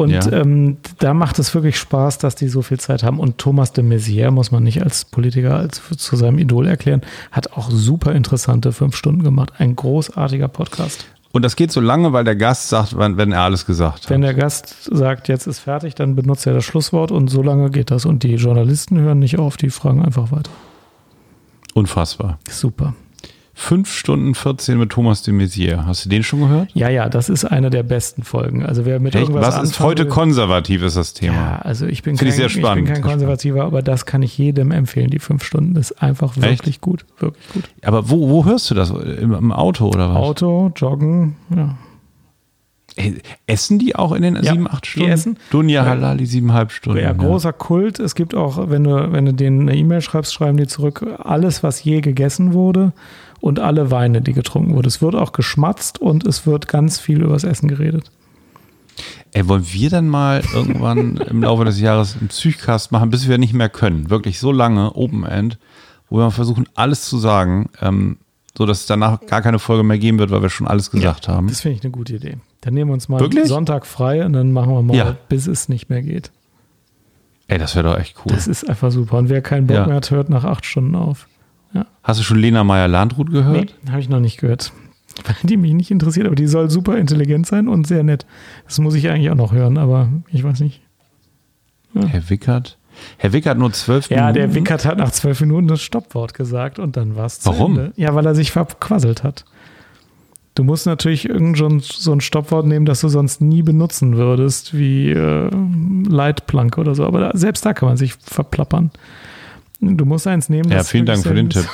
Und 0.00 0.12
ja. 0.12 0.32
ähm, 0.32 0.78
da 0.98 1.12
macht 1.12 1.38
es 1.38 1.54
wirklich 1.54 1.76
Spaß, 1.76 2.16
dass 2.16 2.34
die 2.34 2.48
so 2.48 2.62
viel 2.62 2.80
Zeit 2.80 3.02
haben. 3.02 3.20
Und 3.20 3.36
Thomas 3.36 3.74
de 3.74 3.84
Maizière, 3.84 4.30
muss 4.30 4.50
man 4.50 4.62
nicht 4.62 4.82
als 4.82 5.04
Politiker 5.04 5.56
als 5.56 5.82
zu 5.98 6.16
seinem 6.16 6.38
Idol 6.38 6.66
erklären, 6.66 7.02
hat 7.30 7.52
auch 7.52 7.70
super 7.70 8.12
interessante 8.12 8.72
fünf 8.72 8.96
Stunden 8.96 9.22
gemacht. 9.22 9.52
Ein 9.58 9.76
großartiger 9.76 10.48
Podcast. 10.48 11.04
Und 11.32 11.44
das 11.44 11.54
geht 11.54 11.70
so 11.70 11.82
lange, 11.82 12.14
weil 12.14 12.24
der 12.24 12.34
Gast 12.34 12.70
sagt, 12.70 12.96
wenn 12.96 13.30
er 13.30 13.42
alles 13.42 13.66
gesagt 13.66 14.04
hat. 14.04 14.10
Wenn 14.10 14.22
der 14.22 14.32
Gast 14.32 14.88
sagt, 14.90 15.28
jetzt 15.28 15.46
ist 15.46 15.58
fertig, 15.58 15.94
dann 15.94 16.16
benutzt 16.16 16.46
er 16.46 16.54
das 16.54 16.64
Schlusswort 16.64 17.12
und 17.12 17.28
so 17.28 17.42
lange 17.42 17.70
geht 17.70 17.90
das. 17.90 18.06
Und 18.06 18.22
die 18.22 18.36
Journalisten 18.36 18.98
hören 18.98 19.18
nicht 19.18 19.38
auf, 19.38 19.58
die 19.58 19.68
fragen 19.68 20.02
einfach 20.02 20.32
weiter. 20.32 20.50
Unfassbar. 21.74 22.38
Super. 22.48 22.94
5 23.60 23.92
Stunden 23.92 24.34
14 24.34 24.78
mit 24.78 24.90
Thomas 24.90 25.22
de 25.22 25.34
Maizière. 25.34 25.84
Hast 25.84 26.06
du 26.06 26.08
den 26.08 26.22
schon 26.22 26.40
gehört? 26.40 26.70
Ja, 26.72 26.88
ja, 26.88 27.10
das 27.10 27.28
ist 27.28 27.44
eine 27.44 27.68
der 27.68 27.82
besten 27.82 28.22
Folgen. 28.22 28.64
Also 28.64 28.86
wer 28.86 28.98
mit 29.00 29.14
Echt? 29.14 29.28
irgendwas 29.28 29.54
Was 29.54 29.62
ist 29.62 29.80
heute 29.80 30.04
will, 30.04 30.10
konservativ, 30.10 30.82
ist 30.82 30.96
das 30.96 31.12
Thema. 31.12 31.34
Ja, 31.34 31.58
also 31.58 31.86
ich 31.86 32.02
bin, 32.02 32.16
Finde 32.16 32.24
kein, 32.24 32.28
ich 32.30 32.36
sehr 32.36 32.48
spannend. 32.48 32.88
ich 32.88 32.94
bin 32.94 33.02
kein 33.02 33.10
Konservativer, 33.12 33.64
aber 33.64 33.82
das 33.82 34.06
kann 34.06 34.22
ich 34.22 34.36
jedem 34.38 34.70
empfehlen. 34.70 35.10
Die 35.10 35.18
fünf 35.18 35.44
Stunden 35.44 35.76
ist 35.76 36.02
einfach 36.02 36.38
wirklich 36.38 36.80
gut. 36.80 37.04
Wirklich 37.18 37.46
gut. 37.52 37.64
Aber 37.82 38.08
wo, 38.08 38.30
wo 38.30 38.46
hörst 38.46 38.70
du 38.70 38.74
das? 38.74 38.90
Im, 38.90 39.34
Im 39.34 39.52
Auto 39.52 39.88
oder 39.88 40.08
was? 40.08 40.16
Auto, 40.16 40.72
Joggen, 40.74 41.36
ja. 41.54 41.76
Ey, 42.96 43.20
Essen 43.46 43.78
die 43.78 43.94
auch 43.96 44.12
in 44.12 44.22
den 44.22 44.36
Ja, 44.36 44.52
sieben, 44.52 44.68
acht 44.68 44.84
die 44.84 44.88
Stunden? 44.90 45.10
essen. 45.10 45.38
Dunja 45.50 45.82
Ja. 45.84 45.88
Halali, 45.88 46.26
siebeneinhalb 46.26 46.72
Stunden. 46.72 47.00
Ja, 47.00 47.12
großer 47.12 47.52
Kult. 47.52 47.98
Es 47.98 48.14
gibt 48.14 48.34
auch, 48.34 48.68
wenn 48.70 48.84
du, 48.84 49.12
wenn 49.12 49.26
du 49.26 49.32
denen 49.34 49.68
eine 49.68 49.76
E-Mail 49.78 50.00
schreibst, 50.02 50.34
schreiben 50.34 50.56
die 50.56 50.66
zurück, 50.66 51.04
alles, 51.18 51.62
was 51.62 51.82
je 51.84 52.00
gegessen 52.00 52.52
wurde 52.52 52.92
und 53.40 53.58
alle 53.60 53.90
Weine, 53.90 54.20
die 54.20 54.32
getrunken 54.32 54.74
wurden. 54.74 54.88
Es 54.88 55.00
wird 55.00 55.14
auch 55.14 55.32
geschmatzt 55.32 56.00
und 56.00 56.26
es 56.26 56.46
wird 56.46 56.68
ganz 56.68 56.98
viel 56.98 57.22
übers 57.22 57.44
Essen 57.44 57.68
geredet. 57.68 58.10
Ey, 59.32 59.48
wollen 59.48 59.64
wir 59.70 59.88
dann 59.90 60.08
mal 60.08 60.42
irgendwann 60.52 61.16
im 61.16 61.42
Laufe 61.42 61.64
des 61.64 61.80
Jahres 61.80 62.16
einen 62.18 62.28
Psychcast 62.28 62.92
machen, 62.92 63.10
bis 63.10 63.28
wir 63.28 63.38
nicht 63.38 63.54
mehr 63.54 63.68
können? 63.68 64.10
Wirklich 64.10 64.40
so 64.40 64.50
lange, 64.52 64.94
Open 64.96 65.24
End, 65.24 65.58
wo 66.10 66.16
wir 66.18 66.24
mal 66.24 66.30
versuchen, 66.30 66.66
alles 66.74 67.04
zu 67.04 67.16
sagen, 67.18 67.70
ähm, 67.80 68.18
so 68.58 68.66
dass 68.66 68.80
es 68.80 68.86
danach 68.86 69.20
gar 69.26 69.42
keine 69.42 69.60
Folge 69.60 69.84
mehr 69.84 69.98
geben 69.98 70.18
wird, 70.18 70.30
weil 70.32 70.42
wir 70.42 70.50
schon 70.50 70.66
alles 70.66 70.90
gesagt 70.90 71.28
haben. 71.28 71.46
Das 71.46 71.60
finde 71.60 71.76
ich 71.78 71.84
eine 71.84 71.92
gute 71.92 72.16
Idee. 72.16 72.38
Dann 72.62 72.74
nehmen 72.74 72.90
wir 72.90 72.94
uns 72.94 73.08
mal 73.08 73.20
Wirklich? 73.20 73.48
Sonntag 73.48 73.86
frei 73.86 74.24
und 74.24 74.32
dann 74.34 74.52
machen 74.52 74.72
wir 74.72 74.82
mal, 74.82 74.96
Ja. 74.96 75.16
bis 75.28 75.46
es 75.46 75.68
nicht 75.68 75.88
mehr 75.88 76.02
geht. 76.02 76.30
Ey, 77.48 77.58
das 77.58 77.74
wäre 77.74 77.88
doch 77.90 77.98
echt 77.98 78.16
cool. 78.18 78.32
Das 78.32 78.46
ist 78.46 78.68
einfach 78.68 78.90
super. 78.90 79.18
Und 79.18 79.28
wer 79.28 79.40
keinen 79.42 79.66
Bock 79.66 79.76
Ja. 79.76 79.86
mehr 79.86 79.96
hat, 79.96 80.10
hört 80.10 80.28
nach 80.28 80.44
acht 80.44 80.64
Stunden 80.66 80.94
auf. 80.94 81.26
Hast 82.02 82.18
du 82.20 82.24
schon 82.24 82.38
Lena 82.38 82.64
Meyer-Landrut 82.64 83.30
gehört? 83.30 83.74
Nee, 83.84 83.90
habe 83.90 84.00
ich 84.00 84.08
noch 84.08 84.20
nicht 84.20 84.38
gehört. 84.40 84.72
Weil 85.24 85.34
die 85.42 85.56
mich 85.56 85.72
nicht 85.74 85.90
interessiert, 85.90 86.26
aber 86.26 86.34
die 86.36 86.46
soll 86.46 86.70
super 86.70 86.96
intelligent 86.98 87.46
sein 87.46 87.68
und 87.68 87.86
sehr 87.86 88.02
nett. 88.02 88.26
Das 88.66 88.78
muss 88.78 88.94
ich 88.94 89.08
eigentlich 89.08 89.30
auch 89.30 89.34
noch 89.36 89.52
hören, 89.52 89.78
aber 89.78 90.08
ich 90.30 90.42
weiß 90.44 90.60
nicht. 90.60 90.82
Herr 91.94 92.28
Wickert? 92.30 92.78
Herr 93.18 93.32
Wickert 93.32 93.58
nur 93.58 93.72
zwölf 93.72 94.10
Ja, 94.10 94.16
Minuten? 94.18 94.34
der 94.34 94.54
Wickert 94.54 94.84
hat 94.84 94.98
nach 94.98 95.10
zwölf 95.10 95.40
Minuten 95.40 95.66
das 95.68 95.80
Stoppwort 95.82 96.34
gesagt 96.34 96.78
und 96.78 96.96
dann 96.96 97.16
war 97.16 97.26
es 97.26 97.40
zu 97.40 97.48
Warum? 97.50 97.78
Ende. 97.78 97.92
Ja, 97.96 98.14
weil 98.14 98.26
er 98.26 98.34
sich 98.34 98.52
verquasselt 98.52 99.22
hat. 99.24 99.44
Du 100.54 100.64
musst 100.64 100.86
natürlich 100.86 101.28
irgend 101.28 101.56
so 101.56 101.66
ein, 101.66 101.80
so 101.80 102.12
ein 102.12 102.20
Stoppwort 102.20 102.66
nehmen, 102.66 102.84
das 102.84 103.00
du 103.00 103.08
sonst 103.08 103.40
nie 103.40 103.62
benutzen 103.62 104.16
würdest, 104.16 104.76
wie 104.76 105.10
äh, 105.10 105.50
Leitplanke 106.08 106.80
oder 106.80 106.94
so. 106.94 107.06
Aber 107.06 107.20
da, 107.20 107.30
selbst 107.34 107.64
da 107.64 107.72
kann 107.72 107.88
man 107.88 107.96
sich 107.96 108.14
verplappern. 108.14 108.90
Du 109.80 110.04
musst 110.04 110.26
eins 110.26 110.48
nehmen. 110.48 110.70
Ja, 110.70 110.78
das 110.78 110.90
vielen 110.90 111.06
Dank 111.06 111.22
für 111.22 111.34
den 111.34 111.50
Tipp. 111.50 111.68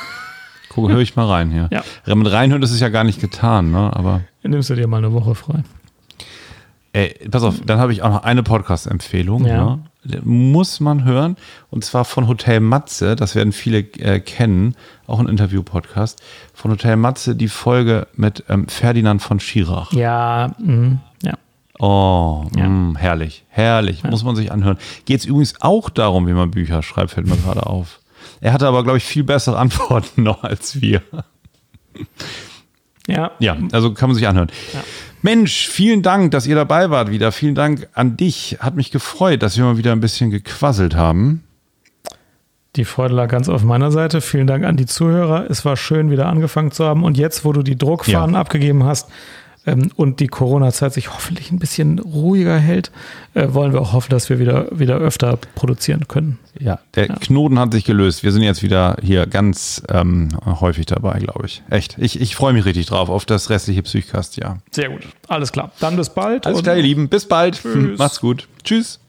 Guck, 0.68 0.90
höre 0.90 1.00
ich 1.00 1.16
mal 1.16 1.26
rein 1.26 1.50
hier. 1.50 1.68
Ja. 2.06 2.14
Mit 2.14 2.30
reinhören 2.30 2.62
ist 2.62 2.70
es 2.70 2.80
ja 2.80 2.88
gar 2.90 3.04
nicht 3.04 3.20
getan, 3.20 3.70
ne? 3.70 3.94
Aber 3.96 4.20
nimmst 4.42 4.70
du 4.70 4.74
dir 4.74 4.86
mal 4.86 4.98
eine 4.98 5.12
Woche 5.12 5.34
frei. 5.34 5.64
Ey, 6.96 7.14
pass 7.30 7.42
auf, 7.42 7.56
dann 7.64 7.78
habe 7.78 7.92
ich 7.92 8.02
auch 8.02 8.08
noch 8.10 8.22
eine 8.24 8.42
Podcast-Empfehlung. 8.42 9.44
Ja. 9.44 9.64
Ne? 9.64 9.78
Die 10.04 10.18
Muss 10.24 10.80
man 10.80 11.04
hören. 11.04 11.36
Und 11.70 11.84
zwar 11.84 12.04
von 12.04 12.26
Hotel 12.28 12.60
Matze, 12.60 13.16
das 13.16 13.34
werden 13.34 13.52
viele 13.52 13.78
äh, 13.80 14.20
kennen, 14.20 14.74
auch 15.06 15.18
ein 15.20 15.26
Interview-Podcast. 15.28 16.22
Von 16.54 16.70
Hotel 16.70 16.96
Matze 16.96 17.34
die 17.36 17.48
Folge 17.48 18.06
mit 18.14 18.44
ähm, 18.48 18.68
Ferdinand 18.68 19.20
von 19.20 19.40
Schirach. 19.40 19.92
Ja, 19.92 20.52
mh, 20.58 20.98
ja. 21.22 21.34
Oh, 21.78 22.46
Ja. 22.56 22.68
mh, 22.68 22.98
herrlich, 22.98 23.44
herrlich, 23.48 24.02
muss 24.04 24.24
man 24.24 24.34
sich 24.36 24.50
anhören. 24.50 24.78
Geht 25.04 25.20
es 25.20 25.26
übrigens 25.26 25.60
auch 25.60 25.90
darum, 25.90 26.26
wie 26.26 26.32
man 26.32 26.50
Bücher 26.50 26.82
schreibt, 26.82 27.10
fällt 27.10 27.26
mir 27.26 27.36
gerade 27.36 27.66
auf. 27.66 28.00
Er 28.40 28.52
hatte 28.54 28.66
aber, 28.66 28.82
glaube 28.84 28.96
ich, 28.98 29.04
viel 29.04 29.24
bessere 29.24 29.58
Antworten 29.58 30.22
noch 30.22 30.44
als 30.44 30.80
wir. 30.80 31.02
Ja, 33.08 33.30
Ja, 33.38 33.56
also 33.72 33.92
kann 33.94 34.08
man 34.08 34.16
sich 34.16 34.26
anhören. 34.26 34.48
Mensch, 35.26 35.66
vielen 35.66 36.02
Dank, 36.02 36.30
dass 36.30 36.46
ihr 36.46 36.54
dabei 36.54 36.88
wart 36.90 37.10
wieder. 37.10 37.32
Vielen 37.32 37.56
Dank 37.56 37.88
an 37.94 38.16
dich. 38.16 38.58
Hat 38.60 38.76
mich 38.76 38.92
gefreut, 38.92 39.42
dass 39.42 39.56
wir 39.56 39.64
mal 39.64 39.76
wieder 39.76 39.90
ein 39.90 39.98
bisschen 39.98 40.30
gequasselt 40.30 40.94
haben. 40.94 41.42
Die 42.76 42.84
Freude 42.84 43.14
lag 43.14 43.26
ganz 43.26 43.48
auf 43.48 43.64
meiner 43.64 43.90
Seite. 43.90 44.20
Vielen 44.20 44.46
Dank 44.46 44.64
an 44.64 44.76
die 44.76 44.86
Zuhörer. 44.86 45.50
Es 45.50 45.64
war 45.64 45.76
schön, 45.76 46.12
wieder 46.12 46.26
angefangen 46.26 46.70
zu 46.70 46.84
haben. 46.84 47.02
Und 47.02 47.18
jetzt, 47.18 47.44
wo 47.44 47.52
du 47.52 47.64
die 47.64 47.76
Druckfahnen 47.76 48.34
Ja. 48.34 48.40
abgegeben 48.40 48.84
hast 48.84 49.08
ähm, 49.66 49.90
und 49.96 50.20
die 50.20 50.28
Corona-Zeit 50.28 50.94
sich 50.94 51.12
hoffentlich 51.12 51.50
ein 51.50 51.58
bisschen 51.58 51.98
ruhiger 51.98 52.58
hält, 52.58 52.90
äh, 53.34 53.48
wollen 53.50 53.72
wir 53.72 53.80
auch 53.80 53.92
hoffen, 53.92 54.10
dass 54.10 54.30
wir 54.30 54.38
wieder, 54.38 54.66
wieder 54.70 54.96
öfter 54.96 55.38
produzieren 55.54 56.08
können. 56.08 56.38
Ja, 56.58 56.78
der 56.94 57.08
Knoten 57.08 57.58
hat 57.58 57.72
sich 57.72 57.84
gelöst. 57.84 58.22
Wir 58.22 58.32
sind 58.32 58.42
jetzt 58.42 58.62
wieder 58.62 58.96
hier 59.02 59.26
ganz 59.26 59.82
ähm, 59.90 60.28
häufig 60.44 60.86
dabei, 60.86 61.18
glaube 61.18 61.46
ich. 61.46 61.62
Echt. 61.68 61.96
Ich, 61.98 62.20
ich 62.20 62.34
freue 62.36 62.52
mich 62.52 62.64
richtig 62.64 62.86
drauf 62.86 63.08
auf 63.08 63.26
das 63.26 63.50
restliche 63.50 63.82
Psychcast, 63.82 64.36
ja. 64.36 64.58
Sehr 64.70 64.88
gut. 64.88 65.02
Alles 65.28 65.52
klar. 65.52 65.72
Dann 65.80 65.96
bis 65.96 66.10
bald. 66.10 66.46
Alles 66.46 66.62
klar, 66.62 66.76
ihr 66.76 66.82
Lieben. 66.82 67.08
Bis 67.08 67.26
bald. 67.26 67.60
Tschüss. 67.60 67.98
Macht's 67.98 68.20
gut. 68.20 68.48
Tschüss. 68.64 69.00